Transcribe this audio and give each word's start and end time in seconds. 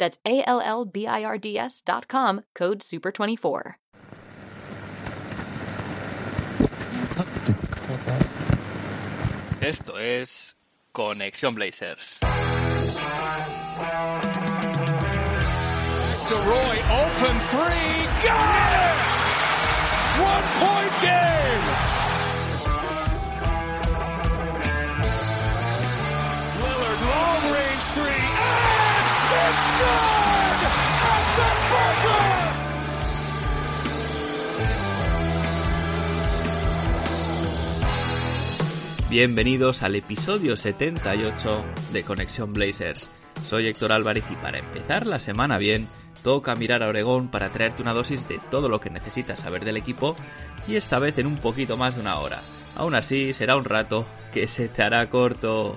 That's 0.00 0.18
A 0.24 0.42
L 0.48 0.60
L 0.64 0.86
B 0.86 1.06
I 1.06 1.22
R 1.24 1.36
D 1.36 1.58
S 1.58 1.82
dot 1.82 2.08
com, 2.08 2.40
code 2.54 2.80
SUPER24. 2.80 3.74
Esto 9.60 9.98
es 9.98 10.56
Conexión 10.94 11.54
Blazers. 11.54 12.18
DeRoy, 16.30 16.76
open 17.04 17.36
three, 17.50 18.06
got 18.24 18.72
it! 18.72 18.96
One 20.22 20.44
point 20.60 21.02
game! 21.02 21.19
Bienvenidos 39.10 39.82
al 39.82 39.96
episodio 39.96 40.56
78 40.56 41.64
de 41.92 42.04
Conexión 42.04 42.52
Blazers. 42.52 43.10
Soy 43.44 43.66
Héctor 43.66 43.90
Álvarez 43.90 44.22
y 44.30 44.36
para 44.36 44.60
empezar 44.60 45.04
la 45.04 45.18
semana 45.18 45.58
bien, 45.58 45.88
toca 46.22 46.54
mirar 46.54 46.84
a 46.84 46.86
Oregón 46.86 47.28
para 47.28 47.50
traerte 47.50 47.82
una 47.82 47.92
dosis 47.92 48.28
de 48.28 48.38
todo 48.52 48.68
lo 48.68 48.78
que 48.78 48.88
necesitas 48.88 49.40
saber 49.40 49.64
del 49.64 49.78
equipo 49.78 50.14
y 50.68 50.76
esta 50.76 51.00
vez 51.00 51.18
en 51.18 51.26
un 51.26 51.38
poquito 51.38 51.76
más 51.76 51.96
de 51.96 52.02
una 52.02 52.20
hora. 52.20 52.40
Aún 52.76 52.94
así, 52.94 53.32
será 53.32 53.56
un 53.56 53.64
rato 53.64 54.06
que 54.32 54.46
se 54.46 54.68
te 54.68 54.84
hará 54.84 55.04
corto. 55.10 55.76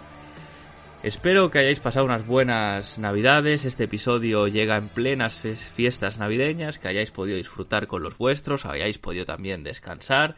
Espero 1.02 1.50
que 1.50 1.58
hayáis 1.58 1.80
pasado 1.80 2.06
unas 2.06 2.28
buenas 2.28 3.00
navidades, 3.00 3.66
este 3.66 3.86
episodio 3.86 4.48
llega 4.48 4.78
en 4.78 4.90
plenas 4.90 5.42
fiestas 5.74 6.20
navideñas, 6.20 6.78
que 6.78 6.88
hayáis 6.88 7.10
podido 7.10 7.38
disfrutar 7.38 7.88
con 7.88 8.04
los 8.04 8.16
vuestros, 8.16 8.68
hayáis 8.68 9.00
podido 9.00 9.26
también 9.26 9.64
descansar 9.64 10.36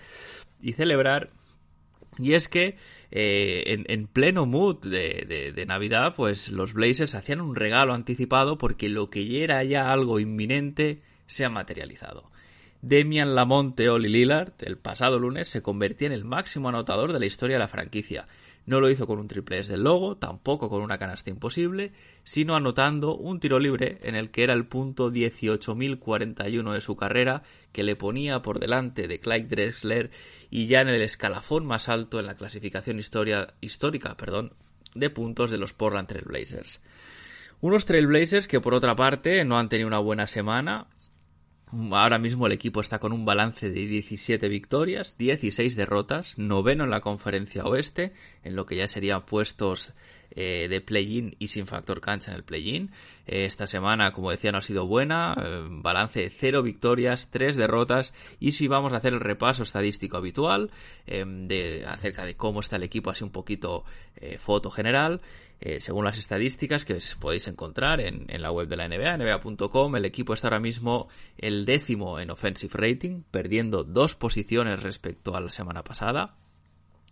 y 0.62 0.72
celebrar. 0.72 1.28
Y 2.18 2.34
es 2.34 2.48
que 2.48 2.78
eh, 3.12 3.64
en, 3.68 3.86
en, 3.88 4.08
pleno 4.08 4.46
mood 4.46 4.78
de, 4.78 5.64
Navidad, 5.68 6.16
pues 6.16 6.50
los 6.50 6.74
Blazers 6.74 7.16
hacían 7.16 7.42
un 7.42 7.56
regalo 7.56 7.94
anticipado 7.94 8.58
porque 8.58 8.90
lo 8.90 9.09
que 9.09 9.44
era 9.44 9.64
ya 9.64 9.92
algo 9.92 10.20
inminente 10.20 11.02
se 11.28 11.46
ha 11.46 11.50
materializado. 11.50 12.31
Demian 12.81 13.34
Lamonte 13.34 13.90
Oli 13.90 14.09
Lillard, 14.09 14.54
el 14.59 14.78
pasado 14.78 15.18
lunes, 15.18 15.48
se 15.48 15.62
convertía 15.62 16.08
en 16.08 16.14
el 16.14 16.24
máximo 16.24 16.70
anotador 16.70 17.14
de 17.14 17.20
la 17.20 17.25
historia 17.25 17.56
de 17.56 17.59
la 17.59 17.68
franquicia. 17.68 18.28
No 18.66 18.80
lo 18.80 18.90
hizo 18.90 19.06
con 19.06 19.20
un 19.20 19.28
triple 19.28 19.59
S 19.59 19.72
del 19.72 19.84
logo, 19.84 20.18
tampoco 20.18 20.70
con 20.70 20.81
una 20.81 20.98
canasta 20.98 21.30
imposible, 21.30 21.92
sino 22.24 22.56
anotando 22.56 23.16
un 23.16 23.40
tiro 23.40 23.59
libre 23.59 24.00
en 24.02 24.16
el 24.16 24.31
que 24.31 24.44
era 24.44 24.53
el 24.53 24.66
punto 24.66 25.12
18.041 25.12 26.74
de 26.74 26.81
su 26.81 26.96
carrera, 26.96 27.44
que 27.72 27.84
le 27.84 27.96
ponía 27.96 28.42
por 28.42 28.59
delante 28.59 29.08
de 29.08 29.20
Clyde 29.20 29.48
Drexler 29.48 30.12
y 30.50 30.66
ya 30.66 30.81
en 30.81 30.88
el 30.88 31.02
escalafón 31.02 31.66
más 31.66 31.90
alto 31.90 32.20
en 32.20 32.25
la 32.25 32.36
clasificación 32.36 33.00
histórica 33.00 34.18
perdón, 34.18 34.54
de 34.96 35.09
puntos 35.12 35.52
de 35.52 35.59
los 35.59 35.74
Portland 35.74 36.08
Trail 36.08 36.25
Blazers. 36.25 36.81
Unos 37.62 37.86
Trailblazers 37.86 38.48
que 38.48 38.59
por 38.59 38.74
otra 38.74 38.96
parte 38.96 39.44
no 39.46 39.58
han 39.58 39.70
tenido 39.70 39.88
una 39.88 40.00
buena 40.00 40.28
semana, 40.28 40.88
Ahora 41.91 42.19
mismo 42.19 42.47
el 42.47 42.53
equipo 42.53 42.80
está 42.80 43.00
con 43.00 43.12
un 43.12 43.25
balance 43.25 43.69
de 43.69 43.86
17 43.86 44.47
victorias, 44.47 45.18
16 45.18 45.75
derrotas, 45.75 46.38
noveno 46.38 46.86
en 46.86 46.90
la 46.90 47.02
conferencia 47.02 47.66
oeste, 47.66 48.13
en 48.44 48.56
lo 48.56 48.66
que 48.66 48.78
ya 48.78 48.88
serían 48.88 49.25
puestos 49.25 49.91
eh, 50.38 50.68
de 50.69 50.81
play-in 50.81 51.34
y 51.40 51.47
sin 51.47 51.66
factor 51.66 52.01
cancha 52.01 52.31
en 52.31 52.38
el 52.38 52.44
play-in. 52.44 52.91
Eh, 53.25 53.46
esta 53.46 53.68
semana, 53.68 54.12
como 54.12 54.31
decía, 54.31 54.51
no 54.51 54.57
ha 54.57 54.62
sido 54.62 54.85
buena, 54.85 55.34
eh, 55.41 55.63
balance 55.69 56.19
de 56.19 56.29
0 56.29 56.62
victorias, 56.62 57.31
3 57.31 57.56
derrotas 57.56 58.13
y 58.40 58.51
si 58.51 58.68
vamos 58.68 58.91
a 58.91 58.97
hacer 58.97 59.13
el 59.13 59.22
repaso 59.22 59.63
estadístico 59.63 60.18
habitual 60.18 60.72
de, 61.06 61.85
acerca 61.88 62.25
de 62.25 62.35
cómo 62.35 62.59
está 62.59 62.75
el 62.75 62.84
equipo, 62.84 63.09
así 63.09 63.24
un 63.24 63.29
poquito 63.29 63.85
foto 64.40 64.69
general. 64.69 65.22
Según 65.79 66.03
las 66.03 66.18
estadísticas 66.18 66.84
que 66.84 66.97
podéis 67.19 67.47
encontrar 67.47 68.01
en, 68.01 68.25
en, 68.28 68.41
la 68.41 68.51
web 68.51 68.68
de 68.68 68.75
la 68.75 68.88
NBA, 68.88 69.18
nba.com, 69.18 69.95
el 69.95 70.06
equipo 70.06 70.34
está 70.34 70.47
ahora 70.47 70.59
mismo 70.59 71.07
el 71.38 71.66
décimo 71.66 72.19
en 72.19 72.29
offensive 72.29 72.74
rating, 72.75 73.22
perdiendo 73.31 73.84
dos 73.84 74.16
posiciones 74.16 74.84
respecto 74.84 75.35
a 75.35 75.41
la 75.41 75.50
semana 75.50 75.84
pasada. 75.84 76.35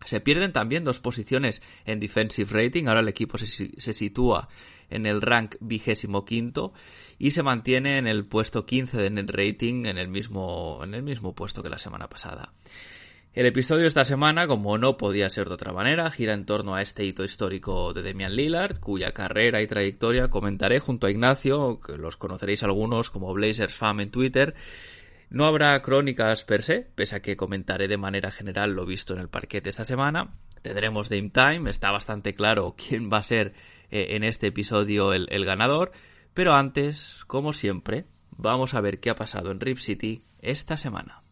Se 0.05 0.21
pierden 0.21 0.53
también 0.53 0.83
dos 0.83 0.99
posiciones 0.99 1.61
en 1.85 1.99
defensive 1.99 2.49
rating, 2.51 2.87
ahora 2.87 3.01
el 3.01 3.07
equipo 3.07 3.37
se, 3.37 3.47
se 3.47 3.93
sitúa 3.93 4.49
en 4.89 5.05
el 5.05 5.21
rank 5.21 5.55
vigésimo 5.59 6.25
quinto 6.25 6.73
y 7.17 7.31
se 7.31 7.43
mantiene 7.43 7.97
en 7.97 8.07
el 8.07 8.25
puesto 8.25 8.65
15 8.65 8.97
de 8.97 9.09
net 9.09 9.29
rating 9.29 9.85
en 9.85 9.97
el 9.97 10.07
mismo, 10.07 10.81
en 10.83 10.93
el 10.93 11.03
mismo 11.03 11.33
puesto 11.33 11.63
que 11.63 11.69
la 11.69 11.79
semana 11.79 12.07
pasada. 12.09 12.53
El 13.33 13.47
episodio 13.47 13.81
de 13.81 13.87
esta 13.87 14.05
semana, 14.05 14.45
como 14.45 14.77
no 14.77 14.95
podía 14.95 15.27
ser 15.31 15.47
de 15.47 15.55
otra 15.55 15.73
manera, 15.73 16.11
gira 16.11 16.33
en 16.33 16.45
torno 16.45 16.75
a 16.75 16.83
este 16.83 17.03
hito 17.03 17.23
histórico 17.23 17.91
de 17.91 18.03
Demian 18.03 18.35
Lillard, 18.35 18.79
cuya 18.79 19.11
carrera 19.11 19.59
y 19.59 19.65
trayectoria 19.65 20.27
comentaré 20.27 20.79
junto 20.79 21.07
a 21.07 21.11
Ignacio, 21.11 21.79
que 21.79 21.97
los 21.97 22.15
conoceréis 22.15 22.61
algunos 22.61 23.09
como 23.09 23.33
Blazers 23.33 23.73
Fam 23.73 24.01
en 24.01 24.11
Twitter. 24.11 24.53
No 25.33 25.45
habrá 25.45 25.81
crónicas 25.81 26.43
per 26.43 26.61
se, 26.61 26.81
pese 26.93 27.15
a 27.15 27.21
que 27.23 27.35
comentaré 27.35 27.87
de 27.87 27.97
manera 27.97 28.29
general 28.29 28.75
lo 28.75 28.85
visto 28.85 29.15
en 29.15 29.19
el 29.19 29.29
parquet 29.29 29.65
esta 29.65 29.83
semana. 29.83 30.35
Tendremos 30.61 31.09
Dame 31.09 31.31
Time, 31.31 31.71
está 31.71 31.89
bastante 31.89 32.35
claro 32.35 32.75
quién 32.77 33.09
va 33.11 33.17
a 33.17 33.23
ser 33.23 33.55
eh, 33.89 34.09
en 34.11 34.23
este 34.23 34.45
episodio 34.45 35.11
el, 35.11 35.27
el 35.31 35.43
ganador, 35.43 35.91
pero 36.35 36.53
antes, 36.53 37.25
como 37.25 37.51
siempre, 37.51 38.05
vamos 38.29 38.75
a 38.75 38.81
ver 38.81 38.99
qué 38.99 39.09
ha 39.09 39.15
pasado 39.15 39.49
en 39.49 39.59
Rip 39.59 39.79
City 39.79 40.23
esta 40.39 40.77
semana. 40.77 41.22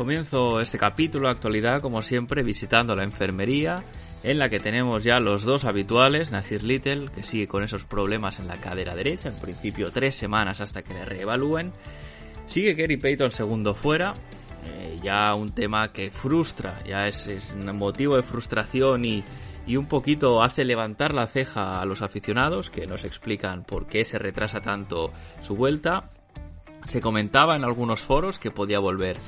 Comienzo 0.00 0.62
este 0.62 0.78
capítulo 0.78 1.26
de 1.26 1.32
actualidad, 1.32 1.82
como 1.82 2.00
siempre, 2.00 2.42
visitando 2.42 2.96
la 2.96 3.04
enfermería, 3.04 3.84
en 4.22 4.38
la 4.38 4.48
que 4.48 4.58
tenemos 4.58 5.04
ya 5.04 5.20
los 5.20 5.44
dos 5.44 5.66
habituales, 5.66 6.30
Nasir 6.30 6.62
Little, 6.62 7.10
que 7.14 7.22
sigue 7.22 7.46
con 7.46 7.62
esos 7.62 7.84
problemas 7.84 8.38
en 8.38 8.48
la 8.48 8.56
cadera 8.56 8.94
derecha, 8.94 9.28
en 9.28 9.34
principio 9.34 9.90
tres 9.90 10.16
semanas 10.16 10.62
hasta 10.62 10.80
que 10.80 10.94
le 10.94 11.04
reevalúen. 11.04 11.74
Sigue 12.46 12.74
Kerry 12.74 12.96
Payton 12.96 13.30
segundo 13.30 13.74
fuera, 13.74 14.14
eh, 14.64 14.98
ya 15.02 15.34
un 15.34 15.50
tema 15.50 15.92
que 15.92 16.10
frustra, 16.10 16.82
ya 16.86 17.06
es, 17.06 17.52
un 17.54 17.76
motivo 17.76 18.16
de 18.16 18.22
frustración 18.22 19.04
y, 19.04 19.22
y 19.66 19.76
un 19.76 19.84
poquito 19.84 20.42
hace 20.42 20.64
levantar 20.64 21.12
la 21.12 21.26
ceja 21.26 21.78
a 21.78 21.84
los 21.84 22.00
aficionados, 22.00 22.70
que 22.70 22.86
nos 22.86 23.04
explican 23.04 23.64
por 23.64 23.86
qué 23.86 24.06
se 24.06 24.18
retrasa 24.18 24.62
tanto 24.62 25.12
su 25.42 25.56
vuelta. 25.56 26.08
Se 26.86 27.02
comentaba 27.02 27.54
en 27.54 27.64
algunos 27.64 28.00
foros 28.00 28.38
que 28.38 28.50
podía 28.50 28.78
volver 28.78 29.18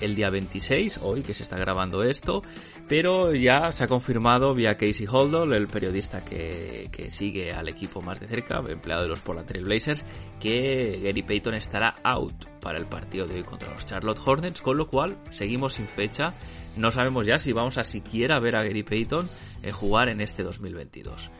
el 0.00 0.14
día 0.14 0.30
26, 0.30 1.00
hoy 1.02 1.22
que 1.22 1.34
se 1.34 1.42
está 1.42 1.56
grabando 1.56 2.02
esto, 2.02 2.42
pero 2.88 3.34
ya 3.34 3.72
se 3.72 3.84
ha 3.84 3.88
confirmado 3.88 4.54
vía 4.54 4.76
Casey 4.76 5.06
Holdall, 5.06 5.52
el 5.52 5.68
periodista 5.68 6.24
que, 6.24 6.88
que 6.92 7.10
sigue 7.10 7.52
al 7.52 7.68
equipo 7.68 8.00
más 8.02 8.20
de 8.20 8.28
cerca, 8.28 8.62
empleado 8.68 9.02
de 9.02 9.08
los 9.08 9.20
Portland 9.20 9.48
Trail 9.48 9.64
Blazers, 9.64 10.04
que 10.40 11.00
Gary 11.02 11.22
Payton 11.22 11.54
estará 11.54 11.96
out 12.02 12.44
para 12.60 12.78
el 12.78 12.86
partido 12.86 13.26
de 13.26 13.36
hoy 13.36 13.42
contra 13.42 13.70
los 13.70 13.86
Charlotte 13.86 14.20
Hornets, 14.24 14.62
con 14.62 14.76
lo 14.76 14.88
cual 14.88 15.18
seguimos 15.30 15.74
sin 15.74 15.86
fecha, 15.86 16.34
no 16.76 16.90
sabemos 16.90 17.26
ya 17.26 17.38
si 17.38 17.52
vamos 17.52 17.78
a 17.78 17.84
siquiera 17.84 18.40
ver 18.40 18.56
a 18.56 18.62
Gary 18.62 18.82
Payton 18.82 19.28
eh, 19.62 19.72
jugar 19.72 20.08
en 20.08 20.20
este 20.20 20.42
2022. 20.42 21.30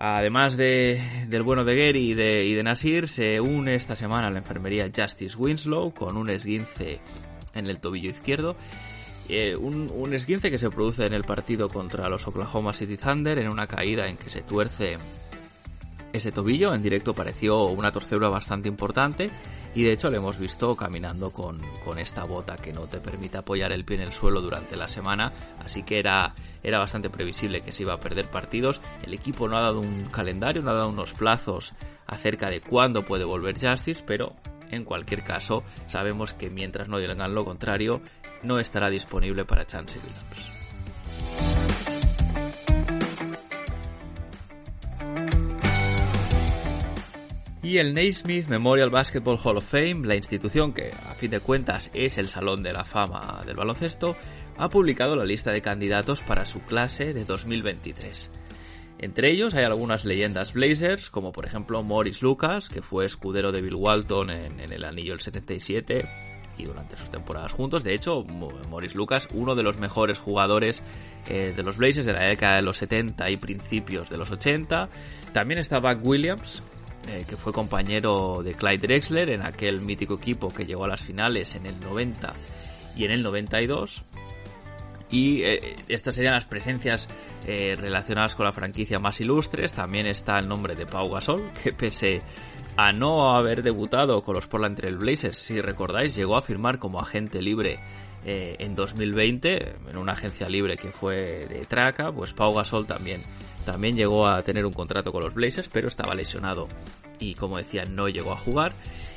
Además 0.00 0.56
de, 0.56 1.02
del 1.26 1.42
bueno 1.42 1.64
de 1.64 1.76
Gary 1.76 2.12
y 2.12 2.14
de, 2.14 2.44
y 2.44 2.54
de 2.54 2.62
Nasir, 2.62 3.08
se 3.08 3.40
une 3.40 3.74
esta 3.74 3.96
semana 3.96 4.28
a 4.28 4.30
la 4.30 4.38
enfermería 4.38 4.88
Justice 4.94 5.36
Winslow 5.36 5.92
con 5.92 6.16
un 6.16 6.30
esguince 6.30 7.00
en 7.54 7.66
el 7.66 7.80
tobillo 7.80 8.10
izquierdo. 8.10 8.56
Eh, 9.28 9.54
un, 9.56 10.12
esguince 10.14 10.50
que 10.50 10.58
se 10.58 10.70
produce 10.70 11.04
en 11.04 11.12
el 11.12 11.24
partido 11.24 11.68
contra 11.68 12.08
los 12.08 12.26
Oklahoma 12.26 12.72
City 12.72 12.96
Thunder 12.96 13.38
en 13.38 13.48
una 13.48 13.66
caída 13.66 14.08
en 14.08 14.16
que 14.16 14.30
se 14.30 14.40
tuerce 14.40 14.96
ese 16.14 16.32
tobillo. 16.32 16.72
En 16.72 16.82
directo 16.82 17.12
pareció 17.12 17.66
una 17.66 17.92
torcedura 17.92 18.30
bastante 18.30 18.68
importante 18.68 19.28
y 19.74 19.82
de 19.82 19.92
hecho 19.92 20.08
le 20.08 20.16
hemos 20.16 20.38
visto 20.38 20.74
caminando 20.74 21.30
con, 21.30 21.60
con, 21.84 21.98
esta 21.98 22.24
bota 22.24 22.56
que 22.56 22.72
no 22.72 22.86
te 22.86 23.00
permite 23.00 23.36
apoyar 23.36 23.70
el 23.72 23.84
pie 23.84 23.96
en 23.96 24.02
el 24.04 24.14
suelo 24.14 24.40
durante 24.40 24.76
la 24.76 24.88
semana, 24.88 25.30
así 25.62 25.82
que 25.82 25.98
era, 25.98 26.34
era 26.62 26.78
bastante 26.78 27.10
previsible 27.10 27.60
que 27.60 27.72
se 27.72 27.82
iba 27.82 27.92
a 27.92 28.00
perder 28.00 28.30
partidos. 28.30 28.80
El 29.04 29.12
equipo 29.12 29.46
no 29.46 29.58
ha 29.58 29.60
dado 29.60 29.80
un 29.80 30.06
calendario, 30.06 30.62
no 30.62 30.70
ha 30.70 30.74
dado 30.74 30.88
unos 30.88 31.12
plazos 31.12 31.74
acerca 32.06 32.48
de 32.48 32.62
cuándo 32.62 33.04
puede 33.04 33.24
volver 33.24 33.60
Justice, 33.60 34.02
pero 34.06 34.34
en 34.70 34.84
cualquier 34.84 35.22
caso 35.22 35.64
sabemos 35.86 36.34
que 36.34 36.50
mientras 36.50 36.88
no 36.88 36.98
digan 36.98 37.34
lo 37.34 37.44
contrario, 37.44 38.02
no 38.42 38.58
estará 38.58 38.90
disponible 38.90 39.44
para 39.44 39.66
Chance 39.66 39.98
Williams. 39.98 40.58
Y 47.68 47.76
el 47.76 47.92
Naismith 47.92 48.46
Memorial 48.48 48.88
Basketball 48.88 49.38
Hall 49.44 49.58
of 49.58 49.70
Fame, 49.70 50.06
la 50.06 50.16
institución 50.16 50.72
que 50.72 50.90
a 51.06 51.14
fin 51.14 51.30
de 51.30 51.40
cuentas 51.40 51.90
es 51.92 52.16
el 52.16 52.30
salón 52.30 52.62
de 52.62 52.72
la 52.72 52.86
fama 52.86 53.42
del 53.44 53.56
baloncesto, 53.56 54.16
ha 54.56 54.70
publicado 54.70 55.16
la 55.16 55.26
lista 55.26 55.52
de 55.52 55.60
candidatos 55.60 56.22
para 56.22 56.46
su 56.46 56.60
clase 56.62 57.12
de 57.12 57.26
2023. 57.26 58.30
Entre 58.98 59.30
ellos 59.30 59.54
hay 59.54 59.64
algunas 59.64 60.04
leyendas 60.04 60.52
Blazers, 60.52 61.08
como 61.08 61.30
por 61.30 61.46
ejemplo 61.46 61.82
Morris 61.84 62.20
Lucas, 62.20 62.68
que 62.68 62.82
fue 62.82 63.06
escudero 63.06 63.52
de 63.52 63.60
Bill 63.60 63.76
Walton 63.76 64.30
en, 64.30 64.60
el 64.60 64.84
anillo 64.84 65.14
el 65.14 65.20
77 65.20 66.08
y 66.58 66.64
durante 66.64 66.96
sus 66.96 67.08
temporadas 67.08 67.52
juntos. 67.52 67.84
De 67.84 67.94
hecho, 67.94 68.24
Morris 68.24 68.96
Lucas, 68.96 69.28
uno 69.32 69.54
de 69.54 69.62
los 69.62 69.78
mejores 69.78 70.18
jugadores 70.18 70.82
eh, 71.28 71.52
de 71.56 71.62
los 71.62 71.76
Blazers 71.76 72.06
de 72.06 72.12
la 72.12 72.24
década 72.24 72.56
de 72.56 72.62
los 72.62 72.78
70 72.78 73.30
y 73.30 73.36
principios 73.36 74.10
de 74.10 74.18
los 74.18 74.32
80. 74.32 74.88
También 75.32 75.60
está 75.60 75.78
Buck 75.78 76.04
Williams, 76.04 76.64
eh, 77.08 77.24
que 77.28 77.36
fue 77.36 77.52
compañero 77.52 78.42
de 78.42 78.54
Clyde 78.54 78.88
Drexler 78.88 79.30
en 79.30 79.42
aquel 79.42 79.80
mítico 79.80 80.14
equipo 80.14 80.48
que 80.48 80.66
llegó 80.66 80.86
a 80.86 80.88
las 80.88 81.02
finales 81.02 81.54
en 81.54 81.66
el 81.66 81.78
90 81.78 82.34
y 82.96 83.04
en 83.04 83.12
el 83.12 83.22
92. 83.22 84.02
Y 85.10 85.42
eh, 85.42 85.76
estas 85.88 86.14
serían 86.14 86.34
las 86.34 86.46
presencias 86.46 87.08
eh, 87.46 87.76
relacionadas 87.80 88.34
con 88.34 88.44
la 88.44 88.52
franquicia 88.52 88.98
más 88.98 89.20
ilustres. 89.20 89.72
También 89.72 90.06
está 90.06 90.38
el 90.38 90.48
nombre 90.48 90.74
de 90.74 90.86
Pau 90.86 91.10
Gasol, 91.10 91.50
que 91.62 91.72
pese 91.72 92.22
a 92.76 92.92
no 92.92 93.34
haber 93.34 93.62
debutado 93.62 94.22
con 94.22 94.34
los 94.34 94.46
Portland 94.46 94.76
Trail 94.76 94.96
Blazers, 94.96 95.38
si 95.38 95.60
recordáis, 95.60 96.14
llegó 96.14 96.36
a 96.36 96.42
firmar 96.42 96.78
como 96.78 97.00
agente 97.00 97.42
libre 97.42 97.80
eh, 98.24 98.56
en 98.58 98.74
2020 98.74 99.76
en 99.90 99.96
una 99.96 100.12
agencia 100.12 100.48
libre 100.48 100.76
que 100.76 100.92
fue 100.92 101.46
de 101.48 101.66
Traca. 101.66 102.12
Pues 102.12 102.32
Pau 102.32 102.54
Gasol 102.54 102.86
también 102.86 103.22
también 103.64 103.96
llegó 103.96 104.26
a 104.26 104.42
tener 104.42 104.64
un 104.64 104.72
contrato 104.72 105.12
con 105.12 105.22
los 105.22 105.34
Blazers, 105.34 105.68
pero 105.68 105.88
estaba 105.88 106.14
lesionado 106.14 106.68
y 107.18 107.34
como 107.34 107.58
decía 107.58 107.84
no 107.84 108.08
llegó 108.08 108.32
a 108.32 108.36
jugar. 108.36 108.72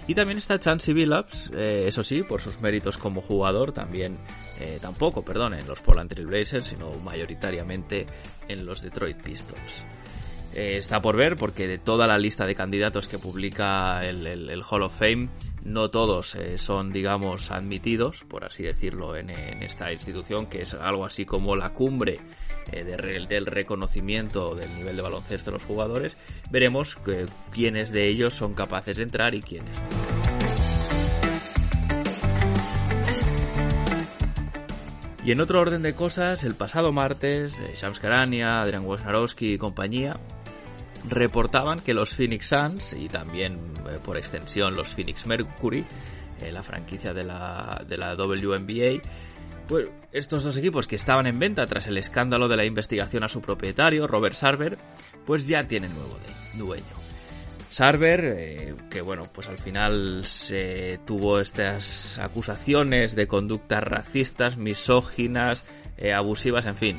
Y 0.08 0.16
también 0.16 0.38
está 0.38 0.60
Chansey 0.60 0.94
Billups, 0.94 1.52
eh, 1.54 1.86
eso 1.88 2.04
sí, 2.04 2.24
por 2.24 2.42
sus 2.42 2.60
méritos 2.60 2.98
como 2.98 3.22
jugador, 3.22 3.72
también 3.72 4.18
eh, 4.60 4.80
tampoco, 4.82 5.24
perdón, 5.24 5.54
en 5.54 5.68
los 5.68 5.80
Portland 5.80 6.10
Trail 6.10 6.28
Blazers, 6.28 6.66
sino 6.66 6.92
mayoritariamente 6.96 8.08
en 8.48 8.66
los 8.66 8.82
Detroit 8.82 9.22
Pistons. 9.22 9.86
Eh, 10.54 10.78
está 10.78 11.02
por 11.02 11.16
ver 11.16 11.38
porque 11.38 11.68
de 11.68 11.78
toda 11.78 12.08
la 12.08 12.18
lista 12.18 12.46
de 12.46 12.56
candidatos 12.56 13.08
que 13.08 13.20
publica 13.20 14.02
el 14.06 14.64
Hall 14.70 14.84
of 14.84 14.98
Fame, 14.98 15.30
no 15.64 15.92
todos 15.92 16.36
eh, 16.36 16.58
son, 16.58 16.92
digamos, 16.92 17.52
admitidos, 17.52 18.24
por 18.26 18.44
así 18.44 18.64
decirlo, 18.64 19.16
en, 19.16 19.30
esta 19.30 19.92
institución, 19.92 20.48
que 20.48 20.62
es 20.62 20.74
algo 20.74 21.06
así 21.06 21.26
como 21.26 21.56
la 21.56 21.74
cumbre 21.74 22.20
eh, 22.72 22.84
del 22.84 23.46
reconocimiento 23.46 24.56
del 24.56 24.74
nivel 24.76 24.96
de 24.96 25.02
baloncesto 25.02 25.52
de 25.52 25.58
los 25.58 25.64
jugadores. 25.64 26.18
Veremos 26.50 26.98
quiénes 27.52 27.92
de 27.92 28.08
ellos 28.08 28.34
son 28.34 28.54
capaces 28.54 28.98
de 28.98 29.04
entrar 29.04 29.36
y 29.36 29.42
quiénes. 29.42 29.78
Y 35.24 35.32
en 35.32 35.40
otro 35.40 35.62
orden 35.62 35.84
de 35.84 35.94
cosas, 35.94 36.44
el 36.44 36.56
pasado 36.56 36.92
martes, 36.92 37.60
eh, 37.60 37.74
Shams 37.76 38.00
Karania, 38.00 38.62
Adrian 38.62 38.84
Wojnarowski 38.86 39.54
y 39.54 39.58
compañía 39.60 40.20
reportaban 41.08 41.80
que 41.80 41.94
los 41.94 42.16
Phoenix 42.16 42.48
Suns 42.48 42.94
y 42.94 43.08
también 43.08 43.60
eh, 43.90 43.98
por 44.04 44.18
extensión 44.18 44.76
los 44.76 44.90
Phoenix 44.90 45.26
Mercury, 45.26 45.86
eh, 46.40 46.52
la 46.52 46.64
franquicia 46.64 47.14
de 47.14 47.24
la, 47.24 47.84
de 47.88 47.98
la 47.98 48.16
WNBA, 48.16 49.02
pues 49.68 49.88
estos 50.12 50.44
dos 50.44 50.58
equipos 50.58 50.88
que 50.88 50.96
estaban 50.96 51.28
en 51.28 51.40
venta 51.40 51.66
tras 51.66 51.88
el 51.88 51.98
escándalo 51.98 52.48
de 52.48 52.58
la 52.58 52.66
investigación 52.66 53.24
a 53.24 53.30
su 53.30 53.42
propietario, 53.42 54.08
Robert 54.08 54.36
Sarver, 54.36 54.78
pues 55.26 55.48
ya 55.48 55.68
tienen 55.68 55.94
nuevo 55.94 56.18
dueño. 56.56 56.84
Sarver, 57.70 58.26
eh, 58.26 58.76
que 58.90 59.00
bueno, 59.00 59.24
pues 59.32 59.48
al 59.48 59.58
final 59.58 60.26
se 60.26 61.00
tuvo 61.06 61.40
estas 61.40 62.20
acusaciones 62.20 63.16
de 63.16 63.28
conductas 63.28 63.82
racistas, 63.82 64.58
misóginas, 64.58 65.64
abusivas, 66.16 66.66
en 66.66 66.76
fin, 66.76 66.98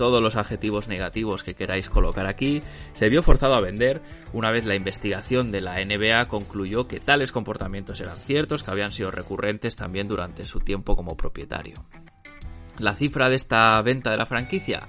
todos 0.00 0.22
los 0.22 0.36
adjetivos 0.36 0.88
negativos 0.88 1.44
que 1.44 1.54
queráis 1.54 1.90
colocar 1.90 2.24
aquí, 2.24 2.62
se 2.94 3.10
vio 3.10 3.22
forzado 3.22 3.54
a 3.54 3.60
vender 3.60 4.00
una 4.32 4.50
vez 4.50 4.64
la 4.64 4.74
investigación 4.74 5.52
de 5.52 5.60
la 5.60 5.74
NBA 5.84 6.24
concluyó 6.24 6.88
que 6.88 7.00
tales 7.00 7.32
comportamientos 7.32 8.00
eran 8.00 8.16
ciertos, 8.16 8.62
que 8.62 8.70
habían 8.70 8.92
sido 8.92 9.10
recurrentes 9.10 9.76
también 9.76 10.08
durante 10.08 10.46
su 10.46 10.60
tiempo 10.60 10.96
como 10.96 11.18
propietario. 11.18 11.84
La 12.78 12.94
cifra 12.94 13.28
de 13.28 13.36
esta 13.36 13.82
venta 13.82 14.10
de 14.10 14.16
la 14.16 14.24
franquicia, 14.24 14.88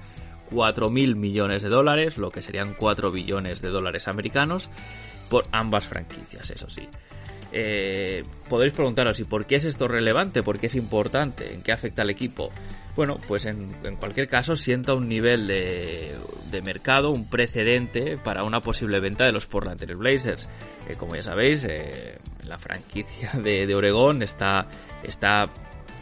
4.000 0.50 1.14
millones 1.14 1.60
de 1.60 1.68
dólares, 1.68 2.16
lo 2.16 2.30
que 2.30 2.40
serían 2.40 2.72
4 2.72 3.12
billones 3.12 3.60
de 3.60 3.68
dólares 3.68 4.08
americanos, 4.08 4.70
por 5.28 5.44
ambas 5.52 5.84
franquicias, 5.84 6.50
eso 6.50 6.70
sí. 6.70 6.88
Eh, 7.52 8.24
podréis 8.48 8.72
preguntaros, 8.72 9.20
¿y 9.20 9.24
por 9.24 9.46
qué 9.46 9.56
es 9.56 9.64
esto 9.64 9.86
relevante? 9.88 10.42
¿Por 10.42 10.58
qué 10.58 10.66
es 10.66 10.74
importante? 10.74 11.52
¿En 11.52 11.62
qué 11.62 11.72
afecta 11.72 12.02
al 12.02 12.10
equipo? 12.10 12.50
Bueno, 12.94 13.18
pues 13.26 13.46
en, 13.46 13.72
cualquier 13.98 14.28
caso 14.28 14.54
sienta 14.54 14.94
un 14.94 15.08
nivel 15.08 15.46
de, 15.46 16.62
mercado, 16.62 17.10
un 17.10 17.28
precedente 17.28 18.18
para 18.18 18.44
una 18.44 18.60
posible 18.60 19.00
venta 19.00 19.24
de 19.24 19.32
los 19.32 19.46
Portland 19.46 19.80
Trail 19.80 19.96
Blazers. 19.96 20.48
Eh, 20.88 20.94
como 20.96 21.14
ya 21.14 21.22
sabéis, 21.22 21.64
eh, 21.68 22.18
la 22.44 22.58
franquicia 22.58 23.30
de, 23.42 23.74
Oregón 23.74 24.22
está, 24.22 24.66
está 25.02 25.48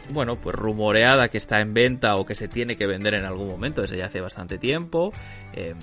bueno, 0.09 0.35
pues 0.35 0.55
rumoreada 0.55 1.29
que 1.29 1.37
está 1.37 1.61
en 1.61 1.73
venta 1.73 2.17
o 2.17 2.25
que 2.25 2.35
se 2.35 2.49
tiene 2.49 2.75
que 2.75 2.87
vender 2.87 3.13
en 3.15 3.23
algún 3.23 3.47
momento 3.47 3.81
desde 3.81 3.97
ya 3.97 4.05
hace 4.05 4.19
bastante 4.19 4.57
tiempo. 4.57 5.13
Eh, 5.53 5.73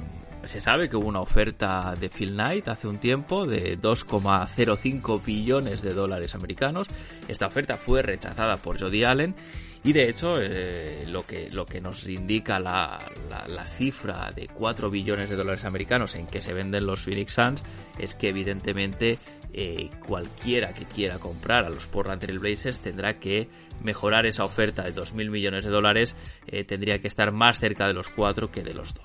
se 0.49 0.63
sabe 0.63 0.89
que 0.89 0.97
hubo 0.97 1.09
una 1.09 1.21
oferta 1.21 1.93
de 2.01 2.09
Phil 2.09 2.33
Knight 2.33 2.69
hace 2.69 2.89
un 2.89 2.97
tiempo 2.97 3.47
de 3.47 3.79
2,05 3.79 5.23
billones 5.23 5.83
de 5.83 5.93
dólares 5.93 6.35
americanos. 6.35 6.89
Esta 7.29 7.47
oferta 7.47 7.77
fue 7.77 8.01
rechazada 8.01 8.57
por 8.57 8.81
Jody 8.81 9.05
Allen 9.05 9.35
y 9.85 9.93
de 9.93 10.09
hecho 10.09 10.37
eh, 10.41 11.05
lo, 11.07 11.27
que, 11.27 11.51
lo 11.51 11.67
que 11.67 11.83
nos 11.83 12.07
indica 12.09 12.59
la, 12.59 13.13
la, 13.47 13.67
cifra 13.67 14.33
de 14.35 14.49
4 14.49 14.89
billones 14.89 15.29
de 15.29 15.37
dólares 15.37 15.67
americanos 15.67 16.15
en 16.15 16.27
que 16.27 16.41
se 16.41 16.55
venden 16.55 16.87
los 16.87 17.01
Phoenix 17.01 17.35
Suns 17.35 17.63
es 17.99 18.15
que 18.15 18.31
evidentemente 18.31 19.19
eh, 19.53 19.91
cualquiera 20.07 20.73
que 20.73 20.87
quiera 20.87 21.19
comprar 21.19 21.67
a 21.67 21.69
los 21.69 21.87
Portland 21.89 22.23
Trail 22.23 22.39
Blazers 22.39 22.81
tendrá 22.81 23.19
que 23.19 23.51
mejorar 23.83 24.25
esa 24.25 24.47
oferta 24.47 24.83
de 24.83 24.95
2.000 24.95 25.29
millones 25.29 25.65
de 25.65 25.71
dólares, 25.71 26.17
eh, 26.47 26.65
tendría 26.65 27.01
que 27.01 27.09
estar 27.09 27.33
más 27.33 27.61
cerca 27.61 27.87
de 27.87 27.93
los 27.93 28.09
4 28.09 28.51
que 28.51 28.63
de 28.63 28.73
los 28.73 28.95
2. 28.95 29.05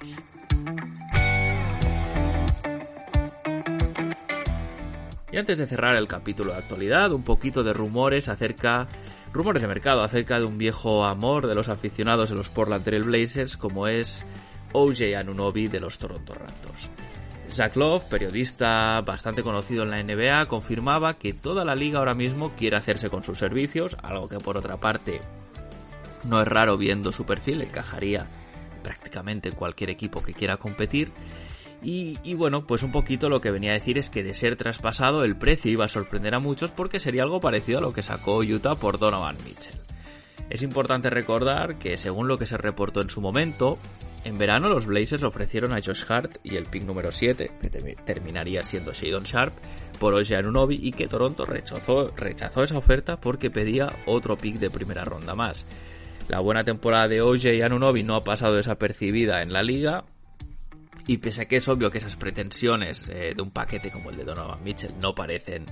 Y 5.34 5.38
antes 5.40 5.58
de 5.58 5.66
cerrar 5.66 5.96
el 5.96 6.08
capítulo 6.08 6.52
de 6.52 6.60
actualidad, 6.60 7.12
un 7.12 7.24
poquito 7.24 7.63
de 7.63 7.74
rumores 7.74 8.30
acerca, 8.30 8.88
rumores 9.34 9.63
de 9.63 9.68
mercado 9.68 10.04
acerca 10.04 10.38
de 10.38 10.46
un 10.46 10.60
viejo 10.60 11.06
amor 11.06 11.48
de 11.48 11.56
los 11.56 11.70
aficionados 11.70 12.30
de 12.30 12.36
los 12.36 12.50
Portland 12.50 12.84
Trail 12.84 13.02
Blazers 13.02 13.58
como 13.58 13.88
es 13.88 14.28
OJ 14.74 15.16
Anunobi 15.18 15.70
de 15.70 15.80
los 15.80 15.98
Toronto 15.98 16.36
Raptors. 16.36 16.92
Zach 17.50 17.75
Love, 17.75 18.04
periodista 18.04 19.02
bastante 19.02 19.42
conocido 19.42 19.82
en 19.82 19.90
la 19.90 20.04
NBA, 20.04 20.46
confirmaba 20.46 21.16
que 21.16 21.34
toda 21.34 21.66
la 21.66 21.74
liga 21.74 21.98
ahora 21.98 22.13
mismo 22.13 22.52
quiere 22.56 22.78
hacerse 22.78 23.10
con 23.10 23.24
sus 23.24 23.40
servicios, 23.40 23.98
algo 24.04 24.30
que 24.30 24.38
por 24.38 24.56
otra 24.56 24.78
parte 24.78 25.20
no 26.25 26.40
es 26.44 26.48
raro 26.48 26.78
viendo 26.78 27.12
su 27.12 27.25
perfil, 27.25 27.63
encajaría 27.63 28.28
prácticamente 28.84 29.50
en 29.50 29.56
cualquier 29.56 29.90
equipo 29.90 30.22
que 30.22 30.34
quiera 30.36 30.58
competir. 30.58 31.12
Y, 31.84 32.34
bueno, 32.36 32.66
pues 32.66 32.82
un 32.84 32.94
poquito 32.94 33.28
lo 33.28 33.42
que 33.42 33.52
venía 33.52 33.72
a 33.72 33.74
decir 33.74 33.98
es 33.98 34.10
que 34.10 34.24
de 34.24 34.34
ser 34.34 34.56
traspasado 34.56 35.25
el 35.25 35.36
precio 35.36 35.70
iba 35.70 35.84
a 35.84 35.90
sorprender 35.90 36.34
a 36.34 36.40
muchos 36.40 36.72
porque 36.72 37.02
sería 37.02 37.24
algo 37.24 37.42
parecido 37.42 37.80
a 37.80 37.82
lo 37.82 37.92
que 37.92 38.04
sacó 38.04 38.38
Utah 38.38 38.75
por 38.75 39.00
Donovan 39.00 39.36
Mitchell. 39.44 39.75
Es 40.50 40.62
importante 40.62 41.10
recordar 41.10 41.78
que 41.78 41.98
según 41.98 42.30
lo 42.30 42.38
que 42.38 42.46
se 42.46 42.58
reportó 42.58 43.02
en 43.02 43.10
su 43.10 43.20
momento, 43.20 43.80
en 44.24 44.38
verano 44.38 44.70
los 44.70 44.86
Blazers 44.86 45.24
ofrecieron 45.24 45.74
a 45.74 45.82
Josh 45.84 46.06
Hart 46.08 46.38
y 46.44 46.56
el 46.56 46.68
pick 46.68 46.84
número 46.84 47.12
7, 47.12 47.52
que 47.60 47.70
terminaría 47.70 48.63
siendo 48.63 48.94
Shadon 48.94 49.24
Sharp, 49.24 49.54
por 50.00 50.13
Oje 50.13 50.38
Anunobi 50.38 50.80
y 50.82 50.94
que 50.94 51.08
Toronto 51.08 51.46
rechazó, 51.46 52.63
esa 52.63 52.78
oferta 52.78 53.20
porque 53.20 53.52
pedía 53.52 53.94
otro 54.06 54.38
pick 54.38 54.58
de 54.58 54.70
primera 54.70 55.04
ronda 55.04 55.36
más. 55.36 55.66
La 56.30 56.40
buena 56.40 56.63
temporada 56.63 57.10
de 57.10 57.22
Oje 57.22 57.58
y 57.58 58.04
no 58.04 58.16
ha 58.16 58.24
pasado 58.24 58.56
desapercibida 58.56 59.42
en 59.42 59.52
la 59.52 59.63
liga 59.63 60.06
y 61.07 61.17
pese 61.17 61.43
a 61.43 61.45
que 61.45 61.57
es 61.57 61.67
obvio 61.67 61.91
que 61.91 61.98
esas 61.98 62.15
pretensiones 62.15 63.07
eh, 63.10 63.33
de 63.36 63.41
un 63.41 63.51
paquete 63.51 63.91
como 63.91 64.10
el 64.10 64.17
de 64.17 64.24
Donovan 64.24 64.63
Mitchell 64.63 64.93
no 65.00 65.13
parecen 65.13 65.65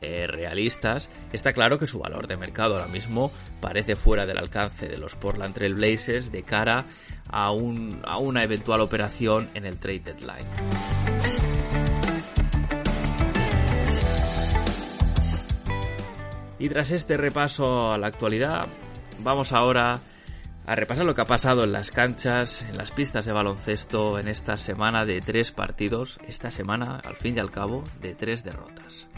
eh, 0.00 0.26
realistas, 0.26 1.08
está 1.32 1.52
claro 1.52 1.78
que 1.78 1.86
su 1.86 1.98
valor 1.98 2.26
de 2.26 2.36
mercado 2.36 2.74
ahora 2.74 2.88
mismo 2.88 3.32
parece 3.60 3.96
fuera 3.96 4.26
del 4.26 4.36
alcance 4.38 4.88
de 4.88 4.98
los 4.98 5.16
Portland 5.16 5.54
Trail 5.54 5.74
Blazers 5.74 6.30
de 6.30 6.42
cara 6.42 6.84
a, 7.28 7.50
un, 7.50 8.02
a 8.04 8.18
una 8.18 8.44
eventual 8.44 8.82
operación 8.82 9.50
en 9.54 9.64
el 9.64 9.78
trade 9.78 10.00
deadline. 10.00 10.46
Y 16.58 16.68
tras 16.68 16.90
este 16.90 17.16
repaso 17.16 17.92
a 17.92 17.98
la 17.98 18.06
actualidad, 18.06 18.66
vamos 19.20 19.52
ahora 19.52 20.00
a 20.66 20.74
repasar 20.74 21.06
lo 21.06 21.14
que 21.14 21.20
ha 21.20 21.26
pasado 21.26 21.62
en 21.62 21.70
las 21.70 21.92
canchas, 21.92 22.62
en 22.62 22.76
las 22.76 22.90
pistas 22.90 23.24
de 23.24 23.32
baloncesto 23.32 24.18
en 24.18 24.26
esta 24.26 24.56
semana 24.56 25.04
de 25.04 25.20
tres 25.20 25.52
partidos, 25.52 26.18
esta 26.26 26.50
semana, 26.50 26.98
al 26.98 27.14
fin 27.14 27.36
y 27.36 27.38
al 27.38 27.52
cabo, 27.52 27.84
de 28.00 28.14
tres 28.16 28.42
derrotas. 28.42 29.08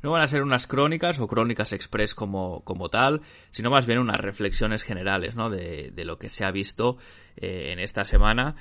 No 0.00 0.12
van 0.12 0.22
a 0.22 0.28
ser 0.28 0.42
unas 0.42 0.68
crónicas 0.68 1.18
o 1.18 1.26
crónicas 1.26 1.72
express 1.72 2.14
como, 2.14 2.60
como 2.62 2.88
tal, 2.88 3.22
sino 3.50 3.70
más 3.70 3.86
bien 3.86 3.98
unas 3.98 4.20
reflexiones 4.20 4.84
generales 4.84 5.34
¿no? 5.34 5.50
de, 5.50 5.92
lo 5.96 6.16
que 6.16 6.30
se 6.30 6.44
ha 6.44 6.52
visto 6.52 6.98
eh, 7.36 7.72
en 7.72 7.80
esta 7.80 8.04
semana 8.04 8.54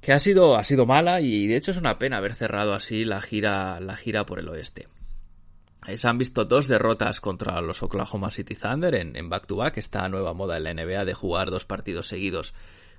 que 0.00 0.12
ha 0.12 0.20
sido, 0.20 0.56
ha 0.56 0.64
sido 0.64 0.86
mala 0.86 1.20
y 1.20 1.46
de 1.46 1.56
hecho 1.56 1.70
es 1.70 1.76
una 1.76 1.98
pena 1.98 2.18
haber 2.18 2.34
cerrado 2.34 2.74
así 2.74 3.04
la 3.04 3.20
gira, 3.20 3.80
la 3.80 3.96
gira 3.96 4.24
por 4.26 4.38
el 4.38 4.48
oeste. 4.48 4.86
Se 5.96 6.06
han 6.06 6.18
visto 6.18 6.44
dos 6.44 6.68
derrotas 6.68 7.20
contra 7.20 7.60
los 7.62 7.82
Oklahoma 7.82 8.30
City 8.30 8.54
Thunder 8.54 8.94
en 8.94 9.30
back-to-back, 9.30 9.74
-back, 9.74 9.78
esta 9.78 10.08
nueva 10.08 10.34
moda 10.34 10.58
en 10.58 10.64
la 10.64 10.74
NBA 10.74 11.06
de 11.06 11.14
jugar 11.14 11.50
dos 11.50 11.64
partidos 11.64 12.08
seguidos 12.08 12.52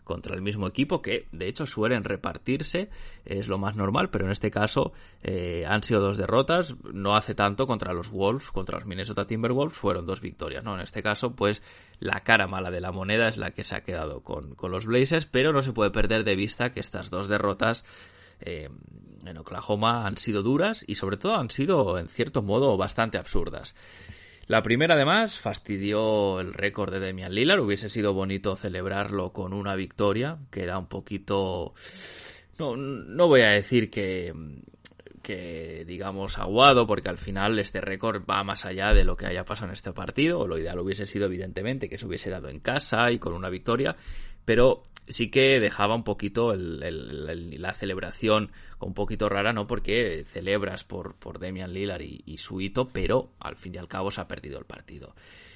contra 0.10 0.34
el 0.34 0.42
mismo 0.42 0.66
equipo 0.66 1.04
que 1.04 1.28
de 1.32 1.48
hecho 1.48 1.68
suelen 1.68 2.04
repartirse, 2.04 2.90
es 3.26 3.48
lo 3.48 3.60
más 3.60 3.76
normal, 3.76 4.10
pero 4.10 4.26
en 4.26 4.32
este 4.32 4.50
caso 4.50 4.92
eh, 5.22 5.66
han 5.68 5.84
sido 5.84 6.02
dos 6.02 6.18
derrotas, 6.18 6.74
no 6.92 7.16
hace 7.16 7.36
tanto 7.36 7.68
contra 7.68 7.94
los 7.94 8.10
Wolves, 8.10 8.50
contra 8.50 8.80
los 8.80 8.88
Minnesota 8.88 9.28
Timberwolves 9.28 9.78
fueron 9.78 10.08
dos 10.08 10.20
victorias, 10.20 10.64
¿no? 10.64 10.74
En 10.74 10.82
este 10.82 11.04
caso 11.04 11.36
pues 11.36 11.62
la 12.00 12.22
cara 12.22 12.48
mala 12.48 12.72
de 12.72 12.82
la 12.82 12.92
moneda 12.92 13.28
es 13.28 13.38
la 13.38 13.52
que 13.52 13.64
se 13.64 13.76
ha 13.76 13.84
quedado 13.84 14.22
con, 14.22 14.56
los 14.60 14.88
Blazers, 14.88 15.28
pero 15.28 15.54
no 15.54 15.62
se 15.62 15.74
puede 15.74 15.92
perder 15.92 16.24
de 16.24 16.36
vista 16.36 16.72
que 16.72 16.80
estas 16.80 17.12
dos 17.12 17.28
derrotas 17.28 17.86
eh, 18.40 18.70
en 19.26 19.38
Oklahoma 19.38 20.08
han 20.08 20.18
sido 20.18 20.42
duras 20.42 20.84
y 20.88 20.96
sobre 20.96 21.18
todo 21.18 21.36
han 21.36 21.52
sido 21.52 22.00
en 22.00 22.08
cierto 22.08 22.42
modo 22.42 22.78
bastante 22.78 23.20
absurdas. 23.20 23.76
La 24.50 24.64
primera, 24.64 24.96
además, 24.96 25.38
fastidió 25.38 26.40
el 26.40 26.56
récord 26.56 26.92
de 26.92 27.00
Demian 27.00 27.36
Lillard. 27.36 27.60
Hubiese 27.60 27.88
sido 27.88 28.16
bonito 28.16 28.56
celebrarlo 28.56 29.32
con 29.32 29.54
una 29.54 29.76
victoria. 29.76 30.40
Queda 30.50 30.80
un 30.80 30.88
poquito. 30.88 31.76
No, 32.58 32.76
no 32.76 33.28
voy 33.28 33.42
a 33.42 33.50
decir 33.50 33.92
que, 33.92 34.34
que 35.22 35.86
digamos 35.86 36.40
aguado, 36.40 36.88
porque 36.88 37.10
al 37.10 37.20
final 37.20 37.60
este 37.60 37.80
récord 37.80 38.24
va 38.28 38.44
más 38.44 38.66
allá 38.66 38.96
de 38.96 39.04
lo 39.04 39.16
que 39.16 39.28
haya 39.28 39.46
pasado 39.46 39.68
en 39.68 39.74
este 39.74 39.94
partido. 39.94 40.48
Lo 40.48 40.58
ideal 40.58 40.80
hubiese 40.80 41.06
sido, 41.06 41.28
evidentemente, 41.28 41.88
que 41.88 42.00
se 42.00 42.08
hubiese 42.08 42.32
dado 42.32 42.50
en 42.50 42.60
casa 42.60 43.12
y 43.12 43.20
con 43.20 43.36
una 43.36 43.52
victoria 43.52 43.98
pero 44.50 44.82
sí 45.08 45.30
que 45.30 45.60
dejaba 45.60 45.94
un 45.94 46.04
poquito 46.04 46.56
la 46.56 47.74
celebración 47.74 48.52
un 48.80 48.96
poquito 48.96 49.30
rara, 49.30 49.54
¿no? 49.54 49.68
Porque 49.68 50.24
celebras 50.26 50.84
por, 50.84 51.14
por 51.18 51.38
Demian 51.38 51.72
Lillard 51.72 52.02
y, 52.02 52.38
su 52.38 52.60
hito, 52.60 52.90
pero 52.90 53.30
al 53.40 53.58
fin 53.58 53.76
y 53.76 53.78
al 53.78 53.88
cabo 53.88 54.10
se 54.10 54.22
ha 54.22 54.28
perdido 54.28 54.58
el 54.58 54.66
partido. 54.66 55.14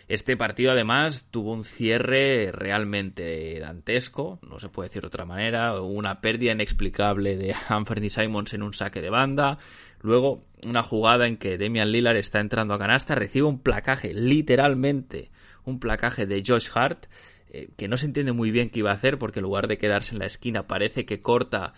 Este 0.08 0.38
partido 0.38 0.74
además 0.74 1.26
tuvo 1.32 1.54
un 1.54 1.64
cierre 1.64 2.52
realmente 2.52 3.60
dantesco, 3.60 4.38
no 4.44 4.60
se 4.60 4.70
puede 4.70 4.90
decir 4.90 5.02
de 5.02 5.08
otra 5.08 5.26
manera, 5.26 5.82
una 5.82 6.22
pérdida 6.22 6.52
inexplicable 6.52 7.36
de 7.36 7.56
Anthony 7.70 8.12
Simons 8.12 8.54
en 8.54 8.62
un 8.62 8.74
saque 8.74 9.02
de 9.02 9.10
banda, 9.10 9.58
luego 10.02 10.44
una 10.68 10.84
jugada 10.84 11.26
en 11.26 11.38
que 11.38 11.58
Demian 11.58 11.92
Lillard 11.92 12.18
está 12.18 12.42
entrando 12.42 12.76
a 12.76 12.78
canasta, 12.78 13.16
recibe 13.16 13.48
un 13.48 13.58
placaje, 13.58 14.14
literalmente 14.14 15.32
un 15.66 15.80
placaje 15.80 16.26
de 16.28 16.44
Josh 16.46 16.70
Hart, 16.76 17.08
eh, 17.54 17.70
que 17.78 17.88
no 17.88 17.98
se 17.98 18.08
entiende 18.08 18.32
muy 18.32 18.50
bien 18.50 18.72
qué 18.72 18.80
iba 18.80 18.90
a 18.90 18.96
hacer 18.96 19.20
porque 19.20 19.40
en 19.40 19.44
lugar 19.44 19.68
de 19.68 19.78
quedarse 19.78 20.16
en 20.16 20.20
la 20.20 20.26
esquina 20.26 20.66
parece 20.66 21.06
que 21.06 21.22
corta. 21.22 21.74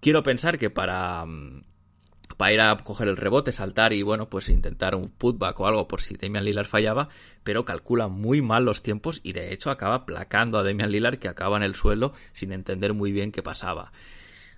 Quiero 0.00 0.24
pensar 0.24 0.58
que 0.58 0.68
para, 0.68 1.24
mm, 1.24 1.62
para 2.36 2.52
ir 2.52 2.60
a 2.60 2.76
coger 2.78 3.06
el 3.06 3.16
rebote, 3.16 3.52
saltar 3.52 3.92
y 3.92 4.02
bueno, 4.02 4.28
pues 4.28 4.48
intentar 4.48 4.96
un 4.96 5.08
putback 5.08 5.60
o 5.60 5.66
algo 5.68 5.86
por 5.86 6.02
si 6.02 6.16
Damian 6.16 6.44
Lillard 6.44 6.66
fallaba, 6.66 7.08
pero 7.44 7.64
calcula 7.64 8.08
muy 8.08 8.42
mal 8.42 8.64
los 8.64 8.82
tiempos 8.82 9.20
y 9.22 9.32
de 9.32 9.52
hecho 9.52 9.70
acaba 9.70 10.06
placando 10.06 10.58
a 10.58 10.64
Damian 10.64 10.90
Lillard 10.90 11.18
que 11.18 11.28
acaba 11.28 11.56
en 11.56 11.62
el 11.62 11.76
suelo 11.76 12.12
sin 12.32 12.52
entender 12.52 12.92
muy 12.92 13.12
bien 13.12 13.30
qué 13.30 13.44
pasaba. 13.44 13.92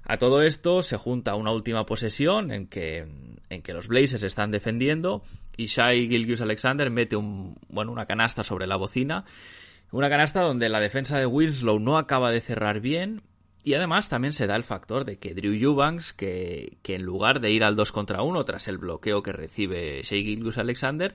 A 0.04 0.16
todo 0.16 0.40
esto 0.40 0.82
se 0.82 0.96
junta 0.96 1.34
una 1.34 1.52
última 1.52 1.84
posesión 1.84 2.52
en 2.52 2.68
que, 2.68 3.06
en 3.50 3.62
que 3.62 3.74
los 3.74 3.88
Blazers 3.88 4.22
están 4.22 4.50
defendiendo 4.50 5.22
y 5.58 5.66
Shai 5.66 6.08
Gilgius 6.08 6.40
Alexander 6.40 6.90
mete 6.90 7.16
un, 7.16 7.58
bueno, 7.68 7.92
una 7.92 8.06
canasta 8.06 8.42
sobre 8.42 8.66
la 8.66 8.76
bocina 8.76 9.26
una 9.90 10.08
canasta 10.08 10.42
donde 10.42 10.68
la 10.68 10.80
defensa 10.80 11.18
de 11.18 11.26
Winslow 11.26 11.78
no 11.78 11.96
acaba 11.98 12.30
de 12.30 12.40
cerrar 12.40 12.80
bien 12.80 13.22
y 13.64 13.74
además 13.74 14.08
también 14.08 14.32
se 14.32 14.46
da 14.46 14.56
el 14.56 14.64
factor 14.64 15.04
de 15.04 15.18
que 15.18 15.34
Drew 15.34 15.52
Eubanks, 15.52 16.12
que, 16.12 16.78
en 16.84 17.02
lugar 17.02 17.40
de 17.40 17.50
ir 17.50 17.64
al 17.64 17.76
2 17.76 17.92
contra 17.92 18.22
1 18.22 18.44
tras 18.44 18.68
el 18.68 18.78
bloqueo 18.78 19.22
que 19.22 19.32
recibe 19.32 20.02
Shea 20.02 20.22
Gilgus 20.22 20.58
Alexander, 20.58 21.14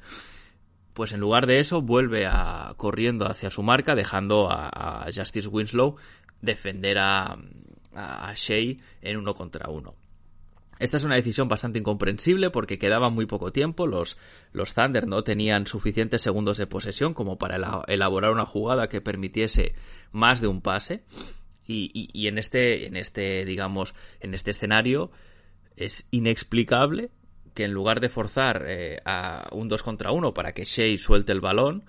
pues 0.94 1.13
en 1.13 1.20
lugar 1.20 1.48
de 1.48 1.60
eso 1.60 1.82
vuelve 1.82 2.27
a 2.27 2.74
corriendo 2.77 3.25
hacia 3.25 3.50
su 3.50 3.63
marca, 3.63 3.96
dejando 3.96 4.50
a, 4.51 5.06
Justice 5.06 5.48
Winslow 5.48 5.96
defender 6.42 7.00
a, 7.00 7.38
a 7.96 8.34
Shea 8.36 8.75
en 9.01 9.18
uno 9.18 9.34
contra 9.34 9.70
uno. 9.70 9.96
Esta 10.83 10.97
es 10.97 11.05
una 11.05 11.15
decisión 11.15 11.47
bastante 11.47 11.79
incomprensible 11.79 12.49
porque 12.49 12.77
quedaba 12.77 13.09
muy 13.09 13.25
poco 13.25 13.53
tiempo, 13.53 13.87
los, 13.87 14.17
los 14.51 14.73
Thunder 14.73 15.07
no 15.07 15.23
tenían 15.23 15.65
suficientes 15.65 16.21
segundos 16.21 16.57
de 16.57 16.67
posesión 16.67 17.13
como 17.13 17.37
para 17.37 17.85
elaborar 17.87 18.31
una 18.31 18.45
jugada 18.45 18.89
que 18.89 18.99
permitiese 18.99 19.75
más 20.11 20.41
de 20.41 20.47
un 20.47 20.59
pase 20.59 21.05
y, 21.65 22.27
en 22.27 22.37
este, 22.37 22.85
en 22.85 22.97
este, 22.97 23.45
digamos, 23.45 23.95
en 24.19 24.33
este 24.33 24.51
escenario 24.51 25.09
es 25.77 26.05
inexplicable 26.11 27.11
que 27.53 27.63
en 27.63 27.71
lugar 27.71 28.01
de 28.01 28.09
forzar 28.09 28.65
eh, 28.67 28.99
a 29.05 29.47
un 29.53 29.69
2 29.69 29.83
contra 29.83 30.11
1 30.11 30.33
para 30.33 30.51
que 30.51 30.65
Shea 30.65 30.97
suelte 30.97 31.31
el 31.31 31.39
balón, 31.39 31.85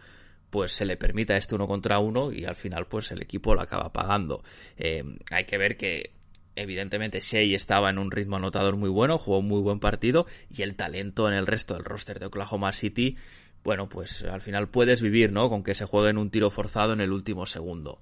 pues 0.51 0.71
se 0.71 0.85
le 0.85 0.97
permita 0.97 1.37
este 1.37 1.57
uno 1.57 1.67
contra 1.67 1.99
uno 1.99 2.31
y 2.31 2.45
al 2.45 2.55
final 2.55 2.87
pues 2.87 3.11
el 3.11 3.23
equipo 3.23 3.57
lo 3.57 3.61
acaba 3.61 3.93
pagando. 3.93 4.45
Eh, 4.77 5.03
hay 5.33 5.47
que 5.47 5.59
ver 5.59 5.77
que 5.77 6.13
evidentemente 6.57 7.21
Shea 7.21 7.57
estaba 7.57 7.91
en 7.91 7.99
un 7.99 8.11
ritmo 8.11 8.37
anotador 8.37 8.77
muy 8.77 8.91
bueno, 8.91 9.19
jugó 9.19 9.39
un 9.39 9.49
muy 9.49 9.61
buen 9.61 9.81
partido 9.81 10.27
y 10.51 10.63
el 10.63 10.77
talento 10.77 11.29
en 11.29 11.35
el 11.35 11.47
resto 11.47 11.75
del 11.75 11.85
roster 11.85 12.19
de 12.19 12.27
Oklahoma 12.27 12.73
City, 12.73 13.17
bueno, 13.65 13.89
pues 13.89 14.23
al 14.25 14.43
final 14.43 14.69
puedes 14.69 15.01
vivir, 15.01 15.33
¿no? 15.33 15.49
Con 15.49 15.65
que 15.65 15.75
se 15.75 15.87
juegue 15.87 16.11
en 16.11 16.19
un 16.19 16.31
tiro 16.31 16.51
forzado 16.51 16.93
en 16.93 17.01
el 17.01 17.13
último 17.13 17.47
segundo. 17.47 18.01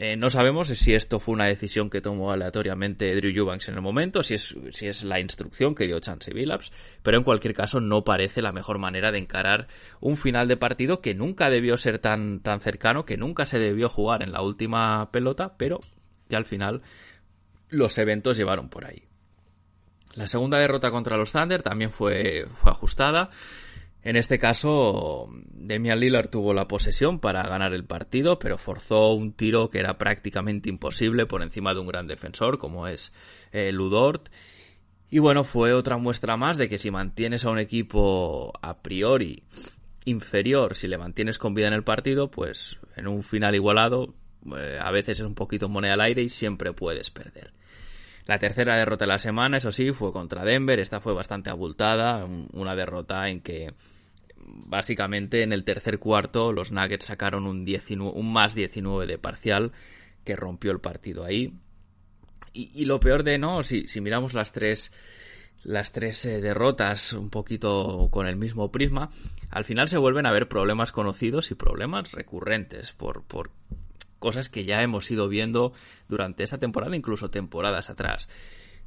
Eh, 0.00 0.16
no 0.16 0.30
sabemos 0.30 0.68
si 0.68 0.94
esto 0.94 1.18
fue 1.18 1.34
una 1.34 1.46
decisión 1.46 1.90
que 1.90 2.00
tomó 2.00 2.30
aleatoriamente 2.30 3.12
Drew 3.16 3.32
Eubanks 3.32 3.68
en 3.68 3.74
el 3.74 3.80
momento, 3.80 4.22
si 4.22 4.34
es, 4.34 4.56
si 4.70 4.86
es 4.86 5.02
la 5.02 5.18
instrucción 5.18 5.74
que 5.74 5.86
dio 5.86 5.98
Chance 5.98 6.32
Billups, 6.32 6.70
pero 7.02 7.18
en 7.18 7.24
cualquier 7.24 7.52
caso 7.52 7.80
no 7.80 8.04
parece 8.04 8.40
la 8.40 8.52
mejor 8.52 8.78
manera 8.78 9.10
de 9.10 9.18
encarar 9.18 9.66
un 10.00 10.16
final 10.16 10.46
de 10.46 10.56
partido 10.56 11.00
que 11.00 11.16
nunca 11.16 11.50
debió 11.50 11.76
ser 11.76 11.98
tan, 11.98 12.38
tan 12.40 12.60
cercano, 12.60 13.04
que 13.04 13.16
nunca 13.16 13.44
se 13.44 13.58
debió 13.58 13.88
jugar 13.88 14.22
en 14.22 14.30
la 14.30 14.40
última 14.40 15.10
pelota, 15.10 15.56
pero 15.58 15.80
que 16.28 16.36
al 16.36 16.44
final 16.44 16.82
los 17.70 17.98
eventos 17.98 18.36
llevaron 18.36 18.68
por 18.68 18.86
ahí. 18.86 19.04
La 20.14 20.26
segunda 20.26 20.58
derrota 20.58 20.90
contra 20.90 21.16
los 21.16 21.32
Thunder 21.32 21.62
también 21.62 21.90
fue, 21.90 22.46
fue 22.54 22.70
ajustada. 22.70 23.30
En 24.02 24.16
este 24.16 24.38
caso, 24.38 25.28
Demian 25.50 26.00
Lillard 26.00 26.30
tuvo 26.30 26.54
la 26.54 26.68
posesión 26.68 27.18
para 27.20 27.42
ganar 27.46 27.74
el 27.74 27.84
partido, 27.84 28.38
pero 28.38 28.56
forzó 28.56 29.12
un 29.12 29.32
tiro 29.32 29.70
que 29.70 29.80
era 29.80 29.98
prácticamente 29.98 30.70
imposible 30.70 31.26
por 31.26 31.42
encima 31.42 31.74
de 31.74 31.80
un 31.80 31.88
gran 31.88 32.06
defensor 32.06 32.58
como 32.58 32.86
es 32.86 33.12
eh, 33.52 33.72
Ludort. 33.72 34.28
Y 35.10 35.18
bueno, 35.18 35.44
fue 35.44 35.72
otra 35.72 35.96
muestra 35.98 36.36
más 36.36 36.58
de 36.58 36.68
que 36.68 36.78
si 36.78 36.90
mantienes 36.90 37.44
a 37.44 37.50
un 37.50 37.58
equipo 37.58 38.52
a 38.62 38.82
priori 38.82 39.42
inferior, 40.04 40.74
si 40.74 40.86
le 40.86 40.98
mantienes 40.98 41.38
con 41.38 41.54
vida 41.54 41.68
en 41.68 41.74
el 41.74 41.84
partido, 41.84 42.30
pues 42.30 42.78
en 42.96 43.08
un 43.08 43.22
final 43.22 43.54
igualado, 43.54 44.14
eh, 44.56 44.78
a 44.80 44.90
veces 44.90 45.20
es 45.20 45.26
un 45.26 45.34
poquito 45.34 45.68
moneda 45.68 45.94
al 45.94 46.00
aire 46.02 46.22
y 46.22 46.28
siempre 46.28 46.72
puedes 46.72 47.10
perder. 47.10 47.52
La 48.28 48.38
tercera 48.38 48.76
derrota 48.76 49.06
de 49.06 49.08
la 49.08 49.18
semana, 49.18 49.56
eso 49.56 49.72
sí, 49.72 49.90
fue 49.92 50.12
contra 50.12 50.44
Denver. 50.44 50.78
Esta 50.78 51.00
fue 51.00 51.14
bastante 51.14 51.48
abultada. 51.48 52.26
Una 52.52 52.76
derrota 52.76 53.26
en 53.30 53.40
que 53.40 53.72
básicamente 54.36 55.42
en 55.42 55.54
el 55.54 55.64
tercer 55.64 55.98
cuarto 55.98 56.52
los 56.52 56.70
Nuggets 56.70 57.06
sacaron 57.06 57.46
un, 57.46 57.64
más 58.30 58.54
19 58.54 59.06
de 59.06 59.16
parcial 59.16 59.72
que 60.24 60.36
rompió 60.36 60.72
el 60.72 60.78
partido 60.78 61.24
ahí. 61.24 61.54
Y, 62.52 62.84
lo 62.84 63.00
peor 63.00 63.22
de 63.22 63.38
no, 63.38 63.62
si, 63.62 63.88
si 63.88 64.02
miramos 64.02 64.34
las 64.34 64.52
tres 64.52 64.92
las 65.64 65.92
tres 65.92 66.24
eh, 66.26 66.40
derrotas 66.40 67.14
un 67.14 67.30
poquito 67.30 68.08
con 68.10 68.26
el 68.26 68.36
mismo 68.36 68.70
prisma, 68.70 69.10
al 69.50 69.64
final 69.64 69.88
se 69.88 69.96
vuelven 69.96 70.26
a 70.26 70.32
ver 70.32 70.48
problemas 70.48 70.92
conocidos 70.92 71.50
y 71.50 71.54
problemas 71.54 72.12
recurrentes 72.12 72.92
por, 72.92 73.22
por 73.24 73.50
cosas 74.18 74.48
que 74.48 74.64
ya 74.64 74.82
hemos 74.82 75.10
ido 75.10 75.28
viendo 75.28 75.72
durante 76.08 76.44
esta 76.44 76.58
temporada, 76.58 76.96
incluso 76.96 77.30
temporadas 77.30 77.90
atrás. 77.90 78.28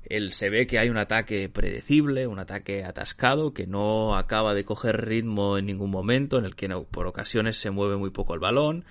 El, 0.04 0.34
se 0.34 0.50
ve 0.50 0.66
que 0.66 0.80
hay 0.80 0.90
un 0.90 0.98
ataque 0.98 1.48
predecible, 1.50 2.28
un 2.28 2.40
ataque 2.40 2.84
atascado, 2.84 3.54
que 3.54 3.68
no 3.68 4.16
acaba 4.16 4.54
de 4.54 4.66
coger 4.66 5.06
ritmo 5.06 5.58
en 5.58 5.68
ningún 5.68 5.92
momento, 5.92 6.38
en 6.38 6.46
el 6.46 6.56
que 6.56 6.70
por 6.70 7.08
ocasiones 7.08 7.58
se 7.58 7.72
mueve 7.72 7.98
muy 7.98 8.10
poco 8.10 8.34
el 8.34 8.40
balón. 8.40 8.86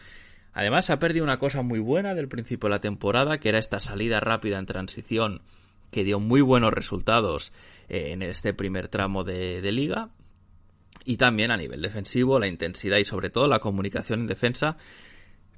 Además, 0.53 0.91
ha 0.91 0.99
perdido 0.99 1.25
una 1.25 1.39
cosa 1.39 1.63
muy 1.63 1.79
buena 1.79 2.15
del 2.15 2.29
principio 2.29 2.69
de 2.69 2.77
la 2.77 2.81
temporada, 2.81 3.39
que 3.39 3.49
era 3.49 3.59
esta 3.59 3.81
salida 3.81 4.21
rápida 4.21 4.59
en 4.59 4.67
transición, 4.67 5.43
que 5.91 6.05
dio 6.05 6.21
muy 6.21 6.41
buenos 6.41 6.73
resultados 6.73 7.53
eh, 7.89 8.13
en 8.13 8.23
este 8.23 8.55
primer 8.55 8.89
tramo 8.89 9.25
de 9.25 9.73
liga. 9.73 10.11
Y 11.05 11.17
también 11.17 11.51
a 11.51 11.57
nivel 11.57 11.83
defensivo, 11.83 12.39
la 12.39 12.47
intensidad 12.47 12.99
y 12.99 13.05
sobre 13.05 13.31
todo 13.31 13.49
la 13.49 13.59
comunicación 13.59 14.21
en 14.21 14.27
defensa 14.27 14.77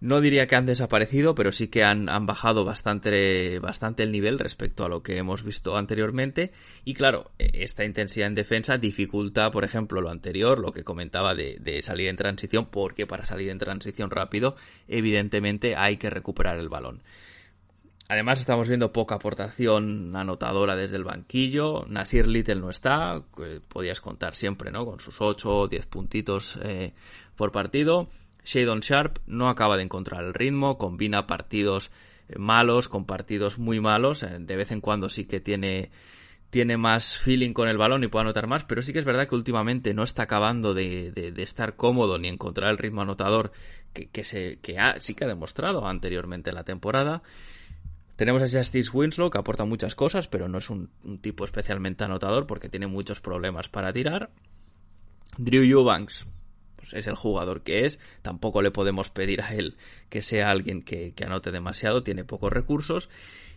no 0.02 0.20
diría 0.20 0.48
que 0.48 0.56
han 0.56 0.66
desaparecido, 0.66 1.36
pero 1.36 1.52
sí 1.52 1.68
que 1.68 1.84
han, 1.84 2.06
bajado 2.26 2.64
bastante, 2.64 3.60
bastante 3.60 4.02
el 4.02 4.10
nivel 4.10 4.40
respecto 4.40 4.84
a 4.84 4.88
lo 4.88 5.00
que 5.00 5.16
hemos 5.16 5.44
visto 5.44 5.76
anteriormente. 5.76 6.50
Y 6.84 6.94
claro, 6.94 7.30
e, 7.38 7.62
esta 7.62 7.84
intensidad 7.84 8.26
en 8.26 8.34
defensa 8.34 8.78
dificulta, 8.78 9.52
por 9.52 9.62
ejemplo, 9.62 10.00
lo 10.00 10.10
anterior, 10.10 10.58
lo 10.58 10.72
que 10.72 10.82
comentaba 10.82 11.36
de, 11.36 11.56
de 11.60 11.82
salir 11.82 12.08
en 12.08 12.16
transición, 12.16 12.66
porque 12.66 13.06
para 13.06 13.24
salir 13.24 13.48
en 13.50 13.58
transición 13.58 14.10
rápido, 14.10 14.56
evidentemente 14.88 15.76
hay 15.76 15.98
que 15.98 16.10
recuperar 16.10 16.58
el 16.58 16.68
balón. 16.68 17.04
Además 18.08 18.40
estamos 18.40 18.66
viendo 18.66 18.92
poca 18.92 19.14
aportación 19.14 20.16
anotadora 20.16 20.74
desde 20.74 20.96
el 20.96 21.04
banquillo. 21.04 21.86
Nasir 21.86 22.26
Little 22.26 22.56
no 22.56 22.70
está, 22.70 23.22
podías 23.68 24.00
contar 24.00 24.34
siempre, 24.34 24.72
¿no? 24.72 24.84
Con 24.84 24.98
sus 24.98 25.20
8 25.20 25.58
o 25.60 25.68
10 25.68 25.86
puntitos 25.86 26.58
eh, 26.60 26.92
por 27.36 27.52
partido. 27.52 28.08
Shadon 28.44 28.80
Sharp 28.80 29.18
no 29.26 29.48
acaba 29.48 29.76
de 29.76 29.84
encontrar 29.84 30.24
el 30.24 30.34
ritmo, 30.34 30.78
combina 30.78 31.26
partidos 31.26 31.90
eh, 32.28 32.38
malos 32.38 32.88
con 32.88 33.06
partidos 33.06 33.58
muy 33.58 33.80
malos, 33.80 34.22
eh, 34.22 34.36
de 34.38 34.56
vez 34.56 34.72
en 34.72 34.80
cuando 34.80 35.08
sí 35.08 35.24
que 35.24 35.40
tiene 35.40 35.90
tiene 36.50 36.76
más 36.76 37.16
feeling 37.16 37.54
con 37.54 37.66
el 37.66 37.78
balón 37.78 38.04
y 38.04 38.08
puede 38.08 38.24
anotar 38.24 38.46
más, 38.46 38.64
pero 38.64 38.82
sí 38.82 38.92
que 38.92 38.98
es 38.98 39.06
verdad 39.06 39.26
que 39.26 39.34
últimamente 39.34 39.94
no 39.94 40.02
está 40.02 40.24
acabando 40.24 40.74
de, 40.74 41.10
de, 41.10 41.42
estar 41.42 41.76
cómodo 41.76 42.18
ni 42.18 42.28
encontrar 42.28 42.70
el 42.70 42.76
ritmo 42.76 43.00
anotador 43.00 43.52
que, 43.94 44.10
que, 44.10 44.22
se, 44.22 44.58
que 44.60 44.78
ha, 44.78 45.00
sí 45.00 45.14
que 45.14 45.24
ha 45.24 45.28
demostrado 45.28 45.88
anteriormente 45.88 46.50
en 46.50 46.56
la 46.56 46.64
temporada. 46.64 47.22
Tenemos 48.16 48.42
a 48.42 48.58
Justice 48.58 48.90
Winslow 48.92 49.30
que 49.30 49.38
aporta 49.38 49.64
muchas 49.64 49.94
cosas, 49.94 50.28
pero 50.28 50.46
no 50.46 50.58
es 50.58 50.68
un, 50.68 50.90
un, 51.04 51.20
tipo 51.20 51.46
especialmente 51.46 52.04
anotador 52.04 52.46
porque 52.46 52.68
tiene 52.68 52.86
muchos 52.86 53.22
problemas 53.22 53.70
para 53.70 53.90
tirar. 53.90 54.28
Drew 55.38 55.62
Eubanks 55.62 56.26
pues, 56.82 56.94
es 56.94 57.06
el 57.06 57.14
jugador 57.14 57.62
que 57.62 57.86
es, 57.86 58.00
tampoco 58.22 58.60
le 58.60 58.72
podemos 58.72 59.08
pedir 59.08 59.40
a 59.40 59.54
él 59.54 59.76
que 60.08 60.20
sea 60.20 60.50
alguien 60.50 60.82
que, 60.82 61.14
anote 61.24 61.52
demasiado, 61.52 62.02
tiene 62.02 62.24
pocos 62.24 62.52
recursos, 62.52 63.08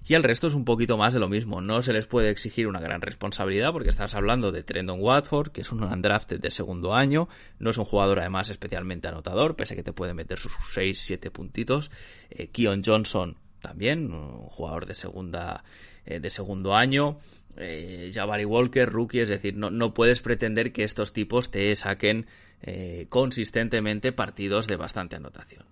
y 0.07 0.13
el 0.13 0.21
resto 0.21 0.45
es 0.45 0.53
un 0.53 0.65
poquito 0.65 0.97
más 0.97 1.15
de 1.15 1.19
lo 1.19 1.27
mismo. 1.27 1.61
No 1.61 1.81
se 1.81 1.91
les 1.91 2.05
puede 2.05 2.29
exigir 2.29 2.67
una 2.67 2.79
gran 2.79 3.01
responsabilidad 3.01 3.73
porque 3.73 3.89
estás 3.89 4.13
hablando 4.13 4.51
de 4.51 4.61
Trendon 4.61 5.01
Watford, 5.01 5.51
que 5.51 5.61
es 5.61 5.71
un 5.71 5.83
undrafted 5.83 6.39
de 6.39 6.51
segundo 6.51 6.93
año, 6.93 7.27
no 7.57 7.71
es 7.71 7.77
un 7.79 7.85
jugador 7.85 8.19
además 8.19 8.51
especialmente 8.51 9.07
anotador, 9.07 9.55
pese 9.55 9.73
a 9.73 9.77
que 9.77 9.83
te 9.83 9.93
puede 9.93 10.13
meter 10.13 10.37
sus 10.37 10.53
6-7 10.53 11.31
puntitos. 11.31 11.89
Eh, 12.29 12.49
Keon 12.49 12.83
Johnson 12.85 13.37
también, 13.61 14.13
un 14.13 14.43
jugador 14.43 14.85
de 14.85 14.93
segunda 14.93 15.63
eh, 16.05 16.19
de 16.19 16.29
segundo 16.29 16.75
año. 16.75 17.17
Eh, 17.57 18.11
Jabari 18.13 18.45
Walker, 18.45 18.87
rookie, 18.87 19.21
es 19.21 19.29
decir, 19.29 19.55
no, 19.55 19.71
no 19.71 19.93
puedes 19.93 20.21
pretender 20.21 20.71
que 20.71 20.83
estos 20.83 21.13
tipos 21.13 21.49
te 21.49 21.75
saquen 21.75 22.27
eh, 22.67 23.05
consistentemente 23.09 24.11
partidos 24.11 24.65
de 24.65 24.75
bastante 24.75 25.15
anotación. 25.15 25.65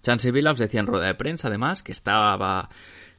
Chance 0.00 0.30
Billups 0.30 0.58
decía 0.58 0.80
en 0.80 0.86
rueda 0.86 1.06
de 1.06 1.14
prensa, 1.14 1.48
además, 1.48 1.82
que 1.82 1.92
estaba 1.92 2.70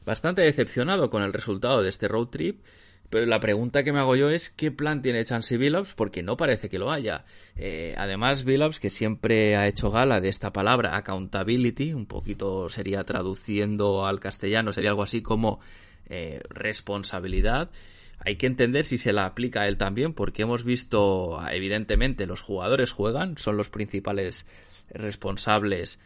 bastante 0.04 0.42
decepcionado 0.42 1.12
con 1.12 1.22
el 1.22 1.32
resultado 1.32 1.84
de 1.84 1.90
este 1.90 2.08
road 2.08 2.30
trip, 2.30 2.64
pero 3.12 3.28
la 3.28 3.40
pregunta 3.40 3.84
que 3.84 3.94
me 3.94 4.00
hago 4.00 4.16
yo 4.16 4.32
es 4.32 4.50
qué 4.50 4.72
plan 4.72 5.04
tiene 5.04 5.24
Chance 5.24 5.58
Billups, 5.58 5.94
porque 5.94 6.24
no 6.24 6.38
parece 6.38 6.70
que 6.70 6.80
lo 6.80 6.92
haya. 6.92 7.26
Eh, 7.56 7.94
además, 7.98 8.46
Billups, 8.46 8.80
que 8.80 8.90
siempre 8.90 9.56
ha 9.58 9.68
hecho 9.68 9.92
gala 9.92 10.20
de 10.20 10.30
esta 10.30 10.52
palabra 10.52 10.98
accountability, 10.98 11.94
un 11.94 12.08
poquito 12.08 12.68
sería 12.70 13.04
traduciendo 13.04 14.08
al 14.08 14.20
castellano, 14.20 14.72
sería 14.72 14.90
algo 14.90 15.04
así 15.04 15.22
como 15.22 15.60
eh, 16.10 16.42
responsabilidad, 16.50 17.70
hay 18.24 18.36
que 18.36 18.48
entender 18.48 18.86
si 18.86 18.98
se 18.98 19.14
la 19.14 19.26
aplica 19.26 19.62
a 19.62 19.68
él 19.68 19.78
también, 19.78 20.14
porque 20.14 20.44
hemos 20.44 20.64
visto, 20.64 21.40
evidentemente, 21.50 22.28
los 22.28 22.42
jugadores 22.42 22.92
juegan, 22.92 23.38
son 23.38 23.58
los 23.58 23.70
principales 23.70 24.46
responsables 24.90 26.00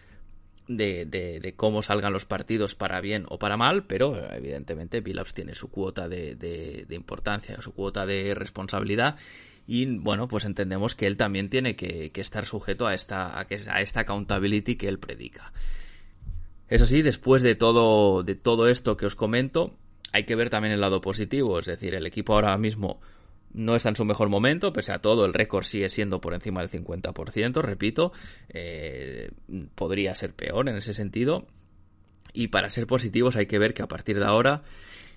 de, 0.67 1.05
de, 1.05 1.53
cómo 1.55 1.83
salgan 1.83 2.13
los 2.13 2.25
partidos 2.25 2.73
para 2.73 3.01
bien 3.01 3.25
o 3.29 3.37
para 3.37 3.57
mal, 3.57 3.85
pero 3.85 4.31
evidentemente 4.33 5.01
Billups 5.01 5.33
tiene 5.33 5.55
su 5.55 5.69
cuota 5.69 6.07
de, 6.07 6.35
de, 6.35 6.95
importancia, 6.95 7.61
su 7.61 7.73
cuota 7.73 8.05
de 8.05 8.33
responsabilidad 8.33 9.17
y 9.67 9.85
bueno, 9.85 10.27
pues 10.27 10.45
entendemos 10.45 10.95
que 10.95 11.07
él 11.07 11.17
también 11.17 11.49
tiene 11.49 11.75
que, 11.75 12.11
estar 12.15 12.45
sujeto 12.45 12.87
a 12.87 12.93
esta, 12.93 13.27
a, 13.27 13.41
a 13.41 13.81
esta 13.81 13.99
accountability 14.01 14.75
que 14.75 14.87
él 14.87 14.99
predica. 14.99 15.51
Eso 16.67 16.85
sí, 16.87 17.03
después 17.03 17.43
de 17.43 17.55
todo, 17.55 18.23
de 18.23 18.35
todo 18.35 18.67
esto 18.67 18.97
que 18.97 19.05
os 19.05 19.15
comento, 19.15 19.77
hay 20.15 20.23
que 20.23 20.35
ver 20.35 20.49
también 20.49 20.73
el 20.73 20.79
lado 20.79 21.01
positivo, 21.01 21.59
es 21.59 21.65
decir, 21.65 21.93
el 21.93 22.05
equipo 22.05 22.35
ahora 22.35 22.57
mismo 22.57 23.01
no 23.51 23.75
está 23.75 23.89
en 23.89 23.97
su 23.97 24.05
mejor 24.05 24.29
momento, 24.29 24.71
pese 24.71 24.93
a 24.93 24.99
todo, 24.99 25.25
el 25.25 25.33
récord 25.33 25.65
sigue 25.65 25.89
siendo 25.89 26.21
por 26.21 26.33
encima 26.33 26.61
del 26.61 26.69
50%, 26.69 27.61
repito, 27.61 28.13
eh, 28.47 29.31
podría 29.75 30.15
ser 30.15 30.33
peor 30.33 30.69
en 30.69 30.77
ese 30.77 30.93
sentido. 30.93 31.47
Y 32.31 32.47
para 32.47 32.69
ser 32.69 32.87
positivos 32.87 33.35
hay 33.35 33.45
que 33.45 33.59
ver 33.59 33.73
que 33.73 33.83
a 33.83 33.89
partir 33.89 34.17
de 34.17 34.25
ahora 34.25 34.63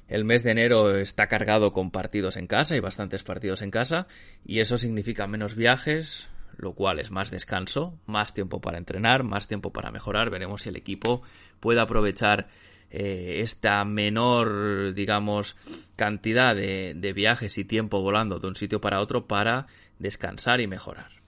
el 0.09 0.25
mes 0.25 0.43
de 0.43 0.51
enero 0.51 0.97
está 0.97 1.29
cargado 1.29 1.71
con 1.71 1.93
partidos 1.93 2.37
en 2.37 2.49
casa 2.49 2.75
y 2.75 2.81
bastantes 2.81 3.23
partidos 3.23 3.63
en 3.63 3.71
casa, 3.71 4.09
y 4.45 4.59
eso 4.59 4.79
significa 4.79 5.29
menos 5.29 5.55
viajes, 5.55 6.29
lo 6.57 6.73
cual 6.73 6.99
es 6.99 7.13
más 7.13 7.31
descanso, 7.31 7.97
más 8.07 8.35
tiempo 8.35 8.61
para 8.61 8.79
entrenar, 8.79 9.23
más 9.23 9.47
tiempo 9.47 9.73
para 9.73 9.93
mejorar. 9.93 10.29
Veremos 10.29 10.63
si 10.63 10.71
el 10.71 10.77
equipo 10.77 11.23
puede 11.61 11.81
aprovechar 11.81 12.49
eh, 12.91 13.41
esta 13.43 13.85
menor, 13.85 14.95
digamos, 14.95 15.57
cantidad 15.97 16.55
de, 16.55 16.95
de 16.97 17.13
viajes 17.13 17.59
y 17.59 17.65
tiempo 17.65 18.01
volando 18.01 18.39
de 18.39 18.49
un 18.49 18.57
sitio 18.57 18.81
para 18.81 19.01
otro 19.01 19.27
para 19.27 19.67
descansar 19.99 20.61
y 20.61 20.67
mejorar. 20.67 21.19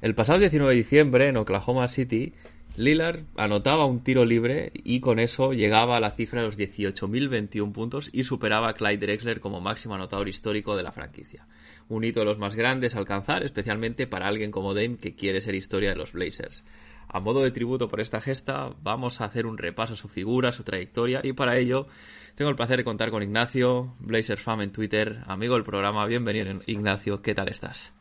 El 0.00 0.14
pasado 0.14 0.38
19 0.38 0.70
de 0.70 0.76
diciembre 0.76 1.28
en 1.28 1.36
Oklahoma 1.36 1.88
City 1.88 2.32
Lillard 2.78 3.24
anotaba 3.36 3.86
un 3.86 4.04
tiro 4.04 4.24
libre 4.24 4.70
y 4.72 5.00
con 5.00 5.18
eso 5.18 5.52
llegaba 5.52 5.96
a 5.96 6.00
la 6.00 6.12
cifra 6.12 6.42
de 6.42 6.46
los 6.46 6.56
18.021 6.56 7.72
puntos 7.72 8.08
y 8.12 8.22
superaba 8.22 8.68
a 8.68 8.74
Clyde 8.74 9.04
Drexler 9.04 9.40
como 9.40 9.60
máximo 9.60 9.96
anotador 9.96 10.28
histórico 10.28 10.76
de 10.76 10.84
la 10.84 10.92
franquicia. 10.92 11.48
Un 11.88 12.04
hito 12.04 12.20
de 12.20 12.26
los 12.26 12.38
más 12.38 12.54
grandes 12.54 12.94
a 12.94 13.00
alcanzar, 13.00 13.42
especialmente 13.42 14.06
para 14.06 14.28
alguien 14.28 14.52
como 14.52 14.74
Dame 14.74 14.98
que 14.98 15.16
quiere 15.16 15.40
ser 15.40 15.56
historia 15.56 15.90
de 15.90 15.96
los 15.96 16.12
Blazers. 16.12 16.64
a 17.08 17.18
modo 17.18 17.42
de 17.42 17.50
tributo 17.50 17.88
por 17.88 18.00
esta 18.00 18.20
gesta, 18.20 18.72
vamos 18.80 19.20
a 19.20 19.24
hacer 19.24 19.46
un 19.46 19.58
repaso 19.58 19.94
a 19.94 19.96
su 19.96 20.06
figura, 20.06 20.52
su 20.52 20.62
trayectoria, 20.62 21.20
y 21.24 21.32
para 21.32 21.58
ello 21.58 21.88
tengo 22.36 22.48
el 22.48 22.56
placer 22.56 22.76
de 22.76 22.84
contar 22.84 23.10
con 23.10 23.24
Ignacio, 23.24 23.96
Blazer 23.98 24.38
Fam 24.38 24.60
en 24.60 24.70
Twitter, 24.70 25.24
amigo 25.26 25.54
del 25.54 25.64
programa. 25.64 26.06
Bienvenido, 26.06 26.60
Ignacio, 26.66 27.22
¿qué 27.22 27.34
tal 27.34 27.48
estás? 27.48 27.97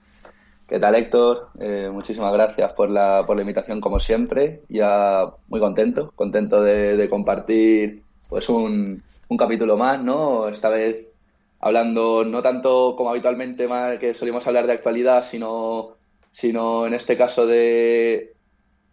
¿Qué 0.68 0.82
tal, 0.82 0.96
Héctor? 0.96 1.48
Eh, 1.62 1.90
muchísimas 1.94 2.34
gracias 2.34 2.74
por 2.74 2.90
la, 2.90 3.24
por 3.26 3.38
la 3.38 3.42
invitación, 3.42 3.80
como 3.80 4.02
siempre. 4.02 4.64
Ya 4.68 5.26
muy 5.48 5.62
contento, 5.62 6.12
contento 6.14 6.62
de, 6.62 7.08
compartir 7.10 8.04
pues 8.28 8.50
un, 8.50 9.02
un, 9.30 9.38
capítulo 9.38 9.78
más, 9.78 10.04
¿no? 10.04 10.50
Esta 10.50 10.68
vez 10.68 11.14
hablando 11.62 12.26
no 12.26 12.42
tanto 12.42 12.96
como 12.98 13.12
habitualmente 13.12 13.68
más 13.70 13.98
que 13.98 14.14
solíamos 14.14 14.46
hablar 14.46 14.68
de 14.68 14.74
actualidad, 14.74 15.24
sino, 15.24 15.96
sino 16.32 16.86
en 16.86 16.94
este 16.94 17.16
caso 17.16 17.48
de, 17.48 18.34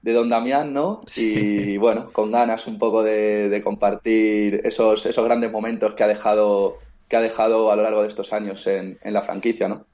de 0.03 0.13
Don 0.13 0.29
Damián, 0.29 0.73
¿no? 0.73 1.03
Y 1.17 1.77
bueno, 1.79 2.13
con 2.13 2.31
ganas 2.31 2.69
un 2.69 2.79
poco 2.79 3.03
de, 3.03 3.61
compartir 3.65 4.61
esos, 4.65 5.07
esos 5.07 5.25
grandes 5.25 5.51
momentos 5.51 5.97
que 5.97 6.05
ha 6.05 6.09
dejado 6.09 6.79
que 7.09 7.17
ha 7.17 7.21
dejado 7.21 7.73
a 7.73 7.77
lo 7.77 7.83
largo 7.83 8.03
de 8.03 8.09
estos 8.09 8.33
años 8.33 8.65
en, 8.69 8.99
en 9.03 9.13
la 9.13 9.23
franquicia, 9.23 9.69
¿no? 9.69 9.87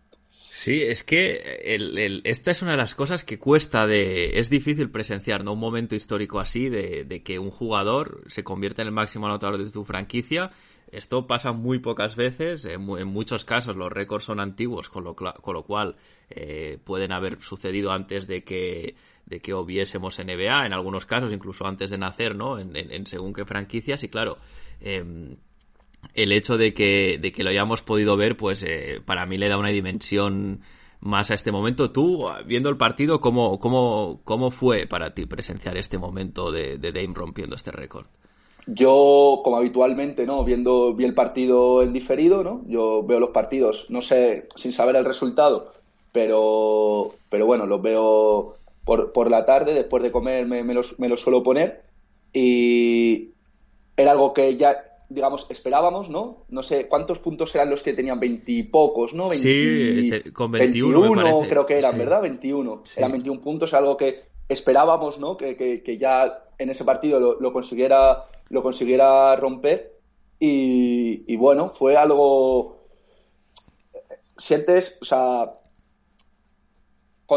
Sí, 0.62 0.82
es 0.82 1.04
que 1.04 2.20
esta 2.24 2.50
es 2.50 2.60
una 2.60 2.72
de 2.72 2.76
las 2.76 2.94
cosas 2.94 3.24
que 3.24 3.38
cuesta 3.38 3.86
de... 3.86 4.38
Es 4.38 4.50
difícil 4.50 4.90
presenciar, 4.90 5.42
¿no? 5.42 5.54
Un 5.54 5.58
momento 5.58 5.94
histórico 5.94 6.38
así 6.38 6.68
de, 6.68 7.22
que 7.24 7.38
un 7.38 7.50
jugador 7.50 8.24
se 8.26 8.44
convierta 8.44 8.82
en 8.82 8.88
el 8.88 8.92
máximo 8.92 9.24
anotador 9.24 9.64
de 9.64 9.70
tu 9.70 9.86
franquicia. 9.86 10.50
Esto 10.92 11.26
pasa 11.26 11.52
muy 11.52 11.78
pocas 11.78 12.14
veces, 12.14 12.66
en, 12.66 12.82
muchos 12.82 13.46
casos 13.46 13.74
los 13.74 13.90
récords 13.90 14.24
son 14.24 14.38
antiguos, 14.38 14.90
con 14.90 15.02
lo, 15.02 15.16
con 15.16 15.54
lo 15.54 15.62
cual 15.62 15.96
eh, 16.28 16.76
pueden 16.84 17.12
haber 17.12 17.40
sucedido 17.40 17.90
antes 17.92 18.26
de 18.26 18.44
que 18.44 18.96
de 19.24 19.40
que 19.40 19.54
hubiésemos 19.54 20.18
NBA, 20.18 20.66
en 20.66 20.74
algunos 20.74 21.06
casos 21.06 21.32
incluso 21.32 21.66
antes 21.66 21.88
de 21.88 21.96
nacer, 21.96 22.36
¿no? 22.36 22.58
En, 22.58 23.06
según 23.06 23.32
qué 23.32 23.46
franquicias, 23.46 24.02
y 24.02 24.08
claro, 24.10 24.36
em, 24.80 25.36
el 26.14 26.32
hecho 26.32 26.56
de 26.56 26.74
que, 26.74 27.18
de 27.20 27.32
que 27.32 27.44
lo 27.44 27.50
hayamos 27.50 27.82
podido 27.82 28.16
ver, 28.16 28.36
pues 28.36 28.64
eh, 28.66 29.00
para 29.04 29.26
mí 29.26 29.38
le 29.38 29.48
da 29.48 29.58
una 29.58 29.68
dimensión 29.68 30.60
más 31.00 31.30
a 31.30 31.34
este 31.34 31.52
momento. 31.52 31.90
Tú, 31.90 32.26
viendo 32.46 32.68
el 32.68 32.76
partido, 32.76 33.20
¿cómo, 33.20 33.58
cómo, 33.58 34.20
cómo 34.24 34.50
fue 34.50 34.86
para 34.86 35.14
ti 35.14 35.26
presenciar 35.26 35.76
este 35.76 35.98
momento 35.98 36.52
de, 36.52 36.78
de 36.78 36.92
Dame 36.92 37.14
rompiendo 37.14 37.56
este 37.56 37.72
récord? 37.72 38.06
Yo, 38.66 39.40
como 39.42 39.56
habitualmente, 39.56 40.26
¿no? 40.26 40.44
Viendo 40.44 40.94
vi 40.94 41.04
el 41.04 41.14
partido 41.14 41.82
en 41.82 41.92
diferido, 41.92 42.44
¿no? 42.44 42.62
Yo 42.68 43.02
veo 43.02 43.18
los 43.18 43.30
partidos, 43.30 43.86
no 43.88 44.02
sé, 44.02 44.48
sin 44.54 44.72
saber 44.72 44.96
el 44.96 45.04
resultado, 45.04 45.72
pero, 46.12 47.14
pero 47.30 47.46
bueno, 47.46 47.66
los 47.66 47.80
veo 47.80 48.56
por, 48.84 49.12
por 49.12 49.30
la 49.30 49.46
tarde, 49.46 49.72
después 49.72 50.02
de 50.02 50.12
comer 50.12 50.46
me, 50.46 50.62
me, 50.62 50.74
los, 50.74 50.98
me 50.98 51.08
los 51.08 51.20
suelo 51.20 51.42
poner 51.42 51.82
y 52.32 53.30
era 53.96 54.12
algo 54.12 54.34
que 54.34 54.56
ya 54.56 54.89
digamos, 55.10 55.46
esperábamos, 55.50 56.08
¿no? 56.08 56.44
No 56.48 56.62
sé 56.62 56.86
cuántos 56.86 57.18
puntos 57.18 57.52
eran 57.56 57.68
los 57.68 57.82
que 57.82 57.92
tenían 57.92 58.20
veintipocos, 58.20 59.12
¿no? 59.12 59.34
sí, 59.34 60.10
con 60.32 60.52
21, 60.52 61.00
21 61.00 61.48
creo 61.48 61.66
que 61.66 61.78
eran, 61.78 61.98
¿verdad? 61.98 62.22
21. 62.22 62.84
Eran 62.96 63.12
21 63.12 63.40
puntos, 63.40 63.74
algo 63.74 63.96
que 63.96 64.30
esperábamos, 64.48 65.18
¿no? 65.18 65.36
Que, 65.36 65.56
que, 65.56 65.98
ya 65.98 66.44
en 66.58 66.70
ese 66.70 66.84
partido 66.84 67.18
lo, 67.18 67.40
lo, 67.40 67.52
consiguiera, 67.52 68.24
lo 68.48 68.62
consiguiera 68.62 69.34
romper. 69.34 69.98
Y, 70.38 71.24
y, 71.26 71.36
bueno, 71.36 71.68
fue 71.68 71.96
algo. 71.96 72.86
Sientes, 74.38 74.98
o 75.02 75.04
sea, 75.04 75.52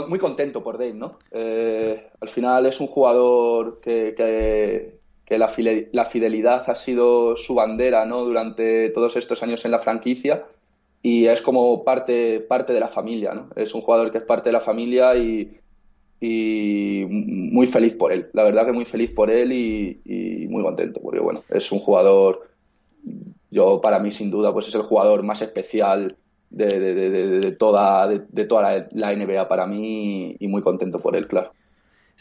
muy 0.08 0.20
contento 0.20 0.64
por 0.64 0.78
Dave, 0.78 0.94
¿no? 0.94 1.20
Eh, 1.32 2.08
al 2.22 2.30
final 2.30 2.66
es 2.68 2.80
un 2.80 2.88
jugador 2.88 3.80
que, 3.82 4.14
que 4.16 5.03
que 5.26 5.38
la, 5.38 5.48
fidelidad 5.48 6.70
ha 6.70 6.76
sido 6.76 7.38
su 7.38 7.56
bandera 7.56 8.06
¿no? 8.06 8.26
durante 8.26 8.90
todos 8.90 9.16
estos 9.16 9.42
años 9.42 9.64
en 9.66 9.72
la 9.72 9.80
franquicia 9.80 10.46
y 11.02 11.26
es 11.26 11.42
como 11.42 11.84
parte, 11.84 12.40
parte 12.42 12.74
de 12.74 12.80
la 12.80 12.88
familia. 12.88 13.34
¿no? 13.34 13.50
Es 13.56 13.74
un 13.74 13.82
jugador 13.82 14.12
que 14.12 14.18
es 14.20 14.24
parte 14.24 14.50
de 14.50 14.54
la 14.54 14.60
familia 14.60 15.16
y, 15.16 15.60
y 16.20 17.06
muy 17.10 17.68
feliz 17.68 17.96
por 17.96 18.12
él. 18.12 18.30
La 18.34 18.44
verdad 18.44 18.66
que 18.66 18.74
muy 18.74 18.86
feliz 18.86 19.12
por 19.12 19.30
él 19.30 19.52
y, 19.54 20.48
muy 20.50 20.62
contento 20.62 21.02
porque 21.02 21.20
bueno, 21.20 21.44
es 21.50 21.72
un 21.72 21.80
jugador, 21.80 22.48
yo 23.50 23.82
para 23.82 24.00
mí 24.00 24.12
sin 24.12 24.30
duda 24.30 24.54
pues 24.54 24.68
es 24.68 24.76
el 24.76 24.84
jugador 24.84 25.24
más 25.24 25.42
especial 25.42 26.16
de, 26.52 26.80
de 26.80 27.52
toda, 27.54 28.08
de, 28.08 28.46
toda 28.46 28.88
la 28.92 29.16
NBA 29.16 29.48
para 29.48 29.66
mí 29.66 30.36
y 30.40 30.48
muy 30.48 30.62
contento 30.62 31.00
por 31.00 31.16
él, 31.16 31.28
claro. 31.28 31.54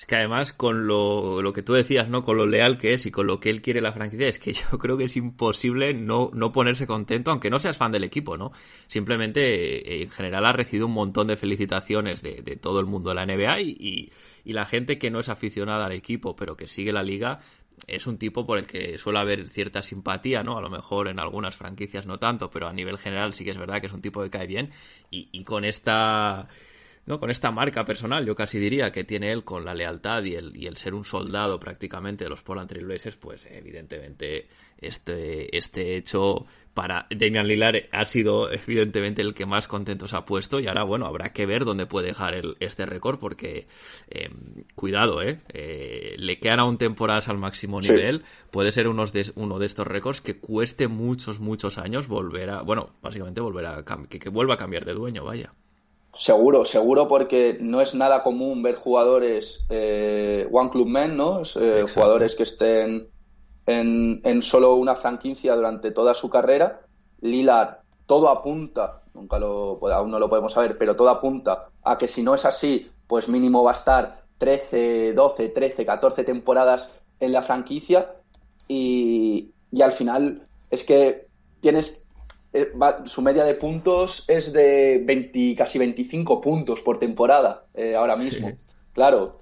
Es 0.02 0.06
que 0.06 0.16
además, 0.16 0.52
con 0.52 0.88
lo, 0.88 1.42
lo, 1.42 1.52
que 1.52 1.62
tú 1.62 1.74
decías, 1.74 2.08
¿no? 2.08 2.24
Con 2.24 2.36
lo 2.36 2.44
leal 2.44 2.76
que 2.76 2.92
es 2.92 3.06
y 3.06 3.12
con 3.12 3.28
lo 3.28 3.38
que 3.38 3.50
él 3.50 3.62
quiere 3.62 3.80
la 3.80 3.92
franquicia, 3.92 4.26
es 4.26 4.40
que 4.40 4.52
yo 4.72 4.76
creo 4.76 4.98
que 4.98 5.04
es 5.04 5.16
imposible 5.16 5.94
no, 5.94 6.28
no 6.34 6.50
ponerse 6.50 6.88
contento, 6.88 7.30
aunque 7.30 7.50
no 7.50 7.60
seas 7.60 7.78
fan 7.78 7.92
del 7.92 8.02
equipo, 8.02 8.36
¿no? 8.36 8.50
Simplemente, 8.88 10.00
eh, 10.00 10.02
en 10.02 10.10
general, 10.10 10.44
ha 10.46 10.52
recibido 10.52 10.86
un 10.86 10.92
montón 10.92 11.28
de 11.28 11.36
felicitaciones 11.36 12.20
de, 12.20 12.42
de 12.42 12.56
todo 12.56 12.80
el 12.80 12.86
mundo 12.86 13.10
de 13.10 13.14
la 13.14 13.26
NBA 13.26 13.60
y, 13.60 14.10
y, 14.44 14.52
la 14.52 14.66
gente 14.66 14.98
que 14.98 15.12
no 15.12 15.20
es 15.20 15.28
aficionada 15.28 15.86
al 15.86 15.92
equipo, 15.92 16.34
pero 16.34 16.56
que 16.56 16.66
sigue 16.66 16.92
la 16.92 17.04
liga, 17.04 17.38
es 17.86 18.08
un 18.08 18.18
tipo 18.18 18.44
por 18.44 18.58
el 18.58 18.66
que 18.66 18.98
suele 18.98 19.20
haber 19.20 19.48
cierta 19.50 19.84
simpatía, 19.84 20.42
¿no? 20.42 20.58
A 20.58 20.60
lo 20.60 20.68
mejor 20.68 21.06
en 21.06 21.20
algunas 21.20 21.54
franquicias 21.54 22.06
no 22.06 22.18
tanto, 22.18 22.50
pero 22.50 22.66
a 22.66 22.72
nivel 22.72 22.98
general 22.98 23.34
sí 23.34 23.44
que 23.44 23.52
es 23.52 23.58
verdad 23.58 23.80
que 23.80 23.86
es 23.86 23.92
un 23.92 24.02
tipo 24.02 24.20
que 24.20 24.30
cae 24.30 24.48
bien 24.48 24.72
y, 25.12 25.28
y 25.30 25.44
con 25.44 25.64
esta 25.64 26.48
¿no? 27.06 27.18
con 27.18 27.30
esta 27.30 27.50
marca 27.50 27.84
personal, 27.84 28.24
yo 28.24 28.34
casi 28.34 28.58
diría, 28.58 28.92
que 28.92 29.04
tiene 29.04 29.32
él 29.32 29.44
con 29.44 29.64
la 29.64 29.74
lealtad 29.74 30.22
y 30.24 30.34
el, 30.34 30.56
y 30.56 30.66
el 30.66 30.76
ser 30.76 30.94
un 30.94 31.04
soldado 31.04 31.58
prácticamente 31.58 32.24
de 32.24 32.30
los 32.30 32.42
Portland 32.42 32.68
Trailblazers, 32.68 33.16
pues 33.16 33.46
evidentemente 33.50 34.48
este, 34.78 35.56
este 35.56 35.96
hecho 35.96 36.46
para 36.74 37.06
Damian 37.10 37.46
Lillard 37.46 37.84
ha 37.92 38.04
sido 38.04 38.50
evidentemente 38.50 39.22
el 39.22 39.34
que 39.34 39.46
más 39.46 39.66
contentos 39.66 40.14
ha 40.14 40.24
puesto 40.24 40.58
y 40.58 40.66
ahora 40.66 40.84
bueno 40.84 41.06
habrá 41.06 41.32
que 41.32 41.46
ver 41.46 41.64
dónde 41.64 41.86
puede 41.86 42.08
dejar 42.08 42.34
el, 42.34 42.56
este 42.60 42.86
récord 42.86 43.18
porque 43.18 43.66
eh, 44.08 44.30
cuidado 44.74 45.22
eh, 45.22 45.40
eh, 45.52 46.14
le 46.18 46.38
quedan 46.38 46.60
aún 46.60 46.78
temporadas 46.78 47.28
al 47.28 47.38
máximo 47.38 47.80
nivel. 47.80 48.24
Puede 48.50 48.72
ser 48.72 48.88
unos 48.88 49.12
de, 49.12 49.30
uno 49.34 49.58
de 49.58 49.66
estos 49.66 49.86
récords 49.86 50.20
que 50.20 50.38
cueste 50.38 50.88
muchos 50.88 51.40
muchos 51.40 51.78
años 51.78 52.08
volver 52.08 52.50
a 52.50 52.62
bueno 52.62 52.94
básicamente 53.02 53.40
volver 53.40 53.66
a 53.66 53.84
que, 54.08 54.18
que 54.18 54.28
vuelva 54.28 54.54
a 54.54 54.58
cambiar 54.58 54.84
de 54.84 54.94
dueño 54.94 55.24
vaya 55.24 55.52
Seguro, 56.14 56.66
seguro, 56.66 57.08
porque 57.08 57.56
no 57.60 57.80
es 57.80 57.94
nada 57.94 58.22
común 58.22 58.62
ver 58.62 58.74
jugadores 58.74 59.64
eh, 59.70 60.46
One 60.52 60.70
Club 60.70 60.86
Men, 60.86 61.16
¿no? 61.16 61.42
Eh, 61.56 61.86
jugadores 61.92 62.34
que 62.34 62.42
estén 62.42 63.08
en, 63.66 64.20
en, 64.22 64.42
solo 64.42 64.74
una 64.74 64.94
franquicia 64.94 65.54
durante 65.54 65.90
toda 65.90 66.12
su 66.12 66.28
carrera. 66.28 66.82
Lillard, 67.22 67.78
todo 68.04 68.28
apunta, 68.28 69.02
nunca 69.14 69.38
lo, 69.38 69.80
aún 69.90 70.10
no 70.10 70.18
lo 70.18 70.28
podemos 70.28 70.52
saber, 70.52 70.76
pero 70.76 70.96
todo 70.96 71.08
apunta 71.08 71.68
a 71.82 71.96
que 71.96 72.08
si 72.08 72.22
no 72.22 72.34
es 72.34 72.44
así, 72.44 72.90
pues 73.06 73.28
mínimo 73.28 73.64
va 73.64 73.70
a 73.70 73.74
estar 73.74 74.22
13, 74.36 75.14
12, 75.14 75.48
13, 75.48 75.86
14 75.86 76.24
temporadas 76.24 76.92
en 77.20 77.32
la 77.32 77.40
franquicia 77.40 78.16
y, 78.68 79.50
y 79.70 79.80
al 79.80 79.92
final 79.92 80.42
es 80.70 80.84
que 80.84 81.26
tienes 81.60 82.01
eh, 82.52 82.72
su 83.06 83.22
media 83.22 83.44
de 83.44 83.54
puntos 83.54 84.24
es 84.28 84.52
de 84.52 85.02
20, 85.04 85.56
casi 85.56 85.78
25 85.78 86.40
puntos 86.40 86.82
por 86.82 86.98
temporada 86.98 87.64
eh, 87.74 87.94
ahora 87.94 88.16
mismo. 88.16 88.52
Claro, 88.92 89.40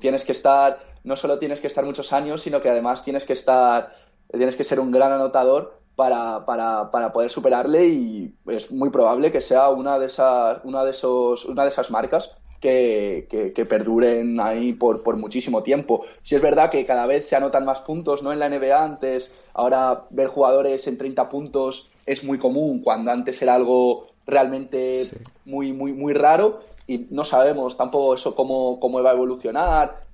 tienes 0.00 0.24
que 0.24 0.32
estar, 0.32 0.80
no 1.04 1.14
solo 1.16 1.38
tienes 1.38 1.60
que 1.60 1.68
estar 1.68 1.84
muchos 1.84 2.12
años, 2.12 2.42
sino 2.42 2.60
que 2.60 2.68
además 2.68 3.04
tienes 3.04 3.24
que 3.24 3.32
estar, 3.32 3.94
tienes 4.32 4.56
que 4.56 4.64
ser 4.64 4.80
un 4.80 4.90
gran 4.90 5.12
anotador 5.12 5.78
para, 5.94 6.44
para, 6.46 6.90
para 6.90 7.12
poder 7.12 7.30
superarle 7.30 7.86
y 7.86 8.34
es 8.46 8.70
muy 8.70 8.90
probable 8.90 9.30
que 9.30 9.40
sea 9.40 9.68
una 9.68 9.98
de 9.98 10.06
esas, 10.06 10.58
una 10.64 10.84
de 10.84 10.90
esos, 10.90 11.44
una 11.44 11.62
de 11.62 11.70
esas 11.70 11.90
marcas 11.90 12.36
que, 12.60 13.52
que, 13.54 13.64
perduren 13.66 14.40
ahí 14.40 14.72
por, 14.72 15.02
por, 15.02 15.16
muchísimo 15.16 15.62
tiempo. 15.62 16.04
Si 16.22 16.34
es 16.34 16.42
verdad 16.42 16.70
que 16.70 16.84
cada 16.84 17.06
vez 17.06 17.28
se 17.28 17.36
anotan 17.36 17.64
más 17.64 17.80
puntos, 17.80 18.22
¿no? 18.22 18.32
En 18.32 18.40
la 18.40 18.48
NBA 18.48 18.82
antes, 18.82 19.32
ahora 19.54 20.06
ver 20.10 20.26
jugadores 20.26 20.86
en 20.88 20.98
30 20.98 21.28
puntos 21.28 21.90
es 22.08 22.24
muy 22.24 22.38
común, 22.38 22.80
cuando 22.80 23.10
antes 23.10 23.40
era 23.42 23.54
algo 23.54 24.06
realmente 24.26 25.10
muy, 25.44 25.74
muy, 25.74 25.92
muy 25.92 26.14
raro 26.14 26.60
y 26.86 27.06
no 27.10 27.22
sabemos 27.22 27.76
tampoco 27.76 28.14
eso 28.14 28.34
cómo, 28.34 28.80
cómo 28.80 29.02
va 29.02 29.10
a 29.10 29.14
evolucionar. 29.14 30.04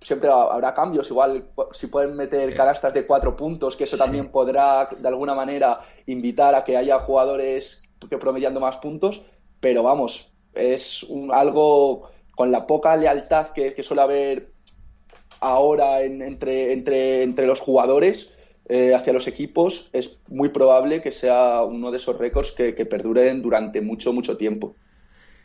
Siempre 0.00 0.30
habrá 0.30 0.72
cambios, 0.72 1.10
igual 1.10 1.50
si 1.72 1.88
pueden 1.88 2.16
meter 2.16 2.56
canastas 2.56 2.94
de 2.94 3.06
cuatro 3.06 3.36
puntos, 3.36 3.76
que 3.76 3.84
eso 3.84 3.98
también 3.98 4.30
podrá 4.30 4.88
de 4.98 5.08
alguna 5.08 5.34
manera 5.34 5.80
invitar 6.06 6.54
a 6.54 6.64
que 6.64 6.76
haya 6.76 6.98
jugadores 7.00 7.82
que 8.08 8.16
promediando 8.16 8.58
más 8.58 8.78
puntos, 8.78 9.22
pero 9.60 9.82
vamos, 9.82 10.32
es 10.54 11.02
un, 11.02 11.32
algo 11.34 12.08
con 12.34 12.50
la 12.50 12.66
poca 12.66 12.96
lealtad 12.96 13.48
que, 13.48 13.82
suele 13.82 14.02
haber 14.02 14.52
ahora 15.40 16.00
entre, 16.00 16.72
entre, 16.72 17.22
entre 17.22 17.46
los 17.46 17.60
jugadores, 17.60 18.35
eh, 18.68 18.94
hacia 18.94 19.12
los 19.12 19.26
equipos, 19.28 19.88
es 19.92 20.18
muy 20.28 20.48
probable 20.48 21.00
que 21.00 21.12
sea 21.12 21.62
uno 21.62 21.90
de 21.90 21.98
esos 21.98 22.18
récords 22.18 22.52
que, 22.52 22.72
perduren 22.86 23.42
durante 23.42 23.80
mucho, 23.80 24.12
mucho 24.12 24.36
tiempo. 24.36 24.74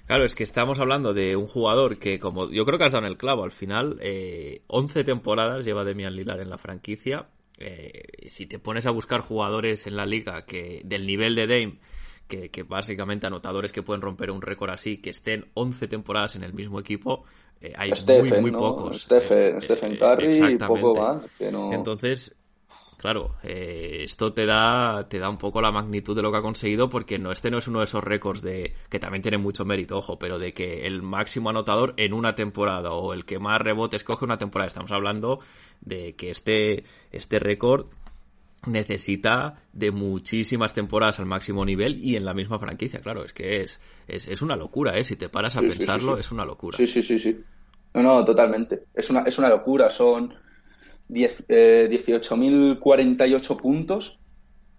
Claro, 0.08 0.26
es 0.26 0.36
que 0.36 0.44
estamos 0.44 0.80
hablando 0.80 1.14
de 1.14 1.36
un 1.36 1.46
jugador 1.46 1.98
que, 2.00 2.20
como 2.20 2.50
yo 2.50 2.66
creo 2.66 2.78
que 2.78 2.86
has 2.86 2.92
dado 2.92 3.06
en 3.06 3.12
el 3.12 3.18
clavo, 3.18 3.44
al 3.44 3.52
final, 3.52 3.98
eh, 4.02 4.62
11 4.68 5.04
temporadas 5.04 5.66
lleva 5.66 5.84
Demian 5.86 6.16
Lillard 6.16 6.42
en 6.42 6.50
la 6.50 6.58
franquicia. 6.58 7.28
Eh, 7.60 8.28
si 8.28 8.48
te 8.48 8.58
pones 8.58 8.88
a 8.88 8.92
buscar 8.92 9.22
jugadores 9.22 9.86
en 9.86 9.96
la 9.96 10.06
liga 10.06 10.46
que 10.46 10.82
del 10.84 11.06
nivel 11.06 11.36
de 11.36 11.48
Dame, 11.48 11.80
que, 12.28 12.50
que 12.50 12.64
básicamente 12.64 13.28
anotadores 13.28 13.72
que 13.72 13.84
pueden 13.84 14.02
romper 14.02 14.32
un 14.32 14.42
récord 14.42 14.72
así, 14.72 14.98
que 14.98 15.12
estén 15.12 15.46
11 15.54 15.88
temporadas 15.88 16.36
en 16.36 16.44
el 16.44 16.54
mismo 16.54 16.80
equipo, 16.80 17.24
eh, 17.62 17.74
hay 17.78 17.92
Stephen, 17.96 18.30
muy, 18.30 18.42
muy 18.42 18.52
¿no? 18.52 18.58
pocos. 18.58 19.04
Stephen, 19.04 19.58
Este- 19.58 19.76
Stephen 19.76 19.98
Curry 19.98 20.54
y 20.54 20.58
poco 20.58 20.96
más. 20.96 21.22
que 21.38 21.52
no- 21.52 21.72
Entonces, 21.72 22.36
claro, 23.02 23.36
eh, 23.44 24.02
esto 24.04 24.32
te 24.32 24.46
da, 24.46 25.08
te 25.10 25.20
da 25.20 25.28
un 25.28 25.38
poco 25.38 25.60
la 25.60 25.72
magnitud 25.72 26.16
de 26.16 26.22
lo 26.22 26.32
que 26.32 26.38
ha 26.38 26.42
conseguido, 26.42 26.90
porque 26.90 27.18
no, 27.18 27.32
este 27.32 27.50
no 27.50 27.58
es 27.58 27.68
uno 27.68 27.80
de 27.80 27.86
esos 27.86 28.04
récords 28.04 28.42
de, 28.42 28.76
que 28.90 29.00
también 29.00 29.24
tiene 29.24 29.40
mucho 29.40 29.66
mérito, 29.66 29.98
ojo, 29.98 30.20
pero 30.20 30.38
de 30.38 30.54
que 30.54 30.86
el 30.86 31.02
máximo 31.02 31.50
anotador 31.50 31.96
en 31.98 32.14
una 32.14 32.36
temporada 32.36 32.92
o 32.92 33.14
el 33.14 33.26
que 33.26 33.40
más 33.40 33.60
rebotes 33.60 34.04
coge 34.04 34.24
una 34.24 34.38
temporada. 34.38 34.68
Estamos 34.68 34.92
hablando 34.92 35.40
de 35.82 36.14
que 36.14 36.30
este, 36.30 36.84
este 37.12 37.40
récord 37.40 37.88
necesita 38.68 39.64
de 39.74 39.92
muchísimas 39.92 40.76
temporadas 40.76 41.20
al 41.20 41.26
máximo 41.26 41.66
nivel 41.66 42.04
y 42.04 42.16
en 42.16 42.24
la 42.24 42.36
misma 42.36 42.60
franquicia, 42.60 43.02
claro, 43.02 43.26
es 43.26 43.34
que 43.34 43.64
es, 43.64 43.82
es, 44.08 44.28
es 44.28 44.42
una 44.44 44.56
locura, 44.56 44.96
¿eh? 44.98 45.04
Si 45.04 45.16
te 45.16 45.30
paras 45.30 45.56
a 45.56 45.62
Sí, 45.62 45.66
sí, 45.66 45.72
sí, 45.72 45.78
pensarlo, 45.80 46.14
sí. 46.14 46.20
es 46.20 46.32
una 46.32 46.46
locura. 46.46 46.78
Sí, 46.78 46.86
sí, 46.86 47.02
sí, 47.02 47.18
sí. 47.18 47.44
No, 47.96 48.04
no, 48.04 48.24
totalmente. 48.24 48.84
Es 48.94 49.10
una, 49.10 49.22
es 49.22 49.38
una 49.40 49.50
locura. 49.50 49.90
Son 49.90 50.32
10, 50.32 50.42
eh, 51.14 51.88
18.048 51.92 53.58
puntos 53.58 54.20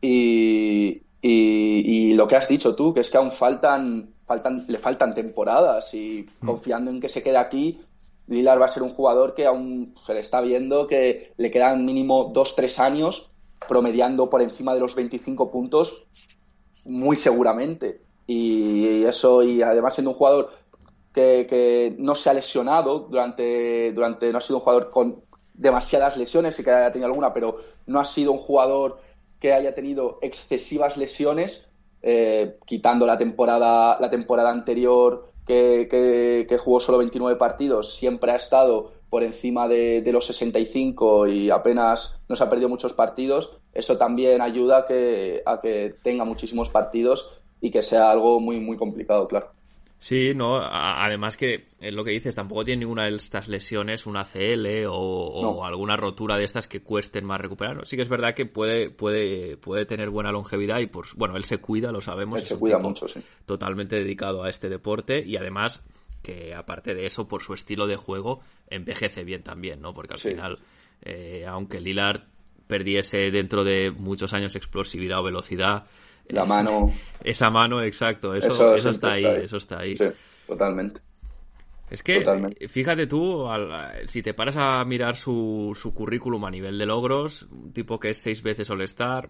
y, 0.01 1.03
y, 1.21 2.11
y 2.11 2.15
lo 2.15 2.27
que 2.27 2.37
has 2.37 2.49
dicho 2.49 2.75
tú, 2.75 2.95
que 2.95 3.01
es 3.01 3.11
que 3.11 3.19
aún 3.19 3.31
faltan, 3.31 4.15
faltan, 4.27 4.65
le 4.69 4.79
faltan 4.79 5.15
temporadas 5.15 5.95
y 5.95 6.27
confiando 6.45 6.91
en 6.91 7.01
que 7.01 7.09
se 7.09 7.23
quede 7.23 7.37
aquí, 7.37 7.81
Lillard 8.27 8.61
va 8.61 8.67
a 8.67 8.69
ser 8.69 8.83
un 8.83 8.91
jugador 8.91 9.35
que 9.35 9.47
aún 9.47 9.95
se 10.05 10.15
le 10.15 10.21
está 10.21 10.41
viendo 10.41 10.87
que 10.87 11.33
le 11.37 11.51
quedan 11.51 11.85
mínimo 11.85 12.33
2-3 12.33 12.79
años 12.79 13.31
promediando 13.69 14.31
por 14.31 14.43
encima 14.43 14.75
de 14.75 14.81
los 14.81 14.95
25 14.95 15.51
puntos 15.51 16.07
muy 16.85 17.17
seguramente. 17.17 18.01
Y 18.27 19.05
eso, 19.05 19.43
y 19.43 19.63
además 19.63 19.95
siendo 19.95 20.11
un 20.11 20.17
jugador 20.17 20.51
que, 21.13 21.47
que 21.49 21.95
no 21.99 22.15
se 22.15 22.31
ha 22.31 22.35
lesionado 22.35 23.01
durante, 23.01 23.93
durante, 23.93 24.33
no 24.33 24.39
ha 24.39 24.41
sido 24.41 24.59
un 24.59 24.63
jugador 24.63 24.91
con 24.91 25.23
demasiadas 25.55 26.17
lesiones, 26.17 26.57
sí 26.57 26.65
que 26.65 26.71
haya 26.71 26.93
tenido 26.93 27.09
alguna, 27.09 27.33
pero 27.33 27.59
no 27.87 28.01
ha 28.01 28.05
sido 28.05 28.33
un 28.33 28.39
jugador 28.39 28.99
que 29.39 29.53
haya 29.53 29.75
tenido 29.75 30.19
excesivas 30.23 30.97
lesiones, 30.97 31.69
eh, 32.03 32.59
quitando 32.67 33.07
la 33.07 33.19
temporada, 33.19 33.99
la 34.01 34.11
temporada 34.11 34.51
anterior 34.51 35.33
que, 35.47 36.47
que, 36.49 36.59
jugó 36.59 36.81
solo 36.81 36.99
29 36.99 37.37
partidos, 37.37 37.95
siempre 37.95 38.33
ha 38.33 38.37
estado 38.37 38.93
por 39.11 39.23
encima 39.23 39.69
de, 39.69 40.01
de, 40.01 40.13
los 40.13 40.27
65 40.27 41.27
y 41.27 41.51
apenas 41.51 42.21
nos 42.29 42.41
ha 42.41 42.49
perdido 42.49 42.69
muchos 42.69 42.95
partidos, 42.95 43.59
eso 43.75 43.99
también 43.99 44.41
ayuda 44.41 44.87
que, 44.87 45.43
a 45.45 45.61
que 45.61 45.95
tenga 46.03 46.25
muchísimos 46.25 46.71
partidos 46.71 47.29
y 47.61 47.71
que 47.71 47.83
sea 47.83 48.11
algo 48.11 48.41
muy, 48.41 48.61
muy 48.61 48.77
complicado, 48.77 49.29
claro. 49.29 49.51
Sí, 50.03 50.33
no, 50.35 50.57
además 50.61 51.37
que 51.37 51.67
es 51.79 51.95
lo 51.95 52.03
que 52.03 52.11
dices, 52.11 52.35
tampoco 52.35 52.65
tiene 52.65 52.81
ninguna 52.81 53.05
de 53.05 53.15
estas 53.15 53.47
lesiones, 53.47 54.05
una 54.05 54.25
CL 54.25 54.87
o, 54.89 54.95
o 54.97 55.43
No. 55.43 55.65
alguna 55.65 55.97
rotura 55.97 56.37
de 56.37 56.43
estas 56.45 56.67
que 56.67 56.83
cuesten 56.83 57.25
más 57.25 57.41
recuperar. 57.41 57.87
Sí 57.87 57.95
que 57.95 58.03
es 58.03 58.09
verdad 58.09 58.35
que 58.35 58.45
puede, 58.45 58.91
puede, 58.91 59.57
puede 59.59 59.87
tener 59.87 60.11
buena 60.11 60.33
longevidad 60.33 60.81
y 60.81 60.87
por, 60.87 61.07
bueno, 61.15 61.37
él 61.37 61.45
se 61.45 61.59
cuida, 61.59 61.93
lo 61.93 62.01
sabemos. 62.01 62.41
Él 62.41 62.45
se 62.45 62.59
cuida 62.59 62.79
mucho, 62.79 63.07
sí. 63.07 63.21
Totalmente 63.47 63.95
dedicado 63.95 64.43
a 64.43 64.51
este 64.51 64.69
deporte 64.69 65.23
y 65.25 65.37
además 65.37 65.85
que 66.21 66.53
aparte 66.53 66.97
de 66.97 67.07
eso, 67.07 67.29
por 67.29 67.41
su 67.45 67.55
estilo 67.55 67.87
de 67.87 67.95
juego, 67.95 68.41
envejece 68.71 69.23
bien 69.23 69.45
también, 69.45 69.81
¿no? 69.81 69.95
Porque 69.95 70.15
al 70.15 70.19
Sí. 70.21 70.31
final, 70.31 70.59
eh, 71.03 71.45
aunque 71.47 71.81
Lillard 71.81 72.23
perdiese 72.67 73.31
dentro 73.31 73.63
de 73.63 73.93
muchos 73.93 74.33
años 74.33 74.57
explosividad 74.57 75.21
o 75.21 75.23
velocidad, 75.23 75.87
La 76.29 76.45
eh, 76.45 76.47
mano, 76.47 76.93
esa 77.25 77.51
mano, 77.51 77.83
exacto, 77.83 78.35
eso, 78.35 78.53
Eso 78.53 78.75
eso, 78.75 78.91
está 78.91 79.13
ahí, 79.13 79.21
siempre 79.21 79.21
está 79.21 79.33
ahí. 79.33 79.45
eso 79.45 79.57
está 79.59 79.79
ahí. 79.81 79.97
sí, 79.97 80.07
totalmente. 80.47 81.01
Es 81.91 82.03
que, 82.03 82.21
Totalmente. 82.21 82.69
fíjate 82.69 83.07
tú, 83.07 83.49
al- 83.49 84.09
si 84.09 84.23
te 84.23 84.33
paras 84.33 84.57
a 84.57 84.83
mirar 84.87 85.15
su, 85.17 85.77
su 85.79 85.93
currículum 85.93 86.45
a 86.47 86.51
nivel 86.51 86.79
de 86.79 86.87
logros, 86.87 87.43
un 87.51 87.73
tipo 87.73 88.01
que 88.01 88.11
es 88.11 88.19
seis 88.23 88.43
veces 88.43 88.71
All-Star, 88.71 89.29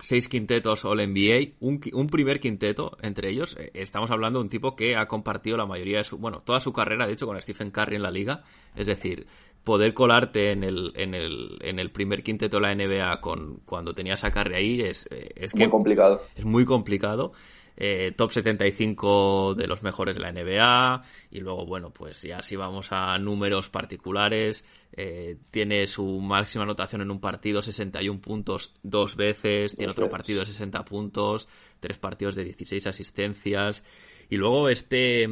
seis 0.00 0.28
quintetos 0.28 0.84
All-NBA, 0.84 1.56
un, 1.60 1.80
un 1.92 2.06
primer 2.08 2.38
quinteto 2.40 2.96
entre 3.02 3.30
ellos, 3.30 3.56
eh, 3.58 3.70
estamos 3.74 4.10
hablando 4.12 4.38
de 4.38 4.44
un 4.44 4.48
tipo 4.48 4.76
que 4.76 4.94
ha 4.96 5.08
compartido 5.08 5.56
la 5.56 5.66
mayoría 5.66 5.98
de 5.98 6.04
su, 6.04 6.18
bueno, 6.18 6.42
toda 6.42 6.60
su 6.60 6.72
carrera, 6.72 7.06
de 7.06 7.14
hecho, 7.14 7.26
con 7.26 7.40
Stephen 7.42 7.72
Curry 7.72 7.96
en 7.96 8.02
la 8.02 8.10
liga, 8.12 8.44
es 8.76 8.86
decir, 8.86 9.26
poder 9.64 9.94
colarte 9.94 10.50
en 10.50 10.64
el, 10.64 10.92
en 10.96 11.14
el, 11.14 11.58
en 11.60 11.78
el 11.78 11.90
primer 11.90 12.22
quinteto 12.22 12.58
de 12.58 12.62
la 12.62 12.74
NBA 12.74 13.20
con, 13.20 13.60
cuando 13.64 13.94
tenías 13.94 14.24
a 14.24 14.30
Curry 14.30 14.54
ahí 14.54 14.80
es, 14.80 15.06
eh, 15.10 15.30
es 15.36 15.52
que 15.52 15.60
Muy 15.60 15.70
complicado. 15.70 16.22
es 16.34 16.44
muy 16.44 16.64
complicado. 16.64 17.32
Eh, 17.74 18.12
top 18.14 18.32
75 18.32 19.54
de 19.54 19.66
los 19.66 19.82
mejores 19.82 20.14
de 20.14 20.20
la 20.20 20.30
NBA. 20.30 21.02
Y 21.30 21.40
luego, 21.40 21.64
bueno, 21.64 21.90
pues 21.90 22.22
ya 22.22 22.42
si 22.42 22.54
vamos 22.54 22.92
a 22.92 23.16
números 23.18 23.70
particulares, 23.70 24.64
eh, 24.92 25.38
tiene 25.50 25.86
su 25.86 26.04
máxima 26.20 26.64
anotación 26.64 27.00
en 27.00 27.10
un 27.10 27.20
partido, 27.20 27.62
61 27.62 28.20
puntos 28.20 28.74
dos 28.82 29.16
veces. 29.16 29.76
Tiene 29.76 29.92
otro 29.92 30.08
partido 30.08 30.40
de 30.40 30.46
60 30.46 30.84
puntos, 30.84 31.48
tres 31.80 31.96
partidos 31.98 32.36
de 32.36 32.44
16 32.44 32.86
asistencias. 32.86 33.82
Y 34.28 34.36
luego 34.36 34.68
este. 34.68 35.26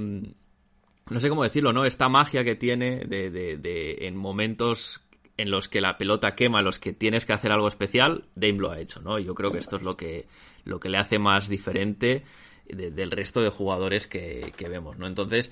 No 1.11 1.21
sé 1.21 1.29
cómo 1.29 1.43
decirlo, 1.43 1.73
¿no? 1.73 1.85
Esta 1.85 2.09
magia 2.09 2.45
que 2.45 2.55
tiene 2.57 3.05
de, 3.05 3.31
de- 3.31 3.57
de- 3.57 4.07
en 4.07 4.17
momentos 4.17 5.01
en 5.37 5.51
los 5.51 5.69
que 5.69 5.81
la 5.81 5.97
pelota 5.99 6.35
quema, 6.35 6.63
los 6.63 6.79
que 6.79 6.93
tienes 6.93 7.25
que 7.27 7.33
hacer 7.33 7.51
algo 7.53 7.67
especial, 7.69 8.25
Dame 8.35 8.59
lo 8.59 8.71
ha 8.71 8.79
hecho, 8.81 9.01
¿no? 9.01 9.19
Yo 9.19 9.35
creo 9.35 9.51
que 9.51 9.59
esto 9.59 9.77
es 9.77 9.83
lo 9.83 9.97
que, 9.97 10.27
lo 10.65 10.79
que 10.81 10.89
le 10.89 10.99
hace 10.99 11.19
más 11.19 11.49
diferente 11.49 12.23
de- 12.69 12.91
del 12.91 13.11
resto 13.11 13.41
de 13.41 13.49
jugadores 13.51 14.07
que, 14.07 14.53
que 14.57 14.69
vemos, 14.69 14.99
¿no? 14.99 15.07
Entonces, 15.07 15.51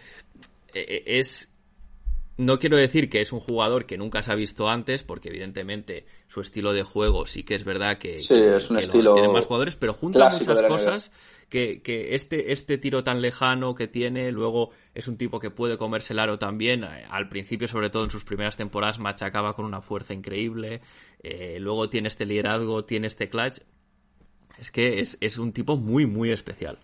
eh, 0.74 0.84
eh, 0.88 1.02
es... 1.18 1.52
No 2.38 2.59
quiero 2.61 2.77
decir 2.77 3.11
que 3.11 3.20
es 3.20 3.33
un 3.33 3.40
jugador 3.40 3.85
que 3.85 3.98
nunca 3.98 4.22
se 4.22 4.31
ha 4.31 4.37
visto 4.37 4.68
antes, 4.70 5.03
porque 5.03 5.29
evidentemente 5.29 6.07
su 6.29 6.40
estilo 6.40 6.72
de 6.72 6.85
juego 6.85 7.27
sí 7.27 7.42
que 7.42 7.57
es 7.57 7.64
verdad 7.64 7.98
que, 7.98 8.16
Sí, 8.18 8.35
que- 8.35 8.57
es 8.57 8.70
un 8.70 8.77
que 8.79 8.87
lo 8.87 8.92
estilo 8.92 9.12
tienen 9.12 9.33
más 9.33 9.44
jugadores, 9.46 9.74
pero 9.74 9.92
junta 9.92 10.24
muchas 10.27 10.62
cosas 10.62 11.11
que, 11.48 11.83
que 11.83 12.14
este, 12.14 12.53
este 12.53 12.79
tiro 12.79 13.03
tan 13.03 13.20
lejano 13.22 13.74
que 13.74 13.88
tiene, 13.88 14.31
luego 14.31 14.70
es 14.94 15.09
un 15.09 15.16
tipo 15.16 15.40
que 15.40 15.51
puede 15.51 15.77
comerse 15.79 16.12
el 16.12 16.20
aro 16.20 16.38
también. 16.38 16.85
eh, 16.85 17.05
Al 17.11 17.29
principio, 17.29 17.66
sobre 17.66 17.90
todo 17.90 18.05
en 18.05 18.11
sus 18.11 18.24
primeras 18.24 18.57
temporadas, 18.57 19.01
machacaba 19.01 19.55
con 19.57 19.64
una 19.64 19.81
fuerza 19.83 20.14
increíble. 20.14 20.81
eh, 21.24 21.59
luego 21.61 21.90
tiene 21.90 22.07
este 22.09 22.24
liderazgo, 22.24 22.85
tiene 22.85 23.09
este 23.09 23.29
clutch. 23.29 23.59
Es 24.59 24.70
que 24.70 25.01
es, 25.01 25.16
es 25.20 25.38
un 25.38 25.53
tipo 25.53 25.77
muy, 25.77 26.07
muy 26.07 26.31
especial. 26.31 26.79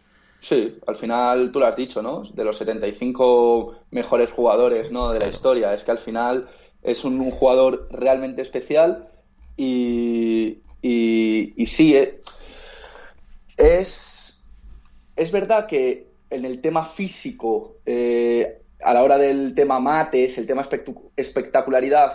Sí, 0.49 0.79
al 0.87 0.97
final 0.97 1.51
tú 1.53 1.59
lo 1.61 1.67
has 1.67 1.77
dicho, 1.77 2.03
¿no? 2.03 2.23
De 2.35 2.45
los 2.45 2.59
75 2.59 3.87
mejores 3.91 4.31
jugadores, 4.31 4.91
¿no? 4.91 5.11
De 5.11 5.19
la 5.19 5.29
historia. 5.29 5.73
Es 5.73 5.85
que 5.85 5.91
al 5.91 5.99
final 5.99 6.49
es 6.83 7.05
un, 7.05 7.19
un 7.21 7.31
jugador 7.31 7.89
realmente 7.91 8.43
especial 8.43 9.09
y, 9.57 10.63
y, 10.83 11.55
y 11.63 11.67
sí, 11.67 11.97
eh, 11.97 12.21
es, 13.57 14.51
es 15.17 15.33
verdad 15.33 15.67
que 15.67 16.15
en 16.31 16.45
el 16.45 16.61
tema 16.61 16.85
físico, 16.85 17.79
eh, 17.87 18.63
a 18.83 18.95
la 18.95 19.03
hora 19.03 19.19
del 19.19 19.55
tema 19.55 19.81
mates, 19.81 20.39
el 20.39 20.47
tema 20.47 20.67
espectacularidad, 21.17 22.13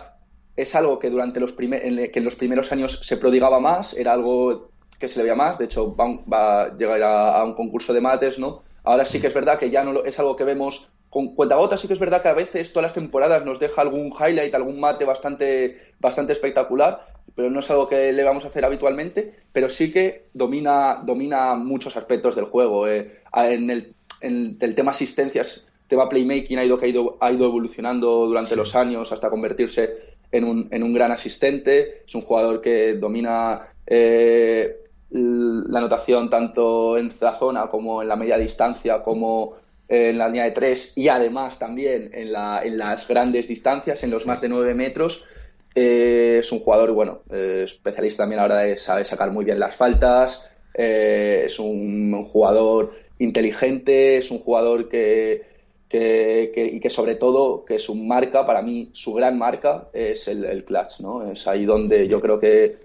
es 0.56 0.76
algo 0.76 1.00
que 1.00 1.10
durante 1.10 1.40
los 1.40 1.54
primer- 1.54 1.86
en 1.86 2.12
que 2.12 2.20
en 2.20 2.26
los 2.26 2.36
primeros 2.36 2.72
años 2.72 3.00
se 3.04 3.18
prodigaba 3.18 3.60
más, 3.60 3.94
era 3.94 4.14
algo 4.14 4.74
que 5.00 5.08
se 5.08 5.18
le 5.18 5.24
veía 5.24 5.36
más, 5.36 5.58
de 5.58 5.66
hecho 5.66 5.96
va, 5.96 6.06
un- 6.06 6.24
va 6.32 6.64
a 6.64 6.78
llegar 6.78 7.02
a, 7.02 7.38
a 7.40 7.44
un 7.46 7.54
concurso 7.54 7.94
de 7.94 8.02
mates, 8.02 8.38
¿no? 8.40 8.62
Ahora 8.84 9.06
sí 9.06 9.20
que 9.22 9.28
es 9.28 9.34
verdad 9.34 9.58
que 9.60 9.70
ya 9.70 9.84
no 9.84 9.94
lo- 9.94 10.06
es 10.06 10.20
algo 10.20 10.36
que 10.36 10.44
vemos 10.44 10.90
con 11.10 11.34
cuentagotas, 11.36 11.80
sí 11.80 11.88
que 11.88 11.94
es 11.94 12.00
verdad 12.00 12.22
que 12.22 12.28
a 12.28 12.34
veces 12.34 12.72
todas 12.72 12.84
las 12.84 12.94
temporadas 12.94 13.44
nos 13.46 13.60
deja 13.60 13.82
algún 13.82 14.12
highlight, 14.14 14.54
algún 14.54 14.80
mate 14.80 15.06
bastante, 15.06 15.78
bastante 16.00 16.34
espectacular, 16.34 17.06
pero 17.36 17.50
no 17.50 17.62
es 17.62 17.70
algo 17.72 17.88
que 17.90 18.14
le 18.14 18.24
vamos 18.24 18.46
a 18.46 18.50
hacer 18.50 18.64
habitualmente, 18.66 19.34
pero 19.52 19.70
sí 19.70 19.92
que 19.92 20.26
domina, 20.34 21.02
domina 21.04 21.56
muchos 21.56 21.96
aspectos 21.98 22.36
del 22.36 22.46
juego. 22.46 22.88
eh. 22.88 23.12
En, 23.34 23.70
el, 23.70 23.94
en 24.22 24.58
el 24.60 24.76
tema 24.76 24.92
asistencias, 24.92 25.68
tema 25.88 26.08
playmaking 26.10 26.60
ha 26.60 26.66
ido, 26.66 26.78
que 26.78 26.86
ha 26.86 26.90
ido, 26.90 27.18
ha 27.22 27.32
ido 27.32 27.46
evolucionando 27.46 28.28
durante 28.28 28.56
los 28.56 28.76
años 28.76 29.12
hasta 29.12 29.30
convertirse 29.32 29.96
en 30.32 30.44
un, 30.44 30.68
en 30.72 30.84
un 30.84 30.94
gran 30.94 31.12
asistente. 31.12 32.04
Es 32.06 32.14
un 32.14 32.22
jugador 32.22 32.62
que 32.62 32.94
domina 32.96 33.68
eh, 33.88 34.78
la 35.12 35.80
anotación 35.80 36.30
tanto 36.30 36.98
en 36.98 37.10
la 37.22 37.34
zona 37.34 37.68
como 37.68 38.02
en 38.02 38.08
la 38.08 38.16
media 38.16 38.38
distancia, 38.38 39.02
como 39.02 39.54
en 39.88 40.18
la 40.18 40.28
línea 40.28 40.44
de 40.44 40.52
tres 40.52 40.94
y 40.96 41.08
además 41.08 41.58
también 41.58 42.12
en, 42.14 42.32
la, 42.32 42.62
en 42.64 42.78
las 42.78 43.08
grandes 43.08 43.48
distancias, 43.48 44.04
en 44.04 44.12
los 44.12 44.26
más 44.26 44.40
de 44.42 44.50
nueve 44.50 44.74
metros. 44.74 45.26
Eh, 45.74 46.38
es 46.40 46.52
un 46.52 46.60
jugador, 46.60 46.92
bueno, 46.92 47.22
eh, 47.32 47.62
especialista 47.66 48.24
también 48.24 48.40
a 48.40 48.48
la 48.48 48.56
hora 48.56 48.64
de 48.64 48.78
saber 48.78 49.06
sacar 49.06 49.32
muy 49.32 49.46
bien 49.46 49.60
las 49.60 49.76
faltas. 49.76 50.48
eh, 50.74 51.44
es 51.46 51.60
un, 51.60 52.14
un 52.14 52.24
jugador 52.26 52.94
inteligente, 53.18 54.18
es 54.18 54.32
un 54.32 54.40
jugador 54.40 54.88
que, 54.88 55.44
que, 55.90 56.52
y 56.56 56.80
que 56.80 56.90
sobre 56.90 57.16
todo 57.16 57.66
que 57.66 57.80
su 57.80 57.96
marca, 57.96 58.46
para 58.46 58.62
mí, 58.62 58.90
su 58.94 59.14
gran 59.14 59.38
marca 59.38 59.90
es 59.94 60.28
el, 60.28 60.46
el 60.46 60.64
clutch, 60.64 61.00
¿no? 61.02 61.32
Es 61.32 61.48
ahí 61.48 61.66
donde 61.66 62.08
yo 62.08 62.22
creo 62.22 62.40
que 62.40 62.78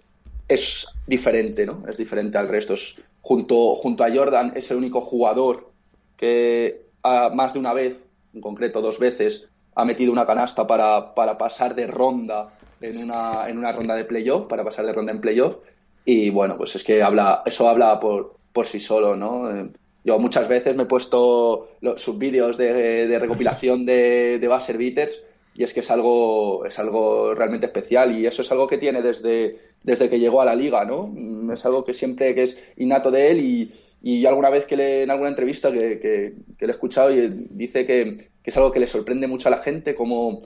es 0.49 0.87
diferente, 1.07 1.67
¿no? 1.67 1.85
Es 1.89 1.97
diferente 1.97 2.39
al 2.39 2.49
resto. 2.49 2.75
junto, 3.23 3.75
junto 3.77 4.05
a 4.05 4.15
Jordan 4.15 4.53
es 4.55 4.71
el 4.71 4.77
único 4.77 5.01
jugador 5.01 5.71
que 6.17 6.85
más 7.33 7.53
de 7.53 7.59
una 7.59 7.73
vez, 7.73 8.07
en 8.33 8.41
concreto 8.41 8.81
dos 8.81 8.99
veces, 8.99 9.49
ha 9.75 9.85
metido 9.85 10.13
una 10.13 10.27
canasta 10.27 10.67
para, 10.67 11.15
para 11.15 11.37
pasar 11.37 11.75
de 11.75 11.87
ronda 11.87 12.57
en 12.81 13.03
una, 13.03 13.49
en 13.49 13.59
una 13.59 13.73
ronda 13.73 13.95
de 13.95 14.05
playoff, 14.05 14.47
para 14.47 14.65
pasar 14.65 14.87
de 14.87 14.93
ronda 14.93 15.13
en 15.13 15.21
playoff. 15.21 15.57
Y 16.05 16.31
bueno, 16.31 16.57
pues 16.57 16.77
es 16.77 16.85
que 16.85 17.03
habla, 17.03 17.43
eso 17.47 17.69
habla 17.69 17.99
por, 17.99 18.37
por 18.53 18.67
sí 18.67 18.81
solo, 18.81 19.17
¿no? 19.17 19.51
Eh, 19.51 19.71
yo 20.05 20.19
muchas 20.19 20.49
veces 20.49 20.77
me 20.77 20.83
he 20.83 20.87
puesto 20.87 21.71
sus 21.97 22.19
vídeos 22.19 22.59
de, 22.59 23.07
de, 23.09 23.19
recopilación 23.19 23.87
de, 23.87 24.39
de 24.39 24.77
beaters 24.77 25.23
y 25.55 25.63
es 25.63 25.73
que 25.73 25.81
es 25.81 25.91
algo, 25.91 26.65
es 26.67 26.79
algo 26.79 27.35
realmente 27.35 27.67
especial 27.67 28.13
y 28.13 28.27
eso 28.27 28.43
es 28.43 28.51
algo 28.51 28.67
que 28.67 28.79
tiene 28.79 29.03
desde, 29.03 29.57
desde 29.85 30.11
que 30.11 30.19
llegó 30.19 30.41
a 30.41 30.45
la 30.45 30.55
liga, 30.55 30.85
¿no? 30.85 31.07
Mm, 31.07 31.53
es 31.53 31.65
algo 31.65 31.85
que 31.85 31.95
siempre 31.95 32.35
que 32.35 32.43
es 32.43 32.73
innato 32.77 33.13
de 33.13 33.31
él 33.31 33.41
y, 33.41 33.73
y 34.03 34.27
alguna 34.27 34.51
vez 34.51 34.67
que 34.67 34.77
le, 34.77 35.05
en 35.05 35.11
alguna 35.11 35.31
entrevista 35.31 35.73
que, 35.73 36.01
que, 36.01 36.35
le 36.59 36.67
he 36.67 36.71
escuchado 36.71 37.13
y 37.13 37.29
dice 37.51 37.87
que, 37.87 38.19
que, 38.43 38.51
es 38.51 38.57
algo 38.57 38.73
que 38.73 38.81
le 38.81 38.89
sorprende 38.89 39.29
mucho 39.29 39.49
a 39.49 39.53
la 39.53 39.59
gente 39.59 39.95
cómo, 39.95 40.43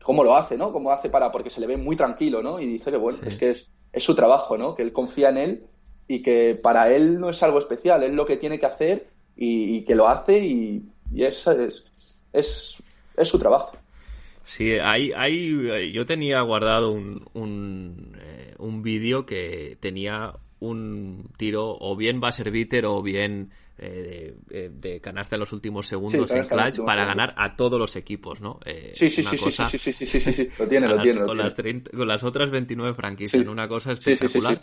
cómo 0.00 0.22
lo 0.22 0.36
hace, 0.36 0.56
¿no? 0.56 0.72
Cómo 0.72 0.92
hace 0.92 1.10
para, 1.10 1.32
porque 1.32 1.50
se 1.50 1.60
le 1.60 1.66
ve 1.66 1.76
muy 1.76 1.96
tranquilo, 1.96 2.40
¿no? 2.40 2.60
Y 2.60 2.66
dice 2.66 2.92
que 2.92 2.96
bueno, 2.98 3.18
es 3.26 3.36
que 3.36 3.50
es, 3.50 3.68
es 3.92 4.04
su 4.04 4.14
trabajo, 4.14 4.56
¿no? 4.56 4.76
Que 4.76 4.82
él 4.82 4.92
confía 4.92 5.30
en 5.30 5.38
él 5.38 5.66
y 6.06 6.22
que 6.22 6.56
para 6.62 6.92
él 6.92 7.18
no 7.18 7.30
es 7.30 7.42
algo 7.42 7.58
especial, 7.58 8.04
es 8.04 8.12
lo 8.12 8.26
que 8.26 8.36
tiene 8.36 8.60
que 8.60 8.66
hacer 8.66 9.08
y, 9.34 9.82
que 9.82 9.96
lo 9.96 10.06
hace 10.06 10.38
y, 10.38 10.84
y 11.12 11.24
es, 11.24 11.46
es, 11.48 11.84
es, 12.32 12.82
es 13.16 13.28
su 13.28 13.38
trabajo. 13.40 13.76
Sí, 14.46 14.74
hay, 14.74 15.10
hay, 15.10 15.58
eh, 15.72 15.90
yo 15.92 16.06
tenía 16.06 16.40
guardado 16.40 16.92
un, 16.92 17.28
un, 17.34 18.16
eh, 18.20 18.54
un 18.58 18.80
vídeo 18.80 19.26
que 19.26 19.76
tenía 19.80 20.34
un 20.60 21.28
tiro 21.36 21.76
o 21.78 21.96
bien 21.96 22.20
va 22.22 22.28
a 22.28 22.32
ser 22.32 22.52
beater 22.52 22.86
o 22.86 23.02
bien 23.02 23.50
eh, 23.78 24.36
de, 24.48 25.00
canasta 25.00 25.36
en 25.36 25.40
los 25.40 25.52
últimos 25.52 25.86
segundos 25.88 26.30
en 26.30 26.44
clutch 26.44 26.78
para 26.86 27.04
ganar 27.04 27.34
a 27.36 27.56
todos 27.56 27.78
los 27.78 27.96
equipos, 27.96 28.40
¿no? 28.40 28.58
Eh, 28.64 28.92
sí, 28.94 29.10
sí, 29.10 29.22
sí, 29.22 29.36
sí, 29.36 29.50
sí, 29.50 29.78
sí, 29.78 29.92
sí, 29.92 30.06
sí, 30.06 30.32
sí, 30.32 30.48
lo 30.58 30.68
tiene, 30.68 30.88
lo 30.88 30.98
tiene. 31.02 31.22
Con. 31.22 31.36
Las 31.36 31.54
30, 31.54 31.90
con 31.90 32.06
las 32.08 32.22
otras 32.22 32.50
29 32.50 32.94
franquicias, 32.94 33.42
en 33.42 33.48
una 33.48 33.68
cosa 33.68 33.92
espectacular. 33.92 34.62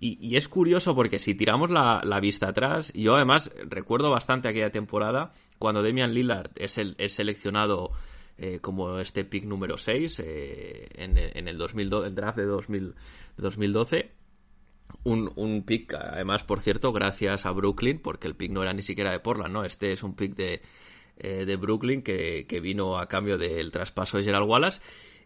Y, 0.00 0.18
y, 0.20 0.36
es 0.36 0.48
curioso 0.48 0.94
porque 0.94 1.18
si 1.18 1.34
tiramos 1.34 1.70
la, 1.70 2.02
la, 2.04 2.20
vista 2.20 2.48
atrás, 2.48 2.92
yo 2.94 3.16
además 3.16 3.52
recuerdo 3.68 4.10
bastante 4.10 4.48
aquella 4.48 4.70
temporada 4.70 5.32
cuando 5.58 5.82
Demian 5.82 6.14
Lillard 6.14 6.50
es, 6.56 6.78
el, 6.78 6.94
es 6.98 7.12
seleccionado 7.12 7.92
eh, 8.36 8.58
como 8.60 8.98
este 8.98 9.24
pick 9.24 9.44
número 9.44 9.78
6 9.78 10.20
eh, 10.24 10.88
en, 10.94 11.16
el, 11.48 11.56
2012, 11.56 12.08
el 12.08 12.14
draft 12.14 12.38
de 12.38 12.44
2000, 12.44 12.94
2012. 13.36 14.10
Un, 15.04 15.32
un 15.36 15.64
pick, 15.64 15.94
además, 15.94 16.44
por 16.44 16.60
cierto, 16.60 16.92
gracias 16.92 17.46
a 17.46 17.50
Brooklyn, 17.52 18.00
porque 18.00 18.28
el 18.28 18.36
pick 18.36 18.50
no 18.50 18.62
era 18.62 18.72
ni 18.72 18.82
siquiera 18.82 19.12
de 19.12 19.20
Portland, 19.20 19.52
¿no? 19.52 19.64
Este 19.64 19.92
es 19.92 20.02
un 20.02 20.14
pick 20.14 20.34
de, 20.34 20.62
eh, 21.16 21.44
de 21.44 21.56
Brooklyn 21.56 22.02
que, 22.02 22.46
que, 22.46 22.60
vino 22.60 22.98
a 22.98 23.06
cambio 23.06 23.38
del 23.38 23.70
traspaso 23.70 24.18
de 24.18 24.24
Gerald 24.24 24.48
Wallace. 24.48 24.80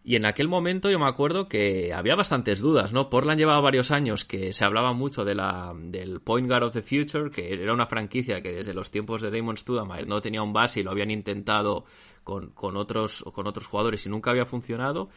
Y 0.09 0.15
en 0.15 0.25
aquel 0.25 0.47
momento 0.47 0.89
yo 0.89 0.97
me 0.97 1.05
acuerdo 1.05 1.47
que 1.47 1.93
había 1.93 2.15
bastantes 2.15 2.61
dudas, 2.61 2.93
¿no? 2.93 3.11
Portland 3.11 3.37
llevaba 3.37 3.61
varios 3.61 3.91
años 3.91 4.25
que 4.25 4.53
se 4.53 4.65
hablaba 4.65 4.91
mucho 4.91 5.23
de 5.23 5.35
la, 5.35 5.71
del 5.77 6.19
Point 6.19 6.47
Guard 6.47 6.63
of 6.63 6.73
the 6.73 6.81
Future, 6.81 7.29
que 7.29 7.53
era 7.53 7.75
una 7.75 7.85
franquicia 7.85 8.41
que 8.41 8.51
desde 8.51 8.73
los 8.73 8.89
tiempos 8.89 9.21
de 9.21 9.29
Damon 9.29 9.57
Studamayer 9.57 10.07
no 10.07 10.19
tenía 10.19 10.41
un 10.41 10.51
base 10.51 10.79
y 10.79 10.83
lo 10.83 10.89
habían 10.89 11.11
intentado 11.11 11.85
con, 12.23 12.49
con, 12.53 12.75
otros, 12.75 13.23
con 13.33 13.45
otros 13.45 13.67
jugadores 13.67 14.03
y 14.07 14.09
nunca 14.09 14.31
había 14.31 14.47
funcionado. 14.47 15.09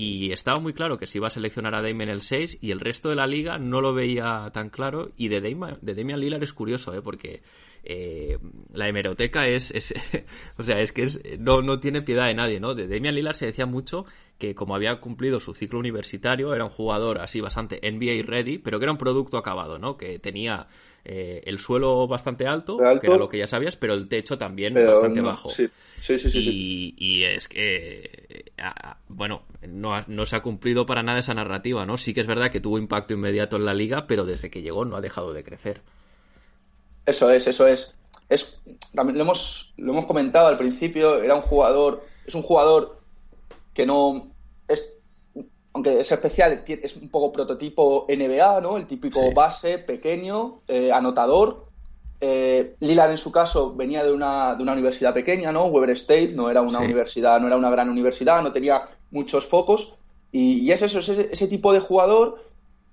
Y 0.00 0.30
estaba 0.30 0.60
muy 0.60 0.72
claro 0.72 0.96
que 0.96 1.08
se 1.08 1.18
iba 1.18 1.26
a 1.26 1.30
seleccionar 1.30 1.74
a 1.74 1.82
Damian 1.82 2.08
el 2.08 2.22
6 2.22 2.58
y 2.62 2.70
el 2.70 2.78
resto 2.78 3.10
de 3.10 3.16
la 3.16 3.26
liga 3.26 3.58
no 3.58 3.80
lo 3.80 3.92
veía 3.92 4.48
tan 4.54 4.70
claro. 4.70 5.10
Y 5.16 5.26
de 5.28 5.42
Damian, 5.42 5.78
de 5.82 5.94
Damian 5.94 6.20
Lillard 6.20 6.44
es 6.44 6.52
curioso, 6.52 6.94
¿eh? 6.94 7.02
porque 7.02 7.42
eh, 7.82 8.38
la 8.72 8.88
hemeroteca 8.88 9.48
es, 9.48 9.72
es 9.72 9.92
o 10.56 10.62
sea, 10.62 10.80
es 10.80 10.92
que 10.92 11.02
es, 11.02 11.20
no, 11.40 11.62
no 11.62 11.80
tiene 11.80 12.00
piedad 12.00 12.28
de 12.28 12.34
nadie, 12.34 12.60
¿no? 12.60 12.76
De 12.76 12.86
Damian 12.86 13.16
Lillard 13.16 13.34
se 13.34 13.46
decía 13.46 13.66
mucho 13.66 14.06
que 14.38 14.54
como 14.54 14.76
había 14.76 15.00
cumplido 15.00 15.40
su 15.40 15.52
ciclo 15.52 15.80
universitario, 15.80 16.54
era 16.54 16.64
un 16.64 16.70
jugador 16.70 17.18
así 17.18 17.40
bastante 17.40 17.80
NBA 17.82 18.22
ready, 18.24 18.58
pero 18.58 18.78
que 18.78 18.84
era 18.84 18.92
un 18.92 18.98
producto 18.98 19.36
acabado, 19.36 19.78
¿no? 19.80 19.96
Que 19.96 20.20
tenía 20.20 20.68
eh, 21.04 21.42
el 21.44 21.58
suelo 21.58 22.06
bastante 22.06 22.46
alto, 22.46 22.76
que 22.76 23.06
era 23.06 23.16
lo 23.16 23.28
que 23.28 23.38
ya 23.38 23.48
sabías, 23.48 23.76
pero 23.76 23.94
el 23.94 24.08
techo 24.08 24.38
también 24.38 24.74
bastante 24.74 25.20
bajo. 25.20 25.50
Sí, 25.50 25.68
sí, 26.00 26.18
sí. 26.18 26.38
y, 26.38 26.94
y, 26.96 27.24
es 27.24 27.48
que, 27.48 28.04
eh, 28.30 28.54
bueno, 29.08 29.42
no, 29.66 30.04
no, 30.06 30.24
se 30.24 30.36
ha 30.36 30.42
cumplido 30.42 30.86
para 30.86 31.02
nada 31.02 31.18
esa 31.18 31.34
narrativa, 31.34 31.84
¿no? 31.84 31.98
Sí 31.98 32.14
que 32.14 32.20
es 32.20 32.26
verdad 32.28 32.52
que 32.52 32.60
tuvo 32.60 32.78
impacto 32.78 33.14
inmediato 33.14 33.56
en 33.56 33.64
la 33.64 33.74
liga, 33.74 34.06
pero 34.06 34.24
desde 34.24 34.50
que 34.50 34.62
llegó 34.62 34.84
no 34.84 34.96
ha 34.96 35.00
dejado 35.00 35.32
de 35.32 35.42
crecer. 35.42 35.82
Eso 37.06 37.30
es, 37.32 37.48
eso 37.48 37.66
es. 37.66 37.94
es 38.28 38.60
también 38.94 39.18
lo 39.18 39.24
hemos, 39.24 39.74
lo 39.78 39.92
hemos 39.92 40.06
comentado 40.06 40.46
al 40.46 40.58
principio, 40.58 41.22
era 41.22 41.34
un 41.34 41.42
jugador, 41.42 42.04
es 42.24 42.34
un 42.36 42.42
jugador 42.42 42.97
que 43.78 43.86
no 43.86 44.32
es 44.66 44.98
aunque 45.72 46.00
es 46.00 46.10
especial, 46.10 46.64
es 46.66 46.96
un 46.96 47.10
poco 47.10 47.30
prototipo 47.30 48.06
NBA, 48.08 48.60
¿no? 48.60 48.76
El 48.76 48.88
típico 48.88 49.32
base, 49.32 49.78
pequeño, 49.78 50.62
eh, 50.66 50.90
anotador. 50.90 51.66
Eh, 52.20 52.74
Lillard 52.80 53.12
en 53.12 53.18
su 53.18 53.30
caso 53.30 53.76
venía 53.76 54.02
de 54.02 54.12
una, 54.12 54.56
de 54.56 54.64
una 54.64 54.72
universidad 54.72 55.14
pequeña, 55.14 55.52
¿no? 55.52 55.66
Weber 55.66 55.90
State, 55.90 56.32
no 56.34 56.50
era 56.50 56.60
una 56.60 56.80
universidad, 56.80 57.38
no 57.38 57.46
era 57.46 57.56
una 57.56 57.70
gran 57.70 57.88
universidad, 57.88 58.42
no 58.42 58.50
tenía 58.50 58.88
muchos 59.12 59.46
focos. 59.46 59.94
Y, 60.32 60.68
es 60.72 60.82
eso, 60.82 60.98
es 60.98 61.08
ese, 61.10 61.46
tipo 61.46 61.72
de 61.72 61.78
jugador 61.78 62.42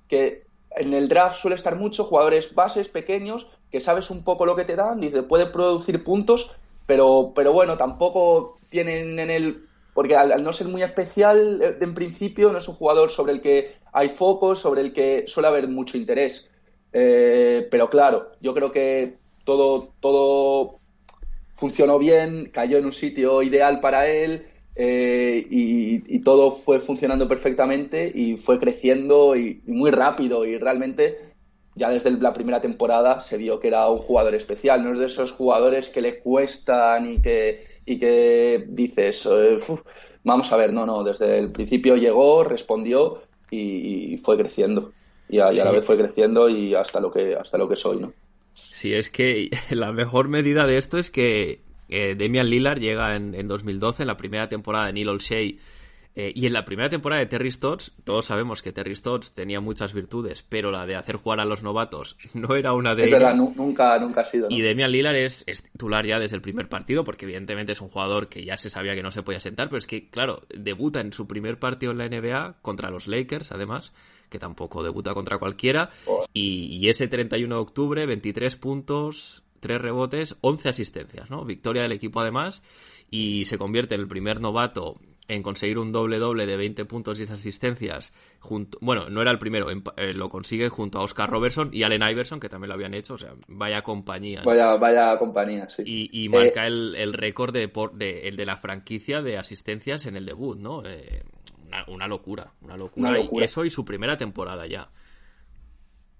que 0.07 0.43
en 0.75 0.93
el 0.93 1.07
draft 1.09 1.37
suele 1.37 1.55
estar 1.55 1.75
mucho, 1.75 2.03
jugadores 2.03 2.53
bases 2.53 2.89
pequeños, 2.89 3.47
que 3.71 3.79
sabes 3.79 4.11
un 4.11 4.23
poco 4.23 4.45
lo 4.45 4.55
que 4.55 4.65
te 4.65 4.75
dan, 4.75 5.03
y 5.03 5.09
te 5.09 5.23
pueden 5.23 5.51
producir 5.51 6.03
puntos, 6.03 6.51
pero, 6.85 7.31
pero 7.33 7.53
bueno, 7.53 7.75
tampoco 7.75 8.59
tienen 8.69 9.17
en 9.17 9.31
el 9.31 9.65
porque 9.95 10.17
al, 10.17 10.43
no 10.43 10.51
ser 10.51 10.67
muy 10.67 10.83
especial 10.83 11.61
eh, 11.63 11.77
en 11.79 11.93
principio 11.93 12.51
no 12.51 12.59
es 12.59 12.67
un 12.67 12.75
jugador 12.75 13.09
sobre 13.09 13.31
el 13.31 13.41
que 13.41 13.71
hay 13.93 14.09
focos, 14.09 14.59
sobre 14.59 14.81
el 14.81 14.93
que 14.93 15.23
suele 15.25 15.47
haber 15.47 15.69
mucho 15.69 15.97
interés. 15.97 16.51
Eh, 16.91 17.67
pero 17.71 17.89
claro, 17.89 18.33
yo 18.41 18.53
creo 18.53 18.71
que 18.73 19.17
todo, 19.45 19.93
todo 20.01 20.79
funcionó 21.53 21.97
bien, 21.97 22.49
cayó 22.51 22.77
en 22.77 22.85
un 22.85 22.91
sitio 22.91 23.41
ideal 23.41 23.79
para 23.79 24.07
él 24.07 24.45
eh, 24.75 25.47
y, 25.49 26.19
todo 26.19 26.51
fue 26.51 26.79
funcionando 26.79 27.27
perfectamente 27.27 28.11
y 28.13 28.35
fue 28.35 28.59
creciendo 28.59 29.35
y, 29.35 29.61
muy 29.65 29.91
rápido 29.91 30.43
y 30.45 30.57
realmente 30.57 31.33
ya 31.75 31.89
desde 31.89 32.11
la 32.11 32.33
primera 32.33 32.59
temporada 32.59 33.21
se 33.21 33.37
vio 33.37 33.59
que 33.59 33.67
era 33.69 33.87
un 33.89 33.99
jugador 33.99 34.33
especial, 34.33 34.83
no 34.83 34.93
es 34.93 34.99
de 34.99 35.05
esos 35.05 35.31
jugadores 35.31 35.89
que 35.89 36.01
le 36.01 36.19
cuestan 36.19 37.09
y 37.09 37.21
que 37.21 37.74
y 37.85 37.99
que 37.99 38.65
dices, 38.67 39.27
eh, 39.31 39.59
vamos 40.23 40.51
a 40.51 40.57
ver, 40.57 40.73
no, 40.73 40.85
no, 40.85 41.03
desde 41.03 41.37
el 41.37 41.51
principio 41.51 41.95
llegó, 41.95 42.43
respondió 42.43 43.21
y, 43.51 44.17
fue 44.17 44.37
creciendo. 44.37 44.91
Y 45.29 45.39
a, 45.39 45.51
la 45.51 45.71
vez 45.71 45.85
fue 45.85 45.97
creciendo 45.97 46.49
y 46.49 46.75
hasta 46.75 46.99
lo 46.99 47.11
que, 47.11 47.35
hasta 47.35 47.57
lo 47.57 47.67
que 47.67 47.75
soy, 47.75 47.97
¿no? 47.97 48.13
Sí, 48.53 48.93
es 48.93 49.09
que 49.09 49.49
la 49.69 49.91
mejor 49.91 50.27
medida 50.27 50.65
de 50.65 50.77
esto 50.77 50.97
es 50.97 51.11
que 51.11 51.61
eh, 51.89 52.15
Damian 52.17 52.49
Lillard 52.49 52.79
llega 52.79 53.15
en, 53.15 53.35
en 53.35 53.47
2012, 53.47 54.03
en 54.03 54.07
la 54.07 54.17
primera 54.17 54.49
temporada 54.49 54.87
de 54.87 54.93
Neil 54.93 55.09
Olshey, 55.09 55.59
eh, 56.17 56.31
y 56.33 56.45
en 56.45 56.53
la 56.53 56.63
primera 56.63 56.89
temporada 56.89 57.19
de 57.19 57.25
Terry 57.25 57.51
Stotts, 57.51 57.91
todos 58.05 58.27
sabemos 58.27 58.61
que 58.61 58.71
Terry 58.71 58.95
Stotts 58.95 59.33
tenía 59.33 59.59
muchas 59.59 59.93
virtudes, 59.93 60.45
pero 60.47 60.71
la 60.71 60.85
de 60.85 60.95
hacer 60.95 61.17
jugar 61.17 61.41
a 61.41 61.45
los 61.45 61.61
novatos 61.61 62.15
no 62.33 62.55
era 62.55 62.71
una 62.71 62.95
de 62.95 63.03
es 63.03 63.07
ellas. 63.09 63.19
Verdad, 63.19 63.35
nunca, 63.35 63.99
nunca 63.99 64.21
ha 64.21 64.25
sido. 64.25 64.47
Y 64.49 64.61
Demian 64.61 64.91
Lillard 64.91 65.17
es, 65.17 65.43
es, 65.45 65.63
titular 65.63 66.05
ya 66.05 66.17
desde 66.17 66.37
el 66.37 66.41
primer 66.41 66.69
partido, 66.69 67.03
porque 67.03 67.25
evidentemente 67.25 67.73
es 67.73 67.81
un 67.81 67.89
jugador 67.89 68.29
que 68.29 68.45
ya 68.45 68.55
se 68.55 68.69
sabía 68.69 68.95
que 68.95 69.03
no 69.03 69.11
se 69.11 69.23
podía 69.23 69.41
sentar, 69.41 69.67
pero 69.67 69.77
es 69.77 69.87
que, 69.87 70.09
claro, 70.09 70.43
debuta 70.55 71.01
en 71.01 71.11
su 71.11 71.27
primer 71.27 71.59
partido 71.59 71.91
en 71.91 71.97
la 71.97 72.07
NBA 72.07 72.61
contra 72.61 72.89
los 72.89 73.07
Lakers, 73.07 73.51
además, 73.51 73.93
que 74.29 74.39
tampoco 74.39 74.83
debuta 74.83 75.13
contra 75.13 75.37
cualquiera, 75.37 75.89
y, 76.31 76.77
y 76.77 76.87
ese 76.87 77.09
31 77.09 77.55
de 77.55 77.61
octubre, 77.61 78.05
23 78.05 78.55
puntos, 78.55 79.43
3 79.59 79.81
rebotes, 79.81 80.37
11 80.39 80.69
asistencias, 80.69 81.29
¿no? 81.29 81.43
Victoria 81.43 81.81
del 81.81 81.91
equipo 81.91 82.21
además, 82.21 82.63
y 83.11 83.45
se 83.45 83.57
convierte 83.57 83.95
en 83.95 84.01
el 84.01 84.07
primer 84.07 84.39
novato 84.39 84.97
en 85.27 85.41
conseguir 85.41 85.79
un 85.79 85.91
doble-doble 85.91 86.45
de 86.45 86.55
20 86.55 86.85
puntos 86.85 87.19
y 87.19 87.23
asistencias. 87.23 88.13
Junto, 88.39 88.77
bueno, 88.81 89.09
no 89.09 89.21
era 89.21 89.31
el 89.31 89.39
primero, 89.39 89.67
eh, 89.69 90.13
lo 90.13 90.29
consigue 90.29 90.69
junto 90.69 90.99
a 90.99 91.01
Oscar 91.01 91.29
Robertson 91.29 91.69
y 91.73 91.83
Allen 91.83 92.03
Iverson, 92.03 92.39
que 92.39 92.49
también 92.49 92.69
lo 92.69 92.75
habían 92.75 92.93
hecho, 92.93 93.15
o 93.15 93.17
sea, 93.17 93.33
vaya 93.47 93.81
compañía. 93.81 94.41
Vaya, 94.45 94.75
vaya 94.77 95.17
compañía, 95.17 95.69
sí. 95.69 95.83
Y, 95.85 96.29
marca 96.29 96.65
eh, 96.65 96.67
el, 96.67 96.95
el 96.95 97.13
récord 97.13 97.53
de, 97.53 97.71
de, 97.93 98.27
el 98.27 98.35
de 98.35 98.45
la 98.45 98.57
franquicia 98.57 99.21
de 99.21 99.37
asistencias 99.37 100.05
en 100.05 100.15
el 100.15 100.25
debut, 100.25 100.57
¿no? 100.57 100.83
Eh, 100.85 101.23
una, 101.87 102.07
locura, 102.07 102.53
una 102.61 102.77
locura, 102.77 103.17
Y 103.19 103.43
eso 103.43 103.65
y 103.65 103.69
su 103.69 103.83
primera 103.83 104.17
temporada 104.17 104.67
ya. 104.67 104.89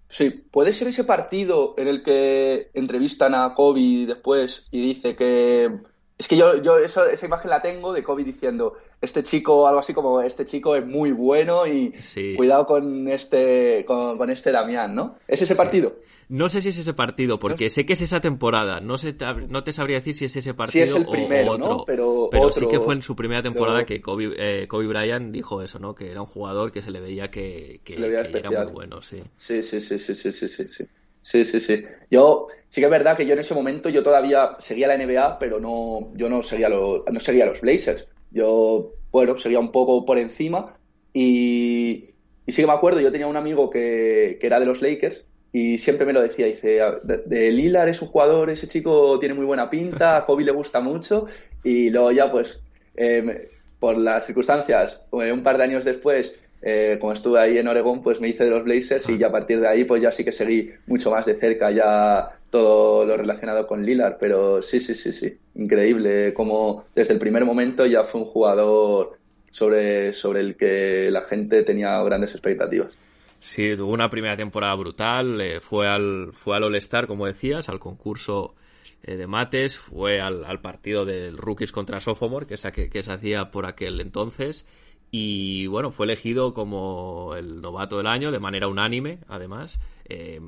Sí, 0.07 0.29
puede 0.29 0.73
ser 0.73 0.87
ese 0.89 1.03
partido 1.03 1.73
en 1.77 1.87
el 1.87 2.03
que 2.03 2.69
entrevistan 2.73 3.33
a 3.33 3.53
Kobe 3.55 4.05
después 4.05 4.67
y 4.71 4.81
dice 4.81 5.15
que 5.15 5.79
es 6.17 6.27
que 6.27 6.37
yo, 6.37 6.61
yo 6.61 6.77
esa 6.77 7.25
imagen 7.25 7.49
la 7.49 7.61
tengo 7.61 7.91
de 7.91 8.03
Kobe 8.03 8.23
diciendo, 8.23 8.75
este 9.05 9.23
chico, 9.23 9.67
algo 9.67 9.79
así 9.79 9.93
como, 9.93 10.21
este 10.21 10.45
chico 10.45 10.75
es 10.75 10.85
muy 10.85 11.11
bueno 11.11 11.65
y 11.65 11.93
cuidado 12.35 12.65
con 12.65 13.07
este, 13.07 13.85
con, 13.85 14.29
este 14.29 14.51
Damián, 14.51 14.93
¿no? 14.93 15.17
¿Es 15.27 15.41
ese 15.41 15.55
partido? 15.55 15.95
No 16.27 16.49
sé 16.49 16.61
si 16.61 16.69
es 16.69 16.79
ese 16.79 16.93
partido, 16.93 17.39
porque 17.39 17.69
sé 17.69 17.85
que 17.85 17.93
es 17.93 18.01
esa 18.01 18.19
temporada. 18.19 18.79
No, 18.79 18.97
sé, 18.97 19.15
no 19.47 19.63
te 19.63 19.73
sabría 19.73 19.97
decir 19.97 20.15
si 20.15 20.25
es 20.25 20.35
ese 20.35 20.55
partido 20.55 20.83
es 20.83 20.95
el 20.95 21.05
primero, 21.05 21.51
o 21.51 21.55
otro. 21.55 21.85
Pero, 21.85 22.51
sí 22.51 22.67
que 22.67 22.79
fue 22.79 22.95
en 22.95 23.03
su 23.03 23.15
primera 23.15 23.43
temporada 23.43 23.85
que 23.85 24.01
Kobe, 24.01 24.33
eh, 24.37 24.67
Kobe 24.67 24.87
Bryant 24.87 25.31
dijo 25.31 25.61
eso, 25.61 25.77
¿no? 25.77 25.93
Que 25.93 26.09
era 26.09 26.21
un 26.21 26.27
jugador 26.27 26.71
que 26.71 26.81
se 26.81 26.89
le 26.89 26.99
veía 26.99 27.29
que, 27.29 27.81
era 27.85 28.49
muy 28.49 28.71
bueno, 28.71 29.01
sí. 29.03 29.21
Sí, 29.35 29.61
sí, 29.61 29.79
sí, 29.79 29.99
sí, 29.99 30.15
sí, 30.15 30.31
sí, 30.31 30.47
sí. 30.47 30.85
Sí, 31.25 31.43
sí, 31.43 31.59
sí. 31.59 31.81
Yo, 32.11 32.45
sí 32.69 32.81
que 32.81 32.85
es 32.85 32.91
verdad 32.91 33.17
que 33.17 33.25
yo 33.25 33.33
en 33.33 33.39
ese 33.39 33.55
momento 33.55 33.89
yo 33.89 34.03
todavía 34.03 34.57
seguía 34.59 34.87
la 34.87 34.95
NBA, 34.95 35.39
pero 35.39 35.59
no, 35.59 36.11
yo 36.13 36.29
no 36.29 36.43
seguía 36.43 36.69
los, 36.69 37.01
no 37.11 37.19
seguía 37.19 37.47
los 37.47 37.61
Blazers. 37.61 38.07
Yo, 38.35 38.91
bueno, 39.11 39.37
seguía 39.39 39.59
un 39.59 39.71
poco 39.71 40.05
por 40.05 40.19
encima. 40.19 40.77
Y, 41.13 42.13
y 42.45 42.51
sí 42.51 42.61
que 42.61 42.67
me 42.67 42.73
acuerdo, 42.73 42.99
yo 42.99 43.11
tenía 43.11 43.25
un 43.25 43.37
amigo 43.37 43.71
que, 43.71 44.37
que 44.39 44.45
era 44.45 44.59
de 44.59 44.67
los 44.67 44.81
Lakers 44.81 45.25
y 45.53 45.77
siempre 45.79 46.05
me 46.05 46.11
lo 46.11 46.21
decía, 46.21 46.47
dice, 46.47 46.81
de, 47.03 47.17
de 47.25 47.51
Lillard 47.53 47.87
es 47.87 48.01
un 48.01 48.09
jugador, 48.09 48.49
ese 48.49 48.67
chico 48.67 49.17
tiene 49.19 49.35
muy 49.35 49.45
buena 49.45 49.69
pinta, 49.69 50.17
a 50.17 50.25
Kobe 50.25 50.43
le 50.43 50.51
gusta 50.51 50.81
mucho 50.81 51.27
y 51.63 51.89
luego 51.91 52.11
ya 52.11 52.29
pues 52.29 52.61
eh, 52.97 53.49
por 53.79 53.97
las 53.97 54.25
circunstancias, 54.25 55.05
eh, 55.13 55.31
un 55.31 55.43
par 55.43 55.57
de 55.57 55.63
años 55.63 55.85
después 55.85 56.37
eh, 56.61 56.97
como 56.99 57.13
estuve 57.13 57.39
ahí 57.39 57.57
en 57.57 57.69
Oregón, 57.69 58.01
pues 58.01 58.19
me 58.19 58.27
hice 58.27 58.43
de 58.43 58.49
los 58.49 58.65
Blazers 58.65 59.07
y 59.07 59.17
ya 59.17 59.27
a 59.27 59.31
partir 59.31 59.61
de 59.61 59.69
ahí 59.69 59.85
pues 59.85 60.01
ya 60.01 60.11
sí 60.11 60.25
que 60.25 60.33
seguí 60.33 60.73
mucho 60.87 61.09
más 61.09 61.25
de 61.25 61.35
cerca 61.35 61.71
ya 61.71 62.37
todo 62.55 63.05
lo 63.05 63.17
relacionado 63.17 63.67
con 63.67 63.85
Lillard, 63.85 64.15
pero 64.17 64.61
sí, 64.61 64.79
sí, 64.79 64.95
sí, 64.95 65.11
sí, 65.11 65.37
increíble 65.55 66.33
como 66.33 66.85
desde 66.95 67.13
el 67.13 67.19
primer 67.19 67.43
momento 67.43 67.85
ya 67.85 68.05
fue 68.05 68.21
un 68.21 68.27
jugador 68.27 69.19
sobre, 69.51 70.13
sobre 70.13 70.39
el 70.39 70.55
que 70.55 71.09
la 71.11 71.23
gente 71.23 71.63
tenía 71.63 72.01
grandes 72.03 72.31
expectativas. 72.31 72.93
Sí, 73.41 73.75
tuvo 73.75 73.91
una 73.91 74.09
primera 74.09 74.37
temporada 74.37 74.73
brutal, 74.75 75.41
eh, 75.41 75.59
fue 75.59 75.89
al, 75.89 76.31
fue 76.31 76.55
al 76.55 76.63
All-Star, 76.63 77.07
como 77.07 77.25
decías, 77.25 77.67
al 77.67 77.79
concurso 77.79 78.55
eh, 79.03 79.17
de 79.17 79.27
mates, 79.27 79.77
fue 79.77 80.21
al, 80.21 80.61
partido 80.61 81.03
del 81.03 81.37
Rookies 81.37 81.73
contra 81.73 81.99
Sophomore, 81.99 82.47
que, 82.47 82.55
que, 82.71 82.89
que 82.89 83.03
se 83.03 83.11
hacía 83.11 83.51
por 83.51 83.65
aquel 83.65 83.99
entonces, 83.99 84.65
y 85.11 85.67
bueno, 85.67 85.91
fue 85.91 86.05
elegido 86.05 86.53
como 86.53 87.35
el 87.35 87.59
novato 87.59 87.97
del 87.97 88.07
año 88.07 88.31
de 88.31 88.39
manera 88.39 88.69
unánime, 88.69 89.19
además. 89.27 89.79
Eh, 90.07 90.39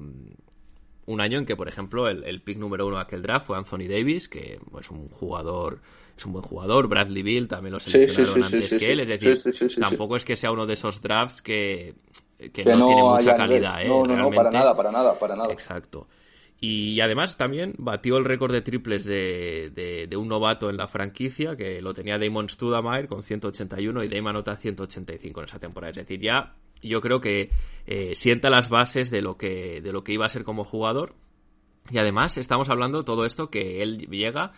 un 1.08 1.22
año 1.22 1.40
en 1.40 1.46
que, 1.46 1.56
por 1.56 1.68
ejemplo, 1.68 2.08
el, 2.10 2.42
pick 2.42 2.58
número 2.58 2.86
uno 2.86 2.98
de 2.98 3.02
aquel 3.02 3.22
draft 3.22 3.48
fue 3.48 3.58
Anthony 3.58 3.88
Davis, 3.90 4.28
que 4.28 4.60
es 4.80 4.92
un 4.92 5.08
jugador, 5.08 5.80
es 6.16 6.26
un 6.26 6.34
buen 6.34 6.44
jugador. 6.44 6.88
Bradley 6.88 7.24
Bill 7.24 7.48
también 7.48 7.74
lo 7.74 7.80
seleccionaron 7.80 8.44
antes 8.44 8.76
que 8.76 8.92
él. 8.92 9.00
Es 9.00 9.22
decir, 9.22 9.80
tampoco 9.80 10.18
es 10.18 10.26
que 10.26 10.36
sea 10.36 10.52
uno 10.52 10.66
de 10.66 10.74
esos 10.74 11.02
drafts 11.02 11.42
que, 11.42 11.96
que, 12.52 12.66
no, 12.66 12.88
tiene 12.88 13.04
mucha 13.04 13.36
calidad. 13.38 13.82
¿eh? 13.82 13.88
No, 13.88 14.06
no, 14.06 14.18
no, 14.18 14.30
para 14.32 14.52
nada, 14.52 14.76
para 14.76 14.92
nada, 14.92 15.18
para 15.18 15.36
nada. 15.36 15.54
Exacto. 15.54 16.08
Y 16.60 17.00
además 17.00 17.38
también 17.38 17.74
batió 17.78 18.18
el 18.18 18.26
récord 18.26 18.52
de 18.52 18.62
triples 18.62 19.06
de, 19.06 20.10
un 20.18 20.28
novato 20.28 20.70
en 20.70 20.76
la 20.76 20.88
franquicia, 20.88 21.56
que 21.56 21.82
lo 21.82 21.94
tenía 21.94 22.18
Damon 22.18 22.50
Studamayer 22.50 23.08
con 23.08 23.24
181 23.24 24.04
y 24.04 24.08
Damon 24.10 24.32
anota 24.32 24.58
185 24.58 25.40
en 25.40 25.46
esa 25.46 25.60
temporada. 25.60 25.92
Es 25.92 25.98
decir, 25.98 26.20
ya 26.20 26.56
yo 26.82 27.02
creo 27.02 27.22
que 27.22 27.50
eh, 27.86 28.14
sienta 28.16 28.50
las 28.50 28.70
bases 28.70 29.10
de 29.10 29.22
lo, 29.22 29.38
que, 29.38 29.82
de 29.82 29.92
lo 29.92 30.04
que 30.04 30.14
iba 30.14 30.26
a 30.26 30.30
ser 30.30 30.44
como 30.44 30.64
jugador. 30.64 31.16
Y 31.90 31.98
además 31.98 32.38
estamos 32.38 32.70
hablando 32.70 33.06
todo 33.06 33.26
esto 33.26 33.50
que 33.50 33.82
él 33.82 34.08
llega 34.10 34.54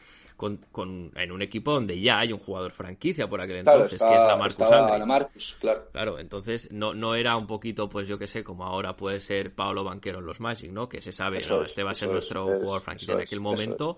con, 0.72 1.12
en 1.16 1.32
un 1.34 1.42
equipo 1.42 1.74
donde 1.74 2.00
ya 2.00 2.20
hay 2.20 2.32
un 2.32 2.40
jugador 2.40 2.72
franquicia 2.72 3.28
por 3.28 3.42
aquel 3.42 3.58
entonces, 3.58 4.02
que 4.02 4.16
es 4.16 4.24
la 4.24 4.38
Marcus 4.38 4.70
Marcus, 5.06 5.58
claro. 5.60 5.90
Claro, 5.92 6.18
entonces 6.18 6.72
no, 6.72 6.94
no 6.94 7.14
era 7.16 7.36
un 7.36 7.46
poquito, 7.46 7.90
pues 7.90 8.08
yo 8.08 8.18
que 8.18 8.28
sé, 8.28 8.42
como 8.42 8.64
ahora 8.64 8.96
puede 8.96 9.20
ser 9.20 9.54
Pablo 9.54 9.84
Banquero 9.84 10.20
en 10.20 10.26
los 10.26 10.40
Magic, 10.40 10.72
¿no? 10.72 10.88
Que 10.88 11.02
se 11.02 11.12
sabe, 11.12 11.40
este 11.40 11.84
va 11.84 11.92
a 11.92 11.96
ser 11.96 12.10
nuestro 12.10 12.46
jugador 12.46 12.82
franquicia 12.82 13.16
en 13.16 13.22
aquel 13.22 13.42
momento. 13.42 13.98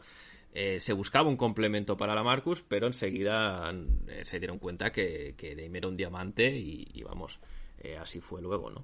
Eh, 0.53 0.79
se 0.79 0.93
buscaba 0.93 1.29
un 1.29 1.37
complemento 1.37 1.95
para 1.95 2.15
la 2.15 2.23
Marcus, 2.23 2.63
pero 2.67 2.87
enseguida 2.87 3.71
eh, 4.07 4.25
se 4.25 4.39
dieron 4.39 4.57
cuenta 4.57 4.91
que, 4.91 5.35
que 5.37 5.51
era 5.51 5.87
un 5.87 5.95
diamante 5.95 6.49
y, 6.49 7.03
vamos, 7.03 7.39
eh, 7.83 7.97
así 7.97 8.19
fue 8.19 8.41
luego, 8.41 8.69
¿no? 8.69 8.83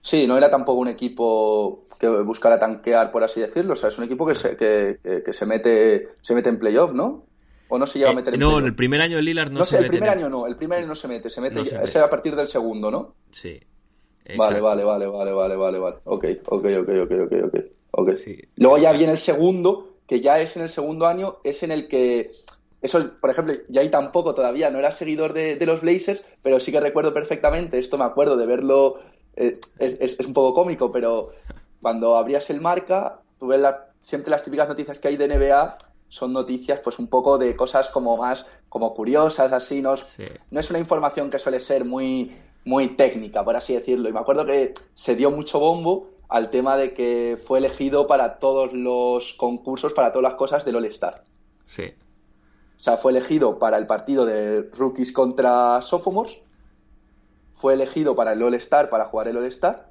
Sí, 0.00 0.26
no 0.26 0.38
era 0.38 0.50
tampoco 0.50 0.80
un 0.80 0.88
equipo 0.88 1.82
que 1.98 2.08
buscara 2.08 2.58
tanquear, 2.58 3.10
por 3.10 3.24
así 3.24 3.40
decirlo. 3.40 3.72
O 3.72 3.76
sea, 3.76 3.88
es 3.88 3.98
un 3.98 4.04
equipo 4.04 4.26
que 4.26 4.34
se, 4.34 4.56
que, 4.56 5.00
que, 5.24 5.32
se 5.32 5.44
mete 5.44 6.08
se 6.20 6.34
mete 6.34 6.48
en 6.48 6.58
playoff, 6.58 6.92
¿no? 6.92 7.26
¿O 7.68 7.78
no 7.78 7.86
se 7.86 7.98
llega 7.98 8.10
a 8.10 8.12
eh, 8.12 8.16
meter 8.16 8.34
en 8.34 8.40
No, 8.40 8.58
en 8.58 8.64
el 8.64 8.74
primer 8.74 9.00
año 9.00 9.16
de 9.16 9.22
Lillard 9.22 9.50
no, 9.50 9.58
no 9.58 9.64
se 9.64 9.78
el 9.78 9.88
primer 9.88 10.08
año 10.08 10.28
no, 10.30 10.46
el 10.46 10.56
primer 10.56 10.78
año 10.78 10.86
no 10.86 10.94
se 10.94 11.08
mete, 11.08 11.28
se 11.28 11.40
mete, 11.40 11.60
ese 11.60 11.98
a 11.98 12.08
partir 12.08 12.34
del 12.36 12.46
segundo, 12.46 12.90
¿no? 12.90 13.16
Sí. 13.30 13.60
Vale, 14.36 14.60
vale, 14.60 14.84
vale, 14.84 15.06
vale, 15.06 15.32
vale, 15.32 15.56
vale, 15.56 15.78
vale. 15.78 15.96
Ok, 16.04 16.24
ok, 16.46 16.64
ok, 16.64 16.88
ok, 17.02 17.12
ok, 17.24 17.32
ok. 17.44 17.58
okay. 17.92 18.16
Sí. 18.16 18.38
Luego 18.56 18.78
ya 18.78 18.92
viene 18.92 19.12
el 19.12 19.18
segundo, 19.18 19.96
que 20.06 20.20
ya 20.20 20.38
es 20.38 20.56
en 20.56 20.62
el 20.62 20.68
segundo 20.68 21.06
año, 21.06 21.38
es 21.44 21.62
en 21.62 21.72
el 21.72 21.88
que 21.88 22.30
eso, 22.80 23.10
por 23.20 23.30
ejemplo, 23.30 23.54
ya 23.68 23.80
ahí 23.80 23.88
tampoco 23.88 24.34
todavía 24.34 24.70
no 24.70 24.78
era 24.78 24.92
seguidor 24.92 25.32
de, 25.32 25.56
de, 25.56 25.66
los 25.66 25.80
Blazers, 25.80 26.24
pero 26.42 26.60
sí 26.60 26.70
que 26.70 26.80
recuerdo 26.80 27.12
perfectamente, 27.12 27.78
esto 27.78 27.98
me 27.98 28.04
acuerdo 28.04 28.36
de 28.36 28.46
verlo 28.46 29.00
eh, 29.38 29.60
es, 29.78 30.18
un 30.26 30.32
poco 30.32 30.52
cómico, 30.52 30.90
pero 30.90 31.30
cuando 31.80 32.16
abrías 32.16 32.50
el 32.50 32.60
marca, 32.60 33.20
tú 33.38 33.46
ves 33.46 33.62
siempre 34.00 34.30
las 34.32 34.42
típicas 34.42 34.68
noticias 34.68 34.98
que 34.98 35.08
hay 35.08 35.16
de 35.16 35.28
NBA 35.28 35.78
son 36.08 36.32
noticias 36.32 36.80
pues 36.80 36.98
un 36.98 37.06
poco 37.06 37.38
de 37.38 37.54
cosas 37.54 37.90
como 37.90 38.16
más 38.16 38.46
como 38.68 38.94
curiosas 38.94 39.52
así 39.52 39.82
no, 39.82 39.94
no 40.50 40.60
es 40.60 40.70
una 40.70 40.78
información 40.78 41.30
que 41.30 41.38
suele 41.38 41.60
ser 41.60 41.84
muy 41.84 42.34
muy 42.64 42.88
técnica 42.88 43.44
por 43.44 43.54
así 43.54 43.74
decirlo. 43.74 44.08
Y 44.08 44.12
me 44.12 44.18
acuerdo 44.18 44.44
que 44.44 44.74
se 44.94 45.14
dio 45.14 45.30
mucho 45.30 45.60
bombo 45.60 46.10
al 46.28 46.50
tema 46.50 46.76
de 46.76 46.94
que 46.94 47.38
fue 47.42 47.58
elegido 47.58 48.06
para 48.06 48.38
todos 48.38 48.72
los 48.72 49.34
concursos 49.34 49.92
para 49.92 50.10
todas 50.10 50.24
las 50.24 50.34
cosas 50.34 50.64
del 50.64 50.76
All 50.76 50.86
Star 50.86 51.22
sí 51.66 51.94
o 52.78 52.80
sea 52.80 52.96
fue 52.96 53.12
elegido 53.12 53.58
para 53.58 53.76
el 53.76 53.86
partido 53.86 54.24
de 54.24 54.62
rookies 54.72 55.12
contra 55.12 55.82
sophomores 55.82 56.40
fue 57.58 57.74
elegido 57.74 58.14
para 58.14 58.32
el 58.32 58.42
All-Star, 58.42 58.88
para 58.88 59.06
jugar 59.06 59.26
el 59.26 59.36
All-Star, 59.36 59.88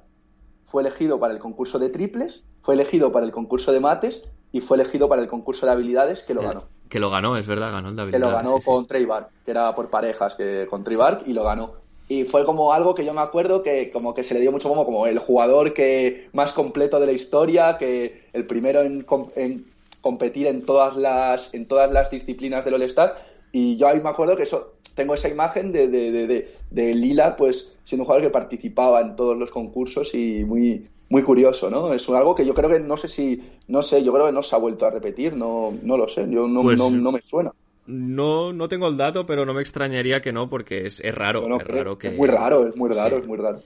fue 0.64 0.82
elegido 0.82 1.20
para 1.20 1.34
el 1.34 1.38
concurso 1.38 1.78
de 1.78 1.90
triples, 1.90 2.44
fue 2.62 2.74
elegido 2.74 3.12
para 3.12 3.26
el 3.26 3.32
concurso 3.32 3.72
de 3.72 3.80
mates 3.80 4.22
y 4.52 4.62
fue 4.62 4.78
elegido 4.78 5.08
para 5.08 5.20
el 5.20 5.28
concurso 5.28 5.66
de 5.66 5.72
habilidades 5.72 6.22
que 6.22 6.32
lo 6.32 6.40
ganó. 6.40 6.64
Que 6.88 6.98
lo 6.98 7.10
ganó, 7.10 7.36
es 7.36 7.46
verdad, 7.46 7.70
ganó 7.70 7.90
el 7.90 7.96
de 7.96 8.02
habilidades. 8.02 8.26
Que 8.26 8.30
lo 8.30 8.36
ganó 8.36 8.60
con 8.64 8.86
Trey 8.86 9.04
Bark, 9.04 9.28
que 9.44 9.50
era 9.50 9.74
por 9.74 9.90
parejas, 9.90 10.34
que 10.34 10.66
con 10.70 10.82
Trey 10.82 10.96
Bark 10.96 11.24
y 11.26 11.34
lo 11.34 11.44
ganó. 11.44 11.74
Y 12.08 12.24
fue 12.24 12.46
como 12.46 12.72
algo 12.72 12.94
que 12.94 13.04
yo 13.04 13.12
me 13.12 13.20
acuerdo 13.20 13.62
que 13.62 13.90
como 13.90 14.14
que 14.14 14.24
se 14.24 14.32
le 14.32 14.40
dio 14.40 14.50
mucho 14.50 14.70
como, 14.70 14.86
como 14.86 15.06
el 15.06 15.18
jugador 15.18 15.74
que 15.74 16.30
más 16.32 16.54
completo 16.54 16.98
de 17.00 17.06
la 17.06 17.12
historia, 17.12 17.76
que 17.76 18.28
el 18.32 18.46
primero 18.46 18.80
en, 18.80 19.04
en 19.36 19.66
competir 20.00 20.46
en 20.46 20.64
todas 20.64 20.96
las 20.96 21.52
en 21.54 21.66
todas 21.66 21.90
las 21.90 22.10
disciplinas 22.10 22.64
del 22.64 22.74
All-Star. 22.74 23.16
Y 23.52 23.76
yo 23.76 23.88
ahí 23.88 24.00
me 24.00 24.10
acuerdo 24.10 24.36
que 24.36 24.42
eso 24.42 24.74
tengo 24.94 25.14
esa 25.14 25.28
imagen 25.28 25.70
de, 25.70 25.86
de, 25.86 26.48
de, 26.70 26.94
Lila, 26.94 27.36
pues 27.36 27.72
siendo 27.84 28.02
un 28.02 28.06
jugador 28.06 28.24
que 28.24 28.30
participaba 28.30 29.00
en 29.00 29.14
todos 29.14 29.36
los 29.38 29.52
concursos 29.52 30.12
y 30.12 30.44
muy, 30.44 30.88
muy 31.08 31.22
curioso, 31.22 31.70
¿no? 31.70 31.94
Es 31.94 32.08
algo 32.08 32.34
que 32.34 32.44
yo 32.44 32.52
creo 32.52 32.68
que 32.68 32.80
no 32.80 32.96
sé 32.96 33.06
si, 33.06 33.40
no 33.68 33.80
sé, 33.80 34.02
yo 34.02 34.12
creo 34.12 34.26
que 34.26 34.32
no 34.32 34.42
se 34.42 34.56
ha 34.56 34.58
vuelto 34.58 34.86
a 34.86 34.90
repetir, 34.90 35.34
no, 35.34 35.72
no 35.82 35.96
lo 35.96 36.08
sé, 36.08 36.26
yo 36.28 36.48
no, 36.48 36.62
pues 36.62 36.78
no, 36.78 37.12
me 37.12 37.22
suena. 37.22 37.52
No, 37.86 38.52
no 38.52 38.68
tengo 38.68 38.88
el 38.88 38.96
dato, 38.96 39.24
pero 39.24 39.46
no 39.46 39.54
me 39.54 39.62
extrañaría 39.62 40.20
que 40.20 40.32
no, 40.32 40.50
porque 40.50 40.86
es, 40.86 40.98
es 40.98 41.14
raro. 41.14 41.46
es, 41.56 41.66
raro 41.66 41.96
que... 41.96 42.08
es 42.08 42.16
muy 42.16 42.28
raro, 42.28 42.66
es 42.66 42.76
muy 42.76 42.90
raro, 42.90 43.18
es 43.18 43.26
muy 43.26 43.38
raro. 43.38 43.62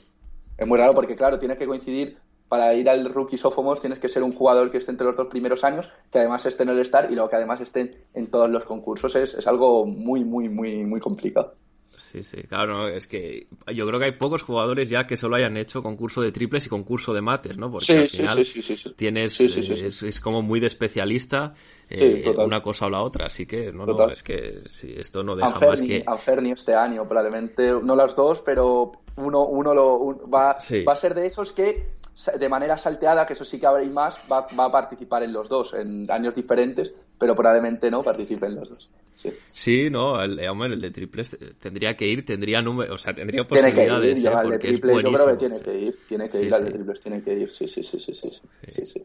Es 0.58 0.66
muy 0.66 0.78
raro 0.78 0.92
porque, 0.92 1.16
claro, 1.16 1.38
tiene 1.38 1.56
que 1.56 1.66
coincidir 1.66 2.18
para 2.52 2.74
ir 2.74 2.90
al 2.90 3.06
rookie 3.06 3.38
sophomore 3.38 3.80
tienes 3.80 3.98
que 3.98 4.10
ser 4.10 4.22
un 4.22 4.30
jugador 4.30 4.70
que 4.70 4.76
esté 4.76 4.90
entre 4.90 5.06
los 5.06 5.16
dos 5.16 5.28
primeros 5.28 5.64
años, 5.64 5.90
que 6.10 6.18
además 6.18 6.44
esté 6.44 6.64
en 6.64 6.68
el 6.68 6.80
Star 6.80 7.10
y 7.10 7.14
luego 7.14 7.30
que 7.30 7.36
además 7.36 7.62
esté 7.62 8.04
en 8.12 8.26
todos 8.26 8.50
los 8.50 8.64
concursos. 8.64 9.16
Es, 9.16 9.32
es 9.32 9.46
algo 9.46 9.86
muy, 9.86 10.22
muy, 10.22 10.50
muy, 10.50 10.84
muy 10.84 11.00
complicado. 11.00 11.54
Sí, 11.86 12.22
sí, 12.22 12.42
claro, 12.42 12.88
es 12.88 13.06
que 13.06 13.46
yo 13.74 13.86
creo 13.86 13.98
que 13.98 14.04
hay 14.04 14.12
pocos 14.12 14.42
jugadores 14.42 14.90
ya 14.90 15.06
que 15.06 15.16
solo 15.16 15.36
hayan 15.36 15.56
hecho 15.56 15.82
concurso 15.82 16.20
de 16.20 16.30
triples 16.30 16.66
y 16.66 16.68
concurso 16.68 17.14
de 17.14 17.22
mates, 17.22 17.56
¿no? 17.56 17.70
Porque 17.70 17.90
al 17.90 18.08
final 18.10 18.44
sí, 18.44 18.60
sí, 18.60 18.94
tienes, 18.96 19.40
es, 19.40 20.20
como 20.20 20.42
muy 20.42 20.60
de 20.60 20.66
especialista 20.66 21.54
eh, 21.88 22.34
una 22.36 22.60
cosa 22.60 22.84
o 22.84 22.90
la 22.90 23.00
otra, 23.00 23.28
así 23.28 23.46
que 23.46 23.72
no, 23.72 23.86
no 23.86 24.10
es 24.10 24.22
que 24.22 24.62
esto 24.98 25.22
no 25.22 25.36
deja 25.36 25.58
más 25.58 25.80
que... 25.80 26.04
Anferni 26.06 26.50
este 26.50 26.74
año, 26.74 27.08
probablemente, 27.08 27.72
no 27.82 27.96
las 27.96 28.14
dos, 28.14 28.42
pero 28.42 28.92
uno, 29.16 29.46
uno 29.46 29.72
lo, 29.74 30.28
va, 30.28 30.58
va 30.86 30.92
a 30.92 30.96
ser 30.96 31.14
de 31.14 31.24
esos 31.24 31.52
que 31.52 32.01
de 32.38 32.48
manera 32.48 32.76
salteada, 32.78 33.26
que 33.26 33.32
eso 33.32 33.44
sí 33.44 33.58
que 33.58 33.66
habrá 33.66 33.84
más, 33.86 34.18
va, 34.30 34.46
va, 34.58 34.66
a 34.66 34.70
participar 34.70 35.22
en 35.22 35.32
los 35.32 35.48
dos, 35.48 35.74
en 35.74 36.10
años 36.10 36.34
diferentes, 36.34 36.92
pero 37.18 37.34
probablemente 37.34 37.90
no 37.90 38.02
participe 38.02 38.46
en 38.46 38.56
los 38.56 38.70
dos. 38.70 38.92
Sí, 39.04 39.30
sí 39.50 39.90
no, 39.90 40.20
el, 40.20 40.38
eh, 40.38 40.48
hombre, 40.48 40.74
el 40.74 40.80
de 40.80 40.90
triples 40.90 41.36
tendría 41.58 41.96
que 41.96 42.06
ir, 42.06 42.26
tendría 42.26 42.60
número, 42.60 42.94
o 42.94 42.98
sea, 42.98 43.14
tendría 43.14 43.44
posibilidades. 43.44 44.14
Tiene 44.14 44.30
que 44.30 44.38
ir, 44.38 44.44
el 44.44 44.50
de 44.50 44.58
triples 44.58 45.02
yo 45.02 45.12
creo 45.12 45.26
que 45.26 45.36
tiene 45.36 45.60
que 45.60 45.78
ir, 45.78 45.98
tiene 46.08 46.28
que 46.28 46.38
sí, 46.38 46.44
ir, 46.44 46.54
al 46.54 46.64
de 46.64 46.70
triples 46.70 47.00
tiene 47.00 47.22
que 47.22 47.34
ir, 47.34 47.50
sí, 47.50 47.68
sí, 47.68 47.82
sí, 47.82 47.98
sí, 47.98 48.14
sí, 48.14 48.30
sí, 48.66 48.86
sí. 48.86 49.02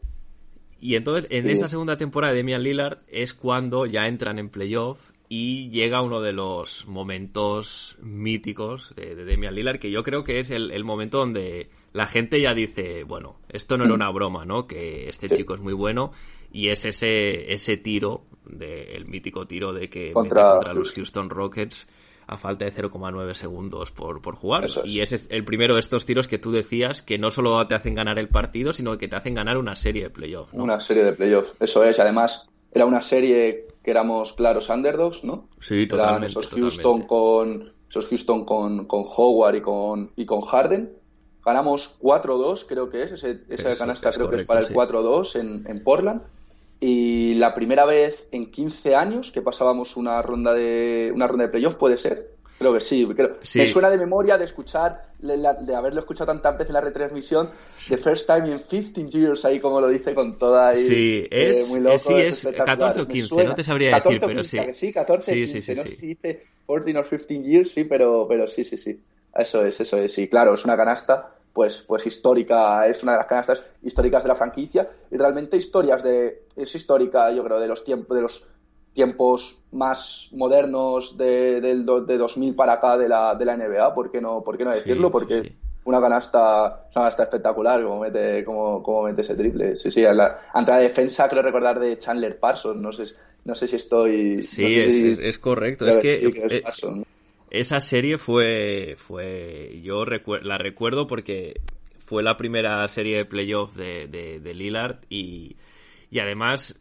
Y 0.80 0.94
entonces, 0.94 1.26
en 1.30 1.48
esta 1.48 1.68
segunda 1.68 1.96
temporada 1.96 2.32
de 2.32 2.38
Demian 2.38 2.62
Lillard 2.62 2.98
es 3.10 3.34
cuando 3.34 3.86
ya 3.86 4.06
entran 4.06 4.38
en 4.38 4.48
playoff 4.48 5.10
y 5.28 5.68
llega 5.70 6.00
uno 6.00 6.20
de 6.20 6.32
los 6.32 6.86
momentos 6.86 7.96
míticos 8.00 8.94
de, 8.96 9.14
de 9.14 9.24
Demian 9.24 9.54
Lillard, 9.54 9.78
que 9.78 9.90
yo 9.90 10.02
creo 10.02 10.24
que 10.24 10.40
es 10.40 10.50
el, 10.50 10.70
el, 10.70 10.84
momento 10.84 11.18
donde 11.18 11.68
la 11.92 12.06
gente 12.06 12.40
ya 12.40 12.54
dice, 12.54 13.04
bueno, 13.04 13.36
esto 13.48 13.76
no 13.76 13.84
era 13.84 13.94
una 13.94 14.10
broma, 14.10 14.46
¿no? 14.46 14.66
Que 14.66 15.08
este 15.08 15.28
chico 15.28 15.54
es 15.54 15.60
muy 15.60 15.74
bueno 15.74 16.12
y 16.50 16.68
es 16.68 16.84
ese, 16.86 17.52
ese 17.52 17.76
tiro, 17.76 18.24
de, 18.46 18.96
el 18.96 19.06
mítico 19.06 19.46
tiro 19.46 19.72
de 19.72 19.90
que 19.90 20.12
contra, 20.12 20.52
contra 20.52 20.72
los 20.72 20.94
Houston 20.94 21.28
Rockets 21.28 21.86
a 22.26 22.36
falta 22.36 22.66
de 22.66 22.72
0,9 22.72 23.32
segundos 23.34 23.90
por, 23.90 24.20
por 24.20 24.34
jugar. 24.34 24.66
Es. 24.66 24.80
Y 24.84 25.00
es 25.00 25.26
el 25.30 25.44
primero 25.44 25.74
de 25.74 25.80
estos 25.80 26.04
tiros 26.04 26.28
que 26.28 26.38
tú 26.38 26.52
decías 26.52 27.02
que 27.02 27.18
no 27.18 27.30
solo 27.30 27.66
te 27.66 27.74
hacen 27.74 27.94
ganar 27.94 28.18
el 28.18 28.28
partido, 28.28 28.72
sino 28.74 28.96
que 28.98 29.08
te 29.08 29.16
hacen 29.16 29.34
ganar 29.34 29.56
una 29.56 29.74
serie 29.76 30.04
de 30.04 30.10
playoffs. 30.10 30.52
¿no? 30.52 30.62
Una 30.62 30.78
serie 30.78 31.04
de 31.04 31.12
playoffs, 31.14 31.54
eso 31.58 31.84
es. 31.84 31.98
Además, 31.98 32.48
era 32.70 32.84
una 32.84 33.00
serie 33.00 33.67
que 33.88 33.92
éramos 33.92 34.34
claros 34.34 34.68
underdogs, 34.68 35.24
¿no? 35.24 35.48
Sí, 35.62 35.86
totalmente. 35.86 36.16
Eran 36.16 36.24
esos 36.24 36.46
Houston 36.48 37.06
totalmente. 37.06 37.08
con 37.08 37.72
esos 37.88 38.06
Houston 38.08 38.44
con, 38.44 38.84
con 38.84 39.04
Howard 39.16 39.54
y 39.54 39.60
con, 39.62 40.12
y 40.14 40.26
con 40.26 40.42
Harden. 40.42 40.92
Ganamos 41.42 41.98
4-2, 41.98 42.66
creo 42.68 42.90
que 42.90 43.04
es. 43.04 43.12
Ese, 43.12 43.44
esa 43.48 43.74
canasta 43.78 44.10
es 44.10 44.16
creo 44.16 44.28
que 44.28 44.36
es 44.36 44.44
para 44.44 44.60
el 44.60 44.66
sí. 44.66 44.74
4-2 44.74 45.40
en, 45.40 45.64
en 45.66 45.82
Portland. 45.82 46.20
Y 46.80 47.36
la 47.36 47.54
primera 47.54 47.86
vez 47.86 48.28
en 48.30 48.50
15 48.50 48.94
años 48.94 49.32
que 49.32 49.40
pasábamos 49.40 49.96
una 49.96 50.20
ronda 50.20 50.52
de 50.52 51.10
una 51.14 51.26
ronda 51.26 51.44
de 51.44 51.50
playoff, 51.50 51.76
puede 51.76 51.96
ser. 51.96 52.36
Creo 52.58 52.72
que 52.74 52.80
sí. 52.80 53.06
Creo. 53.14 53.36
Sí. 53.42 53.58
Me 53.60 53.66
suena 53.66 53.88
de 53.88 53.98
memoria 53.98 54.36
de 54.36 54.44
escuchar, 54.44 55.04
de 55.20 55.74
haberlo 55.76 56.00
escuchado 56.00 56.26
tantas 56.32 56.54
veces 56.54 56.68
en 56.70 56.74
la 56.74 56.80
retransmisión, 56.80 57.50
The 57.88 57.96
First 57.96 58.26
Time 58.26 58.50
in 58.50 58.58
15 58.58 59.06
Years, 59.08 59.44
ahí 59.44 59.60
como 59.60 59.80
lo 59.80 59.86
dice 59.88 60.14
con 60.14 60.36
toda 60.36 60.68
ahí. 60.70 60.84
Sí, 60.84 61.28
eh, 61.30 61.50
es- 61.50 61.68
muy 61.68 61.80
loco, 61.80 61.94
eh, 61.94 61.98
sí, 62.00 62.14
es 62.14 62.38
espectacular. 62.44 62.78
14 62.78 63.00
o 63.00 63.06
Me 63.06 63.12
15, 63.12 63.28
suena. 63.28 63.48
no 63.50 63.54
te 63.54 63.64
sabría 63.64 63.90
14 63.92 64.08
decir, 64.14 64.24
o 64.24 64.26
pero 64.28 64.40
15, 64.40 64.58
sí. 64.58 64.66
que 64.66 64.74
sí, 64.74 64.92
14 64.92 65.32
Sí, 65.32 65.38
15. 65.38 65.52
sí, 65.52 65.62
sí, 65.62 65.74
no 65.76 65.82
sí. 65.84 65.88
sé 65.90 65.94
si 65.96 66.06
dice 66.08 66.42
14 66.66 66.98
o 66.98 67.04
15 67.04 67.42
years, 67.42 67.70
sí, 67.70 67.84
pero, 67.84 68.26
pero 68.28 68.48
sí, 68.48 68.64
sí, 68.64 68.76
sí. 68.76 69.00
Eso 69.34 69.64
es, 69.64 69.80
eso 69.80 69.96
es. 69.98 70.12
Sí, 70.12 70.26
claro, 70.28 70.54
es 70.54 70.64
una 70.64 70.76
canasta 70.76 71.34
pues, 71.52 71.84
pues 71.86 72.06
histórica, 72.06 72.86
es 72.86 73.02
una 73.02 73.12
de 73.12 73.18
las 73.18 73.26
canastas 73.26 73.62
históricas 73.82 74.22
de 74.22 74.28
la 74.28 74.34
franquicia 74.34 74.88
y 75.10 75.16
realmente 75.16 75.56
historias 75.56 76.02
de, 76.02 76.42
es 76.56 76.74
histórica, 76.74 77.30
yo 77.32 77.42
creo, 77.44 77.58
de 77.58 77.66
los 77.68 77.84
tiempos, 77.84 78.16
de 78.16 78.22
los 78.22 78.46
tiempos 78.98 79.62
más 79.70 80.28
modernos 80.32 81.16
de, 81.16 81.60
del 81.60 81.84
do- 81.84 82.00
de 82.04 82.18
2000 82.18 82.54
para 82.56 82.72
acá 82.74 82.96
de 82.96 83.08
la, 83.08 83.34
de 83.36 83.44
la 83.44 83.54
NBA, 83.54 83.94
¿por 83.94 84.10
qué 84.10 84.20
no, 84.20 84.42
por 84.42 84.56
qué 84.58 84.64
no 84.64 84.72
decirlo? 84.72 85.10
sí, 85.10 85.12
Porque 85.12 85.44
sí. 85.44 85.52
una 85.84 86.00
canasta, 86.00 86.40
una 86.86 86.92
canasta 86.94 87.22
espectacular 87.22 87.80
como 87.82 88.00
mete, 88.00 88.44
como, 88.44 88.82
como 88.82 89.04
mete 89.04 89.20
ese 89.22 89.36
triple. 89.36 89.76
Sí, 89.76 89.90
sí, 89.92 90.04
a 90.04 90.12
la, 90.12 90.36
ante 90.52 90.72
la 90.72 90.78
defensa 90.78 91.28
creo 91.28 91.42
recordar 91.42 91.78
de 91.78 91.96
Chandler 91.96 92.40
Parsons, 92.40 92.80
no 92.80 92.92
sé, 92.92 93.04
no 93.44 93.54
sé 93.54 93.68
si 93.68 93.76
estoy... 93.76 94.42
Sí, 94.42 94.62
no 94.62 94.70
sé 94.70 94.80
es, 94.88 94.94
si- 94.96 95.08
es- 95.08 95.24
es 95.26 95.38
correcto. 95.38 95.86
Es 95.88 95.98
que 95.98 96.16
sí, 96.18 96.32
que 96.32 96.46
es 96.46 96.52
eh, 96.54 96.62
Parsons. 96.62 97.02
esa 97.50 97.80
serie 97.80 98.18
fue, 98.18 98.96
fue 98.98 99.80
yo 99.82 100.04
recuer- 100.04 100.42
la 100.42 100.58
recuerdo 100.58 101.06
porque 101.06 101.60
fue 102.04 102.22
la 102.22 102.36
primera 102.36 102.86
serie 102.88 103.16
de 103.18 103.24
playoff 103.24 103.74
de, 103.76 104.06
de, 104.08 104.40
de 104.40 104.54
Lillard 104.54 104.96
y, 105.08 105.56
y 106.10 106.18
además 106.20 106.80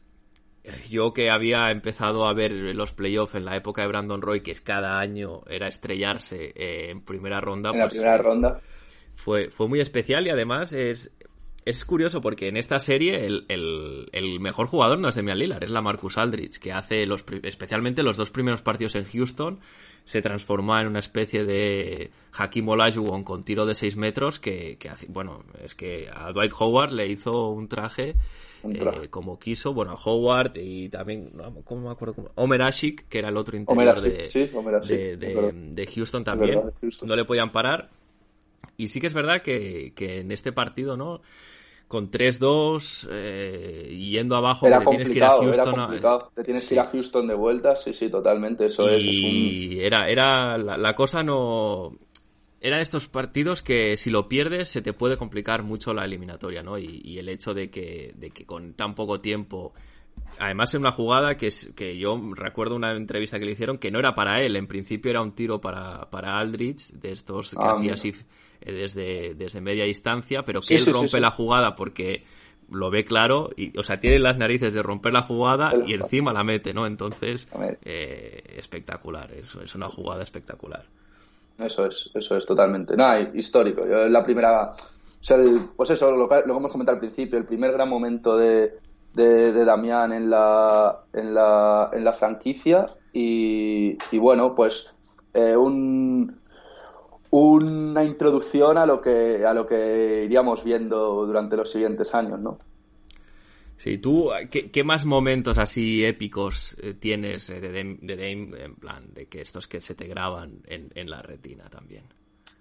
yo 0.90 1.14
que 1.14 1.30
había 1.30 1.72
empezado 1.72 2.26
a 2.28 2.34
ver 2.34 2.52
los 2.52 2.94
playoffs 2.94 3.36
en 3.36 3.46
la 3.46 3.56
época 3.56 3.82
de 3.82 3.88
Brandon 3.88 4.22
Roy, 4.22 4.42
que 4.42 4.52
es 4.52 4.62
cada 4.62 5.00
año 5.00 5.42
era 5.50 5.68
estrellarse 5.68 6.54
eh, 6.56 6.90
en 6.90 7.02
primera 7.02 7.42
ronda, 7.42 7.72
en 7.72 7.80
la 7.80 7.86
pues, 7.86 7.94
primera 7.94 8.16
eh, 8.16 8.20
ronda. 8.20 8.62
fue, 9.14 9.50
fue 9.50 9.68
muy 9.68 9.80
especial 9.80 10.28
y 10.28 10.30
además 10.30 10.74
es, 10.74 11.12
es 11.66 11.84
curioso 11.86 12.22
porque 12.22 12.48
en 12.48 12.58
esta 12.58 12.80
serie 12.80 13.26
el, 13.26 13.46
el, 13.50 14.10
el 14.14 14.40
mejor 14.40 14.68
jugador 14.68 15.00
no 15.00 15.10
es 15.10 15.16
Demian 15.16 15.40
Lillard, 15.40 15.64
es 15.64 15.70
la 15.70 15.82
Marcus 15.82 16.18
Aldridge, 16.18 16.60
que 16.60 16.72
hace 16.72 17.06
los, 17.06 17.26
especialmente 17.44 18.04
los 18.04 18.18
dos 18.18 18.32
primeros 18.32 18.62
partidos 18.62 18.96
en 18.96 19.06
Houston, 19.06 19.60
se 20.06 20.22
transformó 20.22 20.80
en 20.80 20.88
una 20.88 21.00
especie 21.00 21.44
de 21.44 22.12
Hakim 22.38 22.70
Olajuwon 22.70 23.26
con 23.26 23.44
tiro 23.44 23.66
de 23.66 23.76
6 23.76 23.98
metros 23.98 24.40
que, 24.40 24.78
que 24.78 24.88
hace, 24.88 25.08
bueno, 25.10 25.44
es 25.62 25.76
que 25.76 26.10
a 26.10 26.32
Dwight 26.32 26.54
Howard 26.58 26.94
le 26.94 27.08
hizo 27.08 27.50
un 27.50 27.68
traje, 27.68 28.16
eh, 28.64 29.08
como 29.10 29.40
quiso, 29.40 29.74
bueno, 29.74 29.92
a 29.92 29.96
Howard 29.96 30.58
y 30.58 30.90
también, 30.90 31.32
no, 31.34 31.54
¿cómo 31.64 31.88
me 31.88 31.92
acuerdo? 31.92 32.16
cómo? 32.16 32.30
Omer 32.36 32.62
Ashik, 32.64 33.08
que 33.08 33.20
era 33.20 33.30
el 33.30 33.38
otro 33.38 33.58
interior 33.58 33.84
Omer 33.84 33.96
Ashik, 33.96 34.18
de, 34.18 34.26
sí, 34.26 34.42
Ashik, 34.44 34.98
de, 35.20 35.90
Houston 35.96 36.24
también, 36.24 36.56
verdad, 36.56 36.74
de 36.74 36.80
Houston. 36.82 37.10
no 37.10 37.16
le 37.16 37.26
podían 37.26 37.52
parar. 37.52 37.90
Y 38.78 38.90
sí 38.90 39.02
que 39.02 39.08
es 39.08 39.14
verdad 39.14 39.42
que, 39.42 39.94
que 39.96 40.20
en 40.20 40.32
este 40.32 40.52
partido, 40.52 40.96
¿no? 40.98 41.22
Con 41.88 42.12
3-2, 42.12 43.08
eh, 43.10 43.98
yendo 43.98 44.36
abajo, 44.36 44.68
Era 44.68 44.80
te 44.80 44.86
tienes 44.88 45.10
que 45.10 45.16
ir 45.16 45.24
a 45.24 45.30
Houston. 45.30 45.80
a-. 45.80 46.30
Te 46.36 46.44
tienes 46.44 46.64
sí. 46.64 46.70
que 46.70 46.76
ir 46.76 46.82
a 46.82 46.86
Houston 46.86 47.28
de 47.28 47.34
vuelta, 47.34 47.76
sí, 47.78 47.94
sí, 47.94 48.10
totalmente. 48.10 48.66
Eso 48.66 48.90
es, 48.90 49.04
es 49.04 49.24
un... 49.24 49.32
Y 49.32 49.80
era, 49.80 50.10
era 50.10 50.58
la, 50.58 50.78
la 50.78 50.94
cosa 50.94 51.24
no... 51.24 51.94
Era 52.60 52.78
de 52.78 52.84
estos 52.84 53.08
partidos 53.08 53.62
que 53.62 53.98
si 53.98 54.10
lo 54.10 54.28
pierdes 54.28 54.70
se 54.70 54.82
te 54.82 54.94
puede 54.94 55.18
complicar 55.18 55.64
mucho 55.64 55.94
la 55.94 56.06
eliminatoria, 56.06 56.64
¿no? 56.64 56.78
Y, 56.78 57.02
y 57.04 57.20
el 57.20 57.30
hecho 57.30 57.54
de 57.54 57.70
que, 57.70 58.14
de 58.18 58.32
que 58.32 58.46
con 58.46 58.74
tan 58.74 58.96
poco 58.96 59.20
tiempo... 59.20 59.74
Además 60.40 60.74
en 60.74 60.82
una 60.82 60.92
jugada 60.92 61.38
que, 61.38 61.48
es, 61.48 61.72
que 61.76 61.96
yo 61.98 62.20
recuerdo 62.34 62.76
una 62.76 62.92
entrevista 62.94 63.38
que 63.38 63.46
le 63.46 63.52
hicieron 63.52 63.78
que 63.78 63.92
no 63.92 64.00
era 64.00 64.16
para 64.16 64.42
él, 64.42 64.56
en 64.56 64.66
principio 64.66 65.12
era 65.12 65.22
un 65.22 65.34
tiro 65.34 65.62
para, 65.62 66.10
para 66.10 66.40
Aldrich, 66.40 66.90
de 66.94 67.12
estos 67.12 67.52
que 67.52 67.58
Ah, 67.60 67.74
hacía 67.78 67.94
así 67.94 68.16
eh, 68.62 68.72
desde, 68.72 69.36
desde 69.36 69.62
media 69.62 69.86
distancia, 69.86 70.44
pero 70.44 70.62
que 70.62 70.66
Sí, 70.68 70.74
él 70.74 70.82
sí, 70.82 70.92
rompe 70.92 71.10
sí. 71.10 71.20
la 71.20 71.30
jugada 71.30 71.76
porque 71.76 72.24
lo 72.72 72.90
ve 72.90 73.06
claro, 73.06 73.52
y, 73.56 73.78
o 73.78 73.84
sea, 73.84 74.00
tiene 74.00 74.18
las 74.18 74.38
narices 74.40 74.74
de 74.74 74.82
romper 74.82 75.14
la 75.14 75.22
jugada 75.22 75.72
y 75.86 75.94
encima 75.94 76.34
la 76.34 76.44
mete, 76.44 76.74
¿no? 76.74 76.88
Entonces, 76.88 77.48
eh, 77.84 78.42
espectacular, 78.58 79.32
es, 79.34 79.56
es 79.56 79.76
una 79.76 79.88
jugada 79.88 80.24
espectacular. 80.24 80.86
Eso 81.58 81.86
es, 81.88 82.10
eso 82.14 82.38
es 82.38 82.46
totalmente. 82.46 82.96
Nada, 82.96 83.20
histórico. 83.34 83.86
Yo, 83.88 84.08
la 84.10 84.24
primera. 84.24 84.72
Pues 85.76 85.90
eso, 85.90 86.16
lo, 86.16 86.30
que- 86.30 86.44
lo 86.46 86.54
que 86.54 86.60
hemos 86.60 86.72
comentado 86.72 86.96
al 86.96 87.00
principio, 87.02 87.38
el 87.38 87.46
primer 87.46 87.72
gran 87.74 87.90
momento 87.90 88.38
de, 88.38 88.80
de, 89.14 89.52
de 89.52 89.66
Damián 89.66 90.14
en 90.14 90.30
la, 90.30 91.06
en 91.14 91.34
la, 91.34 91.90
en 91.94 92.04
la 92.06 92.14
franquicia. 92.14 92.86
Y, 93.12 93.98
y 94.12 94.18
bueno, 94.20 94.54
pues 94.56 94.96
eh, 95.34 95.56
un, 95.58 96.40
una 97.32 98.04
introducción 98.04 98.78
a 98.78 98.86
lo 98.86 99.02
que 99.02 99.46
a 99.46 99.54
lo 99.54 99.66
que 99.68 100.24
iríamos 100.26 100.64
viendo 100.64 101.26
durante 101.26 101.58
los 101.58 101.72
siguientes 101.72 102.14
años, 102.16 102.40
¿no? 102.40 102.58
Sí, 103.78 104.00
tú, 104.00 104.32
¿qué, 104.50 104.72
qué 104.72 104.84
más 104.84 105.06
momentos 105.06 105.60
así 105.60 106.04
épicos 106.04 106.76
eh, 106.82 106.96
tienes 106.96 107.50
eh, 107.50 107.62
de, 107.62 107.70
Dame, 107.72 108.64
en 108.64 108.76
plan, 108.76 109.14
de 109.14 109.28
que 109.28 109.42
estos 109.42 109.68
que 109.68 109.82
se 109.82 109.94
te 109.94 110.08
graban 110.08 110.64
en, 110.66 110.92
en 110.96 111.10
la 111.10 111.22
retina 111.22 111.70
también? 111.70 112.04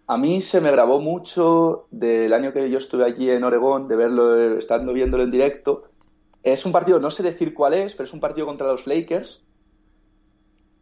A 0.08 0.18
mí 0.18 0.40
se 0.40 0.60
me 0.60 0.70
grabó 0.70 1.00
mucho 1.00 1.86
del 1.90 2.32
año 2.32 2.52
que 2.52 2.70
yo 2.70 2.78
estuve 2.78 3.04
allí 3.04 3.30
en 3.30 3.42
Oregón, 3.44 3.88
de 3.88 3.96
verlo, 3.96 4.56
estando 4.58 4.92
viéndolo 4.92 5.24
en 5.24 5.30
directo. 5.30 5.90
Es 6.42 6.64
un 6.64 6.70
partido, 6.70 7.00
no 7.00 7.10
sé 7.10 7.22
decir 7.22 7.54
cuál 7.54 7.74
es, 7.74 7.94
pero 7.94 8.04
es 8.06 8.12
un 8.12 8.20
partido 8.20 8.46
contra 8.46 8.68
los 8.68 8.86
Lakers, 8.86 9.42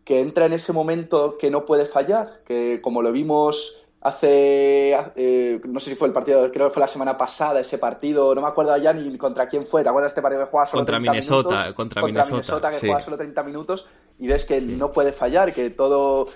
que 0.04 0.20
entra 0.20 0.46
en 0.46 0.52
ese 0.52 0.72
momento 0.74 1.38
que 1.38 1.50
no 1.50 1.64
puede 1.64 1.86
fallar, 1.86 2.42
que 2.44 2.80
como 2.82 3.00
lo 3.00 3.12
vimos 3.12 3.83
hace, 4.04 4.92
eh, 5.16 5.60
no 5.64 5.80
sé 5.80 5.90
si 5.90 5.96
fue 5.96 6.06
el 6.08 6.12
partido, 6.12 6.52
creo 6.52 6.68
que 6.68 6.74
fue 6.74 6.80
la 6.80 6.86
semana 6.88 7.16
pasada 7.16 7.60
ese 7.60 7.78
partido, 7.78 8.34
no 8.34 8.42
me 8.42 8.46
acuerdo 8.48 8.76
ya 8.76 8.92
ni 8.92 9.16
contra 9.16 9.48
quién 9.48 9.64
fue, 9.64 9.82
¿te 9.82 9.88
acuerdas 9.88 10.10
de 10.10 10.12
este 10.12 10.22
partido 10.22 10.44
que 10.44 10.50
juega 10.50 10.66
solo 10.66 10.80
Contra 10.80 10.96
30 10.98 11.10
Minnesota, 11.10 11.48
minutos? 11.48 11.74
contra 11.74 12.02
Minnesota, 12.02 12.30
Minnesota, 12.30 12.70
que 12.70 12.76
sí. 12.76 12.86
juega 12.86 13.00
solo 13.02 13.16
30 13.16 13.42
minutos 13.44 13.86
y 14.18 14.28
ves 14.28 14.44
que 14.44 14.60
no 14.60 14.92
puede 14.92 15.12
fallar, 15.12 15.54
que 15.54 15.70
todo 15.70 16.26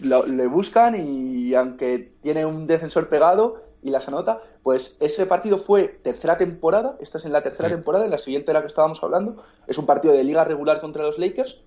lo, 0.00 0.26
le 0.26 0.46
buscan 0.48 0.96
y 0.98 1.54
aunque 1.54 2.14
tiene 2.20 2.44
un 2.44 2.66
defensor 2.66 3.08
pegado 3.08 3.62
y 3.80 3.90
las 3.90 4.08
anota, 4.08 4.42
pues 4.64 4.96
ese 4.98 5.24
partido 5.26 5.56
fue 5.56 5.84
tercera 6.02 6.36
temporada, 6.36 6.96
esta 7.00 7.18
es 7.18 7.24
en 7.24 7.32
la 7.32 7.42
tercera 7.42 7.68
Sí. 7.68 7.74
temporada, 7.76 8.06
en 8.06 8.10
la 8.10 8.18
siguiente 8.18 8.48
de 8.48 8.54
la 8.54 8.60
que 8.62 8.66
estábamos 8.66 9.00
hablando, 9.04 9.40
es 9.68 9.78
un 9.78 9.86
partido 9.86 10.12
de 10.14 10.24
liga 10.24 10.42
regular 10.42 10.80
contra 10.80 11.04
los 11.04 11.16
Lakers, 11.20 11.60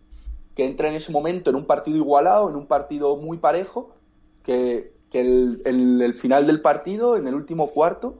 que 0.55 0.65
entra 0.65 0.89
en 0.89 0.95
ese 0.95 1.13
momento 1.13 1.49
en 1.51 1.55
un 1.55 1.65
partido 1.65 1.95
igualado, 1.95 2.49
en 2.49 2.57
un 2.57 2.67
partido 2.67 3.15
muy 3.15 3.37
parejo, 3.37 3.95
que, 4.43 4.99
que 5.11 5.21
el, 5.21 5.61
el- 5.65 6.01
el 6.01 6.13
final 6.13 6.47
del 6.47 6.61
partido, 6.61 7.17
en 7.17 7.27
el 7.27 7.35
último 7.35 7.67
cuarto, 7.71 8.15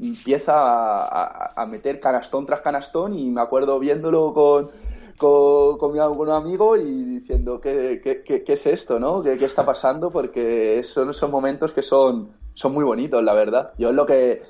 empieza 0.00 0.54
a, 0.56 1.66
meter 1.66 2.00
canastón 2.00 2.46
tras 2.46 2.60
canastón 2.60 3.18
y 3.18 3.30
me 3.30 3.40
acuerdo 3.40 3.78
viéndolo 3.78 4.32
con, 4.32 4.70
con, 5.16 5.78
con 5.78 5.92
mi, 5.92 5.98
con 5.98 6.20
un 6.20 6.30
amigo 6.30 6.76
y 6.76 6.82
diciendo 7.04 7.60
¿qué, 7.60 8.00
qué, 8.02 8.22
qué- 8.22 8.44
qué 8.44 8.52
es 8.52 8.66
esto? 8.66 8.98
¿no? 9.00 9.22
¿Qué, 9.22 9.36
qué 9.36 9.44
está 9.46 9.64
pasando? 9.64 10.10
Porque 10.10 10.82
son 10.84 11.10
esos 11.10 11.30
momentos 11.30 11.72
que 11.72 11.82
son, 11.82 12.30
son 12.54 12.72
muy 12.72 12.84
bonitos, 12.84 13.22
la 13.24 13.34
verdad. 13.34 13.72
Yo 13.78 13.90
es 13.90 13.94
lo 13.96 14.06
que 14.06 14.42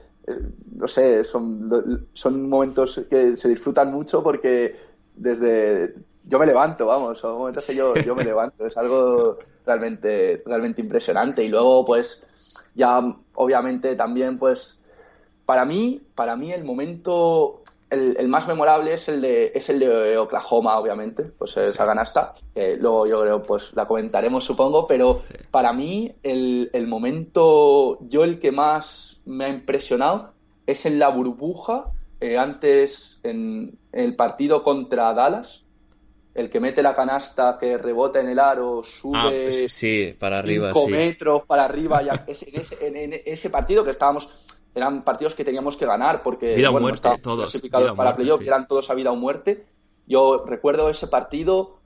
no 0.77 0.87
sé, 0.87 1.25
son, 1.25 2.09
son 2.13 2.49
momentos 2.49 3.01
que 3.09 3.37
se 3.37 3.49
disfrutan 3.49 3.91
mucho 3.91 4.23
porque 4.23 4.77
desde 5.15 5.95
yo 6.25 6.39
me 6.39 6.47
levanto, 6.47 6.87
vamos, 6.87 7.19
son 7.19 7.39
momentos 7.39 7.65
que 7.67 7.75
yo, 7.75 7.95
yo 8.01 8.15
me 8.15 8.25
levanto, 8.25 8.67
es 8.67 8.77
algo 8.77 9.39
realmente, 9.69 10.43
realmente 10.45 10.81
impresionante. 10.81 11.45
Y 11.45 11.49
luego, 11.49 11.85
pues, 11.85 12.27
ya 12.75 13.01
obviamente 13.35 13.95
también, 13.95 14.39
pues, 14.39 14.81
para 15.45 15.65
mí, 15.65 16.01
para 16.15 16.35
mí 16.37 16.53
el 16.53 16.65
momento, 16.65 17.63
el, 17.91 18.29
más 18.29 18.49
memorable 18.49 18.95
es 18.95 19.09
el 19.09 19.21
de, 19.21 19.53
es 19.55 19.69
el 19.69 19.79
de 19.79 20.19
Oklahoma, 20.19 20.79
obviamente, 20.79 21.25
pues 21.25 21.57
esa 21.57 21.85
ganasta, 21.85 22.35
que 22.55 22.77
luego 22.77 23.07
yo 23.07 23.21
creo, 23.23 23.43
pues 23.43 23.73
la 23.75 23.87
comentaremos 23.87 24.45
supongo, 24.45 24.87
pero 24.87 25.23
para 25.51 25.73
mí 25.73 26.15
el, 26.23 26.69
el 26.73 26.87
momento, 26.87 27.99
yo 28.09 28.25
el 28.25 28.39
que 28.39 28.53
más 28.53 29.23
me 29.25 29.47
ha 29.47 29.49
impresionado 29.49 30.33
es 30.67 30.85
en 30.85 30.99
la 30.99 31.09
burbuja, 31.09 31.93
eh, 32.21 32.37
antes 32.37 33.21
en, 33.23 33.79
el 33.93 34.17
partido 34.17 34.63
contra 34.63 35.15
Dallas, 35.15 35.65
el 36.39 36.49
que 36.49 36.61
mete 36.61 36.83
la 36.83 36.95
canasta, 36.95 37.59
que 37.59 37.77
rebota 37.77 38.21
en 38.21 38.29
el 38.29 38.39
aro, 38.39 38.83
sube 38.85 39.19
ah, 39.19 39.29
pues 39.29 39.75
sí, 39.75 40.15
para 40.17 40.39
arriba, 40.39 40.73
cinco 40.73 40.89
metros 40.89 41.45
para 41.45 41.65
arriba, 41.65 42.01
ya, 42.03 42.25
en, 42.81 43.21
ese, 43.25 43.51
partido 43.51 43.85
que 43.85 43.91
estábamos, 43.91 44.29
eran 44.73 45.03
partidos 45.03 45.35
que 45.35 45.45
teníamos 45.45 45.77
que 45.77 45.85
ganar 45.85 46.23
porque 46.23 46.55
vida 46.55 46.71
bueno, 46.71 46.87
muerte, 46.87 47.09
todos, 47.21 47.51
clasificados 47.51 47.93
para 47.97 48.15
playoff, 48.15 48.41
eran 48.43 48.69
todos 48.69 48.89
a 48.89 48.95
vida 48.95 49.11
o 49.11 49.17
muerte. 49.17 49.67
Yo 50.07 50.45
recuerdo 50.47 50.89
ese 50.89 51.09
partido 51.09 51.81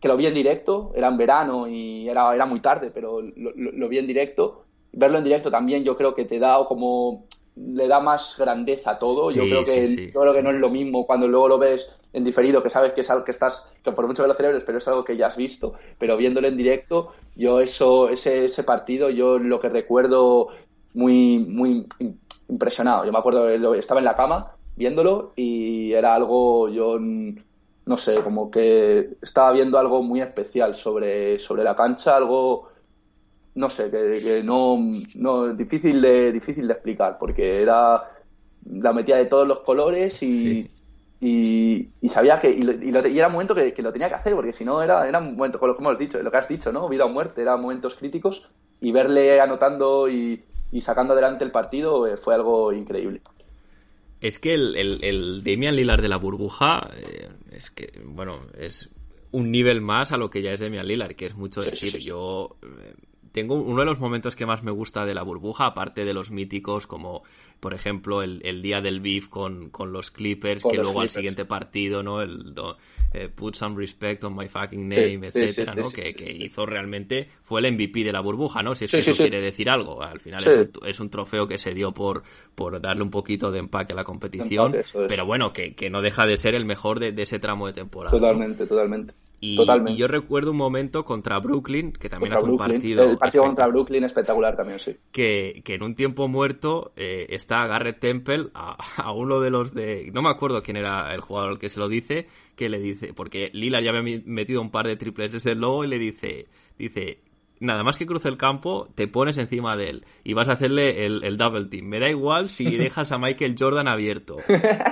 que 0.00 0.08
lo 0.08 0.18
vi 0.18 0.26
en 0.26 0.34
directo, 0.34 0.92
era 0.94 1.08
en 1.08 1.16
verano 1.16 1.66
y 1.66 2.08
era, 2.08 2.34
era 2.34 2.44
muy 2.44 2.60
tarde, 2.60 2.90
pero 2.92 3.22
lo, 3.22 3.52
lo 3.54 3.88
vi 3.88 3.98
en 3.98 4.06
directo. 4.06 4.64
Verlo 4.92 5.18
en 5.18 5.24
directo 5.24 5.50
también 5.50 5.82
yo 5.82 5.96
creo 5.96 6.14
que 6.14 6.24
te 6.24 6.38
da 6.38 6.62
como 6.66 7.26
le 7.74 7.88
da 7.88 8.00
más 8.00 8.36
grandeza 8.38 8.92
a 8.92 8.98
todo. 8.98 9.30
yo 9.30 9.42
creo 9.44 9.64
que 9.64 10.10
creo 10.12 10.32
que 10.32 10.42
no 10.42 10.50
es 10.50 10.58
lo 10.58 10.70
mismo 10.70 11.06
cuando 11.06 11.28
luego 11.28 11.48
lo 11.48 11.58
ves 11.58 11.94
en 12.12 12.24
diferido, 12.24 12.62
que 12.62 12.70
sabes 12.70 12.92
que 12.92 13.02
es 13.02 13.10
algo 13.10 13.24
que 13.24 13.30
estás, 13.30 13.66
que 13.82 13.92
por 13.92 14.06
mucho 14.06 14.22
que 14.22 14.28
lo 14.28 14.34
celebres, 14.34 14.64
pero 14.64 14.78
es 14.78 14.88
algo 14.88 15.04
que 15.04 15.16
ya 15.16 15.26
has 15.26 15.36
visto. 15.36 15.74
Pero 15.98 16.16
viéndolo 16.16 16.48
en 16.48 16.56
directo, 16.56 17.12
yo 17.36 17.60
eso, 17.60 18.08
ese, 18.08 18.46
ese 18.46 18.62
partido, 18.64 19.10
yo 19.10 19.38
lo 19.38 19.60
que 19.60 19.68
recuerdo 19.68 20.48
muy, 20.94 21.38
muy 21.38 21.86
impresionado. 22.48 23.04
Yo 23.04 23.12
me 23.12 23.18
acuerdo, 23.18 23.74
estaba 23.74 24.00
en 24.00 24.06
la 24.06 24.16
cama 24.16 24.52
viéndolo 24.76 25.32
y 25.36 25.92
era 25.92 26.14
algo, 26.14 26.68
yo 26.68 26.98
no 27.00 27.96
sé, 27.96 28.16
como 28.16 28.50
que 28.50 29.16
estaba 29.22 29.52
viendo 29.52 29.78
algo 29.78 30.02
muy 30.02 30.20
especial 30.20 30.74
sobre, 30.74 31.38
sobre 31.38 31.64
la 31.64 31.74
cancha, 31.74 32.16
algo 32.16 32.68
no 33.58 33.68
sé, 33.68 33.90
que, 33.90 34.42
no, 34.44 34.78
no, 35.16 35.52
difícil 35.52 36.00
de, 36.00 36.30
difícil 36.30 36.68
de 36.68 36.74
explicar, 36.74 37.18
porque 37.18 37.60
era 37.60 38.00
la 38.70 38.92
metía 38.92 39.16
de 39.16 39.24
todos 39.24 39.48
los 39.48 39.60
colores 39.60 40.22
y, 40.22 40.70
y, 41.20 41.88
sabía 42.08 42.38
que, 42.38 42.50
y, 42.50 43.18
era 43.18 43.26
un 43.26 43.32
momento 43.32 43.56
que, 43.56 43.74
lo 43.82 43.92
tenía 43.92 44.08
que 44.08 44.14
hacer, 44.14 44.34
porque 44.34 44.52
si 44.52 44.64
no 44.64 44.80
era, 44.80 45.08
era 45.08 45.18
un 45.18 45.34
momento, 45.34 45.58
como 45.58 45.72
hemos 45.72 45.98
dicho, 45.98 46.22
lo 46.22 46.30
que 46.30 46.36
has 46.36 46.48
dicho, 46.48 46.70
¿no? 46.70 46.88
Vida 46.88 47.04
o 47.04 47.08
muerte, 47.08 47.42
eran 47.42 47.60
momentos 47.60 47.96
críticos 47.96 48.48
y 48.80 48.92
verle 48.92 49.40
anotando 49.40 50.08
y, 50.08 50.44
sacando 50.80 51.14
adelante 51.14 51.44
el 51.44 51.50
partido 51.50 52.06
eh, 52.06 52.16
fue 52.16 52.36
algo 52.36 52.72
increíble. 52.72 53.22
Es 54.20 54.38
que 54.38 54.54
el, 54.54 54.76
el, 54.76 55.02
el 55.02 55.42
Damian 55.42 55.74
Lillard 55.74 56.02
de 56.02 56.08
la 56.08 56.16
burbuja, 56.16 56.90
eh, 56.96 57.28
es 57.50 57.72
que, 57.72 58.00
bueno, 58.04 58.42
es 58.56 58.88
un 59.32 59.50
nivel 59.50 59.80
más 59.80 60.12
a 60.12 60.16
lo 60.16 60.30
que 60.30 60.42
ya 60.42 60.52
es 60.52 60.60
Damian 60.60 60.86
Lillard, 60.86 61.14
que 61.16 61.26
es 61.26 61.34
mucho 61.34 61.60
decir. 61.60 61.98
Yo 61.98 62.56
eh, 62.62 62.94
tengo 63.32 63.54
uno 63.56 63.80
de 63.80 63.86
los 63.86 63.98
momentos 63.98 64.36
que 64.36 64.46
más 64.46 64.62
me 64.62 64.70
gusta 64.70 65.04
de 65.06 65.14
la 65.14 65.22
burbuja, 65.22 65.66
aparte 65.66 66.04
de 66.04 66.14
los 66.14 66.30
míticos, 66.30 66.86
como 66.86 67.22
por 67.60 67.74
ejemplo 67.74 68.22
el, 68.22 68.62
día 68.62 68.80
del 68.80 69.00
beef 69.00 69.28
con, 69.28 69.70
los 69.92 70.10
Clippers, 70.10 70.64
que 70.64 70.76
luego 70.76 71.00
al 71.00 71.10
siguiente 71.10 71.44
partido, 71.44 72.02
¿no? 72.02 72.22
El 72.22 72.54
eh, 73.14 73.28
Put 73.28 73.54
some 73.54 73.76
respect 73.76 74.22
on 74.24 74.36
my 74.36 74.48
fucking 74.48 74.88
name, 74.88 75.28
etcétera, 75.28 75.74
¿no? 75.74 75.90
que, 75.90 76.32
hizo 76.32 76.66
realmente, 76.66 77.28
fue 77.42 77.60
el 77.60 77.72
MVP 77.72 78.04
de 78.04 78.12
la 78.12 78.20
burbuja, 78.20 78.62
¿no? 78.62 78.74
Si 78.74 78.84
es 78.84 78.90
que 78.90 78.98
eso 78.98 79.16
quiere 79.16 79.40
decir 79.40 79.70
algo. 79.70 80.02
Al 80.02 80.20
final 80.20 80.70
es 80.86 81.00
un, 81.00 81.08
trofeo 81.08 81.46
que 81.46 81.58
se 81.58 81.72
dio 81.72 81.92
por, 81.92 82.22
por 82.54 82.80
darle 82.80 83.02
un 83.02 83.10
poquito 83.10 83.50
de 83.50 83.60
empaque 83.60 83.94
a 83.94 83.96
la 83.96 84.04
competición, 84.04 84.76
pero 85.08 85.24
bueno, 85.24 85.52
que, 85.52 85.74
no 85.90 86.02
deja 86.02 86.26
de 86.26 86.36
ser 86.36 86.54
el 86.54 86.66
mejor 86.66 87.00
de, 87.00 87.14
ese 87.22 87.38
tramo 87.38 87.66
de 87.66 87.72
temporada. 87.72 88.10
Totalmente, 88.10 88.66
totalmente. 88.66 89.14
Y, 89.40 89.56
yo 89.96 90.08
recuerdo 90.08 90.50
un 90.50 90.56
momento 90.56 91.04
contra 91.04 91.38
Brooklyn, 91.38 91.92
que 91.92 92.08
también 92.08 92.32
hace 92.32 92.44
un 92.44 92.56
partido. 92.56 93.10
El 93.10 93.18
partido 93.18 93.44
contra 93.44 93.68
Brooklyn 93.68 94.02
espectacular 94.02 94.56
también, 94.56 94.80
sí. 94.80 94.96
Que, 95.12 95.62
que 95.64 95.74
en 95.74 95.84
un 95.84 95.94
tiempo 95.94 96.26
muerto 96.26 96.92
eh, 96.96 97.26
está 97.30 97.66
Garrett 97.68 98.00
Temple 98.00 98.48
a, 98.54 99.12
uno 99.12 99.40
de 99.40 99.50
los 99.50 99.74
de. 99.74 100.10
No 100.12 100.22
me 100.22 100.30
acuerdo 100.30 100.62
quién 100.62 100.76
era 100.76 101.14
el 101.14 101.20
jugador 101.20 101.58
que 101.58 101.68
se 101.68 101.78
lo 101.78 101.88
dice, 101.88 102.26
que 102.56 102.68
le 102.68 102.80
dice. 102.80 103.12
Porque 103.14 103.50
Lila 103.52 103.80
ya 103.80 103.90
había 103.90 104.20
metido 104.24 104.60
un 104.60 104.70
par 104.70 104.86
de 104.86 104.96
triples 104.96 105.32
desde 105.32 105.52
el 105.52 105.60
logo 105.60 105.84
y 105.84 105.88
le 105.88 105.98
dice. 105.98 106.46
Dice, 106.76 107.18
nada 107.60 107.82
más 107.82 107.98
que 107.98 108.06
cruce 108.06 108.28
el 108.28 108.36
campo, 108.36 108.88
te 108.94 109.08
pones 109.08 109.38
encima 109.38 109.76
de 109.76 109.90
él 109.90 110.06
y 110.24 110.34
vas 110.34 110.48
a 110.48 110.52
hacerle 110.52 111.06
el, 111.06 111.36
double 111.36 111.66
team. 111.66 111.86
Me 111.86 112.00
da 112.00 112.08
igual 112.08 112.48
si 112.48 112.64
dejas 112.76 113.12
a 113.12 113.18
Michael 113.18 113.56
Jordan 113.58 113.88
abierto. 113.88 114.36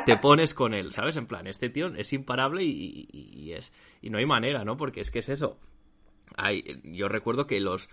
Te 0.04 0.16
pones 0.16 0.54
con 0.54 0.74
él, 0.74 0.92
¿sabes? 0.92 1.16
En 1.16 1.26
plan, 1.26 1.46
este 1.46 1.70
tío 1.70 1.88
es 1.94 2.12
imparable 2.12 2.64
y, 2.64 3.52
es. 3.52 3.72
Y 4.02 4.10
no 4.10 4.18
hay 4.18 4.26
manera, 4.26 4.64
¿no? 4.64 4.76
Porque 4.76 5.00
es 5.00 5.10
que 5.10 5.20
es 5.20 5.28
eso. 5.28 5.58
Hay, 6.38 6.80
yo 6.84 7.08
recuerdo 7.08 7.46
que 7.46 7.60
los, 7.60 7.88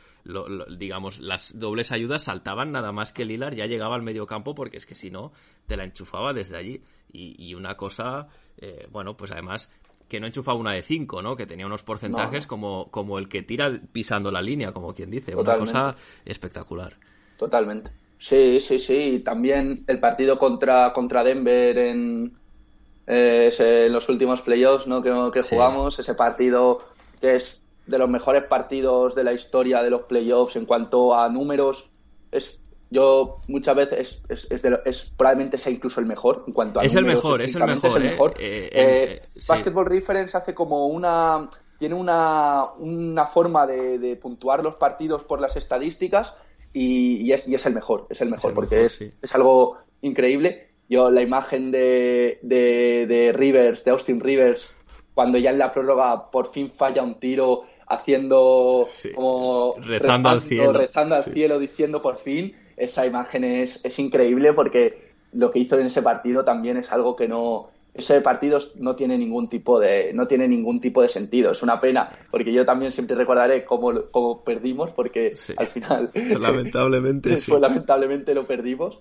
digamos, 0.78 1.19
las 1.19 1.57
dobles 1.57 1.91
ayudas 1.91 2.24
saltaban 2.24 2.71
nada 2.71 2.91
más 2.91 3.13
que 3.13 3.24
Lilar 3.24 3.55
ya 3.55 3.67
llegaba 3.67 3.95
al 3.95 4.01
medio 4.01 4.26
campo 4.26 4.53
porque 4.53 4.78
es 4.78 4.86
que 4.86 4.95
si 4.95 5.11
no, 5.11 5.32
te 5.65 5.78
la 5.78 5.86
enchufaba 5.86 6.34
desde 6.34 6.57
allí. 6.57 6.82
Y, 7.15 7.53
una 7.53 7.78
cosa, 7.78 8.28
eh, 8.57 8.88
bueno, 8.91 9.15
pues 9.15 9.32
además 9.32 9.71
que 10.14 10.20
no 10.20 10.28
enchufaba 10.28 10.59
una 10.59 10.74
de 10.74 10.84
5, 10.84 11.24
¿no? 11.24 11.36
Que 11.36 11.47
tenía 11.47 11.66
unos 11.66 11.82
porcentajes 11.82 12.45
Como, 12.45 12.91
como 12.91 13.18
el 13.18 13.28
que 13.28 13.41
tira 13.41 13.82
pisando 13.91 14.30
la 14.30 14.43
línea, 14.43 14.72
como 14.72 14.93
quien 14.93 15.09
dice. 15.09 15.36
Una 15.36 15.57
cosa 15.57 15.95
espectacular. 16.24 16.93
Totalmente. 17.36 17.89
Sí, 18.20 18.59
sí, 18.59 18.78
sí. 18.78 19.24
También 19.26 19.84
el 19.88 19.99
partido 19.99 20.38
contra, 20.38 20.93
contra 20.93 21.24
Denver 21.24 21.76
en, 21.80 22.38
eh, 23.07 23.88
los 23.89 24.07
últimos 24.07 24.43
playoffs 24.43 24.86
¿no? 24.86 25.01
que, 25.01 25.41
jugamos, 25.41 25.97
ese 25.97 26.14
partido 26.14 26.86
que 27.20 27.38
es 27.38 27.64
de 27.88 27.97
los 27.97 28.07
mejores 28.07 28.43
partidos 28.43 29.16
de 29.16 29.24
la 29.24 29.34
historia 29.34 29.82
de 29.82 29.89
los 29.89 30.01
playoffs 30.03 30.57
en 30.57 30.68
cuanto 30.68 31.18
a 31.18 31.28
números. 31.28 31.89
Es 32.32 32.61
yo 32.94 33.39
muchas 33.48 33.76
veces 33.76 34.24
es, 34.30 34.48
es, 34.52 34.64
es, 34.86 35.14
probablemente 35.18 35.58
sea 35.58 35.74
incluso 35.74 36.00
el 36.00 36.06
mejor 36.06 36.44
en 36.46 36.54
cuanto 36.54 36.80
a 36.80 36.84
es 36.84 36.94
el 36.94 37.06
mejor 37.06 37.41
es 37.41 37.56
el 37.56 37.66
mejor, 37.66 37.89
es 37.89 37.96
el 37.96 38.04
mejor. 38.04 38.36
Eh, 38.39 38.70
eh, 38.72 39.22
eh, 39.34 39.41
Basketball 39.48 39.88
Reference 39.88 40.38
hace 40.38 40.54
como 40.54 40.86
una 40.86 41.50
tiene 41.80 41.96
una, 41.96 42.66
una 42.78 43.26
forma 43.26 43.66
de, 43.66 44.16
puntuar 44.22 44.64
los 44.64 44.76
partidos 44.76 45.24
por 45.24 45.41
las 45.41 45.56
estadísticas 45.56 46.36
y, 46.72 47.32
es, 47.32 47.48
y 47.48 47.56
es 47.56 47.66
el 47.66 47.74
mejor 47.74 48.06
es 48.10 48.22
el 48.22 48.30
mejor 48.30 48.54
porque 48.54 48.86
es, 48.86 49.02
es 49.02 49.36
algo 49.36 49.78
increíble. 50.02 50.70
Yo 50.88 51.10
la 51.10 51.22
imagen 51.22 51.72
de, 51.72 52.39
de, 52.44 53.08
de 53.08 53.34
Rivers 53.34 53.84
de 53.86 53.91
Austin 53.91 54.20
Rivers 54.20 54.70
cuando 55.16 55.39
ya 55.39 55.50
en 55.50 55.58
la 55.58 55.72
prórroga 55.72 56.30
por 56.30 56.48
fin 56.48 56.70
falla 56.72 57.02
un 57.02 57.20
tiro 57.20 57.64
haciendo 57.88 58.88
como 59.16 59.76
rezando, 59.80 60.30
al 60.30 60.41
cielo, 60.41 60.74
rezando 60.74 61.16
al 61.16 61.24
cielo 61.24 61.60
diciendo 61.60 62.02
por 62.02 62.18
fin 62.18 62.56
esa 62.84 63.06
imagen 63.06 63.44
es, 63.44 63.84
es 63.84 64.00
increíble 64.00 64.54
porque 64.54 65.14
lo 65.34 65.52
que 65.52 65.60
hizo 65.60 65.80
en 65.80 65.88
ese 65.88 66.02
partido 66.02 66.46
también 66.46 66.78
es 66.78 66.92
algo 66.92 67.16
que 67.16 67.28
no 67.28 67.70
ese 67.94 68.22
partido 68.22 68.58
no 68.78 68.96
tiene 68.96 69.18
ningún 69.18 69.50
tipo 69.50 69.80
de 69.80 70.14
no 70.14 70.28
tiene 70.28 70.48
ningún 70.48 70.82
tipo 70.82 71.02
de 71.02 71.10
sentido. 71.10 71.52
Es 71.52 71.62
una 71.62 71.80
pena 71.80 72.10
porque 72.32 72.52
yo 72.52 72.66
también 72.66 72.92
siempre 72.92 73.16
recordaré 73.16 73.66
cómo, 73.66 73.94
cómo 74.10 74.44
perdimos 74.44 74.94
porque 74.94 75.34
al 75.58 75.68
final 75.68 76.12
lamentablemente 76.40 77.38
fue, 77.38 77.60
lamentablemente 77.60 78.34
lo 78.34 78.48
perdimos 78.48 79.00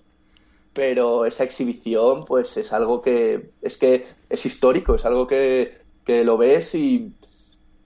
pero 0.73 1.25
esa 1.25 1.43
exhibición 1.43 2.25
pues 2.25 2.57
es 2.57 2.73
algo 2.73 3.01
que 3.01 3.51
es 3.61 3.77
que 3.77 4.05
es 4.29 4.45
histórico 4.45 4.95
es 4.95 5.05
algo 5.05 5.27
que, 5.27 5.77
que 6.03 6.23
lo 6.23 6.37
ves 6.37 6.73
y 6.73 7.13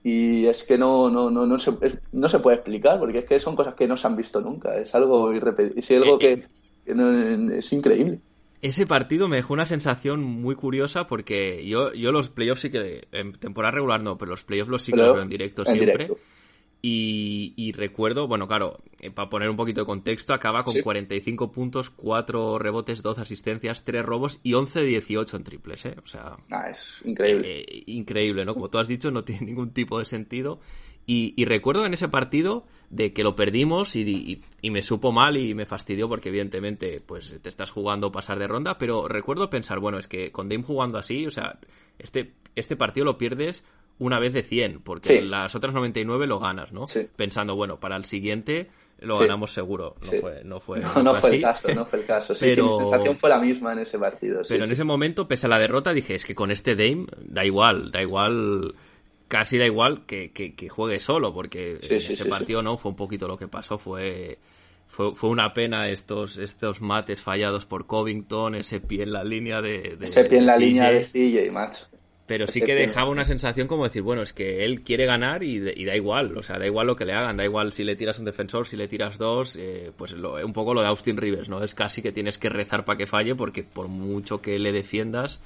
y 0.02 0.46
es 0.46 0.62
que 0.62 0.78
no, 0.78 1.10
no, 1.10 1.30
no, 1.30 1.46
no, 1.46 1.58
se, 1.58 1.72
no 2.12 2.28
se 2.28 2.38
puede 2.38 2.56
explicar, 2.56 2.98
porque 2.98 3.18
es 3.18 3.24
que 3.24 3.40
son 3.40 3.56
cosas 3.56 3.74
que 3.74 3.88
no 3.88 3.96
se 3.96 4.06
han 4.06 4.16
visto 4.16 4.40
nunca. 4.40 4.76
Es 4.76 4.94
algo, 4.94 5.32
es 5.32 5.90
algo 5.90 6.20
eh, 6.20 6.44
que, 6.86 7.58
es 7.58 7.72
increíble. 7.72 8.20
Ese 8.60 8.86
partido 8.86 9.28
me 9.28 9.36
dejó 9.36 9.54
una 9.54 9.66
sensación 9.66 10.22
muy 10.22 10.56
curiosa 10.56 11.06
porque 11.06 11.64
yo, 11.66 11.92
yo 11.92 12.10
los 12.10 12.28
playoffs 12.30 12.62
sí 12.62 12.70
que, 12.70 13.06
en 13.12 13.32
temporada 13.32 13.72
regular 13.72 14.02
no, 14.02 14.18
pero 14.18 14.32
los 14.32 14.44
playoffs 14.44 14.70
los 14.70 14.82
sí 14.82 14.92
que 14.92 14.98
los 14.98 15.14
veo 15.14 15.22
en 15.22 15.28
directo 15.28 15.64
siempre. 15.64 16.08
Y, 16.80 17.72
recuerdo, 17.72 18.28
bueno, 18.28 18.46
claro, 18.46 18.78
eh, 19.00 19.10
para 19.10 19.28
poner 19.28 19.50
un 19.50 19.56
poquito 19.56 19.80
de 19.80 19.86
contexto, 19.86 20.32
acaba 20.32 20.62
con 20.62 20.80
45 20.80 21.50
puntos, 21.50 21.90
4 21.90 22.58
rebotes, 22.58 23.02
12 23.02 23.20
asistencias, 23.20 23.84
3 23.84 24.04
robos 24.04 24.40
y 24.44 24.54
11 24.54 24.80
de 24.80 24.86
18 24.86 25.36
en 25.36 25.44
triples, 25.44 25.84
¿eh? 25.86 25.96
O 26.02 26.06
sea... 26.06 26.36
Ah, 26.50 26.70
es 26.70 27.02
increíble. 27.04 27.60
Eh, 27.60 27.82
increíble, 27.86 28.44
¿no? 28.44 28.54
Como 28.54 28.70
tú 28.70 28.78
has 28.78 28.86
dicho, 28.86 29.10
no 29.10 29.24
tiene 29.24 29.46
ningún 29.46 29.72
tipo 29.72 29.98
de 29.98 30.04
sentido. 30.04 30.60
Y, 31.10 31.42
recuerdo 31.46 31.86
en 31.86 31.94
ese 31.94 32.08
partido 32.08 32.66
de 32.90 33.14
que 33.14 33.24
lo 33.24 33.34
perdimos 33.34 33.96
y, 33.96 34.42
me 34.62 34.82
supo 34.82 35.10
mal 35.10 35.38
y 35.38 35.54
me 35.54 35.64
fastidió 35.64 36.06
porque 36.06 36.28
evidentemente 36.28 37.00
pues 37.00 37.34
te 37.40 37.48
estás 37.48 37.70
jugando 37.70 38.12
pasar 38.12 38.38
de 38.38 38.46
ronda, 38.46 38.76
pero 38.76 39.08
recuerdo 39.08 39.48
pensar, 39.48 39.78
bueno, 39.78 39.98
es 39.98 40.06
que 40.06 40.32
con 40.32 40.50
Dame 40.50 40.64
jugando 40.64 40.98
así, 40.98 41.26
o 41.26 41.30
sea, 41.30 41.58
este, 41.98 42.34
este 42.56 42.76
partido 42.76 43.06
lo 43.06 43.16
pierdes 43.16 43.64
una 43.98 44.18
vez 44.18 44.32
de 44.32 44.42
100, 44.42 44.80
porque 44.82 45.22
las 45.22 45.54
otras 45.54 45.74
99 45.74 46.26
lo 46.26 46.38
ganas, 46.38 46.72
¿no? 46.72 46.84
Pensando, 47.16 47.56
bueno, 47.56 47.80
para 47.80 47.96
el 47.96 48.04
siguiente 48.04 48.68
lo 49.00 49.18
ganamos 49.18 49.52
seguro. 49.52 49.94
No 50.00 50.20
fue, 50.20 50.44
no 50.44 50.60
fue, 50.60 50.80
no, 51.02 51.14
fue, 51.14 51.36
el 51.36 51.42
caso, 51.42 51.72
no 51.74 51.86
fue 51.86 52.00
el 52.00 52.06
caso. 52.06 52.34
Sí, 52.34 52.46
pero... 52.48 52.68
mi 52.68 52.74
sensación 52.74 53.16
fue 53.16 53.30
la 53.30 53.38
misma 53.38 53.72
en 53.72 53.80
ese 53.80 53.98
partido. 53.98 54.42
pero 54.48 54.64
en 54.64 54.72
ese 54.72 54.84
momento, 54.84 55.28
pese 55.28 55.46
a 55.46 55.50
la 55.50 55.58
derrota, 55.58 55.92
dije, 55.92 56.14
es 56.14 56.24
que 56.24 56.34
con 56.34 56.50
este 56.50 56.74
Dame 56.74 57.06
da 57.20 57.44
igual, 57.44 57.90
da 57.90 58.02
igual 58.02 58.74
casi 59.28 59.58
da 59.58 59.66
igual 59.66 60.06
que, 60.06 60.32
que, 60.32 60.68
juegue 60.68 61.00
solo, 61.00 61.32
porque 61.32 61.78
en 61.82 61.96
este 61.96 62.24
partido 62.24 62.62
no 62.62 62.78
fue 62.78 62.90
un 62.90 62.96
poquito 62.96 63.28
lo 63.28 63.36
que 63.36 63.46
pasó, 63.46 63.78
fue, 63.78 64.38
fue, 64.88 65.14
fue, 65.14 65.28
una 65.30 65.52
pena 65.52 65.88
estos, 65.90 66.38
estos 66.38 66.80
mates 66.80 67.22
fallados 67.22 67.66
por 67.66 67.86
Covington, 67.86 68.54
ese 68.54 68.80
pie 68.80 69.02
en 69.02 69.12
la 69.12 69.22
línea 69.22 69.60
de... 69.60 69.98
ese 70.00 70.24
pie 70.24 70.38
en 70.38 70.46
la 70.46 70.56
línea 70.56 70.90
de 70.90 71.02
CJ, 71.02 71.52
macho. 71.52 71.86
Pero 72.28 72.46
sí 72.46 72.60
que 72.60 72.74
dejaba 72.74 73.10
una 73.10 73.24
sensación 73.24 73.66
como 73.66 73.84
decir, 73.84 74.02
bueno, 74.02 74.20
es 74.20 74.34
que 74.34 74.66
él 74.66 74.82
quiere 74.82 75.06
ganar 75.06 75.42
y, 75.42 75.60
da 75.60 75.96
igual, 75.96 76.36
o 76.36 76.42
sea, 76.42 76.58
da 76.58 76.66
igual 76.66 76.86
lo 76.86 76.94
que 76.94 77.06
le 77.06 77.14
hagan, 77.14 77.38
da 77.38 77.44
igual 77.44 77.72
si 77.72 77.84
le 77.84 77.96
tiras 77.96 78.18
un 78.18 78.26
defensor, 78.26 78.68
si 78.68 78.76
le 78.76 78.86
tiras 78.86 79.16
dos, 79.16 79.56
eh, 79.56 79.92
pues 79.96 80.12
lo, 80.12 80.34
un 80.34 80.52
poco 80.52 80.74
lo 80.74 80.82
de 80.82 80.88
Austin 80.88 81.16
Rivers, 81.16 81.48
¿no? 81.48 81.64
Es 81.64 81.74
casi 81.74 82.02
que 82.02 82.12
tienes 82.12 82.36
que 82.36 82.50
rezar 82.50 82.84
para 82.84 82.98
que 82.98 83.06
falle 83.06 83.34
porque 83.34 83.64
por 83.64 83.88
mucho 83.88 84.42
que 84.42 84.58
le 84.58 84.72
defiendas, 84.72 85.40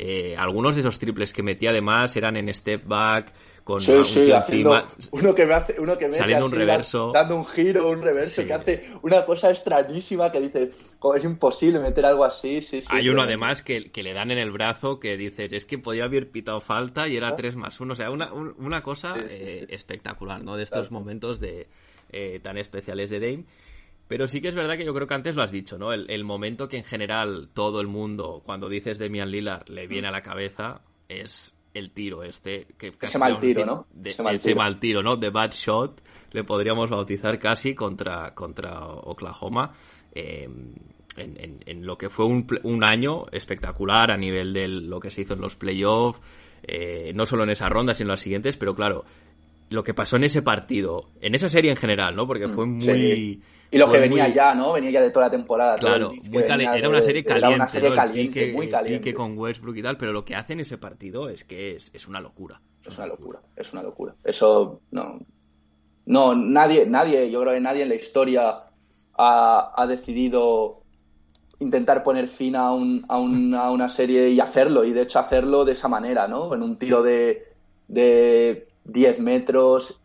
eh, 0.00 0.36
algunos 0.38 0.76
de 0.76 0.82
esos 0.82 0.96
triples 1.00 1.32
que 1.32 1.42
metía 1.42 1.70
además 1.70 2.14
eran 2.16 2.36
en 2.36 2.54
step 2.54 2.86
back, 2.86 3.32
con 3.64 3.80
sí, 3.80 4.04
sí, 4.04 4.30
haciendo 4.30 4.80
uno 5.10 5.34
que 5.34 5.44
me 5.44 5.54
hace, 5.54 5.74
uno 5.80 5.98
que 5.98 6.14
saliendo 6.14 6.46
un 6.46 6.52
reverso, 6.52 7.10
dando 7.12 7.34
un 7.34 7.44
giro, 7.44 7.90
un 7.90 8.00
reverso, 8.00 8.46
que 8.46 8.52
hace 8.52 8.88
una 9.02 9.26
cosa 9.26 9.50
extrañísima 9.50 10.30
que 10.30 10.40
dice, 10.40 10.70
es 11.16 11.24
imposible 11.24 11.80
meter 11.80 12.06
algo 12.06 12.24
así, 12.24 12.62
sí, 12.62 12.80
sí. 12.80 12.86
Hay 12.90 13.08
uno 13.08 13.22
además 13.22 13.62
que, 13.62 13.90
que, 13.90 14.04
le 14.04 14.12
dan 14.12 14.30
en 14.30 14.38
el 14.38 14.52
brazo 14.52 15.00
que 15.00 15.16
dices, 15.16 15.52
es 15.52 15.64
que 15.64 15.78
podía 15.78 16.04
haber 16.04 16.30
pitado 16.30 16.60
falta 16.60 17.08
y 17.08 17.16
era 17.16 17.34
3 17.34 17.56
más 17.56 17.80
1, 17.80 17.92
o 17.92 17.96
sea, 17.96 18.12
una, 18.12 18.32
una 18.32 18.84
cosa 18.84 19.16
eh, 19.18 19.66
espectacular, 19.68 20.44
¿no? 20.44 20.56
De 20.56 20.62
estos 20.62 20.92
momentos 20.92 21.40
de 21.40 21.66
eh, 22.12 22.38
tan 22.40 22.56
especiales 22.56 23.10
de 23.10 23.18
Dame. 23.18 23.44
Pero 24.08 24.26
sí 24.26 24.40
que 24.40 24.48
es 24.48 24.54
verdad 24.54 24.76
que 24.76 24.86
yo 24.86 24.94
creo 24.94 25.06
que 25.06 25.14
antes 25.14 25.36
lo 25.36 25.42
has 25.42 25.52
dicho, 25.52 25.78
¿no? 25.78 25.92
El, 25.92 26.24
momento 26.24 26.66
que 26.66 26.78
en 26.78 26.84
general 26.84 27.50
todo 27.52 27.80
el 27.80 27.86
mundo, 27.86 28.42
cuando 28.44 28.68
dices 28.68 28.98
Demian 28.98 29.30
Lillard, 29.30 29.68
le 29.68 29.86
viene 29.86 30.08
a 30.08 30.10
la 30.10 30.22
cabeza 30.22 30.80
es 31.08 31.54
el 31.74 31.90
tiro 31.90 32.22
este. 32.22 32.66
Que 32.78 32.92
ese 33.00 33.18
mal 33.18 33.38
tiro, 33.38 33.66
¿no? 33.66 33.86
ese, 34.02 34.22
mal, 34.54 34.78
tiro. 34.80 35.02
¿no? 35.02 35.18
The 35.18 35.28
bad 35.28 35.52
shot, 35.52 36.02
le 36.32 36.42
podríamos 36.42 36.88
bautizar 36.88 37.38
casi 37.38 37.74
contra, 37.74 38.34
contra 38.34 38.82
Oklahoma. 38.82 39.74
Em, 40.12 40.72
en, 41.16 41.84
lo 41.84 41.98
que 41.98 42.08
fue 42.08 42.26
un, 42.26 42.46
un, 42.62 42.84
año 42.84 43.26
espectacular 43.32 44.10
a 44.10 44.16
nivel 44.16 44.52
de 44.52 44.68
lo 44.68 45.00
que 45.00 45.10
se 45.10 45.22
hizo 45.22 45.34
en 45.34 45.40
los 45.40 45.56
playoffs, 45.56 46.20
eh, 46.62 47.12
no 47.14 47.26
solo 47.26 47.42
en 47.42 47.50
esa 47.50 47.68
ronda, 47.68 47.92
sino 47.92 48.06
en 48.06 48.12
las 48.12 48.20
siguientes, 48.20 48.56
pero 48.56 48.74
claro, 48.74 49.04
lo 49.70 49.82
que 49.82 49.94
pasó 49.94 50.16
en 50.16 50.24
ese 50.24 50.42
partido, 50.42 51.10
en 51.20 51.34
esa 51.34 51.48
serie 51.48 51.70
en 51.70 51.76
general, 51.76 52.14
¿no? 52.14 52.26
Porque 52.26 52.48
fue 52.48 52.66
mm, 52.66 52.78
muy... 52.78 53.42
Y 53.70 53.78
lo 53.78 53.90
que 53.90 53.98
venía 53.98 54.28
ya, 54.28 54.54
¿no? 54.54 54.72
Venía 54.72 54.90
ya 54.90 55.02
de 55.02 55.10
toda 55.10 55.26
la 55.26 55.30
temporada. 55.30 55.76
Claro, 55.76 56.10
muy 56.30 56.42
era 56.42 56.88
una 56.88 57.02
serie 57.02 57.22
caliente. 57.22 57.46
Era 57.46 57.50
una 57.50 57.68
serie 57.68 57.94
caliente, 57.94 58.52
muy 58.52 58.68
caliente. 58.68 59.14
con 59.14 59.36
Westbrook 59.36 59.76
y 59.76 59.82
tal, 59.82 59.96
pero 59.98 60.12
lo 60.12 60.24
que 60.24 60.34
hace 60.34 60.54
en 60.54 60.60
ese 60.60 60.78
partido 60.78 61.28
es 61.28 61.44
que 61.44 61.76
es, 61.76 61.90
es 61.92 62.08
una 62.08 62.20
locura. 62.20 62.60
Es 62.84 62.96
una 62.96 63.06
locura, 63.06 63.40
es 63.56 63.72
una 63.72 63.82
locura. 63.82 64.14
Eso, 64.24 64.80
no. 64.90 65.18
No, 66.06 66.34
nadie, 66.34 66.86
nadie, 66.86 67.30
yo 67.30 67.42
creo 67.42 67.52
que 67.52 67.60
nadie 67.60 67.82
en 67.82 67.90
la 67.90 67.94
historia 67.94 68.64
ha, 69.18 69.72
ha 69.76 69.86
decidido 69.86 70.82
intentar 71.58 72.02
poner 72.02 72.28
fin 72.28 72.56
a, 72.56 72.72
un, 72.72 73.04
a, 73.08 73.16
a, 73.16 73.70
una 73.70 73.88
serie 73.90 74.30
y 74.30 74.40
hacerlo, 74.40 74.84
y 74.84 74.92
de 74.92 75.02
hecho 75.02 75.18
hacerlo 75.18 75.66
de 75.66 75.72
esa 75.72 75.88
manera, 75.88 76.26
¿no? 76.26 76.54
En 76.54 76.62
un 76.62 76.78
tiro 76.78 77.02
de, 77.02 77.52
de 77.88 78.68
10 78.84 79.20
metros, 79.20 80.00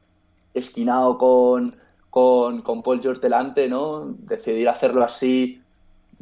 esquinado 0.54 1.18
con 1.18 1.78
con, 2.14 2.62
con 2.62 2.84
Paul 2.84 3.02
George 3.02 3.22
delante, 3.22 3.68
¿no? 3.68 4.06
Decidir 4.20 4.70
hacerlo 4.70 5.04
así, 5.04 5.60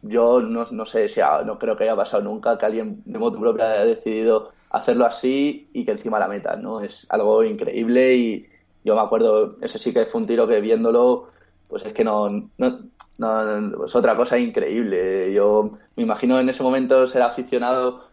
yo 0.02 0.40
no, 0.40 0.66
no 0.72 0.86
sé, 0.86 1.10
si 1.10 1.20
no 1.46 1.60
creo 1.60 1.76
que 1.76 1.84
haya 1.84 1.98
pasado 1.98 2.24
nunca 2.24 2.58
que 2.58 2.66
alguien 2.66 3.02
de 3.04 3.20
modo 3.20 3.38
propio 3.38 3.66
haya 3.66 3.84
decidido 3.84 4.54
hacerlo 4.70 5.06
así 5.06 5.68
y 5.74 5.84
que 5.84 5.92
encima 5.92 6.18
la 6.18 6.30
meta, 6.30 6.56
¿no? 6.56 6.80
Es 6.80 7.08
algo 7.12 7.44
increíble 7.44 8.16
y 8.16 8.48
yo 8.86 8.96
me 8.96 9.02
acuerdo, 9.02 9.58
ese 9.60 9.80
sí 9.80 9.92
que 9.92 10.06
fue 10.06 10.22
un 10.22 10.28
tiro 10.28 10.48
que 10.48 10.62
viéndolo, 10.62 11.28
pues 11.68 11.84
es 11.84 11.92
que 11.92 12.06
no, 12.06 12.30
no, 12.30 12.80
no 13.18 13.86
es 13.86 13.94
otra 13.94 14.16
cosa 14.16 14.40
increíble. 14.40 15.34
Yo 15.34 15.72
me 15.98 16.04
imagino 16.04 16.40
en 16.40 16.48
ese 16.48 16.64
momento 16.64 17.06
ser 17.06 17.22
aficionado 17.22 18.06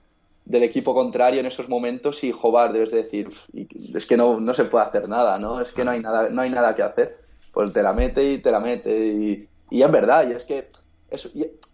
del 0.44 0.64
equipo 0.64 0.94
contrario 0.94 1.38
en 1.38 1.46
esos 1.46 1.68
momentos 1.68 2.24
y 2.24 2.32
jobar, 2.32 2.72
debes 2.72 2.90
decir, 2.90 3.28
es 3.54 4.04
que 4.04 4.16
no, 4.16 4.40
no 4.40 4.52
se 4.52 4.64
puede 4.64 4.84
hacer 4.84 5.08
nada, 5.08 5.38
¿no? 5.38 5.60
Es 5.60 5.70
que 5.70 5.84
no 5.84 5.92
hay 5.92 6.00
nada, 6.00 6.28
no 6.28 6.42
hay 6.42 6.50
nada 6.50 6.74
que 6.74 6.82
hacer 6.82 7.27
pues 7.58 7.72
te 7.72 7.82
la 7.82 7.92
mete 7.92 8.22
y 8.22 8.38
te 8.38 8.52
la 8.52 8.60
mete. 8.60 8.96
Y, 8.96 9.48
y 9.68 9.82
es 9.82 9.90
verdad, 9.90 10.28
y 10.28 10.30
es 10.30 10.44
que 10.44 10.70
es, 11.10 11.28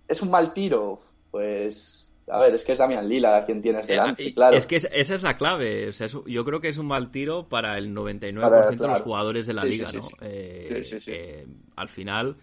es 0.08 0.22
un 0.22 0.30
mal 0.30 0.54
tiro, 0.54 0.98
pues 1.30 2.10
a 2.26 2.40
ver, 2.40 2.54
es 2.54 2.64
que 2.64 2.72
es 2.72 2.78
Damian 2.78 3.06
Lila 3.06 3.44
quien 3.44 3.60
tienes 3.60 3.86
delante, 3.86 4.28
eh, 4.28 4.32
claro. 4.32 4.56
Es 4.56 4.66
que 4.66 4.76
esa 4.76 5.14
es 5.14 5.22
la 5.22 5.36
clave. 5.36 5.90
yo 6.24 6.42
creo 6.46 6.62
que 6.62 6.70
es 6.70 6.78
un 6.78 6.86
mal 6.86 7.10
tiro 7.10 7.50
para 7.50 7.76
el 7.76 7.94
99% 7.94 8.78
de 8.78 8.88
los 8.88 9.02
jugadores 9.02 9.46
de 9.46 9.52
la 9.52 9.62
liga, 9.62 9.86
¿no? 9.92 10.00
Eh, 10.22 11.46
al 11.76 11.90
final, 11.90 12.38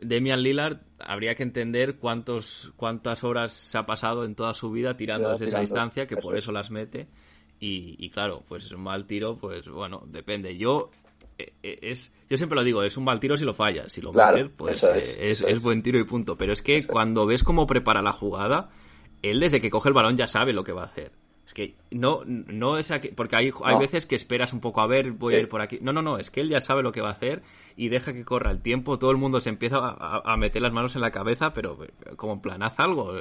Damian 0.00 0.40
Lillard 0.40 0.82
habría 1.00 1.34
que 1.34 1.42
entender 1.42 1.96
cuántos, 1.96 2.72
cuántas 2.76 3.24
horas 3.24 3.54
se 3.54 3.76
ha 3.76 3.82
pasado 3.82 4.24
en 4.24 4.36
toda 4.36 4.54
su 4.54 4.70
vida 4.70 4.94
tirando 4.94 5.30
desde 5.30 5.46
esa 5.46 5.58
distancia, 5.58 6.06
que 6.06 6.16
por 6.16 6.38
eso 6.38 6.52
las 6.52 6.70
mete. 6.70 7.08
Y, 7.58 7.96
y, 7.98 8.10
claro, 8.10 8.44
pues 8.48 8.66
es 8.66 8.72
un 8.72 8.82
mal 8.82 9.04
tiro, 9.06 9.36
pues 9.36 9.68
bueno, 9.68 10.02
depende. 10.06 10.56
Yo 10.56 10.90
eh, 10.92 10.96
eh, 10.96 11.01
es, 11.62 12.14
yo 12.28 12.36
siempre 12.36 12.56
lo 12.56 12.64
digo, 12.64 12.82
es 12.82 12.96
un 12.96 13.04
mal 13.04 13.20
tiro 13.20 13.36
si 13.36 13.44
lo 13.44 13.54
fallas. 13.54 13.92
Si 13.92 14.00
lo 14.00 14.12
metes, 14.12 14.50
pues 14.56 14.82
eh, 14.84 15.30
es, 15.30 15.62
buen 15.62 15.82
tiro 15.82 15.98
y 15.98 16.04
punto. 16.04 16.36
Pero 16.36 16.52
es 16.52 16.62
que 16.62 16.86
cuando 16.86 17.26
ves 17.26 17.44
cómo 17.44 17.66
prepara 17.66 18.02
la 18.02 18.12
jugada, 18.12 18.70
él 19.22 19.40
desde 19.40 19.60
que 19.60 19.70
coge 19.70 19.88
el 19.88 19.94
balón 19.94 20.16
ya 20.16 20.26
sabe 20.26 20.52
lo 20.52 20.64
que 20.64 20.72
va 20.72 20.82
a 20.82 20.86
hacer. 20.86 21.12
Es 21.46 21.54
que 21.54 21.74
no, 21.90 22.22
no 22.24 22.78
es 22.78 22.90
aquí, 22.90 23.08
porque 23.08 23.36
hay, 23.36 23.52
hay 23.64 23.78
veces 23.78 24.06
que 24.06 24.14
esperas 24.14 24.52
un 24.52 24.60
poco 24.60 24.80
a 24.80 24.86
ver, 24.86 25.10
voy 25.10 25.34
a 25.34 25.40
ir 25.40 25.48
por 25.48 25.60
aquí. 25.60 25.78
No, 25.82 25.92
no, 25.92 26.00
no, 26.00 26.18
es 26.18 26.30
que 26.30 26.40
él 26.40 26.48
ya 26.48 26.60
sabe 26.60 26.82
lo 26.82 26.92
que 26.92 27.00
va 27.00 27.08
a 27.08 27.12
hacer 27.12 27.42
y 27.76 27.88
deja 27.88 28.12
que 28.12 28.24
corra 28.24 28.50
el 28.50 28.62
tiempo. 28.62 28.98
Todo 28.98 29.10
el 29.10 29.16
mundo 29.16 29.40
se 29.40 29.48
empieza 29.48 29.78
a, 29.78 30.36
meter 30.36 30.62
las 30.62 30.72
manos 30.72 30.94
en 30.94 31.02
la 31.02 31.10
cabeza, 31.10 31.52
pero 31.52 31.78
como 32.16 32.34
en 32.34 32.40
plan, 32.40 32.62
haz 32.62 32.78
algo. 32.78 33.20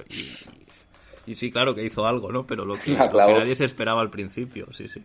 Y, 1.25 1.35
sí, 1.35 1.51
claro 1.51 1.75
que 1.75 1.83
hizo 1.83 2.05
algo, 2.05 2.31
¿no? 2.31 2.45
Pero 2.45 2.63
lo 2.63 2.75
que, 2.75 2.91
lo 3.13 3.27
que 3.27 3.33
nadie 3.33 3.55
se 3.55 3.65
esperaba 3.65 4.01
al 4.01 4.11
principio, 4.11 4.67
sí, 4.71 4.87
sí. 4.87 5.03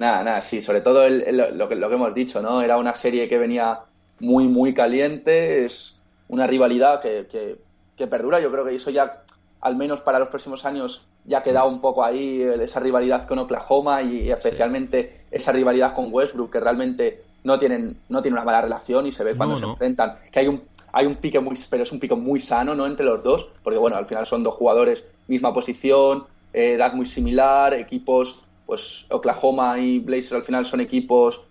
Nada, 0.00 0.24
nada, 0.24 0.40
sí, 0.40 0.62
sobre 0.62 0.80
todo 0.80 1.06
lo, 1.10 1.68
que, 1.68 1.76
lo 1.76 1.88
que 1.90 1.94
hemos 1.94 2.14
dicho, 2.14 2.40
¿no? 2.40 2.62
Era 2.62 2.78
una 2.78 2.94
serie 2.94 3.28
que 3.28 3.36
venía 3.36 3.80
muy, 4.18 4.48
muy 4.48 4.72
caliente, 4.72 5.66
es 5.66 5.94
una 6.28 6.46
rivalidad 6.46 7.02
que, 7.02 7.58
que, 7.98 8.06
perdura, 8.06 8.40
yo 8.40 8.50
creo 8.50 8.64
que 8.64 8.74
eso 8.74 8.88
ya, 8.88 9.24
al 9.60 9.76
menos 9.76 10.00
para 10.00 10.18
los 10.18 10.28
próximos 10.28 10.64
años, 10.64 11.06
ya 11.26 11.40
ha 11.40 11.42
quedado 11.42 11.68
un 11.68 11.82
poco 11.82 12.02
ahí 12.02 12.40
esa 12.40 12.80
rivalidad 12.80 13.28
con 13.28 13.40
Oklahoma 13.40 14.00
y, 14.00 14.30
especialmente 14.30 15.26
esa 15.30 15.52
rivalidad 15.52 15.94
con 15.94 16.08
Westbrook, 16.10 16.50
que 16.50 16.60
realmente 16.60 17.22
no 17.44 17.58
tienen, 17.58 17.98
no 18.08 18.22
tienen 18.22 18.38
una 18.38 18.46
mala 18.46 18.62
relación 18.62 19.06
y 19.06 19.12
se 19.12 19.22
ve 19.22 19.34
cuando 19.34 19.58
se 19.58 19.66
enfrentan, 19.66 20.16
que 20.32 20.40
hay 20.40 20.48
un, 20.48 20.62
hay 20.92 21.04
un 21.04 21.16
pique 21.16 21.40
muy, 21.40 21.58
pero 21.68 21.82
es 21.82 21.92
un 21.92 22.00
pique 22.00 22.14
muy 22.14 22.40
sano, 22.40 22.74
¿no? 22.74 22.86
Entre 22.86 23.04
los 23.04 23.22
dos, 23.22 23.50
porque 23.62 23.78
bueno, 23.78 23.98
al 23.98 24.06
final 24.06 24.24
son 24.24 24.44
dos 24.44 24.54
jugadores, 24.54 25.04
misma 25.28 25.52
posición, 25.52 26.24
eh, 26.54 26.72
edad 26.76 26.94
muy 26.94 27.04
similar, 27.04 27.74
equipos 27.74 28.46
pues 28.70 29.04
Oklahoma 29.10 29.80
y 29.80 29.98
Blazers 29.98 30.34
al 30.34 30.42
final 30.44 30.64
son 30.64 30.80
equipos. 30.80 31.42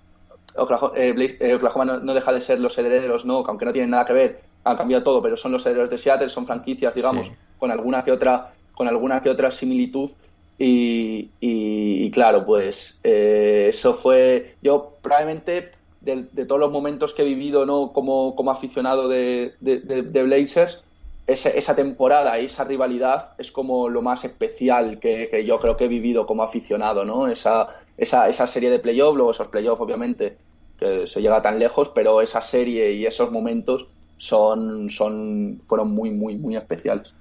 Oklahoma, 0.55 0.93
eh, 0.95 1.13
eh, 1.41 1.59
no, 2.01 2.13
deja 2.13 2.31
de 2.31 2.39
ser 2.39 2.61
los 2.61 2.77
herederos, 2.77 3.25
¿no? 3.25 3.43
aunque 3.45 3.65
no 3.65 3.73
tienen 3.73 3.89
nada 3.89 4.05
que 4.05 4.13
ver, 4.13 4.39
han 4.63 4.77
cambiado 4.77 5.03
todo, 5.03 5.21
pero 5.21 5.35
son 5.35 5.51
los 5.51 5.65
herederos 5.65 5.89
de 5.89 5.97
Seattle, 5.97 6.29
son 6.29 6.47
franquicias, 6.47 6.95
digamos, 6.95 7.29
con 7.57 7.71
alguna 7.71 8.05
que 8.05 8.13
otra, 8.13 8.53
con 8.73 8.87
alguna 8.87 9.21
que 9.21 9.29
otra 9.29 9.51
similitud. 9.51 10.09
Y, 10.57 12.09
claro, 12.11 12.45
pues 12.45 13.01
eh, 13.03 13.67
eso 13.67 13.93
fue. 13.93 14.55
Yo 14.61 14.93
probablemente 15.01 15.71
de, 15.99 16.23
todos 16.45 16.61
los 16.61 16.71
momentos 16.71 17.13
que 17.13 17.23
he 17.23 17.25
vivido 17.25 17.65
¿no? 17.65 17.91
como, 17.91 18.33
como 18.33 18.49
aficionado 18.49 19.09
de, 19.09 19.55
de 19.59 20.23
Blazers, 20.23 20.85
esa, 21.31 21.75
temporada 21.75 22.39
y 22.39 22.45
esa 22.45 22.63
rivalidad 22.63 23.33
es 23.37 23.51
como 23.51 23.89
lo 23.89 24.01
más 24.01 24.25
especial 24.25 24.99
que, 24.99 25.43
yo 25.45 25.59
creo 25.59 25.77
que 25.77 25.85
he 25.85 25.89
vivido 25.89 26.25
como 26.25 26.43
aficionado, 26.43 27.05
¿no? 27.05 27.27
Esa, 27.27 27.67
esa, 27.97 28.27
esa 28.29 28.47
serie 28.47 28.69
de 28.69 28.79
playoffs, 28.79 29.15
luego 29.15 29.31
esos 29.31 29.47
playoffs, 29.47 29.81
obviamente, 29.81 30.37
que 30.77 31.07
se 31.07 31.21
llega 31.21 31.41
tan 31.41 31.59
lejos, 31.59 31.89
pero 31.89 32.21
esa 32.21 32.41
serie 32.41 32.93
y 32.93 33.05
esos 33.05 33.31
momentos 33.31 33.87
son, 34.17 34.89
son, 34.89 35.59
fueron 35.61 35.91
muy, 35.91 36.11
muy, 36.11 36.37
muy 36.37 36.55
especiales. 36.55 37.13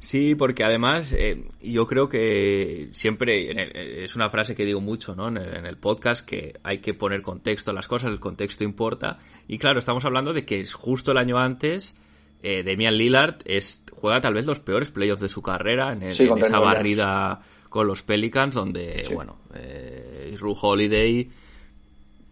Sí, 0.00 0.36
porque 0.36 0.62
además 0.62 1.12
eh, 1.12 1.42
yo 1.60 1.86
creo 1.86 2.08
que 2.08 2.88
siempre 2.92 4.04
es 4.04 4.14
una 4.14 4.30
frase 4.30 4.54
que 4.54 4.64
digo 4.64 4.80
mucho 4.80 5.16
¿no? 5.16 5.26
en, 5.26 5.36
el, 5.38 5.76
podcast 5.76 6.24
que 6.24 6.54
hay 6.62 6.78
que 6.78 6.94
poner 6.94 7.20
contexto 7.20 7.72
a 7.72 7.74
las 7.74 7.88
cosas, 7.88 8.12
el 8.12 8.20
contexto 8.20 8.62
importa. 8.62 9.18
Y 9.48 9.58
claro, 9.58 9.80
estamos 9.80 10.04
hablando 10.04 10.32
de 10.32 10.44
que 10.44 10.64
justo 10.66 11.10
el 11.10 11.18
año 11.18 11.38
antes 11.38 11.96
eh, 12.42 12.62
Demian 12.62 12.96
Lillard 12.96 13.36
es, 13.44 13.84
juega 13.92 14.20
tal 14.20 14.34
vez 14.34 14.46
los 14.46 14.60
peores 14.60 14.90
playoffs 14.90 15.22
de 15.22 15.28
su 15.28 15.42
carrera 15.42 15.92
en, 15.92 16.02
esa 16.02 16.58
barrida 16.58 17.40
con 17.68 17.86
los 17.86 18.02
Pelicans 18.02 18.54
donde, 18.54 19.04
bueno, 19.14 19.38
eh, 19.54 20.36
Holiday 20.40 21.30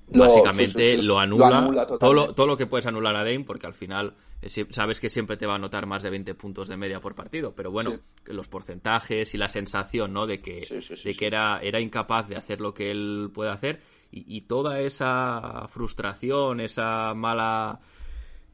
básicamente 0.08 0.96
lo, 0.98 1.18
anula, 1.18 1.86
todo, 1.98 2.14
lo, 2.14 2.34
todo 2.34 2.46
lo 2.46 2.56
que 2.56 2.66
puedes 2.66 2.86
anular 2.86 3.16
a 3.16 3.24
Dame 3.24 3.44
porque 3.44 3.66
al 3.66 3.74
final 3.74 4.14
eh, 4.42 4.66
sabes 4.70 5.00
que 5.00 5.10
siempre 5.10 5.36
te 5.36 5.46
va 5.46 5.54
a 5.54 5.56
anotar 5.56 5.86
más 5.86 6.02
de 6.02 6.10
20 6.10 6.34
puntos 6.34 6.68
de 6.68 6.76
media 6.76 7.00
por 7.00 7.14
partido, 7.14 7.54
pero 7.54 7.70
bueno, 7.70 7.98
los 8.26 8.48
porcentajes 8.48 9.34
y 9.34 9.38
la 9.38 9.48
sensación, 9.48 10.12
¿no? 10.12 10.26
De 10.26 10.40
que, 10.40 10.66
de 11.04 11.14
que 11.14 11.26
era, 11.26 11.60
era 11.60 11.80
incapaz 11.80 12.28
de 12.28 12.36
hacer 12.36 12.60
lo 12.60 12.72
que 12.74 12.90
él 12.90 13.30
puede 13.34 13.50
hacer 13.50 13.80
y, 14.10 14.42
toda 14.42 14.80
esa 14.80 15.66
frustración, 15.68 16.60
esa 16.60 17.12
mala, 17.14 17.80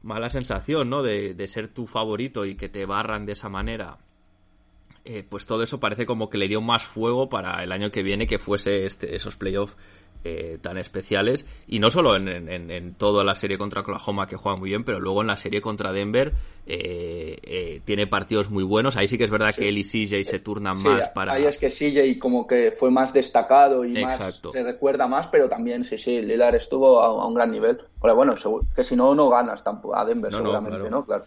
mala 0.03 0.29
sensación, 0.29 0.89
¿no? 0.89 1.01
De, 1.01 1.33
de, 1.33 1.47
ser 1.47 1.67
tu 1.69 1.87
favorito 1.87 2.45
y 2.45 2.55
que 2.55 2.69
te 2.69 2.85
barran 2.85 3.25
de 3.25 3.33
esa 3.33 3.49
manera. 3.49 3.97
Eh, 5.05 5.25
pues 5.27 5.45
todo 5.45 5.63
eso 5.63 5.79
parece 5.79 6.05
como 6.05 6.29
que 6.29 6.37
le 6.37 6.47
dio 6.47 6.61
más 6.61 6.85
fuego 6.85 7.27
para 7.27 7.61
el 7.63 7.71
año 7.71 7.91
que 7.91 8.03
viene 8.03 8.27
que 8.27 8.39
fuese 8.39 8.85
este, 8.85 9.15
esos 9.15 9.35
playoffs 9.35 9.75
eh, 10.25 10.57
tan 10.61 10.77
especiales. 10.77 11.45
Y 11.67 11.79
no 11.79 11.91
solo 11.91 12.15
en, 12.15 12.27
en, 12.29 12.93
toda 12.95 13.23
la 13.23 13.35
serie 13.35 13.57
contra 13.57 13.81
Oklahoma, 13.81 14.27
que 14.27 14.37
juega 14.37 14.57
muy 14.57 14.69
bien, 14.69 14.83
pero 14.83 14.99
luego 14.99 15.21
en 15.21 15.27
la 15.27 15.37
serie 15.37 15.61
contra 15.61 15.91
Denver 15.91 16.33
eh, 16.65 17.37
eh, 17.43 17.81
tiene 17.83 18.07
partidos 18.07 18.49
muy 18.49 18.63
buenos. 18.63 18.95
Ahí 18.95 19.07
sí 19.07 19.17
que 19.17 19.25
es 19.25 19.31
verdad 19.31 19.53
que 19.53 19.69
él 19.69 19.77
y 19.77 19.83
CJ 19.83 20.23
se 20.23 20.39
turnan 20.39 20.81
más 20.81 21.09
para. 21.09 21.33
Ahí 21.33 21.45
es 21.45 21.57
que 21.57 21.69
CJ 21.69 22.19
como 22.19 22.47
que 22.47 22.71
fue 22.71 22.89
más 22.89 23.13
destacado 23.13 23.83
y 23.83 24.01
más 24.01 24.39
se 24.51 24.63
recuerda 24.63 25.07
más, 25.07 25.27
pero 25.27 25.49
también 25.49 25.83
sí, 25.83 25.97
sí, 25.97 26.21
Lillard 26.21 26.55
estuvo 26.55 27.01
a, 27.01 27.27
un 27.27 27.33
gran 27.33 27.51
nivel. 27.51 27.77
Pero 28.01 28.15
bueno, 28.15 28.35
que 28.75 28.83
si 28.83 28.95
no, 28.95 29.13
no 29.15 29.29
ganas 29.29 29.63
tampoco 29.63 29.95
a 29.95 30.05
Denver, 30.05 30.31
seguramente, 30.31 30.89
¿no? 30.89 31.05
Claro. 31.05 31.25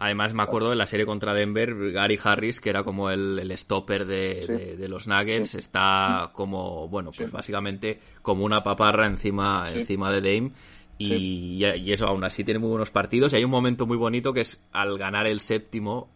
Además, 0.00 0.32
me 0.32 0.44
acuerdo 0.44 0.70
de 0.70 0.76
la 0.76 0.86
serie 0.86 1.04
contra 1.04 1.34
Denver, 1.34 1.90
Gary 1.90 2.20
Harris, 2.22 2.60
que 2.60 2.70
era 2.70 2.84
como 2.84 3.10
el, 3.10 3.36
el 3.40 3.58
stopper 3.58 4.06
de, 4.06 4.76
de, 4.78 4.88
los 4.88 5.08
Nuggets, 5.08 5.56
está 5.56 6.30
como, 6.34 6.86
bueno, 6.86 7.10
pues 7.10 7.32
básicamente 7.32 7.98
como 8.22 8.44
una 8.44 8.62
paparra 8.62 9.08
encima, 9.08 9.66
encima 9.68 10.12
de 10.12 10.20
Dame. 10.20 10.52
Y, 10.98 11.64
y, 11.64 11.92
eso, 11.92 12.06
aún 12.06 12.22
así 12.22 12.44
tiene 12.44 12.60
muy 12.60 12.70
buenos 12.70 12.92
partidos. 12.92 13.32
Y 13.32 13.36
hay 13.36 13.44
un 13.44 13.50
momento 13.50 13.86
muy 13.86 13.96
bonito 13.96 14.32
que 14.32 14.42
es 14.42 14.64
al 14.70 14.98
ganar 14.98 15.26
el 15.26 15.40
séptimo, 15.40 16.08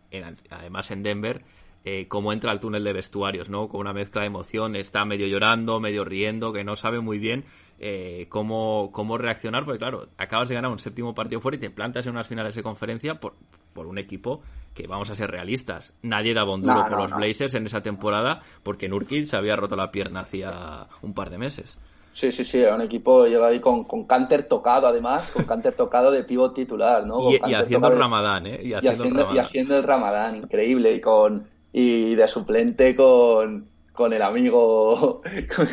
además 0.51 0.93
en 0.93 1.03
Denver, 1.03 1.43
eh, 1.85 2.07
cómo 2.07 2.33
entra 2.33 2.53
al 2.53 2.61
túnel 2.61 2.85
de 2.85 2.93
vestuarios, 2.93 3.49
¿no? 3.51 3.69
Con 3.69 3.81
una 3.81 3.93
mezcla 3.93 4.21
de 4.21 4.29
emoción, 4.29 4.77
está 4.77 5.05
medio 5.05 5.27
llorando, 5.27 5.81
medio 5.81 6.05
riendo, 6.05 6.53
que 6.53 6.63
no 6.63 6.77
sabe 6.77 7.01
muy 7.01 7.19
bien 7.19 7.45
eh, 7.85 8.27
cómo, 8.29 8.91
cómo 8.93 9.19
reaccionar, 9.19 9.65
porque 9.65 9.81
claro, 9.81 10.07
acabas 10.17 10.49
de 10.49 10.55
ganar 10.55 10.71
un 10.71 10.79
séptimo 10.79 11.17
partido 11.17 11.41
fuera 11.41 11.57
y 11.57 11.61
te 11.61 11.69
plantas 11.69 12.07
en 12.07 12.13
unas 12.13 12.29
finales 12.29 12.55
de 12.55 12.63
conferencia 12.63 13.19
por, 13.19 13.35
por 13.73 13.89
un 13.89 13.99
equipo 13.99 14.41
que 14.73 14.87
vamos 14.87 15.11
a 15.11 15.17
ser 15.17 15.33
realistas. 15.33 15.93
Nadie 16.01 16.33
daba 16.33 16.55
un 16.55 16.63
duro 16.63 16.81
por 16.89 17.11
los 17.11 17.17
Blazers 17.17 17.55
en 17.55 17.67
esa 17.67 17.83
temporada 17.83 18.41
porque 18.63 18.89
Nurkic 18.89 19.27
se 19.27 19.37
había 19.37 19.57
roto 19.57 19.75
la 19.75 19.91
pierna 19.91 20.21
hacía 20.21 20.87
un 21.03 21.13
par 21.13 21.31
de 21.31 21.39
meses. 21.39 21.77
Sí, 22.13 22.31
sí, 22.31 22.45
sí, 22.45 22.61
era 22.61 22.77
un 22.77 22.83
equipo 22.83 23.27
llega 23.27 23.49
ahí 23.49 23.59
con, 23.59 23.83
con 23.83 24.05
Canter 24.05 24.45
tocado, 24.45 24.87
además, 24.87 25.33
con 25.33 25.43
Canter 25.45 25.75
tocado 25.75 26.13
de 26.13 26.23
pivot 26.23 26.55
titular, 26.55 27.05
¿no? 27.05 27.33
Y, 27.33 27.53
haciendo 27.53 27.89
el 27.89 27.99
Ramadán, 27.99 28.47
¿eh? 28.47 28.61
Y 28.63 28.75
haciendo, 28.75 29.05
el 29.05 29.11
Ramadán. 29.11 29.35
y 29.35 29.39
haciendo 29.41 29.77
el 29.77 29.83
Ramadán, 29.83 30.37
increíble, 30.37 30.93
y 30.93 31.01
con 31.01 31.49
y 31.73 32.15
de 32.15 32.29
suplente 32.29 32.95
con, 32.95 33.72
con 33.93 34.13
el 34.13 34.23
amigo 34.23 35.23
con 35.57 35.69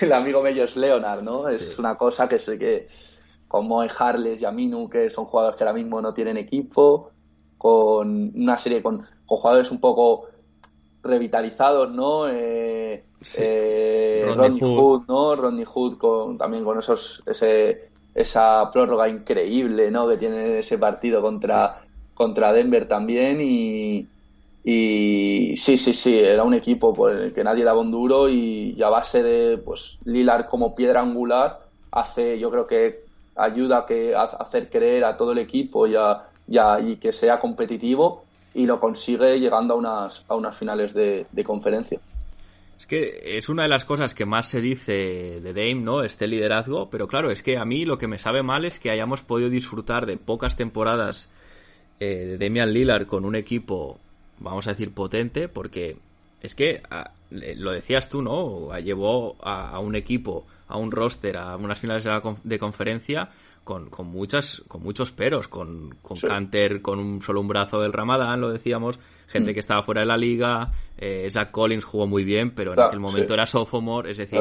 el, 0.00 0.12
amigo 0.12 0.42
Mellos 0.42 0.76
Leonard, 0.76 1.22
¿no? 1.22 1.48
Es 1.48 1.78
una 1.78 1.96
cosa 1.96 2.28
que 2.28 2.38
sé 2.38 2.58
que 2.58 2.86
como 3.48 3.82
en 3.82 3.90
Harles 3.96 4.42
y 4.42 4.44
Aminu, 4.44 4.88
que 4.88 5.08
son 5.08 5.24
jugadores 5.24 5.56
que 5.56 5.64
ahora 5.64 5.74
mismo 5.74 6.00
no 6.02 6.12
tienen 6.12 6.36
equipo, 6.36 7.12
con 7.56 8.32
una 8.34 8.58
serie 8.58 8.82
con, 8.82 9.06
jugadores 9.24 9.70
un 9.70 9.80
poco 9.80 10.26
revitalizados, 11.02 11.90
¿no? 11.90 12.28
Eh, 12.28 13.04
eh 13.38 14.24
Rodney, 14.26 14.60
Hood. 14.60 15.02
¿no? 15.08 15.36
Rodney 15.36 15.64
Hood 15.64 15.96
con, 15.96 16.36
también 16.36 16.64
con 16.64 16.78
esos 16.78 17.22
ese, 17.26 17.90
esa 18.14 18.70
prórroga 18.72 19.08
increíble, 19.08 19.90
¿no? 19.90 20.08
Que 20.08 20.16
tiene 20.16 20.58
ese 20.58 20.76
partido 20.78 21.22
contra, 21.22 21.82
contra 22.14 22.52
Denver 22.52 22.88
también 22.88 23.40
y, 23.40 24.08
y 24.68 25.54
sí, 25.56 25.78
sí, 25.78 25.92
sí, 25.92 26.18
era 26.18 26.42
un 26.42 26.52
equipo 26.52 26.92
por 26.92 27.14
el 27.14 27.32
que 27.32 27.44
nadie 27.44 27.62
daba 27.62 27.80
un 27.80 27.92
duro 27.92 28.28
y, 28.28 28.76
a 28.82 28.88
base 28.88 29.22
de 29.22 29.58
pues 29.58 30.00
Lilar 30.04 30.48
como 30.48 30.74
piedra 30.74 31.02
angular 31.02 31.60
hace, 31.92 32.36
yo 32.40 32.50
creo 32.50 32.66
que 32.66 33.04
ayuda 33.36 33.78
a, 33.78 33.86
que, 33.86 34.12
a 34.16 34.24
hacer 34.24 34.68
creer 34.68 35.04
a 35.04 35.16
todo 35.16 35.30
el 35.30 35.38
equipo 35.38 35.86
y, 35.86 35.94
y 35.94 36.96
que 36.96 37.12
sea 37.12 37.38
competitivo 37.38 38.24
y 38.54 38.66
lo 38.66 38.80
consigue 38.80 39.38
llegando 39.38 39.74
a 39.74 39.76
unas, 39.76 40.24
a 40.26 40.34
unas 40.34 40.56
finales 40.56 40.92
de, 40.94 41.44
conferencia. 41.44 42.00
Es 42.76 42.88
que 42.88 43.36
es 43.36 43.48
una 43.48 43.62
de 43.62 43.68
las 43.68 43.84
cosas 43.84 44.16
que 44.16 44.26
más 44.26 44.48
se 44.48 44.60
dice 44.60 45.40
de 45.42 45.52
Dame, 45.52 45.84
¿no? 45.84 46.02
Este 46.02 46.26
liderazgo, 46.26 46.90
pero 46.90 47.06
claro, 47.06 47.30
es 47.30 47.44
que 47.44 47.56
a 47.56 47.64
mí 47.64 47.84
lo 47.84 47.98
que 47.98 48.08
me 48.08 48.18
sabe 48.18 48.42
mal 48.42 48.64
es 48.64 48.80
que 48.80 48.90
hayamos 48.90 49.20
podido 49.20 49.48
disfrutar 49.48 50.06
de 50.06 50.16
pocas 50.16 50.56
temporadas 50.56 51.32
eh, 52.00 52.36
de 52.36 52.36
Damian 52.36 52.72
Lillard 52.72 53.06
con 53.06 53.24
un 53.24 53.36
equipo 53.36 54.00
vamos 54.38 54.66
a 54.66 54.70
decir, 54.70 54.92
potente, 54.92 55.48
porque 55.48 55.96
es 56.40 56.54
que 56.54 56.82
ah, 56.90 57.12
lo 57.30 57.72
decías 57.72 58.08
tú, 58.08 58.22
¿no? 58.22 58.76
Llevó 58.78 59.36
a, 59.42 59.78
un 59.80 59.94
equipo, 59.94 60.46
a 60.68 60.76
un 60.76 60.90
roster, 60.90 61.36
a 61.36 61.56
unas 61.56 61.80
finales 61.80 62.06
de, 62.44 62.58
conferencia 62.58 63.30
con, 63.64 63.90
con, 63.90 64.06
muchas, 64.06 64.62
con 64.68 64.82
muchos 64.82 65.10
peros, 65.10 65.48
con, 65.48 65.96
con 66.02 66.16
Canter 66.18 66.80
con 66.82 66.98
un 66.98 67.20
solo 67.20 67.40
un 67.40 67.48
brazo 67.48 67.80
del 67.80 67.92
Ramadán, 67.92 68.40
lo 68.40 68.50
decíamos, 68.50 68.98
gente 69.26 69.50
mm. 69.50 69.54
que 69.54 69.60
estaba 69.60 69.82
fuera 69.82 70.02
de 70.02 70.06
la 70.06 70.16
liga, 70.16 70.72
eh, 70.98 71.28
Zach 71.32 71.50
Collins 71.50 71.84
jugó 71.84 72.06
muy 72.06 72.24
bien, 72.24 72.52
pero 72.52 72.74
en 72.74 72.80
aquel 72.80 73.00
momento 73.00 73.34
era 73.34 73.46
sophomore, 73.46 74.12
es 74.12 74.18
decir, 74.18 74.40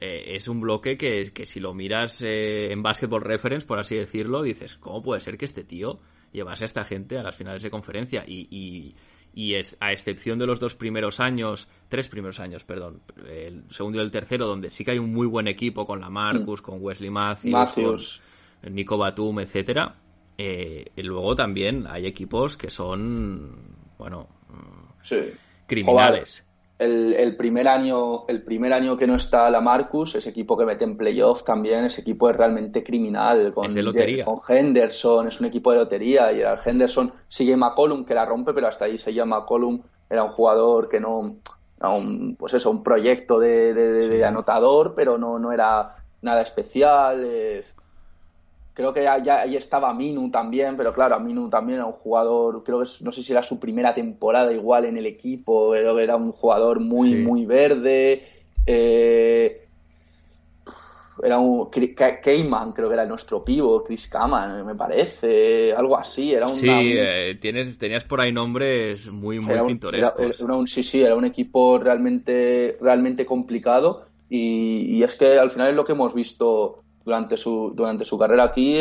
eh, 0.00 0.36
es 0.36 0.46
un 0.46 0.60
bloque 0.60 0.96
que, 0.96 1.32
que 1.32 1.46
si 1.46 1.58
lo 1.58 1.74
miras 1.74 2.22
eh, 2.22 2.70
en 2.70 2.82
Basketball 2.82 3.22
Reference, 3.22 3.66
por 3.66 3.80
así 3.80 3.96
decirlo, 3.96 4.42
dices, 4.42 4.76
¿cómo 4.76 5.02
puede 5.02 5.20
ser 5.20 5.36
que 5.36 5.44
este 5.44 5.64
tío 5.64 5.98
llevase 6.32 6.64
a 6.64 6.66
esta 6.66 6.84
gente 6.84 7.18
a 7.18 7.22
las 7.22 7.36
finales 7.36 7.62
de 7.62 7.70
conferencia. 7.70 8.24
Y, 8.26 8.94
y, 9.34 9.54
es, 9.54 9.76
a 9.80 9.92
excepción 9.92 10.38
de 10.38 10.46
los 10.46 10.58
dos 10.58 10.74
primeros 10.74 11.20
años, 11.20 11.68
tres 11.88 12.08
primeros 12.08 12.40
años, 12.40 12.64
perdón, 12.64 13.02
el 13.28 13.70
segundo 13.70 13.98
y 13.98 14.00
el 14.00 14.10
tercero, 14.10 14.46
donde 14.46 14.70
sí 14.70 14.84
que 14.84 14.92
hay 14.92 14.98
un 14.98 15.12
muy 15.12 15.26
buen 15.26 15.46
equipo 15.46 15.86
con 15.86 16.00
la 16.00 16.10
Marcus, 16.10 16.60
mm. 16.60 16.64
con 16.64 16.78
Wesley 16.80 17.10
Matthews, 17.10 18.22
con 18.62 18.74
Nico 18.74 18.98
Batum, 18.98 19.40
etcétera. 19.40 19.94
Eh, 20.36 20.86
y 20.96 21.02
luego 21.02 21.36
también 21.36 21.86
hay 21.88 22.06
equipos 22.06 22.56
que 22.56 22.70
son, 22.70 23.76
bueno, 23.96 24.28
criminales 25.66 26.47
el, 26.78 27.36
primer 27.36 27.66
año, 27.66 28.26
el 28.28 28.42
primer 28.42 28.72
año 28.72 28.96
que 28.96 29.06
no 29.06 29.16
está 29.16 29.50
la 29.50 29.60
Marcus, 29.60 30.14
ese 30.14 30.30
equipo 30.30 30.56
que 30.56 30.64
mete 30.64 30.84
en 30.84 30.96
playoff 30.96 31.42
también, 31.42 31.86
ese 31.86 32.02
equipo 32.02 32.30
es 32.30 32.36
realmente 32.36 32.84
criminal. 32.84 33.52
Con, 33.52 33.72
con 34.24 34.38
Henderson, 34.48 35.26
es 35.26 35.40
un 35.40 35.46
equipo 35.46 35.72
de 35.72 35.78
lotería. 35.78 36.32
Y 36.32 36.40
el 36.40 36.58
Henderson 36.64 37.12
sigue 37.26 37.56
McCollum 37.56 38.04
que 38.04 38.14
la 38.14 38.24
rompe, 38.24 38.52
pero 38.52 38.68
hasta 38.68 38.84
ahí 38.84 38.96
se 38.96 39.12
llama 39.12 39.40
McCollum, 39.40 39.82
era 40.08 40.22
un 40.22 40.30
jugador 40.30 40.88
que 40.88 41.00
no, 41.00 41.18
un, 41.18 42.36
pues 42.38 42.54
eso, 42.54 42.70
un 42.70 42.82
proyecto 42.82 43.40
de, 43.40 44.24
anotador, 44.24 44.94
pero 44.94 45.18
no, 45.18 45.38
no 45.38 45.52
era 45.52 45.96
nada 46.22 46.42
especial. 46.42 47.22
Eh, 47.24 47.64
Creo 48.78 48.92
que 48.92 49.02
ya, 49.02 49.40
ahí 49.40 49.56
estaba 49.56 49.92
Minu 49.92 50.30
también, 50.30 50.76
pero 50.76 50.94
claro, 50.94 51.16
Aminu 51.16 51.50
también 51.50 51.80
era 51.80 51.86
un 51.86 51.94
jugador, 51.94 52.62
creo 52.62 52.78
que 52.78 52.88
no 53.00 53.10
sé 53.10 53.24
si 53.24 53.32
era 53.32 53.42
su 53.42 53.58
primera 53.58 53.92
temporada 53.92 54.52
igual 54.52 54.84
en 54.84 54.96
el 54.96 55.04
equipo, 55.04 55.72
pero 55.72 55.98
era 55.98 56.14
un 56.14 56.30
jugador 56.30 56.78
muy, 56.78 57.16
muy 57.16 57.44
verde. 57.44 58.22
Eh, 58.64 59.66
era 61.24 61.40
un 61.40 61.68
Cayman, 61.70 62.70
creo 62.70 62.86
que 62.86 62.94
era 62.94 63.04
nuestro 63.04 63.44
pivo, 63.44 63.82
Chris 63.82 64.06
Kaman, 64.06 64.64
me 64.64 64.76
parece, 64.76 65.72
algo 65.72 65.98
así. 65.98 66.32
Era 66.32 66.46
un, 66.46 66.52
sí, 66.52 66.68
eh, 66.70 67.36
tienes, 67.40 67.76
tenías 67.78 68.04
por 68.04 68.20
ahí 68.20 68.30
nombres 68.30 69.10
muy, 69.10 69.40
muy 69.40 69.58
pintorescos. 69.66 70.44
sí, 70.66 70.84
sí, 70.84 71.02
era 71.02 71.16
un 71.16 71.24
equipo 71.24 71.80
realmente, 71.80 72.78
realmente 72.80 73.26
complicado 73.26 74.06
y, 74.30 74.98
y, 74.98 75.02
es 75.02 75.16
que 75.16 75.36
al 75.36 75.50
final 75.50 75.70
es 75.70 75.74
lo 75.74 75.84
que 75.84 75.92
hemos 75.94 76.14
visto 76.14 76.84
durante 77.08 77.38
su, 77.38 77.72
durante 77.74 78.04
su 78.04 78.18
carrera 78.18 78.44
aquí, 78.44 78.78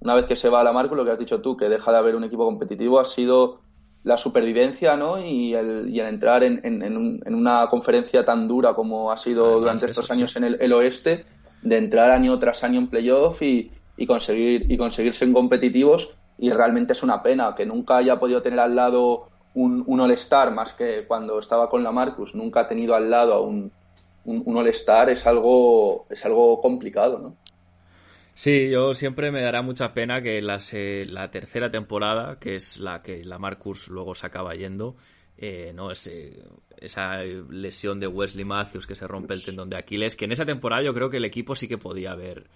una 0.00 0.14
vez 0.14 0.26
que 0.26 0.34
se 0.34 0.48
va 0.48 0.60
a 0.60 0.64
la 0.64 0.72
Marco, 0.72 0.94
lo 0.94 1.04
que 1.04 1.10
has 1.10 1.18
dicho 1.18 1.42
tú, 1.42 1.58
que 1.58 1.68
deja 1.68 1.92
de 1.92 1.98
haber 1.98 2.16
un 2.16 2.24
equipo 2.24 2.46
competitivo, 2.46 2.98
ha 2.98 3.04
sido 3.04 3.60
la 4.02 4.16
supervivencia 4.16 4.96
¿no? 4.96 5.22
y, 5.22 5.54
el, 5.54 5.90
y 5.90 6.00
el 6.00 6.06
entrar 6.06 6.42
en, 6.42 6.60
en, 6.64 7.34
una 7.34 7.66
conferencia 7.68 8.24
tan 8.24 8.48
dura 8.48 8.72
como 8.72 9.12
ha 9.12 9.18
sido 9.18 9.60
durante 9.60 9.84
estos 9.84 10.10
años 10.10 10.34
en 10.36 10.44
el, 10.44 10.72
oeste, 10.72 11.26
de 11.60 11.76
entrar 11.76 12.10
año 12.10 12.38
tras 12.38 12.64
año 12.64 12.78
en 12.78 12.88
playoff 12.88 13.42
y, 13.42 13.70
y, 13.98 14.06
conseguir, 14.06 14.72
y 14.72 14.78
conseguir 14.78 15.12
ser 15.12 15.30
competitivos. 15.32 16.14
Y 16.38 16.48
realmente 16.50 16.94
es 16.94 17.02
una 17.02 17.22
pena 17.22 17.54
que 17.54 17.66
nunca 17.66 17.98
haya 17.98 18.18
podido 18.18 18.40
tener 18.40 18.60
al 18.60 18.74
lado 18.74 19.28
un, 19.52 19.84
un 19.86 20.00
All-Star 20.00 20.50
más 20.50 20.72
que 20.72 21.04
cuando 21.06 21.38
estaba 21.38 21.68
con 21.68 21.82
la 21.82 21.92
Marcus, 21.92 22.34
nunca 22.34 22.60
ha 22.60 22.68
tenido 22.68 22.94
al 22.94 23.10
lado 23.10 23.34
a 23.34 23.40
un, 23.42 23.70
un, 24.24 24.42
un 24.46 24.56
All-Star, 24.56 25.10
es 25.10 25.26
algo, 25.26 26.06
es 26.08 26.24
algo 26.24 26.62
complicado, 26.62 27.18
¿no? 27.18 27.36
Sí, 28.40 28.70
yo 28.70 28.94
siempre 28.94 29.30
me 29.30 29.42
dará 29.42 29.60
mucha 29.60 29.92
pena 29.92 30.22
que 30.22 30.40
la, 30.40 30.58
la 31.08 31.30
tercera 31.30 31.70
temporada, 31.70 32.38
que 32.38 32.54
es 32.54 32.78
la 32.78 33.02
que 33.02 33.22
la 33.22 33.38
Marcus 33.38 33.88
luego 33.88 34.14
se 34.14 34.24
acaba 34.24 34.54
yendo, 34.54 34.96
eh, 35.36 35.72
no 35.74 35.90
Ese, 35.90 36.42
esa 36.78 37.22
lesión 37.22 38.00
de 38.00 38.06
Wesley 38.06 38.46
Matthews 38.46 38.86
que 38.86 38.96
se 38.96 39.06
rompe 39.06 39.34
el 39.34 39.44
tendón 39.44 39.68
de 39.68 39.76
Aquiles, 39.76 40.16
que 40.16 40.24
en 40.24 40.32
esa 40.32 40.46
temporada 40.46 40.82
yo 40.82 40.94
creo 40.94 41.10
que 41.10 41.18
el 41.18 41.26
equipo 41.26 41.54
sí 41.54 41.68
que 41.68 41.76
podía 41.76 42.12
haber 42.12 42.46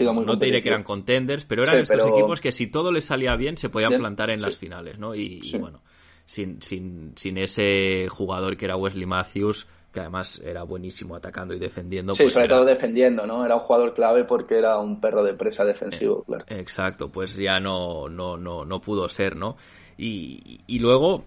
no 0.00 0.36
te 0.36 0.46
diré 0.46 0.60
que 0.60 0.70
eran 0.70 0.82
contenders, 0.82 1.44
pero 1.44 1.62
eran 1.62 1.78
estos 1.78 2.06
equipos 2.06 2.40
que 2.40 2.50
si 2.50 2.66
todo 2.66 2.90
les 2.90 3.04
salía 3.04 3.36
bien 3.36 3.56
se 3.56 3.68
podían 3.68 3.92
plantar 3.92 4.30
en 4.30 4.42
las 4.42 4.56
finales, 4.56 4.98
¿no? 4.98 5.14
Y, 5.14 5.40
bueno, 5.60 5.80
sin, 6.26 6.60
sin, 6.60 7.12
sin 7.14 7.38
ese 7.38 8.08
jugador 8.08 8.56
que 8.56 8.64
era 8.64 8.74
Wesley 8.74 9.06
Matthews, 9.06 9.68
que 9.94 10.00
además 10.00 10.42
era 10.44 10.64
buenísimo 10.64 11.14
atacando 11.14 11.54
y 11.54 11.58
defendiendo. 11.60 12.14
Sí, 12.14 12.24
pues 12.24 12.34
sobre 12.34 12.48
todo 12.48 12.64
defendiendo, 12.64 13.26
¿no? 13.26 13.46
Era 13.46 13.54
un 13.54 13.60
jugador 13.60 13.94
clave 13.94 14.24
porque 14.24 14.58
era 14.58 14.76
un 14.78 15.00
perro 15.00 15.22
de 15.22 15.34
presa 15.34 15.64
defensivo, 15.64 16.20
eh, 16.20 16.24
claro. 16.26 16.44
Exacto, 16.48 17.10
pues 17.10 17.36
ya 17.36 17.60
no, 17.60 18.08
no, 18.08 18.36
no, 18.36 18.64
no 18.64 18.80
pudo 18.80 19.08
ser, 19.08 19.36
¿no? 19.36 19.56
Y, 19.96 20.62
y 20.66 20.80
luego, 20.80 21.24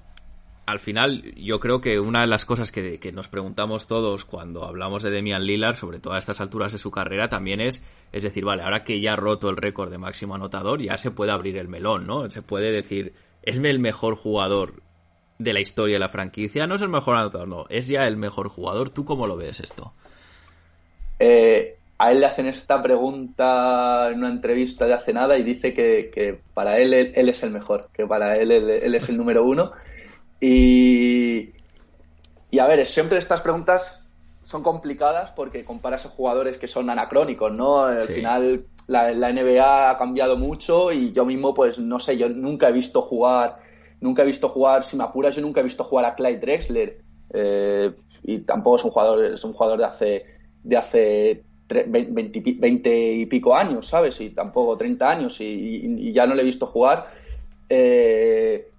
al 0.65 0.79
final, 0.81 1.33
yo 1.35 1.61
creo 1.61 1.79
que 1.79 1.97
una 1.97 2.21
de 2.21 2.27
las 2.27 2.43
cosas 2.43 2.73
que, 2.73 2.99
que, 2.99 3.13
nos 3.13 3.29
preguntamos 3.29 3.87
todos 3.87 4.25
cuando 4.25 4.65
hablamos 4.65 5.01
de 5.01 5.11
Demian 5.11 5.45
Lillard, 5.45 5.75
sobre 5.75 5.99
todo 5.99 6.13
a 6.13 6.19
estas 6.19 6.41
alturas 6.41 6.73
de 6.73 6.77
su 6.77 6.91
carrera, 6.91 7.29
también 7.29 7.61
es, 7.61 7.81
es 8.11 8.23
decir, 8.23 8.43
vale, 8.43 8.63
ahora 8.63 8.83
que 8.83 8.99
ya 8.99 9.13
ha 9.13 9.15
roto 9.15 9.49
el 9.49 9.55
récord 9.55 9.89
de 9.89 9.97
máximo 9.97 10.35
anotador, 10.35 10.81
ya 10.81 10.97
se 10.97 11.11
puede 11.11 11.31
abrir 11.31 11.57
el 11.57 11.69
melón, 11.69 12.05
¿no? 12.05 12.29
Se 12.29 12.41
puede 12.41 12.73
decir, 12.73 13.13
es 13.43 13.57
el 13.59 13.79
mejor 13.79 14.15
jugador 14.15 14.83
de 15.39 15.53
la 15.53 15.59
historia 15.59 15.95
de 15.95 15.99
la 15.99 16.09
franquicia. 16.09 16.67
No 16.67 16.75
es 16.75 16.81
el 16.81 16.89
mejor 16.89 17.15
anotador, 17.15 17.47
no. 17.47 17.65
Es 17.69 17.87
ya 17.87 18.05
el 18.05 18.17
mejor 18.17 18.49
jugador. 18.49 18.89
¿Tú 18.89 19.05
cómo 19.05 19.27
lo 19.27 19.37
ves 19.37 19.59
esto? 19.59 19.93
Eh, 21.19 21.77
a 21.99 22.11
él 22.11 22.19
le 22.19 22.25
hacen 22.27 22.47
esta 22.47 22.81
pregunta 22.81 24.09
en 24.11 24.19
una 24.19 24.29
entrevista 24.29 24.85
de 24.85 24.93
hace 24.93 25.13
nada 25.13 25.37
y 25.37 25.43
dice 25.43 25.73
que, 25.73 26.39
para 26.53 26.77
él, 26.77 26.93
él, 26.93 27.29
es 27.29 27.41
el 27.43 27.51
mejor, 27.51 27.89
que 27.91 28.05
para 28.05 28.37
él, 28.37 28.51
él, 28.51 28.95
es 28.95 29.09
el 29.09 29.17
número 29.17 29.43
uno. 29.43 29.71
Y, 30.39 31.53
y 32.51 32.59
a 32.59 32.67
ver, 32.67 32.85
siempre 32.85 33.17
estas 33.17 33.41
preguntas 33.41 34.05
son 34.41 34.63
complicadas 34.63 35.31
porque 35.31 35.65
comparas 35.65 36.05
a 36.05 36.09
jugadores 36.09 36.57
que 36.57 36.67
son 36.67 36.89
anacrónicos, 36.89 37.51
¿no? 37.51 37.81
Al 37.81 38.03
final 38.03 38.65
la, 38.85 39.11
la, 39.11 39.33
NBA 39.33 39.89
ha 39.89 39.97
cambiado 39.97 40.37
mucho 40.37 40.91
y 40.91 41.11
yo 41.11 41.25
mismo, 41.25 41.53
pues 41.53 41.79
no 41.79 41.99
sé, 41.99 42.15
yo 42.15 42.29
nunca 42.29 42.69
he 42.69 42.71
visto 42.71 43.01
jugar 43.01 43.57
Nunca 43.99 44.21
he 44.21 44.25
visto 44.25 44.49
jugar, 44.49 44.83
si 44.83 44.95
me 44.95 45.03
apuras, 45.03 45.35
yo 45.35 45.41
nunca 45.41 45.61
he 45.61 45.63
visto 45.63 45.83
jugar 45.83 46.05
a 46.05 46.15
Clyde 46.15 46.39
Drexler. 46.39 47.01
Eh, 47.33 47.93
y 48.23 48.39
tampoco 48.39 48.77
es 48.77 48.83
un 48.83 48.91
jugador, 48.91 49.25
es 49.25 49.43
un 49.43 49.53
jugador 49.53 49.79
de 49.79 49.85
hace, 49.85 50.25
de 50.63 50.77
hace 50.77 51.43
20, 51.67 53.11
y 53.13 53.25
pico 53.25 53.55
años, 53.55 53.87
¿sabes? 53.87 54.19
Y 54.21 54.29
tampoco 54.29 54.77
30 54.77 55.09
años 55.09 55.37
y, 55.41 56.11
ya 56.13 56.25
no 56.25 56.35
le 56.35 56.41
he 56.41 56.45
visto 56.45 56.65
jugar. 56.65 57.11
Eh, 57.69 58.69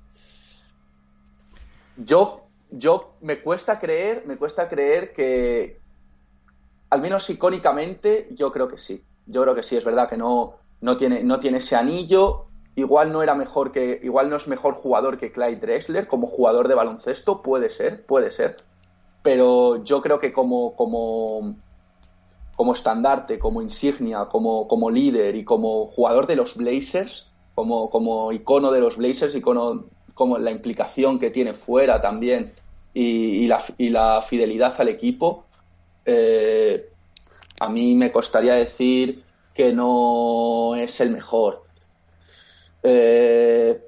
yo, 1.97 2.47
yo 2.71 3.15
me 3.21 3.41
cuesta 3.41 3.79
creer, 3.79 4.25
me 4.27 4.37
cuesta 4.37 4.69
creer 4.69 5.13
que, 5.13 5.81
al 6.91 7.01
menos 7.01 7.29
icónicamente, 7.29 8.29
yo 8.31 8.53
creo 8.53 8.69
que 8.69 8.79
sí. 8.79 9.03
Yo 9.27 9.43
creo 9.43 9.55
que 9.55 9.63
sí, 9.63 9.77
es 9.77 9.85
verdad 9.85 10.09
que 10.09 10.17
no, 10.17 10.57
no, 10.81 10.97
tiene, 10.97 11.23
no 11.23 11.39
tiene 11.41 11.59
ese 11.59 11.77
anillo, 11.77 12.48
igual 12.79 13.13
no 13.13 13.23
era 13.23 13.35
mejor 13.35 13.73
que, 13.73 14.01
igual 14.03 14.31
no 14.31 14.37
es 14.37 14.47
mejor 14.47 14.75
jugador 14.75 15.19
que 15.19 15.33
Clyde 15.33 15.57
Drexler 15.57 16.07
como 16.07 16.29
jugador 16.29 16.69
de 16.69 16.75
baloncesto, 16.75 17.43
puede 17.43 17.71
ser, 17.71 18.07
puede 18.07 18.31
ser, 18.31 18.57
pero 19.23 19.83
yo 19.85 20.01
creo 20.01 20.21
que 20.21 20.33
como, 20.33 20.77
como, 20.77 21.57
como 22.55 22.75
estandarte, 22.75 23.39
como 23.39 23.63
insignia, 23.63 24.27
como, 24.27 24.69
como 24.69 24.91
líder 24.91 25.35
y 25.35 25.45
como 25.45 25.87
jugador 25.87 26.27
de 26.27 26.37
los 26.37 26.57
Blazers, 26.57 27.31
como, 27.55 27.91
como 27.91 28.31
icono 28.33 28.71
de 28.71 28.81
los 28.81 28.97
Blazers, 28.97 29.35
icono 29.35 29.87
como 30.15 30.39
la 30.39 30.51
implicación 30.51 31.19
que 31.19 31.31
tiene 31.31 31.53
fuera 31.53 32.01
también 32.01 32.53
y, 32.95 33.47
la, 33.47 33.63
y 33.77 33.91
la, 33.91 34.23
fidelidad 34.23 34.75
al 34.81 34.89
equipo, 34.89 35.45
eh, 36.05 36.91
a 37.61 37.69
mí 37.69 37.95
me 37.95 38.13
costaría 38.13 38.55
decir 38.55 39.25
que 39.55 39.73
no 39.73 40.77
es 40.77 41.01
el 41.01 41.11
mejor 41.11 41.68
eh, 42.89 43.81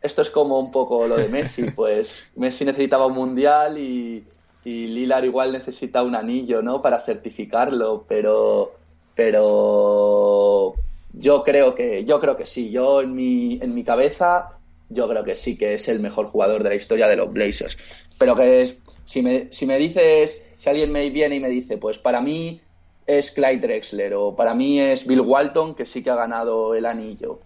esto 0.00 0.22
es 0.22 0.30
como 0.30 0.58
un 0.58 0.70
poco 0.70 1.06
lo 1.06 1.16
de 1.16 1.28
Messi, 1.28 1.70
pues 1.76 2.30
Messi 2.36 2.64
necesitaba 2.64 3.06
un 3.06 3.14
mundial 3.14 3.78
y, 3.78 4.24
y 4.64 4.86
Lilar 4.86 5.24
igual 5.24 5.52
necesita 5.52 6.02
un 6.02 6.14
anillo, 6.14 6.62
¿no? 6.62 6.80
Para 6.80 7.00
certificarlo, 7.00 8.04
pero, 8.08 8.72
pero 9.14 10.74
yo 11.12 11.42
creo 11.44 11.74
que, 11.74 12.04
yo 12.04 12.20
creo 12.20 12.36
que 12.36 12.46
sí, 12.46 12.70
yo 12.70 13.02
en 13.02 13.14
mi, 13.14 13.58
en 13.60 13.74
mi 13.74 13.84
cabeza, 13.84 14.56
yo 14.88 15.08
creo 15.08 15.24
que 15.24 15.36
sí 15.36 15.56
que 15.56 15.74
es 15.74 15.88
el 15.88 16.00
mejor 16.00 16.26
jugador 16.26 16.62
de 16.62 16.70
la 16.70 16.74
historia 16.76 17.06
de 17.06 17.16
los 17.16 17.32
Blazers. 17.32 17.76
Pero 18.18 18.34
que 18.36 18.62
es, 18.62 18.78
si 19.04 19.22
me, 19.22 19.48
si 19.52 19.66
me 19.66 19.78
dices, 19.78 20.44
si 20.56 20.70
alguien 20.70 20.92
me 20.92 21.08
viene 21.10 21.36
y 21.36 21.40
me 21.40 21.48
dice, 21.48 21.76
pues 21.76 21.98
para 21.98 22.20
mí 22.20 22.60
es 23.06 23.32
Clyde 23.32 23.58
Drexler 23.58 24.14
o 24.14 24.34
para 24.34 24.54
mí 24.54 24.80
es 24.80 25.06
Bill 25.06 25.20
Walton 25.20 25.74
que 25.74 25.84
sí 25.84 26.02
que 26.02 26.10
ha 26.10 26.14
ganado 26.14 26.74
el 26.74 26.86
anillo 26.86 27.40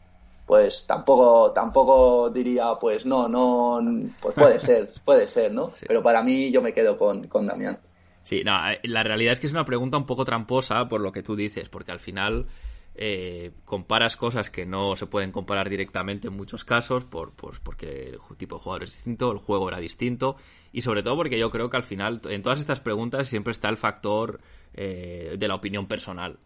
pues 0.55 0.87
tampoco 0.87 1.51
tampoco 1.51 2.31
diría 2.31 2.77
pues 2.81 3.05
no 3.05 3.27
no 3.27 3.81
pues 4.23 4.37
puede 4.37 4.61
ser 4.61 4.89
puede 5.05 5.27
ser 5.27 5.53
no 5.53 5.69
pero 5.85 6.01
para 6.01 6.23
mí 6.23 6.53
yo 6.53 6.63
me 6.63 6.73
quedo 6.73 6.97
con, 6.97 7.27
con 7.27 7.45
Damián. 7.45 7.81
Sí 8.23 8.45
no 8.45 8.71
eh, 8.71 8.79
la 8.85 9.03
realidad 9.03 9.33
es 9.33 9.41
que 9.41 9.49
es 9.49 9.53
una 9.53 9.65
pregunta 9.65 9.97
un 9.97 10.07
poco 10.07 10.25
tramposa 10.25 10.87
por 10.87 11.01
lo 11.01 11.11
que 11.11 11.25
tú 11.25 11.35
dices 11.35 11.69
porque 11.69 11.91
al 11.91 11.99
final 11.99 12.47
eh, 12.95 13.51
comparas 13.65 14.17
cosas 14.17 14.49
que 14.49 14.65
no 14.65 14.95
se 14.95 15.07
pueden 15.07 15.33
comparar 15.33 15.69
directamente 15.69 16.29
en 16.29 16.37
muchos 16.37 16.65
casos 16.65 17.05
por, 17.05 17.33
pues 17.33 17.59
porque 17.59 18.11
el 18.11 18.37
tipo 18.37 18.55
de 18.55 18.63
jugador 18.63 18.85
es 18.85 18.93
distinto 18.93 19.33
el 19.33 19.39
juego 19.39 19.69
era 19.69 19.81
distinto 19.81 20.37
y 20.71 20.83
sobre 20.83 21.03
todo 21.03 21.17
porque 21.17 21.37
yo 21.37 21.51
creo 21.51 21.69
que 21.69 21.79
al 21.79 21.83
final 21.83 22.21
en 22.29 22.43
todas 22.43 22.61
estas 22.61 22.79
preguntas 22.79 23.27
siempre 23.27 23.51
está 23.51 23.69
el 23.71 23.77
factor 23.77 24.41
eh, 24.73 25.35
de 25.37 25.49
la 25.49 25.57
opinión 25.57 25.89
personal. 25.89 26.39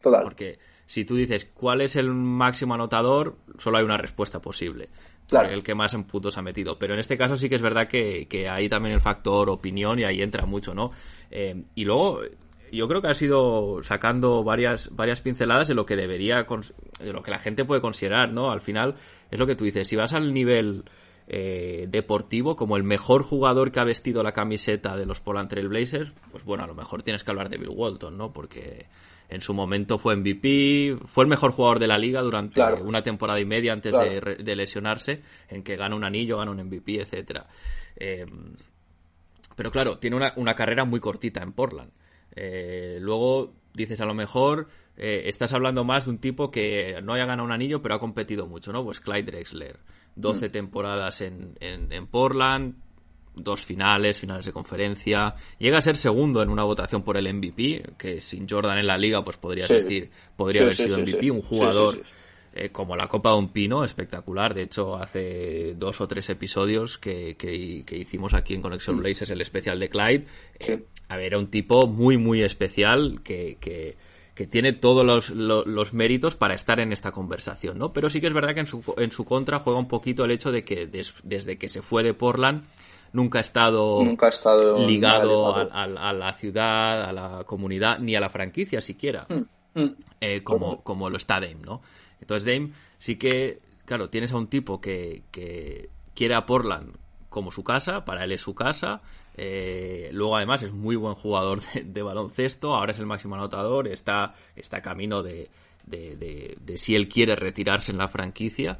Total. 0.00 0.22
porque 0.22 0.60
si 0.88 1.04
tú 1.04 1.16
dices 1.16 1.44
cuál 1.52 1.82
es 1.82 1.96
el 1.96 2.10
máximo 2.10 2.72
anotador, 2.72 3.36
solo 3.58 3.76
hay 3.76 3.84
una 3.84 3.98
respuesta 3.98 4.40
posible. 4.40 4.88
Claro. 5.28 5.50
El 5.50 5.62
que 5.62 5.74
más 5.74 5.92
en 5.92 6.04
puntos 6.04 6.38
ha 6.38 6.42
metido. 6.42 6.78
Pero 6.78 6.94
en 6.94 7.00
este 7.00 7.18
caso 7.18 7.36
sí 7.36 7.50
que 7.50 7.56
es 7.56 7.62
verdad 7.62 7.86
que, 7.86 8.26
que 8.26 8.48
hay 8.48 8.70
también 8.70 8.94
el 8.94 9.02
factor 9.02 9.50
opinión 9.50 9.98
y 9.98 10.04
ahí 10.04 10.22
entra 10.22 10.46
mucho, 10.46 10.74
¿no? 10.74 10.90
Eh, 11.30 11.62
y 11.74 11.84
luego 11.84 12.22
yo 12.72 12.88
creo 12.88 13.02
que 13.02 13.08
ha 13.08 13.14
sido 13.14 13.82
sacando 13.82 14.42
varias, 14.42 14.88
varias 14.96 15.20
pinceladas 15.20 15.68
de 15.68 15.74
lo 15.74 15.84
que 15.84 15.94
debería, 15.94 16.46
de 17.00 17.12
lo 17.12 17.20
que 17.20 17.30
la 17.30 17.38
gente 17.38 17.66
puede 17.66 17.82
considerar, 17.82 18.32
¿no? 18.32 18.50
Al 18.50 18.62
final 18.62 18.94
es 19.30 19.38
lo 19.38 19.46
que 19.46 19.56
tú 19.56 19.64
dices, 19.64 19.86
si 19.86 19.94
vas 19.94 20.14
al 20.14 20.32
nivel 20.32 20.84
eh, 21.26 21.86
deportivo, 21.90 22.56
como 22.56 22.78
el 22.78 22.82
mejor 22.82 23.24
jugador 23.24 23.72
que 23.72 23.80
ha 23.80 23.84
vestido 23.84 24.22
la 24.22 24.32
camiseta 24.32 24.96
de 24.96 25.04
los 25.04 25.20
Portland 25.20 25.50
Trail 25.50 25.68
Blazers, 25.68 26.14
pues 26.30 26.44
bueno, 26.44 26.64
a 26.64 26.66
lo 26.66 26.74
mejor 26.74 27.02
tienes 27.02 27.24
que 27.24 27.30
hablar 27.30 27.50
de 27.50 27.58
Bill 27.58 27.74
Walton, 27.74 28.16
¿no? 28.16 28.32
Porque 28.32 28.86
en 29.28 29.40
su 29.42 29.52
momento 29.52 29.98
fue 29.98 30.16
MVP, 30.16 30.96
fue 31.06 31.24
el 31.24 31.28
mejor 31.28 31.52
jugador 31.52 31.78
de 31.78 31.86
la 31.86 31.98
liga 31.98 32.22
durante 32.22 32.62
una 32.82 33.02
temporada 33.02 33.38
y 33.38 33.44
media 33.44 33.72
antes 33.72 33.92
de, 33.92 34.56
lesionarse, 34.56 35.22
en 35.48 35.62
que 35.62 35.76
gana 35.76 35.94
un 35.94 36.04
anillo, 36.04 36.38
gana 36.38 36.50
un 36.50 36.62
MVP, 36.64 37.02
etcétera. 37.02 37.46
Em, 37.96 38.54
pero 39.54 39.70
claro, 39.70 39.98
tiene 39.98 40.16
una, 40.16 40.54
carrera 40.54 40.84
muy 40.84 41.00
cortita 41.00 41.42
en 41.42 41.52
Portland. 41.52 41.90
Eh, 42.34 42.98
luego 43.00 43.52
dices 43.74 44.00
a 44.00 44.06
lo 44.06 44.14
mejor 44.14 44.68
eh, 44.96 45.22
estás 45.26 45.52
hablando 45.52 45.84
más 45.84 46.04
de 46.04 46.10
un 46.10 46.18
tipo 46.18 46.50
que 46.50 47.00
no 47.02 47.14
haya 47.14 47.26
ganado 47.26 47.44
un 47.44 47.52
anillo 47.52 47.82
pero 47.82 47.96
ha 47.96 47.98
competido 47.98 48.46
mucho, 48.46 48.72
¿no? 48.72 48.84
Pues 48.84 49.00
Clyde 49.00 49.24
Drexler, 49.24 49.78
12 50.16 50.48
mm. 50.48 50.52
temporadas 50.52 51.20
en, 51.20 51.56
en, 51.60 51.92
en 51.92 52.06
Portland, 52.06 52.76
dos 53.42 53.64
finales, 53.64 54.18
finales 54.18 54.46
de 54.46 54.52
conferencia. 54.52 55.34
Llega 55.58 55.78
a 55.78 55.82
ser 55.82 55.96
segundo 55.96 56.42
en 56.42 56.48
una 56.48 56.64
votación 56.64 57.02
por 57.02 57.16
el 57.16 57.32
MVP, 57.32 57.94
que 57.96 58.20
sin 58.20 58.48
Jordan 58.48 58.78
en 58.78 58.86
la 58.86 58.98
liga, 58.98 59.22
pues 59.22 59.36
podría 59.36 59.66
decir, 59.66 60.10
podría 60.36 60.62
haber 60.62 60.74
sido 60.74 60.98
MVP, 60.98 61.30
un 61.30 61.42
jugador 61.42 62.00
eh, 62.54 62.70
como 62.70 62.96
la 62.96 63.06
Copa 63.06 63.30
de 63.30 63.36
un 63.36 63.48
Pino, 63.50 63.84
espectacular. 63.84 64.54
De 64.54 64.62
hecho, 64.62 64.96
hace 64.96 65.74
dos 65.76 66.00
o 66.00 66.08
tres 66.08 66.28
episodios 66.30 66.98
que, 66.98 67.36
que, 67.36 67.96
hicimos 67.96 68.34
aquí 68.34 68.54
en 68.54 68.62
Conexión 68.62 68.96
mm. 68.96 69.00
Blazers 69.00 69.30
el 69.30 69.40
especial 69.40 69.78
de 69.78 69.88
Clyde. 69.88 70.26
Eh, 70.60 70.84
a 71.08 71.16
ver, 71.16 71.26
era 71.26 71.38
un 71.38 71.50
tipo 71.50 71.86
muy, 71.86 72.16
muy 72.16 72.42
especial 72.42 73.20
que, 73.22 73.58
que 73.60 73.96
que 74.38 74.46
tiene 74.46 74.72
todos 74.72 75.04
los, 75.04 75.30
los, 75.30 75.92
méritos 75.94 76.36
para 76.36 76.54
estar 76.54 76.78
en 76.78 76.92
esta 76.92 77.10
conversación, 77.10 77.76
¿no? 77.76 77.92
Pero 77.92 78.08
sí 78.08 78.20
que 78.20 78.28
es 78.28 78.32
verdad 78.32 78.54
que 78.54 78.60
en 78.60 78.68
su, 78.68 78.84
en 78.96 79.10
su 79.10 79.24
contra 79.24 79.58
juega 79.58 79.80
un 79.80 79.88
poquito 79.88 80.24
el 80.24 80.30
hecho 80.30 80.52
de 80.52 80.62
que 80.62 80.86
desde 80.86 81.58
que 81.58 81.68
se 81.68 81.82
fue 81.82 82.04
de 82.04 82.14
Portland 82.14 82.62
nunca 83.12 83.38
ha 83.38 83.42
estado, 83.42 84.04
ligado 84.86 85.54
a, 85.54 85.86
la 85.86 86.32
ciudad, 86.32 87.04
a 87.04 87.12
la 87.12 87.44
comunidad, 87.44 87.98
ni 87.98 88.14
a 88.14 88.20
la 88.20 88.28
franquicia 88.28 88.80
siquiera, 88.80 89.26
mm, 89.28 89.80
mm. 89.80 89.96
Eh, 90.20 90.42
como, 90.42 90.82
como 90.82 91.10
lo 91.10 91.16
está 91.16 91.34
Dame, 91.34 91.56
¿no? 91.64 91.82
Entonces 92.20 92.44
Dame 92.44 92.72
sí 92.98 93.16
que, 93.16 93.60
claro, 93.84 94.10
tienes 94.10 94.32
a 94.32 94.36
un 94.36 94.48
tipo 94.48 94.80
que, 94.80 95.22
que, 95.30 95.90
quiere 96.14 96.34
a 96.34 96.46
Portland 96.46 96.96
como 97.28 97.50
su 97.52 97.62
casa, 97.62 98.04
para 98.04 98.24
él 98.24 98.32
es 98.32 98.40
su 98.40 98.54
casa. 98.54 99.02
Eh, 99.36 100.10
luego 100.12 100.36
además 100.36 100.62
es 100.64 100.72
muy 100.72 100.96
buen 100.96 101.14
jugador 101.14 101.60
de, 101.84 102.02
baloncesto, 102.02 102.74
ahora 102.74 102.90
es 102.90 102.98
el 102.98 103.06
máximo 103.06 103.36
anotador, 103.36 103.86
está, 103.86 104.34
está 104.56 104.82
camino 104.82 105.22
de, 105.22 105.48
de, 105.88 106.76
si 106.76 106.94
él 106.94 107.08
quiere 107.08 107.36
retirarse 107.36 107.92
en 107.92 107.98
la 107.98 108.08
franquicia. 108.08 108.78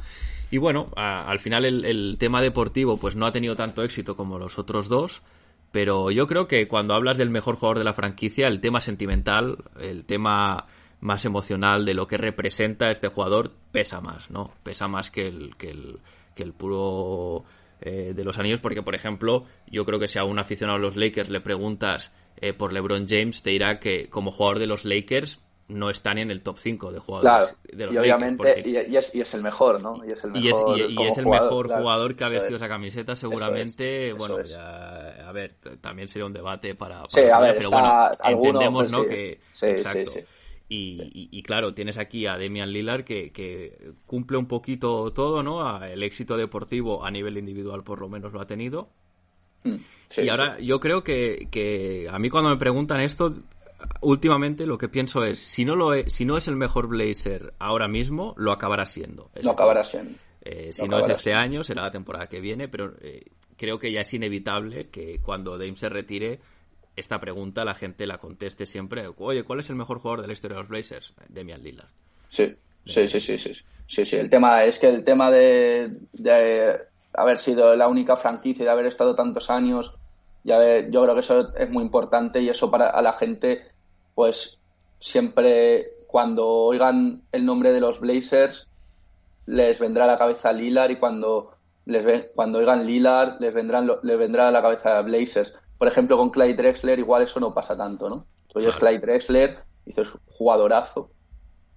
Y 0.51 0.59
bueno, 0.59 0.91
al 0.97 1.41
final 1.41 1.65
el, 1.65 2.17
tema 2.19 2.41
deportivo 2.41 2.97
pues 2.97 3.17
no 3.17 3.27
ha 3.27 3.33
tenido 3.33 3.55
tanto 3.55 3.83
éxito 3.83 4.17
como 4.17 4.39
los 4.39 4.59
otros 4.59 4.89
dos, 4.89 5.23
pero 5.73 6.11
yo 6.11 6.27
creo 6.27 6.49
que 6.49 6.67
cuando 6.69 6.95
hablas 6.95 7.19
del 7.19 7.31
mejor 7.31 7.57
jugador 7.57 7.79
de 7.79 7.85
la 7.85 7.93
franquicia, 7.93 8.49
el 8.49 8.61
tema 8.61 8.81
sentimental, 8.81 9.59
el 9.79 10.05
tema 10.05 10.67
más 11.01 11.25
emocional 11.25 11.85
de 11.85 11.95
lo 11.95 12.07
que 12.07 12.17
representa 12.17 12.91
este 12.91 13.09
jugador 13.09 13.53
pesa 13.73 14.01
más, 14.01 14.31
¿no? 14.31 14.51
Pesa 14.63 14.89
más 14.89 15.11
que 15.11 15.29
el, 15.29 15.55
que 15.57 15.71
el, 15.71 15.99
que 16.35 16.43
el 16.43 16.53
puro 16.53 17.45
eh, 17.81 18.13
de 18.15 18.25
los 18.25 18.39
anillos, 18.39 18.61
porque 18.61 18.83
por 18.83 18.95
ejemplo, 18.95 19.45
yo 19.71 19.85
creo 19.85 20.01
que 20.01 20.09
si 20.09 20.19
a 20.19 20.25
un 20.25 20.39
aficionado 20.39 20.79
a 20.79 20.81
los 20.81 20.97
Lakers 20.97 21.31
le 21.31 21.41
preguntas 21.41 22.13
eh, 22.41 22.53
por 22.53 22.73
LeBron 22.73 23.07
James, 23.09 23.43
te 23.43 23.51
dirá 23.51 23.79
que 23.79 24.09
como 24.09 24.31
jugador 24.31 24.59
de 24.59 24.67
los 24.67 24.85
Lakers 24.85 25.41
no 25.69 25.91
está 25.91 26.15
ni 26.15 26.23
en 26.23 26.31
el 26.31 26.43
top 26.43 26.59
5 26.59 26.93
de 26.93 26.99
jugadores 26.99 27.57
de 27.71 27.87
los 27.87 27.95
y 27.95 27.99
obviamente 27.99 28.63
y, 28.65 28.97
es, 28.97 29.35
el 29.35 29.43
mejor 29.43 29.83
no 29.83 30.03
y 30.05 30.13
es 30.13 30.25
el 30.25 30.31
mejor, 30.31 30.79
y 30.79 31.07
es, 31.07 31.19
el 31.19 31.27
mejor 31.27 31.69
jugador 31.69 32.17
que 32.17 32.25
ha 32.25 32.31
vestido 32.31 32.57
esa 32.57 32.69
camiseta 32.69 33.15
seguramente 33.15 34.15
bueno 34.15 34.39
a 34.59 35.33
ver 35.33 35.55
también 35.81 36.09
sería 36.09 36.25
un 36.25 36.33
debate 36.33 36.75
para, 36.75 37.03
sí, 37.09 37.21
a 37.23 37.39
ver, 37.41 37.57
pero 37.59 37.71
bueno 37.71 38.11
entendemos 38.25 38.85
pues 38.85 38.93
no 38.93 39.05
que 39.05 39.41
exacto. 39.63 40.11
y, 40.71 41.43
claro, 41.43 41.75
tienes 41.75 41.99
aquí 41.99 42.27
a 42.27 42.39
Demian 42.39 42.73
Lillard 42.73 43.05
que, 43.05 43.93
cumple 44.07 44.39
un 44.39 44.47
poquito 44.47 45.13
todo, 45.13 45.43
¿no? 45.43 45.83
El 45.85 46.03
éxito 46.03 46.37
deportivo 46.37 47.05
a 47.05 47.11
nivel 47.11 47.39
individual 47.39 47.85
por 47.85 48.01
lo 48.01 48.09
menos 48.09 48.33
lo 48.33 48.41
ha 48.41 48.47
tenido. 48.47 48.89
Mm, 49.65 49.77
y 50.19 50.29
ahora 50.29 50.59
yo 50.61 50.81
creo 50.81 51.03
que, 51.03 52.09
a 52.11 52.19
mí 52.19 52.31
cuando 52.31 52.51
me 52.51 52.57
preguntan 52.57 53.01
esto, 53.01 53.35
últimamente 54.01 54.67
lo 54.67 54.79
que 54.79 54.89
pienso 54.89 55.25
es, 55.25 55.39
si 55.39 55.65
no, 55.65 55.77
lo 55.77 55.95
es, 55.95 56.13
si 56.13 56.25
no 56.25 56.37
es 56.37 56.49
el 56.49 56.57
mejor 56.57 56.89
Blazer 56.89 57.55
ahora 57.59 57.89
mismo, 57.89 58.35
lo 58.37 58.53
acabará 58.53 58.87
siendo. 58.87 59.31
Lo 59.43 59.53
acabará 59.53 59.85
siendo. 59.85 60.19
Eh, 60.43 60.73
si 60.73 60.89
no 60.89 60.99
es 60.99 61.09
este 61.09 61.35
año, 61.35 61.65
será 61.65 61.83
la 61.83 61.91
temporada 61.91 62.29
que 62.29 62.41
viene, 62.41 62.69
pero 62.69 62.95
eh, 63.01 63.25
creo 63.57 63.79
que 63.79 63.93
ya 63.93 64.01
es 64.01 64.15
inevitable 64.15 64.89
que 64.89 65.21
cuando 65.21 65.59
Dame 65.59 65.77
se 65.77 65.89
retire 65.89 66.41
esta 66.99 67.21
pregunta 67.21 67.65
la 67.65 67.75
gente 67.75 68.07
la 68.07 68.19
conteste 68.19 68.67
siempre. 68.67 69.09
Oye, 69.19 69.45
¿cuál 69.45 69.61
es 69.61 69.71
el 69.71 69.77
mejor 69.77 69.99
jugador 69.99 70.23
de 70.23 70.27
la 70.27 70.33
historia 70.33 70.57
de 70.57 70.63
los 70.63 70.69
Blazers? 70.69 71.15
Demian 71.29 71.63
Lillard. 71.63 71.89
Sí, 72.29 72.57
sí, 72.85 73.07
sí, 73.09 73.21
sí, 73.21 73.39
sí. 73.39 73.53
Sí, 73.87 74.05
sí. 74.05 74.17
El 74.17 74.29
tema 74.31 74.65
es 74.65 74.79
que 74.79 74.89
el 74.89 75.05
tema 75.05 75.31
de, 75.31 75.91
haber 77.13 77.39
sido 77.39 77.75
la 77.75 77.89
única 77.89 78.17
franquicia 78.17 78.63
y 78.63 78.67
de 78.67 78.71
haber 78.71 78.87
estado 78.87 79.15
tantos 79.15 79.49
años, 79.51 79.95
ya 80.45 80.89
yo 80.89 81.03
creo 81.03 81.15
que 81.15 81.21
eso 81.21 81.55
es 81.57 81.71
muy 81.71 81.83
importante 81.83 82.41
y 82.41 82.49
eso 82.49 82.71
para 82.71 82.89
a 82.89 83.03
la 83.03 83.13
gente, 83.13 83.63
pues 84.15 84.61
siempre 85.01 85.93
cuando 86.07 86.47
oigan 86.47 87.23
el 87.33 87.45
nombre 87.45 87.73
de 87.73 87.81
los 87.81 88.01
Blazers 88.01 88.69
les 89.47 89.79
vendrá 89.79 90.05
a 90.05 90.09
la 90.09 90.19
cabeza 90.19 90.53
Lillard 90.53 90.91
y 90.91 90.97
cuando 90.97 91.53
les 91.85 92.31
cuando 92.35 92.59
oigan 92.59 92.87
Lillard 92.87 93.41
les 93.41 93.55
vendrán 93.55 93.91
les 94.03 94.19
vendrá 94.19 94.49
a 94.49 94.51
la 94.51 94.63
cabeza 94.63 95.01
Blazers 95.03 95.59
por 95.79 95.87
ejemplo, 95.87 96.19
con 96.19 96.31
Clyde 96.31 96.55
Drexler 96.55 96.99
igual 96.99 97.23
eso 97.23 97.39
no 97.39 97.55
pasa 97.55 97.77
tanto, 97.77 98.11
¿no? 98.11 98.27
Tú 98.49 98.59
oyes 98.59 98.77
Clyde 98.77 98.99
Drexler, 98.99 99.59
dices 99.87 100.13
jugadorazo, 100.27 101.11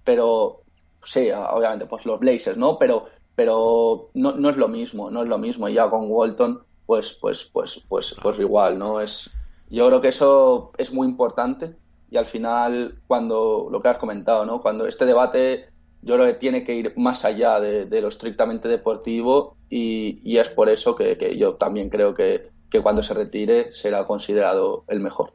pero 0.02 0.62
sí, 1.02 1.30
obviamente, 1.30 1.86
pues 1.86 2.04
los 2.04 2.18
Blazers, 2.18 2.56
¿no? 2.56 2.78
Pero, 2.78 3.06
pero 3.36 4.10
no, 4.14 4.32
no 4.32 4.50
es 4.50 4.56
lo 4.56 4.66
mismo, 4.66 5.08
no 5.08 5.22
es 5.22 5.28
lo 5.28 5.38
mismo. 5.38 5.68
Y 5.68 5.74
ya 5.74 5.88
con 5.88 6.10
Walton, 6.10 6.64
pues, 6.92 7.14
pues, 7.14 7.48
pues, 7.50 7.82
pues, 7.88 8.16
pues 8.22 8.38
igual, 8.38 8.78
¿no? 8.78 9.00
Es, 9.00 9.30
yo 9.70 9.86
creo 9.88 10.02
que 10.02 10.08
eso 10.08 10.72
es 10.76 10.92
muy 10.92 11.08
importante 11.08 11.74
y 12.10 12.18
al 12.18 12.26
final, 12.26 12.96
cuando 13.06 13.68
lo 13.72 13.80
que 13.80 13.88
has 13.88 13.96
comentado, 13.96 14.44
¿no? 14.44 14.60
Cuando 14.60 14.86
este 14.86 15.06
debate 15.06 15.70
yo 16.02 16.16
creo 16.16 16.26
que 16.26 16.34
tiene 16.34 16.64
que 16.64 16.74
ir 16.74 16.92
más 16.98 17.24
allá 17.24 17.60
de, 17.60 18.02
lo 18.02 18.08
estrictamente 18.08 18.68
deportivo 18.68 19.56
y, 19.70 20.20
y 20.22 20.36
es 20.36 20.50
por 20.50 20.68
eso 20.68 20.94
que, 20.94 21.16
que, 21.16 21.38
yo 21.38 21.54
también 21.54 21.88
creo 21.88 22.14
que, 22.14 22.50
que 22.68 22.82
cuando 22.82 23.02
se 23.02 23.14
retire 23.14 23.72
será 23.72 24.04
considerado 24.04 24.84
el 24.88 25.00
mejor. 25.00 25.32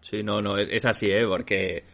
Sí, 0.00 0.22
no, 0.22 0.40
no, 0.40 0.56
es 0.56 0.86
así, 0.86 1.10
¿eh? 1.10 1.26
Porque 1.26 1.84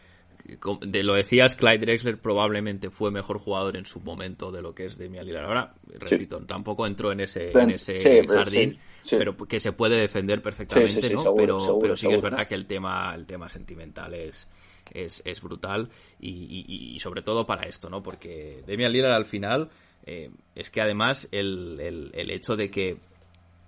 de 0.82 1.02
lo 1.02 1.14
decías, 1.14 1.54
Clyde 1.54 1.78
Drexler 1.78 2.18
probablemente 2.18 2.90
fue 2.90 3.10
mejor 3.10 3.38
jugador 3.38 3.76
en 3.76 3.84
su 3.84 4.00
momento 4.00 4.50
de 4.50 4.62
lo 4.62 4.74
que 4.74 4.86
es 4.86 4.98
Demian 4.98 5.26
Lillard. 5.26 5.44
Ahora, 5.44 5.74
repito, 5.98 6.40
tampoco 6.46 6.86
entró 6.86 7.12
en 7.12 7.20
ese, 7.20 7.50
en 7.52 7.70
ese 7.70 8.26
jardín, 8.26 8.78
pero 9.10 9.36
que 9.36 9.60
se 9.60 9.72
puede 9.72 9.96
defender 9.96 10.42
perfectamente, 10.42 11.10
¿no? 11.14 11.34
pero, 11.34 11.78
pero 11.80 11.96
sí 11.96 12.08
que 12.08 12.14
es 12.14 12.22
verdad 12.22 12.46
que 12.46 12.54
el 12.54 12.66
tema, 12.66 13.14
el 13.14 13.26
tema 13.26 13.48
sentimental 13.48 14.14
es, 14.14 14.48
es, 14.92 15.22
es 15.24 15.40
brutal 15.40 15.88
y, 16.18 16.94
y, 16.94 16.98
sobre 17.00 17.22
todo 17.22 17.46
para 17.46 17.62
esto, 17.62 17.90
¿no? 17.90 18.02
Porque 18.02 18.62
Demian 18.66 18.92
Lillard 18.92 19.12
al 19.12 19.26
final 19.26 19.70
eh, 20.06 20.30
es 20.54 20.70
que 20.70 20.80
además 20.80 21.28
el, 21.30 21.78
el, 21.80 22.10
el 22.14 22.30
hecho 22.30 22.56
de 22.56 22.70
que 22.70 22.98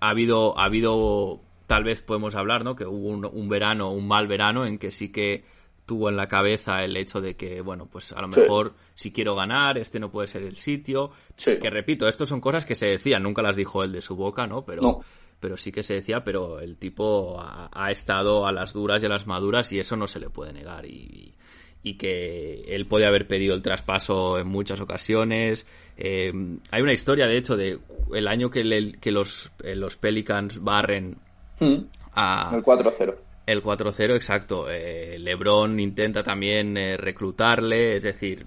ha 0.02 0.08
habido, 0.08 0.58
ha 0.58 0.64
habido, 0.64 1.40
tal 1.68 1.84
vez 1.84 2.02
podemos 2.02 2.34
hablar, 2.34 2.64
¿no? 2.64 2.74
Que 2.74 2.84
hubo 2.86 3.08
un, 3.08 3.48
verano, 3.48 3.92
un 3.92 4.08
mal 4.08 4.26
verano 4.26 4.66
en 4.66 4.78
que 4.78 4.90
sí 4.90 5.12
que 5.12 5.44
tuvo 5.92 6.08
en 6.08 6.16
la 6.16 6.26
cabeza 6.26 6.82
el 6.82 6.96
hecho 6.96 7.20
de 7.20 7.36
que, 7.36 7.60
bueno, 7.60 7.84
pues 7.84 8.12
a 8.12 8.22
lo 8.22 8.28
mejor 8.28 8.72
si 8.94 9.12
quiero 9.12 9.34
ganar, 9.34 9.76
este 9.76 10.00
no 10.00 10.10
puede 10.10 10.26
ser 10.26 10.42
el 10.42 10.56
sitio. 10.56 11.10
Que 11.36 11.68
repito, 11.68 12.08
esto 12.08 12.24
son 12.24 12.40
cosas 12.40 12.64
que 12.64 12.74
se 12.74 12.86
decían, 12.86 13.22
nunca 13.22 13.42
las 13.42 13.56
dijo 13.56 13.84
él 13.84 13.92
de 13.92 14.00
su 14.00 14.16
boca, 14.16 14.46
¿no? 14.46 14.64
Pero, 14.64 15.02
pero 15.38 15.58
sí 15.58 15.70
que 15.70 15.82
se 15.82 15.92
decía, 15.92 16.24
pero 16.24 16.60
el 16.60 16.78
tipo 16.78 17.38
ha, 17.38 17.90
estado 17.90 18.46
a 18.46 18.52
las 18.52 18.72
duras 18.72 19.02
y 19.02 19.06
a 19.06 19.10
las 19.10 19.26
maduras 19.26 19.70
y 19.74 19.80
eso 19.80 19.96
no 19.96 20.06
se 20.06 20.18
le 20.18 20.30
puede 20.30 20.54
negar. 20.54 20.86
Y, 20.86 21.34
y 21.82 21.98
que 21.98 22.62
él 22.68 22.86
puede 22.86 23.04
haber 23.04 23.26
pedido 23.26 23.54
el 23.54 23.60
traspaso 23.60 24.38
en 24.38 24.48
muchas 24.48 24.80
ocasiones. 24.80 25.66
Eh, 25.98 26.32
hay 26.70 26.80
una 26.80 26.94
historia, 26.94 27.26
de 27.26 27.36
hecho, 27.36 27.58
de 27.58 27.80
el 28.14 28.28
año 28.28 28.48
que, 28.48 28.94
que 28.98 29.10
los, 29.10 29.52
eh, 29.62 29.76
los 29.76 29.98
Pelicans 29.98 30.64
barren 30.64 31.18
hmm. 31.60 31.84
a... 32.14 32.50
El 32.54 32.62
4-0. 32.64 33.14
El 33.46 33.62
4-0, 33.62 34.14
exacto. 34.14 34.70
Eh, 34.70 35.18
LeBron 35.18 35.80
intenta 35.80 36.22
también 36.22 36.76
reclutarle, 36.96 37.96
es 37.96 38.02
decir, 38.04 38.46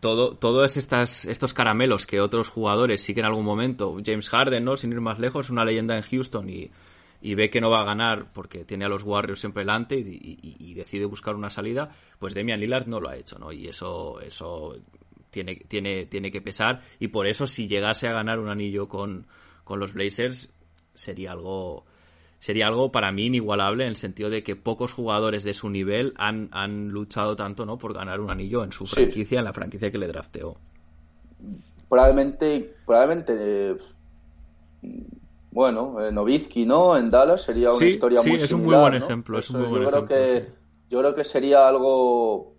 todo, 0.00 0.36
todos 0.36 0.76
estas, 0.76 1.24
estos 1.24 1.54
caramelos 1.54 2.06
que 2.06 2.20
otros 2.20 2.48
jugadores 2.48 3.02
sí 3.02 3.14
que 3.14 3.20
en 3.20 3.26
algún 3.26 3.44
momento, 3.44 3.96
James 4.04 4.28
Harden, 4.28 4.64
¿no? 4.64 4.76
Sin 4.76 4.92
ir 4.92 5.00
más 5.00 5.18
lejos, 5.18 5.50
una 5.50 5.64
leyenda 5.64 5.96
en 5.96 6.02
Houston 6.02 6.48
y 6.48 6.70
y 7.20 7.34
ve 7.34 7.50
que 7.50 7.60
no 7.60 7.70
va 7.70 7.80
a 7.80 7.84
ganar 7.84 8.32
porque 8.32 8.64
tiene 8.64 8.84
a 8.84 8.88
los 8.88 9.02
Warriors 9.02 9.40
siempre 9.40 9.62
delante 9.62 9.96
y, 9.98 10.74
decide 10.74 11.06
buscar 11.06 11.34
una 11.34 11.50
salida, 11.50 11.90
pues 12.18 12.34
Demian 12.34 12.60
Lillard 12.60 12.86
no 12.86 13.00
lo 13.00 13.08
ha 13.08 13.16
hecho, 13.16 13.38
¿no? 13.38 13.50
Y 13.50 13.66
eso, 13.66 14.20
eso 14.20 14.76
tiene, 15.30 15.56
tiene, 15.56 16.06
tiene 16.06 16.30
que 16.30 16.40
pesar 16.40 16.82
y 17.00 17.08
por 17.08 17.26
eso 17.26 17.46
si 17.48 17.66
llegase 17.66 18.06
a 18.06 18.12
ganar 18.12 18.38
un 18.38 18.48
anillo 18.48 18.88
con, 18.88 19.26
con 19.64 19.80
los 19.80 19.92
Blazers 19.92 20.52
sería 20.94 21.32
algo 21.32 21.84
sería 22.40 22.66
algo 22.66 22.92
para 22.92 23.12
mí 23.12 23.26
inigualable 23.26 23.84
en 23.84 23.90
el 23.90 23.96
sentido 23.96 24.30
de 24.30 24.42
que 24.42 24.56
pocos 24.56 24.92
jugadores 24.92 25.44
de 25.44 25.54
su 25.54 25.70
nivel 25.70 26.14
han, 26.16 26.48
han 26.52 26.88
luchado 26.88 27.36
tanto 27.36 27.66
no 27.66 27.78
por 27.78 27.94
ganar 27.94 28.20
un 28.20 28.30
anillo 28.30 28.62
en 28.64 28.72
su 28.72 28.86
franquicia, 28.86 29.38
en 29.38 29.44
la 29.44 29.52
franquicia 29.52 29.90
que 29.90 29.98
le 29.98 30.06
drafteó. 30.06 30.56
Probablemente, 31.88 32.74
probablemente 32.86 33.76
bueno, 35.50 35.96
eh, 36.00 36.12
Novitsky, 36.12 36.66
¿no? 36.66 36.96
En 36.96 37.10
Dallas 37.10 37.42
sería 37.42 37.72
una 37.72 37.84
historia 37.84 38.20
muy 38.20 38.24
similar. 38.24 38.40
Sí, 38.40 38.44
es 38.44 38.52
un 38.52 38.64
muy 38.64 38.76
buen 38.76 38.94
ejemplo, 38.94 39.38
es 39.38 39.50
un 39.50 39.60
muy 39.60 39.68
buen 39.68 39.82
yo 39.82 39.88
ejemplo. 39.88 40.06
Creo 40.06 40.44
que, 40.44 40.52
Yo 40.88 40.98
creo 41.00 41.14
que 41.14 41.24
sería 41.24 41.66
algo... 41.66 42.54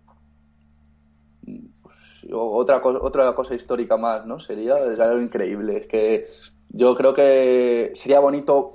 Pues, 1.81 2.27
otra, 2.31 2.81
otra 2.83 3.33
cosa 3.35 3.55
histórica 3.55 3.95
más, 3.95 4.25
¿no? 4.25 4.39
Sería 4.39 4.75
algo 4.75 5.21
increíble. 5.21 5.77
Es 5.77 5.87
que 5.87 6.27
yo 6.69 6.95
creo 6.95 7.13
que 7.13 7.91
sería 7.93 8.19
bonito 8.19 8.73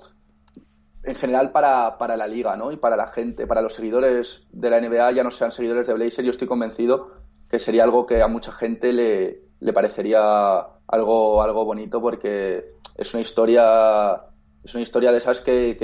en 1.05 1.15
general 1.15 1.53
para, 1.53 1.99
para, 1.99 2.17
la 2.17 2.27
liga, 2.27 2.57
¿no? 2.57 2.73
Y 2.73 2.77
para 2.77 2.97
la 2.97 3.07
gente, 3.07 3.47
para 3.47 3.63
los 3.63 3.75
seguidores 3.75 4.47
de 4.51 4.71
la 4.71 4.81
NBA, 4.81 5.13
ya 5.13 5.25
no 5.25 5.31
sean 5.31 5.53
seguidores 5.53 5.87
de 5.87 5.95
Blazer, 5.95 6.25
yo 6.25 6.31
estoy 6.31 6.49
convencido 6.49 7.13
que 7.49 7.59
sería 7.59 7.85
algo 7.85 8.07
que 8.07 8.23
a 8.23 8.29
mucha 8.29 8.53
gente 8.53 8.93
le, 8.93 9.43
le 9.61 9.73
parecería 9.73 10.59
algo, 10.87 11.43
algo 11.43 11.65
bonito 11.65 12.01
porque 12.01 12.75
es 12.97 13.15
una 13.15 13.23
historia, 13.23 14.23
es 14.63 14.75
una 14.75 14.83
historia 14.83 15.13
de 15.13 15.19
esas 15.19 15.41
que, 15.41 15.77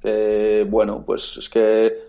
que, 0.00 0.66
bueno, 0.68 1.04
pues 1.04 1.36
es 1.38 1.48
que 1.48 2.06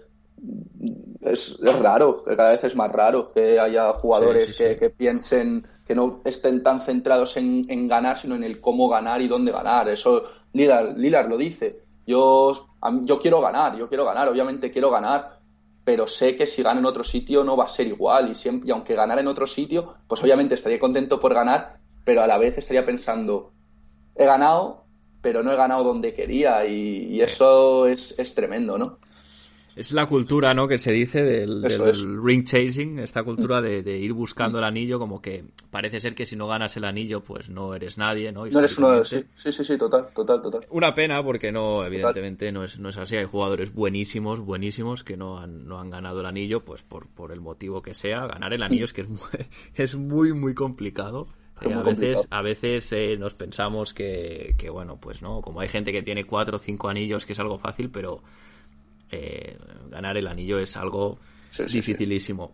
es, 1.22 1.60
raro, 1.80 2.24
que 2.24 2.36
cada 2.36 2.52
vez 2.52 2.64
es 2.64 2.76
más 2.76 2.92
raro 2.92 3.32
que 3.32 3.60
haya 3.60 3.92
jugadores 3.94 4.54
Que, 4.54 4.90
piensen, 4.90 5.66
que 5.86 5.96
no 5.96 6.22
estén 6.24 6.62
tan 6.62 6.82
centrados 6.82 7.38
en, 7.38 7.88
ganar, 7.88 8.18
sino 8.18 8.36
en 8.36 8.44
el 8.44 8.62
cómo 8.62 8.88
ganar 8.88 9.22
y 9.22 9.28
dónde 9.28 9.52
ganar. 9.52 9.90
Eso 9.90 10.24
Lilar, 10.54 11.28
lo 11.28 11.38
dice. 11.38 11.82
Yo, 12.08 12.70
yo 13.04 13.20
quiero 13.20 13.42
ganar, 13.42 13.78
yo 13.78 13.88
quiero 13.88 14.06
ganar, 14.06 14.30
obviamente 14.30 14.72
quiero 14.72 14.90
ganar, 14.90 15.40
pero 15.84 16.08
sé 16.08 16.36
que 16.36 16.48
si 16.48 16.64
gano 16.64 16.80
en 16.80 16.86
otro 16.86 17.04
sitio 17.04 17.44
no 17.44 17.56
va 17.56 17.66
a 17.66 17.70
ser 17.70 17.88
igual 17.88 18.32
y 18.32 18.36
siempre 18.36 18.70
y 18.70 18.72
aunque 18.72 18.96
ganara 18.96 19.22
en 19.22 19.28
otro 19.28 19.46
sitio, 19.46 19.96
pues 20.08 20.24
obviamente 20.24 20.56
estaría 20.56 20.80
contento 20.80 21.20
por 21.20 21.34
ganar, 21.34 21.78
pero 22.04 22.24
a 22.24 22.28
la 22.28 22.38
vez 22.38 22.58
estaría 22.58 22.86
pensando 22.86 23.52
he 24.16 24.26
ganado, 24.26 24.86
pero 25.22 25.44
no 25.44 25.52
he 25.52 25.56
ganado 25.56 25.84
donde 25.84 26.14
quería 26.14 26.66
y, 26.66 27.22
eso 27.22 27.88
es, 27.88 28.18
es 28.18 28.34
tremendo, 28.34 28.78
¿no? 28.78 29.00
Es 29.78 29.92
la 29.92 30.08
cultura, 30.08 30.56
¿no? 30.56 30.68
Que 30.68 30.80
se 30.80 30.92
dice 30.92 31.24
del, 31.24 31.64
ring 32.24 32.44
chasing, 32.44 32.98
esta 32.98 33.24
cultura 33.24 33.62
de, 33.62 33.98
ir 34.00 34.12
buscando 34.12 34.58
el 34.58 34.64
anillo, 34.64 34.98
como 34.98 35.22
que 35.22 35.46
parece 35.70 36.02
ser 36.02 36.16
que 36.16 36.26
si 36.26 36.36
no 36.36 36.48
ganas 36.48 36.76
el 36.78 36.84
anillo, 36.84 37.22
pues 37.22 37.48
no 37.50 37.76
eres 37.76 38.00
nadie, 38.00 38.32
¿no? 38.32 38.48
No 38.48 38.60
eres 38.60 38.76
uno 38.80 38.90
de 38.94 39.06
sí, 39.06 39.24
sí, 39.36 39.52
sí, 39.52 39.64
sí, 39.64 39.78
total, 39.78 40.08
total, 40.16 40.42
total. 40.42 40.66
Una 40.72 40.96
pena 40.96 41.24
porque 41.24 41.52
no, 41.52 41.86
evidentemente 41.86 42.52
no 42.52 42.64
es, 42.64 42.80
no 42.80 42.90
es 42.90 42.98
así. 42.98 43.18
Hay 43.18 43.26
jugadores 43.26 43.72
buenísimos, 43.72 44.40
buenísimos 44.40 45.04
que 45.04 45.16
no 45.16 45.38
han, 45.38 45.68
no 45.68 45.80
han 45.80 45.92
ganado 45.92 46.22
el 46.22 46.26
anillo, 46.26 46.66
pues 46.66 46.82
por, 46.82 47.08
por 47.08 47.32
el 47.32 47.40
motivo 47.40 47.84
que 47.84 47.94
sea. 47.94 48.26
Ganar 48.26 48.54
el 48.54 48.64
anillo 48.64 48.86
es 48.86 48.94
que 48.94 49.02
es 49.02 49.10
muy, 49.10 49.20
es 49.76 49.94
muy, 49.94 50.34
muy 50.34 50.56
complicado. 50.56 51.28
Eh, 51.62 51.72
a, 51.72 51.84
veces, 51.84 52.28
a 52.32 52.42
veces 52.42 52.92
eh, 52.94 53.16
nos 53.18 53.36
pensamos 53.36 53.94
que, 53.94 54.56
que, 54.58 54.72
bueno, 54.72 55.00
pues 55.00 55.22
no, 55.22 55.42
como 55.42 55.60
hay 55.60 55.68
gente 55.68 55.92
que 55.92 56.02
tiene 56.02 56.24
cuatro 56.24 56.56
o 56.56 56.60
cinco 56.60 56.90
anillos, 56.90 57.28
que 57.28 57.34
es 57.34 57.40
algo 57.40 57.60
fácil, 57.60 57.92
pero 57.92 58.24
eh, 59.12 59.58
ganar 59.90 60.18
el 60.18 60.28
anillo 60.28 60.60
es 60.60 60.76
algo 60.78 61.20
dificilísimo. 61.58 62.54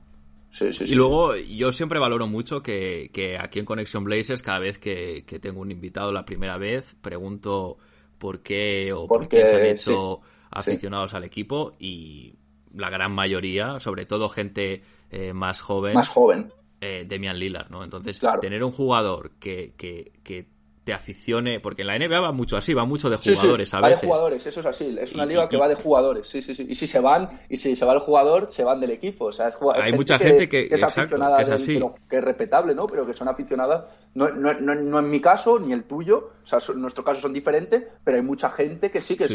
y 0.60 0.96
luego 0.96 1.36
yo 1.36 1.72
siempre 1.72 2.00
valoro 2.00 2.28
mucho 2.28 2.62
que, 2.62 3.38
aquí 3.40 3.60
en 3.60 3.66
Conexión 3.66 4.04
Blazers, 4.04 4.42
cada 4.42 4.60
vez 4.60 4.78
que, 4.78 5.24
tengo 5.42 5.62
un 5.62 5.72
invitado 5.72 6.12
la 6.12 6.26
primera 6.26 6.58
vez, 6.58 6.96
pregunto 7.02 7.78
por 8.18 8.42
qué 8.42 8.94
o 8.94 9.08
por 9.08 9.28
qué 9.28 9.48
se 9.48 9.56
han 9.56 9.66
hecho 9.66 10.22
aficionados 10.52 11.14
al 11.14 11.24
equipo 11.24 11.74
y 11.80 12.36
la 12.76 12.90
gran 12.90 13.12
mayoría, 13.14 13.80
sobre 13.80 14.06
todo 14.06 14.30
gente 14.30 14.84
eh, 15.10 15.34
más 15.34 15.62
joven, 15.62 15.96
más 15.96 16.10
joven. 16.10 16.52
Eh, 16.82 17.06
Demian 17.08 17.40
Lillard, 17.40 17.70
¿no? 17.70 17.84
Entonces, 17.84 18.20
tener 18.42 18.64
un 18.64 18.72
jugador 18.72 19.32
que, 19.40 19.74
que, 19.78 20.12
que 20.24 20.53
te 20.84 20.94
aficione, 20.94 21.60
porque 21.60 21.84
en 21.84 21.88
la 21.88 21.98
NBA 21.98 22.20
va 22.20 22.32
mucho 22.32 22.58
así, 22.58 22.74
va 22.74 22.86
mucho 22.86 23.10
de 23.10 23.18
jugadores 23.18 23.74
a 23.74 23.80
va 23.80 23.88
veces. 23.88 24.02
de 24.02 24.08
jugadores, 24.08 24.46
eso 24.46 24.60
es 24.60 24.66
así, 24.66 24.98
es 25.00 25.14
una 25.14 25.26
liga 25.26 25.48
que 25.48 25.56
va 25.56 25.68
de 25.68 25.76
jugadores, 25.76 26.28
sí, 26.28 26.42
sí, 26.42 26.54
sí. 26.54 26.66
Y 26.68 26.76
si 26.76 26.88
se 26.88 27.00
van, 27.00 27.30
y 27.50 27.58
si 27.58 27.76
se 27.76 27.86
va 27.86 27.94
el 27.94 28.00
jugador, 28.00 28.52
se 28.52 28.64
van 28.64 28.80
del 28.82 28.92
equipo. 28.92 29.26
O 29.26 29.32
sea, 29.32 29.48
es 29.48 29.56
Hay 29.76 29.94
mucha 29.94 30.20
gente 30.20 30.50
que, 30.50 30.68
es 30.70 30.84
aficionada, 30.84 31.38
que 31.38 31.44
es, 31.44 31.50
así. 31.50 31.80
que 32.10 32.18
es 32.18 32.24
respetable, 32.24 32.76
¿no? 32.76 32.88
Pero 32.88 33.06
que 33.06 33.14
son 33.14 33.30
aficionadas, 33.30 33.86
no, 34.14 34.30
no, 34.30 34.54
no, 34.54 34.76
no, 34.76 35.00
en 35.00 35.10
mi 35.10 35.22
caso, 35.22 35.60
ni 35.60 35.72
el 35.72 35.84
tuyo, 35.86 36.32
o 36.44 36.46
sea, 36.46 36.60
en 36.74 36.82
nuestro 36.82 37.04
caso 37.04 37.22
son 37.22 37.34
diferentes, 37.34 37.84
pero 38.04 38.18
hay 38.18 38.24
mucha 38.24 38.50
gente 38.50 38.92
que 38.92 39.02
sí 39.02 39.16
que 39.16 39.26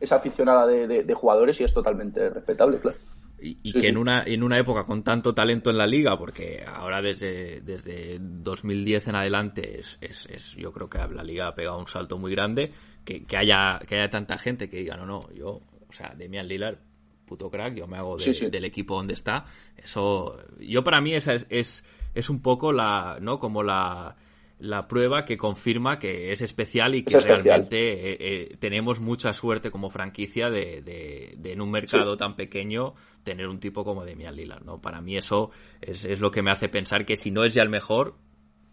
es 0.00 0.12
aficionada 0.12 0.66
de, 0.66 1.04
de 1.04 1.14
jugadores 1.14 1.60
y 1.60 1.64
es 1.64 1.72
totalmente 1.72 2.28
respetable, 2.28 2.78
claro. 2.78 2.98
Y, 3.42 3.72
que 3.72 3.88
En, 3.88 3.96
una, 3.96 4.22
en 4.24 4.42
una 4.42 4.58
época 4.58 4.84
con 4.84 5.02
tanto 5.02 5.34
talento 5.34 5.70
en 5.70 5.78
la 5.78 5.86
liga, 5.86 6.18
porque 6.18 6.62
ahora 6.66 7.00
desde, 7.00 7.60
desde 7.62 8.18
2010 8.20 9.08
en 9.08 9.14
adelante 9.14 9.80
es, 9.80 9.98
es, 10.00 10.54
yo 10.56 10.72
creo 10.72 10.90
que 10.90 10.98
la 10.98 11.22
liga 11.22 11.48
ha 11.48 11.54
pegado 11.54 11.78
un 11.78 11.86
salto 11.86 12.18
muy 12.18 12.32
grande, 12.32 12.70
que, 13.04 13.24
que, 13.24 13.36
haya, 13.36 13.80
que 13.86 13.96
haya 13.96 14.10
tanta 14.10 14.36
gente 14.36 14.68
que 14.68 14.78
diga, 14.78 14.96
no, 14.96 15.06
no, 15.06 15.32
yo, 15.32 15.62
o 15.88 15.92
sea, 15.92 16.14
Demian 16.16 16.46
Lillard, 16.46 16.78
puto 17.24 17.50
crack, 17.50 17.74
yo 17.74 17.86
me 17.86 17.96
hago 17.96 18.16
del 18.16 18.64
equipo 18.64 18.96
donde 18.96 19.14
está. 19.14 19.46
Eso, 19.76 20.36
yo 20.58 20.82
para 20.84 21.00
mí 21.00 21.14
esa 21.14 21.34
es, 21.34 21.46
es, 21.48 21.84
es 22.12 22.28
un 22.28 22.42
poco 22.42 22.72
la, 22.72 23.18
¿no? 23.20 23.38
Como 23.38 23.62
la 23.62 24.16
la 24.60 24.86
prueba 24.86 25.24
que 25.24 25.38
confirma 25.38 25.98
que 25.98 26.32
es 26.32 26.42
especial 26.42 26.94
y 26.94 27.02
que 27.02 27.18
realmente 27.18 27.78
eh, 27.78 28.16
eh, 28.20 28.56
tenemos 28.58 29.00
mucha 29.00 29.32
suerte 29.32 29.70
como 29.70 29.88
franquicia 29.88 30.50
de, 30.50 30.82
de, 30.82 31.52
en 31.52 31.60
un 31.62 31.70
mercado 31.70 32.16
tan 32.18 32.36
pequeño 32.36 32.94
tener 33.22 33.48
un 33.48 33.58
tipo 33.58 33.84
como 33.84 34.04
Demian 34.04 34.36
Lillard, 34.36 34.62
¿no? 34.62 34.80
Para 34.80 35.00
mí 35.00 35.16
eso 35.16 35.50
es, 35.80 36.04
es, 36.04 36.20
lo 36.20 36.30
que 36.30 36.42
me 36.42 36.50
hace 36.50 36.68
pensar 36.68 37.06
que 37.06 37.16
si 37.16 37.30
no 37.30 37.44
es 37.44 37.54
ya 37.54 37.62
el 37.62 37.70
mejor, 37.70 38.16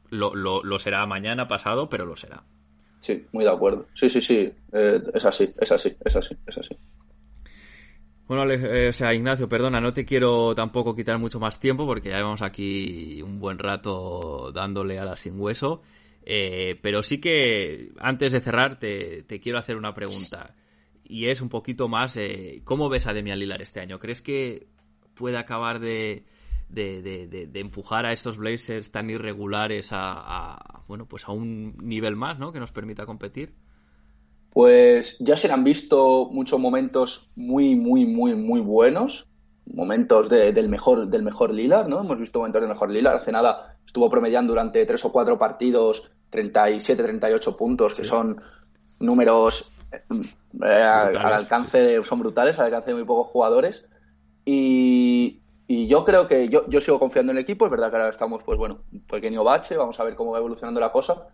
lo, 0.09 0.35
lo, 0.35 0.61
lo, 0.61 0.77
será 0.77 1.05
mañana, 1.05 1.47
pasado, 1.47 1.89
pero 1.89 2.05
lo 2.05 2.17
será. 2.17 2.43
Sí, 2.99 3.25
muy 3.31 3.45
de 3.45 3.51
acuerdo. 3.51 3.87
Sí, 3.93 4.09
sí, 4.09 4.19
sí, 4.19 4.51
eh, 4.73 5.01
es 5.13 5.25
así, 5.25 5.53
es 5.57 5.71
así, 5.71 5.95
es 6.03 6.15
así, 6.15 6.35
es 6.45 6.57
así. 6.57 6.77
Bueno, 8.27 8.43
o 8.89 8.93
sea, 8.93 9.13
Ignacio, 9.13 9.47
perdona, 9.47 9.79
no 9.79 9.93
te 9.93 10.05
quiero 10.05 10.53
tampoco 10.53 10.93
quitar 10.95 11.17
mucho 11.17 11.39
más 11.39 11.59
tiempo 11.59 11.85
porque 11.85 12.09
ya 12.09 12.17
llevamos 12.17 12.41
aquí 12.41 13.21
un 13.21 13.39
buen 13.39 13.57
rato 13.57 14.51
dándole 14.53 14.99
a 14.99 15.05
la 15.05 15.15
sin 15.15 15.39
hueso. 15.39 15.81
Eh, 16.29 16.77
pero 16.81 17.03
sí 17.03 17.19
que 17.19 17.93
antes 17.99 18.33
de 18.33 18.41
cerrar 18.41 18.79
te, 18.79 19.25
quiero 19.41 19.57
hacer 19.59 19.77
una 19.77 19.93
pregunta. 19.93 20.55
Y 21.05 21.27
es 21.27 21.39
un 21.39 21.47
poquito 21.47 21.87
más, 21.87 22.17
eh, 22.17 22.61
¿cómo 22.65 22.89
ves 22.89 23.07
a 23.07 23.13
Demian 23.13 23.39
Lillard 23.39 23.61
este 23.61 23.79
año? 23.79 23.97
¿Crees 23.97 24.21
que 24.21 24.67
puede 25.13 25.37
acabar 25.37 25.79
de, 25.79 26.25
de, 26.67 27.49
empujar 27.53 28.05
a 28.05 28.11
estos 28.11 28.35
Blazers 28.35 28.91
tan 28.91 29.09
irregulares 29.09 29.91
a, 29.93 30.83
bueno, 30.89 31.05
pues 31.07 31.25
a 31.29 31.31
un 31.31 31.77
nivel 31.77 32.17
más, 32.17 32.39
¿no? 32.39 32.51
Que 32.51 32.59
nos 32.59 32.73
permita 32.73 33.05
competir. 33.05 33.53
Pues 34.57 35.19
ya 35.19 35.37
se 35.37 35.51
han 35.51 35.63
visto 35.63 36.29
muchos 36.31 36.59
momentos 36.59 37.29
muy, 37.35 37.75
muy, 37.75 38.07
muy, 38.07 38.33
muy 38.33 38.59
buenos. 38.59 39.27
Momentos 39.67 40.29
del 40.29 40.67
mejor 40.67 41.09
del 41.09 41.21
mejor 41.21 41.53
Lillard, 41.53 41.87
¿no? 41.87 41.99
Hemos 41.99 42.17
visto 42.17 42.39
momentos 42.39 42.63
del 42.63 42.69
mejor 42.69 42.89
Lillard. 42.89 43.17
Hace 43.17 43.31
nada 43.31 43.77
estuvo 43.85 44.09
promediando 44.09 44.53
durante 44.53 44.83
tres 44.87 45.05
o 45.05 45.11
cuatro 45.11 45.37
partidos 45.37 46.09
37, 46.31 47.03
38 47.03 47.55
puntos, 47.55 47.93
que 47.93 48.03
son 48.03 48.41
números 48.97 49.71
eh, 49.91 50.81
al 50.81 51.15
alcance, 51.15 52.01
son 52.01 52.17
brutales, 52.17 52.57
al 52.57 52.65
alcance 52.65 52.89
de 52.89 52.95
muy 52.95 53.05
pocos 53.05 53.27
jugadores. 53.27 53.85
Y, 54.43 55.39
yo 55.67 56.03
creo 56.03 56.25
que 56.25 56.49
yo, 56.49 56.67
yo 56.67 56.81
sigo 56.81 56.97
confiando 56.97 57.31
en 57.31 57.37
el 57.37 57.43
equipo. 57.43 57.65
Es 57.65 57.71
verdad 57.71 57.91
que 57.91 57.97
ahora 57.97 58.09
estamos, 58.09 58.41
pues 58.43 58.57
bueno, 58.57 58.79
un 58.91 59.01
pequeño 59.01 59.43
bache. 59.43 59.77
Vamos 59.77 59.99
a 59.99 60.03
ver 60.03 60.15
cómo 60.15 60.31
va 60.31 60.39
evolucionando 60.39 60.79
la 60.79 60.91
cosa 60.91 61.27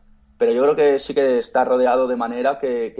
pero 0.43 0.51
yo 0.51 0.61
creo 0.63 0.75
que 0.75 0.99
sí 0.99 1.13
que 1.13 1.39
está 1.39 1.63
rodeado 1.63 2.05
de 2.05 2.17
manera 2.17 2.57
que, 2.59 2.93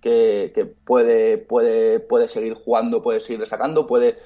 que, 0.00 0.74
puede, 0.86 1.36
puede, 1.36 2.00
puede 2.00 2.28
seguir 2.28 2.54
jugando, 2.54 3.02
puede 3.02 3.20
seguir 3.20 3.40
destacando, 3.40 3.86
puede 3.86 4.16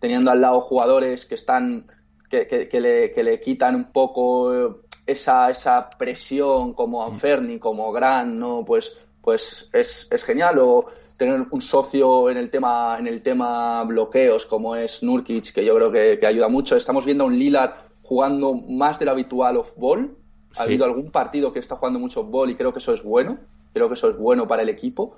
teniendo 0.00 0.32
al 0.32 0.40
lado 0.40 0.60
jugadores 0.60 1.24
que 1.24 1.36
están 1.36 1.86
que, 2.28 2.68
le, 2.80 3.12
que 3.12 3.22
le 3.22 3.38
quitan 3.38 3.76
un 3.76 3.92
poco 3.92 4.80
esa, 5.06 5.50
esa 5.50 5.88
presión 5.96 6.74
como 6.74 7.04
Anferni, 7.04 7.60
como 7.60 7.92
Gran, 7.92 8.40
¿no? 8.40 8.64
Pues, 8.64 9.06
pues 9.22 9.70
es, 9.72 10.08
es 10.10 10.24
genial. 10.24 10.58
O 10.58 10.86
tener 11.16 11.46
un 11.48 11.62
socio 11.62 12.28
en 12.28 12.38
el 12.38 12.50
tema, 12.50 12.96
en 12.98 13.06
el 13.06 13.22
tema 13.22 13.84
bloqueos 13.84 14.46
como 14.46 14.74
es 14.74 15.04
Nurkic, 15.04 15.52
que 15.52 15.64
yo 15.64 15.76
creo 15.76 15.92
que, 15.92 16.18
que 16.18 16.26
ayuda 16.26 16.48
mucho. 16.48 16.74
Estamos 16.74 17.04
viendo 17.04 17.22
a 17.22 17.28
un 17.28 17.38
Lillard 17.38 17.74
jugando 18.02 18.54
más 18.54 18.98
de 18.98 19.04
lo 19.04 19.12
habitual 19.12 19.58
off-ball, 19.58 20.16
ha 20.58 20.62
habido 20.62 20.84
algún 20.84 21.10
partido 21.10 21.52
que 21.52 21.58
está 21.58 21.76
jugando 21.76 21.98
mucho 21.98 22.24
bol 22.24 22.50
y 22.50 22.54
creo 22.54 22.72
que 22.72 22.78
eso 22.78 22.92
es 22.92 23.02
bueno. 23.02 23.38
Creo 23.72 23.88
que 23.88 23.94
eso 23.94 24.10
es 24.10 24.16
bueno 24.16 24.48
para 24.48 24.62
el 24.62 24.68
equipo. 24.68 25.16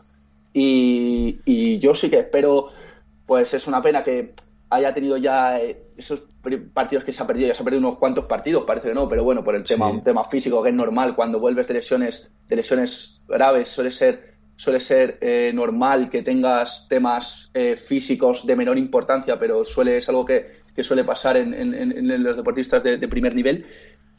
Y, 0.53 1.79
yo 1.79 1.95
sí 1.95 2.11
que 2.11 2.19
espero, 2.19 2.69
pues 3.27 3.55
es 3.55 3.67
una 3.67 3.83
pena 3.83 4.03
que 4.03 4.35
haya 4.69 4.95
tenido 4.95 5.17
ya 5.17 5.59
eh, 5.61 5.83
esos 5.97 6.25
partidos 6.73 7.05
que 7.05 7.13
se 7.13 7.23
ha 7.23 7.27
perdido, 7.27 7.49
ya 7.49 7.55
se 7.55 7.63
ha 7.63 7.65
perdido 7.65 7.87
unos 7.87 7.99
cuantos 7.99 8.27
partidos, 8.27 8.65
parece 8.65 8.89
que 8.89 8.95
no, 8.95 9.09
pero 9.09 9.25
bueno, 9.25 9.43
por 9.43 9.55
el 9.55 9.65
tema, 9.65 9.89
un 9.89 10.05
tema 10.05 10.25
físico 10.25 10.63
que 10.63 10.69
es 10.69 10.75
normal, 10.75 11.17
cuando 11.17 11.41
vuelves 11.41 11.67
de 11.67 11.75
lesiones, 11.75 12.31
de 12.49 12.57
lesiones 12.57 13.21
graves, 13.27 13.69
suele 13.69 13.91
ser, 13.91 14.35
suele 14.55 14.79
ser 14.79 15.19
eh, 15.21 15.51
normal 15.53 16.09
que 16.09 16.23
tengas 16.23 16.87
temas 16.89 17.51
eh, 17.55 17.77
físicos 17.77 18.47
de 18.47 18.55
menor 18.55 18.79
importancia, 18.79 19.39
pero 19.39 19.65
suele, 19.65 19.99
es 19.99 20.09
algo 20.09 20.25
que, 20.25 20.61
suele 20.83 21.05
pasar 21.05 21.37
en, 21.37 22.25
los 22.25 22.37
deportistas 22.39 22.83
de, 22.83 23.07
primer 23.07 23.35
nivel. 23.35 23.67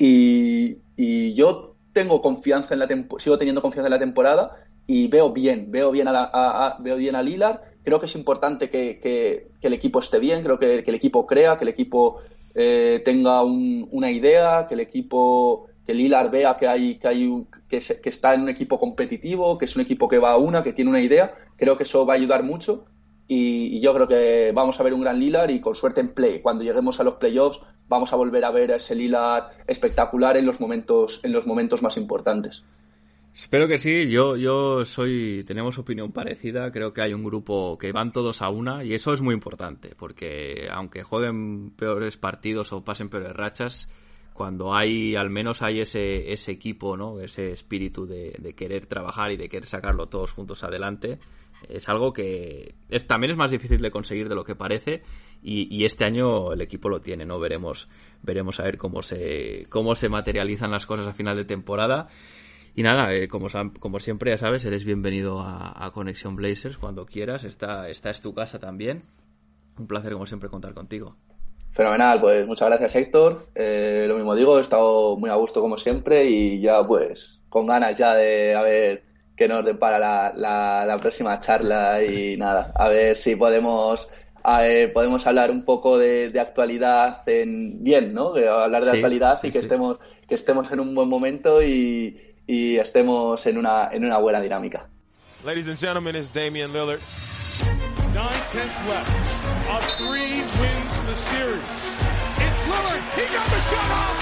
Y, 0.03 1.34
yo 1.36 1.76
tengo 1.94 2.22
confianza 2.22 2.73
en 2.73 2.80
la 2.80 2.88
sigo 3.19 3.38
teniendo 3.38 3.61
confianza 3.61 3.88
en 3.88 3.91
la 3.91 3.99
temporada 3.99 4.52
y 4.88 5.07
veo 5.07 5.32
bien, 5.32 5.72
veo 5.72 5.91
bien 5.91 6.07
a, 6.07 6.78
veo 6.80 6.95
bien 6.95 7.15
a 7.15 7.22
Lilar. 7.22 7.61
Creo 7.84 7.99
que 7.99 8.07
es 8.07 8.15
importante 8.15 8.69
que, 8.69 9.48
el 9.61 9.73
equipo 9.73 9.99
esté 9.99 10.19
bien, 10.19 10.44
creo 10.44 10.57
que, 10.57 10.80
el 10.80 10.95
equipo 10.95 11.28
crea, 11.28 11.57
que 11.57 11.65
el 11.65 11.69
equipo 11.69 12.18
eh, 12.56 13.02
tenga 13.06 13.44
una 13.44 14.10
idea, 14.10 14.65
que 14.68 14.73
el 14.73 14.80
equipo, 14.80 15.68
que 15.86 15.94
Lilar 15.94 16.32
vea 16.32 16.57
que 16.57 16.68
hay, 16.68 16.98
que 16.98 17.07
hay 17.07 17.45
que, 17.69 17.80
que 17.80 18.10
está 18.10 18.34
en 18.34 18.41
un 18.41 18.49
equipo 18.49 18.80
competitivo, 18.80 19.60
que 19.60 19.65
es 19.65 19.76
un 19.76 19.84
equipo 19.84 20.07
que 20.07 20.18
va 20.18 20.32
a 20.32 20.38
una, 20.38 20.64
que 20.64 20.73
tiene 20.73 20.90
una 20.90 21.02
idea. 21.02 21.36
Creo 21.57 21.78
que 21.78 21.84
eso 21.84 22.07
va 22.07 22.14
a 22.14 22.18
ayudar 22.18 22.44
mucho 22.44 22.86
y, 23.34 23.80
yo 23.80 23.94
creo 23.94 24.10
que 24.10 24.52
vamos 24.53 24.78
a 24.78 24.84
ver 24.84 24.94
un 24.94 24.99
gran 24.99 25.18
Lilar 25.18 25.52
y 25.52 25.61
con 25.61 25.73
suerte 25.73 26.02
en 26.02 26.14
play. 26.14 26.41
Cuando 26.41 26.65
lleguemos 26.65 26.99
a 26.99 27.06
los 27.06 27.14
playoffs 27.14 27.61
vamos 27.91 28.13
a 28.13 28.15
volver 28.15 28.45
a 28.45 28.51
ver 28.51 28.72
a 28.72 28.77
ese 28.77 28.95
Lilar 28.95 29.51
espectacular 29.68 30.38
en 30.38 30.45
los 30.45 30.61
momentos, 30.61 31.19
en 31.23 31.34
los 31.34 31.45
momentos 31.45 31.84
más 31.84 31.97
importantes. 31.97 32.63
Espero 33.35 33.68
que 33.68 33.77
sí, 33.77 34.09
yo, 34.09 34.38
yo 34.38 34.85
soy, 34.85 35.43
tenemos 35.45 35.77
opinión 35.77 36.11
parecida, 36.11 36.72
creo 36.72 36.93
que 36.93 37.01
hay 37.01 37.13
un 37.13 37.23
grupo 37.23 37.77
que 37.77 37.91
van 37.91 38.11
todos 38.11 38.41
a 38.41 38.49
una 38.49 38.84
y 38.84 38.93
eso 38.93 39.13
es 39.13 39.22
muy 39.22 39.34
importante, 39.34 39.93
porque 39.97 40.68
aunque 40.72 41.03
jueguen 41.03 41.72
peores 41.72 42.18
partidos 42.18 42.73
o 42.73 42.84
pasen 42.84 43.09
peores 43.09 43.34
rachas, 43.34 43.89
cuando 44.34 44.73
hay, 44.73 45.15
al 45.15 45.30
menos 45.30 45.61
hay 45.61 45.81
ese, 45.81 46.31
ese 46.31 46.51
equipo, 46.51 46.97
¿no? 46.97 47.19
Ese 47.19 47.51
espíritu 47.51 48.05
de, 48.05 48.35
de 48.39 48.53
querer 48.53 48.85
trabajar 48.85 49.31
y 49.31 49.38
de 49.38 49.49
querer 49.49 49.68
sacarlo 49.68 50.07
todos 50.07 50.31
juntos 50.31 50.63
adelante, 50.63 51.19
es 51.70 51.90
algo 51.90 52.14
que 52.14 52.76
es, 52.90 53.08
también 53.08 53.32
es 53.32 53.38
más 53.38 53.52
difícil 53.52 53.82
de 53.82 53.92
conseguir 53.92 54.30
de 54.30 54.36
lo 54.36 54.44
que 54.44 54.56
parece 54.56 55.02
y, 55.44 55.84
este 55.86 56.06
año 56.06 56.54
el 56.54 56.62
equipo 56.62 56.88
lo 56.90 57.02
tiene, 57.02 57.26
¿no? 57.26 57.40
Veremos, 57.40 57.90
veremos 58.22 58.60
a 58.60 58.64
ver 58.64 58.78
cómo 58.78 59.02
se, 59.02 59.66
cómo 59.70 59.96
se 59.96 60.10
materializan 60.10 60.72
las 60.72 60.86
cosas 60.86 61.08
a 61.08 61.14
final 61.14 61.36
de 61.36 61.46
temporada. 61.46 62.08
Y 62.76 62.84
nada, 62.84 63.14
eh, 63.14 63.28
como, 63.28 63.48
como 63.80 64.00
siempre 64.00 64.32
ya 64.32 64.38
sabes, 64.38 64.64
eres 64.66 64.86
bienvenido 64.86 65.42
a, 65.42 65.86
a 65.86 65.92
Conexión 65.92 66.36
Blazers 66.36 66.78
cuando 66.78 67.06
quieras. 67.06 67.44
Esta, 67.44 67.90
esta 67.90 68.12
es 68.12 68.22
tu 68.22 68.34
casa 68.34 68.60
también. 68.60 69.02
Un 69.80 69.88
placer 69.88 70.14
como 70.14 70.28
siempre 70.28 70.48
contar 70.48 70.74
contigo. 70.74 71.18
Fenomenal, 71.72 72.20
pues 72.20 72.46
muchas 72.46 72.68
gracias 72.68 72.96
Héctor. 72.96 73.48
Eh, 73.56 74.06
lo 74.08 74.16
mismo 74.16 74.36
digo, 74.36 74.58
he 74.58 74.62
estado 74.62 75.16
muy 75.18 75.30
a 75.30 75.36
gusto 75.36 75.62
como 75.62 75.78
siempre 75.78 76.26
y 76.26 76.60
ya 76.60 76.84
pues 76.84 77.42
con 77.48 77.66
ganas 77.66 77.98
ya 77.98 78.14
de 78.14 78.56
a 78.56 78.62
ver 79.32 79.36
qué 79.36 79.48
nos 79.48 79.66
depara 79.66 79.99
la, 79.99 80.34
la, 80.86 80.98
próxima 80.99 81.40
charla 81.40 82.03
y 82.03 82.38
nada, 82.38 82.72
a 82.76 82.90
ver 82.90 83.18
si 83.18 83.36
podemos 83.36 84.10
podemos 84.94 85.28
hablar 85.28 85.52
un 85.52 85.64
poco 85.64 85.98
de, 85.98 86.32
actualidad 86.40 87.22
en 87.28 87.84
bien, 87.84 88.14
¿no? 88.14 88.34
Hablar 88.36 88.84
de 88.84 88.91
actualidad 88.91 89.40
y 89.44 89.52
que 89.52 89.60
estemos 89.60 89.99
que 90.28 90.36
estemos 90.36 90.72
en 90.72 90.80
un 90.80 90.95
buen 90.95 91.10
momento 91.10 91.62
y, 91.62 92.20
y 92.48 92.78
estemos 92.78 93.45
en 93.45 93.58
una 93.58 93.90
en 93.91 94.06
una 94.06 94.18
buena 94.18 94.41
dinámica. 94.41 94.88
Ladies 95.44 95.68
and 95.68 95.78
gentlemen, 95.78 96.16
it's 96.16 96.32
Damian 96.32 96.72
Lillard. 96.72 97.02
Nine 98.14 98.41
tenths 98.49 98.82
left. 98.88 99.10
A 99.70 99.82
three 99.98 100.41
wins 100.41 100.91
the 101.12 101.16
series. 101.16 101.62
It's 102.44 102.62
Lillard. 102.62 103.02
He 103.16 103.26
got 103.34 103.48
the 103.49 103.60
shot 103.70 103.91
off. 103.91 104.18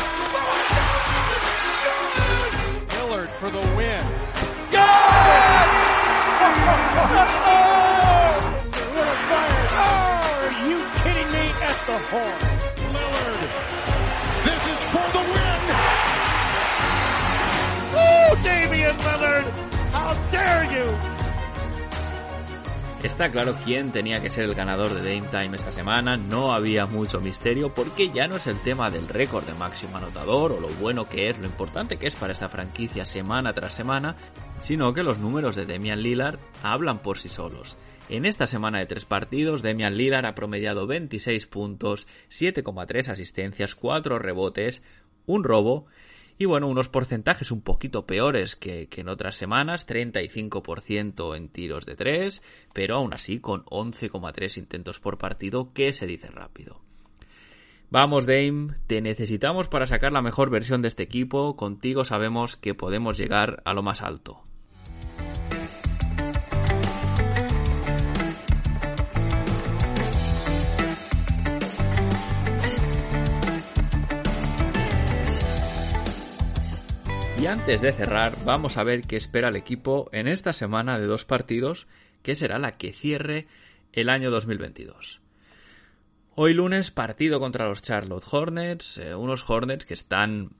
Lillard 2.95 3.29
for 3.39 3.49
the 3.49 3.59
win. 3.75 4.48
Está 23.03 23.31
claro 23.31 23.55
quién 23.63 23.91
tenía 23.91 24.21
que 24.21 24.29
ser 24.29 24.43
el 24.43 24.55
ganador 24.55 24.93
de 24.93 25.01
Dame 25.01 25.29
Time 25.29 25.57
esta 25.57 25.71
semana, 25.71 26.17
no 26.17 26.53
había 26.53 26.85
mucho 26.85 27.21
misterio 27.21 27.73
porque 27.73 28.11
ya 28.11 28.27
no 28.27 28.35
es 28.35 28.47
el 28.47 28.59
tema 28.59 28.89
del 28.91 29.07
récord 29.07 29.45
de 29.45 29.53
máximo 29.53 29.97
anotador 29.97 30.51
o 30.51 30.59
lo 30.59 30.67
bueno 30.67 31.07
que 31.07 31.29
es, 31.29 31.39
lo 31.39 31.45
importante 31.45 31.97
que 31.97 32.07
es 32.07 32.15
para 32.15 32.33
esta 32.33 32.49
franquicia 32.49 33.05
semana 33.05 33.53
tras 33.53 33.73
semana, 33.73 34.15
sino 34.61 34.93
que 34.93 35.03
los 35.03 35.17
números 35.17 35.55
de 35.55 35.65
Damian 35.65 36.01
Lillard 36.01 36.39
hablan 36.63 36.99
por 36.99 37.17
sí 37.17 37.29
solos. 37.29 37.77
En 38.09 38.25
esta 38.25 38.47
semana 38.47 38.79
de 38.79 38.87
tres 38.87 39.05
partidos, 39.05 39.61
Damian 39.61 39.95
Lillard 39.95 40.25
ha 40.25 40.35
promediado 40.35 40.87
26 40.87 41.45
puntos, 41.47 42.07
7,3 42.29 43.09
asistencias, 43.09 43.75
4 43.75 44.17
rebotes, 44.17 44.81
un 45.25 45.43
robo 45.43 45.85
y 46.41 46.45
bueno, 46.45 46.67
unos 46.69 46.87
porcentajes 46.87 47.51
un 47.51 47.61
poquito 47.61 48.07
peores 48.07 48.55
que, 48.55 48.87
en 48.89 49.09
otras 49.09 49.35
semanas, 49.35 49.85
35% 49.85 51.35
en 51.35 51.49
tiros 51.49 51.85
de 51.85 51.97
3, 51.97 52.41
pero 52.73 52.95
aún 52.95 53.13
así 53.13 53.39
con 53.39 53.65
11,3 53.65 54.57
intentos 54.57 55.01
por 55.01 55.17
partido, 55.17 55.73
que 55.73 55.91
se 55.91 56.07
dice 56.07 56.29
rápido. 56.29 56.81
Vamos 57.91 58.25
Dame, 58.25 58.75
te 58.87 59.01
necesitamos 59.01 59.67
para 59.67 59.85
sacar 59.85 60.13
la 60.13 60.21
mejor 60.21 60.49
versión 60.49 60.81
de 60.81 60.87
este 60.87 61.03
equipo, 61.03 61.57
contigo 61.57 62.05
sabemos 62.05 62.55
que 62.55 62.73
podemos 62.73 63.17
llegar 63.17 63.61
a 63.65 63.73
lo 63.73 63.83
más 63.83 64.01
alto. 64.01 64.48
Y 77.39 77.47
antes 77.47 77.79
de 77.79 77.93
cerrar, 77.93 78.35
vamos 78.43 78.75
a 78.75 78.83
ver 78.83 79.03
qué 79.03 79.15
espera 79.15 79.47
el 79.47 79.55
equipo 79.55 80.09
en 80.11 80.27
esta 80.27 80.51
semana 80.51 80.99
de 80.99 81.05
dos 81.05 81.23
partidos, 81.23 81.87
que 82.21 82.35
será 82.35 82.59
la 82.59 82.75
que 82.75 82.91
cierre 82.91 83.47
el 83.93 84.09
año 84.09 84.29
2022. 84.29 85.21
Hoy 86.35 86.53
lunes, 86.53 86.91
partido 86.91 87.39
contra 87.39 87.69
los 87.69 87.81
Charlotte 87.81 88.25
Hornets, 88.29 88.97
eh, 88.97 89.15
unos 89.15 89.49
Hornets 89.49 89.85
que 89.85 89.93
están 89.93 90.51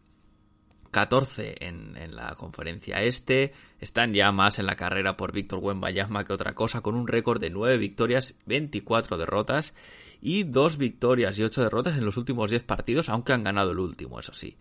14 0.92 1.56
en, 1.60 1.96
en, 1.98 2.16
la 2.16 2.36
conferencia 2.36 3.02
este, 3.04 3.54
están 3.80 4.14
ya 4.14 4.32
más 4.32 4.60
en 4.60 4.66
la 4.66 4.76
carrera 4.76 5.18
por 5.18 5.32
Víctor 5.32 5.60
Wembanyama 5.62 6.24
que 6.24 6.34
otra 6.34 6.54
cosa, 6.54 6.82
con 6.82 6.96
un 6.96 7.08
récord 7.08 7.40
de 7.40 7.50
9 7.50 7.78
victorias, 7.78 8.36
24 8.46 9.18
derrotas 9.18 9.74
y 10.22 10.44
2 10.44 10.78
victorias 10.78 11.38
y 11.38 11.44
8 11.44 11.64
derrotas 11.64 11.98
en 11.98 12.06
los 12.06 12.18
últimos 12.18 12.50
10 12.50 12.64
partidos, 12.64 13.10
aunque 13.10 13.34
han 13.34 13.44
ganado 13.44 13.72
el 13.72 13.80
último, 13.80 14.20
eso 14.20 14.34
sí. 14.34 14.58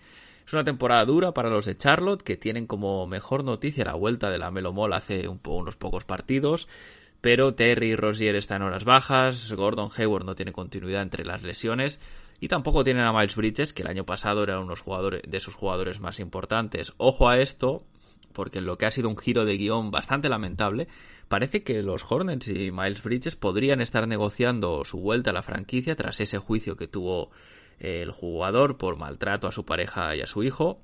Es 0.47 0.55
una 0.55 0.65
temporada 0.65 1.05
dura 1.05 1.35
para 1.35 1.51
los 1.51 1.67
de 1.67 1.77
Charlotte, 1.77 2.23
que 2.23 2.39
tienen 2.39 2.67
como 2.67 3.07
mejor 3.07 3.45
noticia 3.45 3.85
la 3.85 3.95
vuelta 3.95 4.31
de 4.31 4.39
la 4.39 4.51
Melo 4.51 4.73
Mall 4.73 4.95
hace 4.95 5.29
unos 5.29 5.77
pocos 5.77 6.07
partidos. 6.07 6.69
Pero 7.21 7.55
Terry 7.55 7.89
y 7.89 7.97
Rosier 7.97 8.35
están 8.35 8.63
en 8.63 8.69
horas 8.69 8.85
bajas, 8.85 9.53
Gordon 9.53 9.91
Hayward 9.95 10.25
no 10.25 10.37
tiene 10.37 10.53
continuidad 10.53 11.03
entre 11.03 11.27
las 11.27 11.43
lesiones 11.43 12.01
y 12.41 12.49
tampoco 12.49 12.85
tienen 12.85 13.05
a 13.05 13.13
Miles 13.13 13.37
Bridges, 13.37 13.73
que 13.73 13.83
el 13.83 13.89
año 13.89 14.05
pasado 14.05 14.43
era 14.43 14.61
uno 14.61 14.75
de 15.27 15.41
sus 15.41 15.55
jugadores 15.55 16.01
más 16.01 16.21
importantes. 16.21 16.95
Ojo 16.97 17.29
a 17.29 17.39
esto, 17.39 17.85
porque 18.33 18.59
en 18.59 18.67
lo 18.67 18.79
que 18.79 18.87
ha 18.87 18.91
sido 18.91 19.09
un 19.09 19.17
giro 19.17 19.45
de 19.45 19.57
guion 19.57 19.91
bastante 19.91 20.29
lamentable, 20.29 20.89
parece 21.29 21.63
que 21.63 21.83
los 21.83 22.05
Hornets 22.11 22.49
y 22.49 22.71
Miles 22.71 23.03
Bridges 23.03 23.37
podrían 23.37 23.81
estar 23.81 24.07
negociando 24.07 24.85
su 24.85 25.01
vuelta 25.01 25.31
a 25.31 25.35
la 25.35 25.43
franquicia 25.43 25.97
tras 25.97 26.21
ese 26.21 26.39
juicio 26.39 26.77
que 26.77 26.87
tuvo 26.87 27.31
el 27.81 28.11
jugador 28.13 28.77
por 28.77 28.97
maltrato 28.97 29.49
a 29.49 29.53
su 29.53 29.65
pareja 29.65 30.15
y 30.17 30.21
a 30.21 30.27
su 30.27 30.43
hijo. 30.43 30.81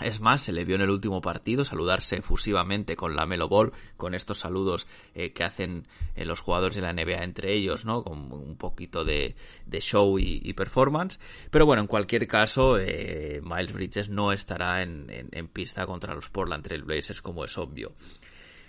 Es 0.00 0.20
más, 0.20 0.42
se 0.42 0.52
le 0.52 0.66
vio 0.66 0.76
en 0.76 0.82
el 0.82 0.90
último 0.90 1.22
partido 1.22 1.64
saludarse 1.64 2.16
efusivamente 2.16 2.96
con 2.96 3.16
la 3.16 3.24
Melo 3.24 3.48
Ball, 3.48 3.72
con 3.96 4.14
estos 4.14 4.38
saludos 4.38 4.86
eh, 5.14 5.32
que 5.32 5.42
hacen 5.42 5.88
eh, 6.14 6.26
los 6.26 6.40
jugadores 6.40 6.76
de 6.76 6.82
la 6.82 6.92
NBA 6.92 7.24
entre 7.24 7.54
ellos, 7.54 7.86
¿no? 7.86 8.04
Con 8.04 8.30
un 8.30 8.56
poquito 8.56 9.04
de, 9.04 9.34
show 9.80 10.18
y, 10.18 10.52
performance. 10.52 11.18
Pero 11.50 11.64
bueno, 11.64 11.80
en 11.80 11.88
cualquier 11.88 12.28
caso, 12.28 12.78
eh, 12.78 13.40
Miles 13.42 13.72
Bridges 13.72 14.10
no 14.10 14.32
estará 14.32 14.82
en, 14.82 15.06
en, 15.08 15.48
pista 15.48 15.86
contra 15.86 16.14
los 16.14 16.28
Portland 16.28 16.62
Trail 16.62 16.82
Blazers, 16.82 17.22
como 17.22 17.44
es 17.44 17.56
obvio. 17.56 17.92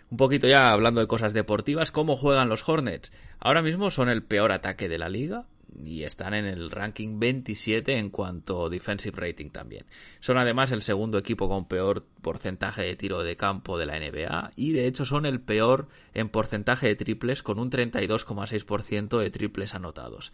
Un 0.09 0.17
poquito 0.17 0.47
ya 0.47 0.71
hablando 0.71 1.01
de 1.01 1.07
cosas 1.07 1.33
deportivas, 1.33 1.91
¿cómo 1.91 2.15
juegan 2.15 2.47
los 2.47 2.67
Hornets? 2.67 3.11
Ahora 3.39 3.61
mismo 3.61 3.91
son 3.91 4.07
el 4.07 4.23
peor 4.23 4.53
ataque 4.53 4.87
de 4.87 4.97
la 4.97 5.09
liga, 5.09 5.45
y 5.83 6.03
están 6.03 6.33
en 6.33 6.45
el 6.45 6.71
ranking 6.71 7.19
27 7.19 7.97
en 7.97 8.09
cuanto 8.09 8.65
a 8.65 8.69
defensive 8.69 9.19
rating 9.19 9.49
también. 9.49 9.85
Son 10.19 10.37
además 10.37 10.71
el 10.71 10.81
segundo 10.81 11.17
equipo 11.17 11.47
con 11.47 11.67
peor 11.67 12.05
porcentaje 12.21 12.83
de 12.83 12.95
tiro 12.95 13.23
de 13.23 13.35
campo 13.35 13.77
de 13.77 13.85
la 13.85 13.99
NBA 13.99 14.51
y 14.55 14.71
de 14.71 14.87
hecho 14.87 15.05
son 15.05 15.25
el 15.25 15.39
peor 15.39 15.87
en 16.13 16.29
porcentaje 16.29 16.87
de 16.87 16.95
triples 16.95 17.43
con 17.43 17.59
un 17.59 17.69
32,6% 17.69 19.19
de 19.19 19.29
triples 19.29 19.75
anotados. 19.75 20.33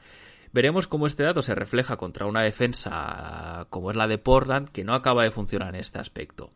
Veremos 0.54 0.88
cómo 0.88 1.08
este 1.08 1.24
dato 1.24 1.42
se 1.42 1.56
refleja 1.56 1.98
contra 1.98 2.28
una 2.28 2.42
defensa 2.42 3.66
como 3.70 3.90
es 3.90 3.98
la 3.98 4.08
de 4.08 4.20
Portland 4.20 4.70
que 4.70 4.84
no 4.84 4.94
acaba 4.94 5.24
de 5.24 5.32
funcionar 5.32 5.70
en 5.70 5.82
este 5.82 6.00
aspecto. 6.00 6.52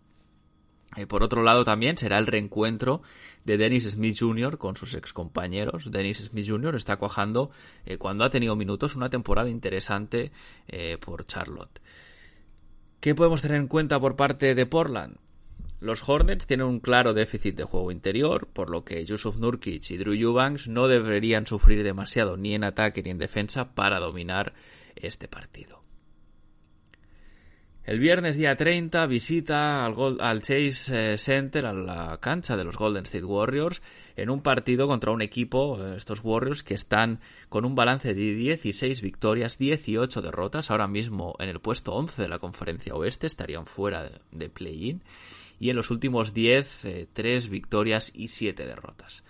Eh, 0.98 1.06
por 1.06 1.24
otro 1.24 1.44
lado, 1.44 1.64
también 1.64 1.96
será 1.96 2.18
el 2.18 2.26
reencuentro 2.26 3.04
de 3.46 3.58
Dennis 3.58 3.92
Smith 3.92 4.18
Jr. 4.20 4.58
con 4.58 4.76
sus 4.76 4.96
excompañeros. 4.96 5.92
Dennis 5.92 6.26
Smith 6.26 6.48
Jr. 6.50 6.76
está 6.76 6.98
cuajando 6.98 7.52
eh, 7.86 7.98
cuando 7.98 8.24
ha 8.24 8.32
tenido 8.32 8.56
minutos 8.56 8.96
una 8.96 9.10
temporada 9.10 9.50
interesante 9.50 10.32
eh, 10.68 10.98
por 11.00 11.28
Charlotte. 11.28 11.80
¿Qué 13.00 13.14
podemos 13.14 13.44
tener 13.44 13.58
en 13.58 13.68
cuenta 13.68 14.00
por 14.00 14.16
parte 14.16 14.56
de 14.56 14.66
Portland? 14.66 15.18
Los 15.80 16.10
Hornets 16.10 16.48
tienen 16.48 16.66
un 16.66 16.80
claro 16.80 17.14
déficit 17.14 17.56
de 17.56 17.64
juego 17.64 17.92
interior, 17.92 18.48
por 18.52 18.72
lo 18.72 18.84
que 18.84 19.06
Yusuf 19.06 19.38
Nurkic 19.38 19.92
y 19.92 19.98
Drew 19.98 20.14
Eubanks 20.14 20.68
no 20.68 20.88
deberían 20.88 21.46
sufrir 21.46 21.84
demasiado 21.84 22.36
ni 22.36 22.56
en 22.56 22.64
ataque 22.64 23.04
ni 23.04 23.12
en 23.12 23.20
defensa 23.20 23.76
para 23.76 24.00
dominar 24.00 24.54
este 24.96 25.28
partido. 25.28 25.87
El 27.88 28.00
viernes 28.00 28.36
día 28.36 28.54
30 28.54 29.06
visita 29.06 29.86
al, 29.86 30.42
Chase 30.42 31.14
eh, 31.14 31.18
Center, 31.18 31.66
a 31.66 31.72
la 31.72 32.18
cancha 32.20 32.58
de 32.58 32.66
los 32.66 32.76
Golden 32.76 33.06
State 33.06 33.24
Warriors, 33.24 33.82
en 34.18 34.30
un 34.30 34.42
partido 34.42 34.88
contra 34.88 35.12
un 35.12 35.22
equipo, 35.22 35.82
eh, 35.82 35.96
estos 35.96 36.20
Warriors, 36.22 36.64
que 36.64 36.74
están 36.74 37.22
con 37.48 37.64
un 37.64 37.76
balance 37.76 38.14
de 38.14 38.36
16 38.36 39.02
victorias, 39.02 39.58
18 39.58 40.22
derrotas, 40.22 40.70
ahora 40.70 40.90
mismo 40.90 41.38
en 41.40 41.48
el 41.48 41.62
puesto 41.62 41.94
11 41.94 42.24
de 42.24 42.28
la 42.28 42.40
conferencia 42.40 42.94
oeste, 42.94 43.26
estarían 43.26 43.66
fuera 43.66 44.12
de, 44.32 44.50
play-in, 44.50 45.02
y 45.58 45.70
en 45.70 45.78
los 45.78 45.90
últimos 45.90 46.34
10, 46.34 47.08
3 47.14 47.46
eh, 47.46 47.50
victorias 47.50 48.12
y 48.14 48.28
7 48.28 48.66
derrotas. 48.66 49.24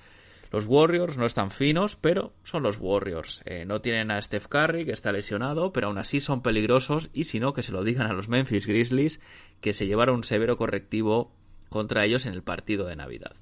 Los 0.52 0.66
Warriors 0.66 1.18
no 1.18 1.26
están 1.26 1.52
finos, 1.52 1.96
pero 1.96 2.34
son 2.44 2.64
los 2.64 2.78
Warriors. 2.80 3.42
Eh, 3.46 3.66
no 3.66 3.82
tienen 3.82 4.12
a 4.12 4.22
Steph 4.22 4.48
Curry, 4.48 4.86
que 4.86 4.92
está 4.92 5.12
lesionado, 5.12 5.74
pero 5.74 5.88
aún 5.88 5.98
así 5.98 6.20
son 6.20 6.42
peligrosos 6.42 7.10
y 7.14 7.26
si 7.26 7.40
no, 7.40 7.54
que 7.54 7.64
se 7.64 7.72
lo 7.72 7.84
digan 7.84 8.08
a 8.08 8.14
los 8.14 8.30
Memphis 8.30 8.68
Grizzlies, 8.68 9.20
que 9.62 9.74
se 9.74 9.88
llevaron 9.88 10.18
un 10.18 10.24
severo 10.24 10.58
correctivo 10.58 11.32
contra 11.70 12.06
ellos 12.06 12.26
en 12.26 12.34
el 12.34 12.44
partido 12.44 12.86
de 12.86 12.96
Navidad. 12.96 13.36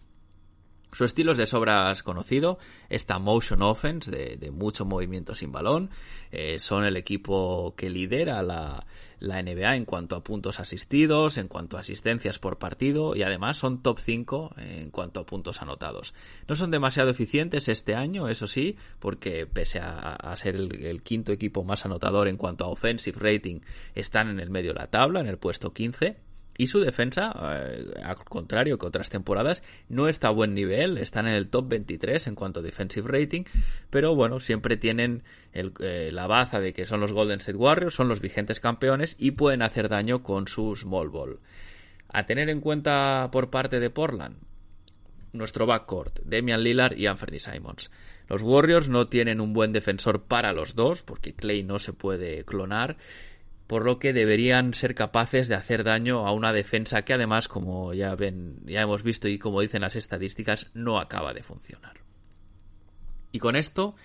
Su 0.92 1.04
estilo 1.04 1.34
es 1.34 1.38
de 1.38 1.46
sobras 1.46 2.04
conocido, 2.04 2.58
esta 2.88 3.20
motion 3.20 3.62
offense 3.62 4.10
de, 4.10 4.52
mucho 4.52 4.86
movimiento 4.86 5.36
sin 5.36 5.52
balón. 5.52 5.90
Eh, 6.32 6.58
son 6.60 6.86
el 6.86 6.96
equipo 6.96 7.76
que 7.76 7.90
lidera 7.90 8.42
la, 8.42 8.86
la, 9.20 9.42
NBA 9.42 9.76
en 9.76 9.86
cuanto 9.86 10.16
a 10.16 10.24
puntos 10.24 10.60
asistidos, 10.60 11.38
en 11.38 11.48
cuanto 11.48 11.78
a 11.78 11.82
asistencias 11.82 12.40
por 12.40 12.58
partido 12.58 13.16
y 13.16 13.24
además 13.24 13.58
son 13.58 13.82
top 13.82 14.00
5 14.00 14.56
en 14.58 14.92
cuanto 14.92 15.20
a 15.20 15.26
puntos 15.26 15.62
anotados. 15.62 16.14
No 16.48 16.56
son 16.56 16.72
demasiado 16.72 17.10
eficientes 17.10 17.70
este 17.70 17.96
año, 17.96 18.28
eso 18.28 18.48
sí, 18.48 18.78
porque 19.00 19.46
pese 19.46 19.80
a, 19.80 20.34
ser 20.38 20.56
el, 20.56 21.02
quinto 21.04 21.32
equipo 21.32 21.64
más 21.64 21.86
anotador 21.86 22.28
en 22.28 22.38
cuanto 22.38 22.66
a 22.66 22.70
offensive 22.70 23.18
rating, 23.20 23.60
están 23.94 24.30
en 24.30 24.40
el 24.40 24.50
medio 24.50 24.74
de 24.74 24.80
la 24.80 24.88
tabla, 24.88 25.20
en 25.20 25.28
el 25.28 25.38
puesto 25.38 25.74
15 25.74 26.25
y 26.58 26.68
su 26.68 26.80
defensa, 26.80 27.34
eh, 27.54 27.86
al 28.04 28.16
contrario 28.16 28.78
que 28.78 28.86
otras 28.86 29.10
temporadas, 29.10 29.64
no 29.90 30.08
está 30.08 30.30
a 30.30 30.32
buen 30.32 30.54
nivel, 30.54 30.98
están 30.98 31.28
en 31.28 31.34
el 31.34 31.50
top 31.50 31.70
23 31.70 32.28
en 32.28 32.36
cuanto 32.36 32.62
a 32.62 32.64
defensive 32.64 33.08
rating, 33.08 33.44
pero 33.90 34.16
bueno, 34.16 34.40
siempre 34.40 34.78
tienen 34.78 35.24
eh, 35.54 36.10
la 36.12 36.28
baza 36.28 36.60
de 36.60 36.74
que 36.74 36.86
son 36.86 37.02
los 37.02 37.12
Golden 37.12 37.40
State 37.40 37.58
Warriors, 37.58 37.94
son 37.94 38.08
los 38.08 38.22
vigentes 38.22 38.60
campeones 38.60 39.16
y 39.20 39.32
pueden 39.32 39.62
hacer 39.62 39.90
daño 39.90 40.24
con 40.24 40.48
su 40.48 40.76
small 40.76 41.10
ball. 41.10 41.40
A 42.08 42.26
tener 42.26 42.50
en 42.50 42.62
cuenta 42.62 43.30
por 43.32 43.50
parte 43.50 43.80
de 43.80 43.90
Portland, 43.90 44.38
nuestro 45.34 45.66
backcourt, 45.66 46.22
Damian 46.24 46.64
Lillard 46.64 46.98
y 46.98 47.08
Anthony 47.08 47.40
Simons. 47.40 47.92
Los 48.28 48.42
Warriors 48.42 48.90
no 48.90 49.08
tienen 49.08 49.40
un 49.40 49.54
buen 49.54 49.72
defensor 49.72 50.24
para 50.24 50.54
los 50.54 50.76
dos, 50.76 51.04
porque 51.04 51.34
Clay 51.34 51.64
no 51.64 51.78
se 51.78 51.94
puede 51.94 52.44
clonar, 52.44 52.98
por 53.68 53.84
lo 53.86 53.98
que 54.00 54.14
deberían 54.14 54.74
ser 54.74 54.94
capaces 54.94 55.48
de 55.48 55.56
hacer 55.56 55.84
daño 55.84 56.28
a 56.28 56.32
una 56.32 56.54
defensa 56.54 57.04
que 57.04 57.14
además, 57.14 57.48
como 57.48 57.94
ya 57.94 58.14
ven, 58.16 58.58
ya 58.66 58.82
hemos 58.82 59.04
visto 59.04 59.28
y 59.28 59.40
como 59.40 59.62
dicen 59.62 59.82
las 59.82 59.96
estadísticas, 59.96 60.68
no 60.74 61.00
acaba 61.00 61.34
de 61.34 61.44
funcionar. 61.44 62.00
Y 63.32 63.40
con 63.40 63.56
esto 63.56 63.96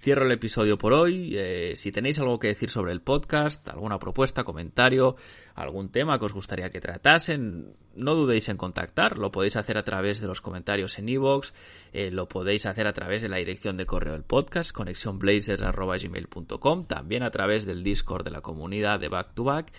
Cierro 0.00 0.26
el 0.26 0.32
episodio 0.32 0.78
por 0.78 0.92
hoy. 0.92 1.34
Eh, 1.36 1.74
si 1.76 1.90
tenéis 1.90 2.20
algo 2.20 2.38
que 2.38 2.46
decir 2.46 2.70
sobre 2.70 2.92
el 2.92 3.00
podcast, 3.00 3.68
alguna 3.68 3.98
propuesta, 3.98 4.44
comentario, 4.44 5.16
algún 5.56 5.90
tema 5.90 6.20
que 6.20 6.26
os 6.26 6.32
gustaría 6.32 6.70
que 6.70 6.80
tratasen, 6.80 7.74
no 7.96 8.14
dudéis 8.14 8.48
en 8.48 8.56
contactar. 8.56 9.18
Lo 9.18 9.32
podéis 9.32 9.56
hacer 9.56 9.76
a 9.76 9.82
través 9.82 10.20
de 10.20 10.28
los 10.28 10.40
comentarios 10.40 11.00
en 11.00 11.08
iVoox, 11.08 11.52
eh, 11.92 12.12
lo 12.12 12.28
podéis 12.28 12.66
hacer 12.66 12.86
a 12.86 12.92
través 12.92 13.22
de 13.22 13.28
la 13.28 13.38
dirección 13.38 13.76
de 13.76 13.86
correo 13.86 14.12
del 14.12 14.22
podcast, 14.22 14.70
conexionblazers.gmail.com, 14.70 16.86
también 16.86 17.24
a 17.24 17.32
través 17.32 17.66
del 17.66 17.82
Discord 17.82 18.22
de 18.22 18.30
la 18.30 18.40
comunidad 18.40 19.00
de 19.00 19.08
Back 19.08 19.34
to 19.34 19.42
Back 19.42 19.72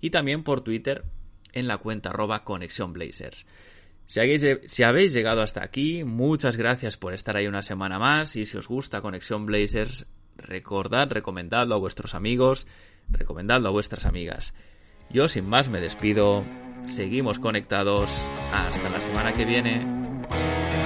y 0.00 0.08
también 0.08 0.42
por 0.42 0.62
Twitter 0.62 1.04
en 1.52 1.68
la 1.68 1.76
cuenta 1.76 2.08
arroba. 2.08 2.44
Si 4.06 4.82
habéis, 4.84 5.12
llegado 5.12 5.42
hasta 5.42 5.64
aquí, 5.64 6.04
muchas 6.04 6.56
gracias 6.56 6.96
por 6.96 7.12
estar 7.12 7.36
ahí 7.36 7.46
una 7.46 7.62
semana 7.62 7.98
más 7.98 8.36
y 8.36 8.46
si 8.46 8.56
os 8.56 8.68
gusta 8.68 9.00
Conexión 9.00 9.46
Blazers, 9.46 10.06
recordad, 10.36 11.10
recomendadlo 11.10 11.74
a 11.74 11.78
vuestros 11.78 12.14
amigos, 12.14 12.66
recomendadlo 13.08 13.68
a 13.68 13.72
vuestras 13.72 14.06
amigas. 14.06 14.54
Yo 15.10 15.28
sin 15.28 15.48
más 15.48 15.68
me 15.68 15.80
despido, 15.80 16.44
seguimos 16.86 17.40
conectados, 17.40 18.30
hasta 18.52 18.88
la 18.88 19.00
semana 19.00 19.32
que 19.32 19.44
viene. 19.44 20.85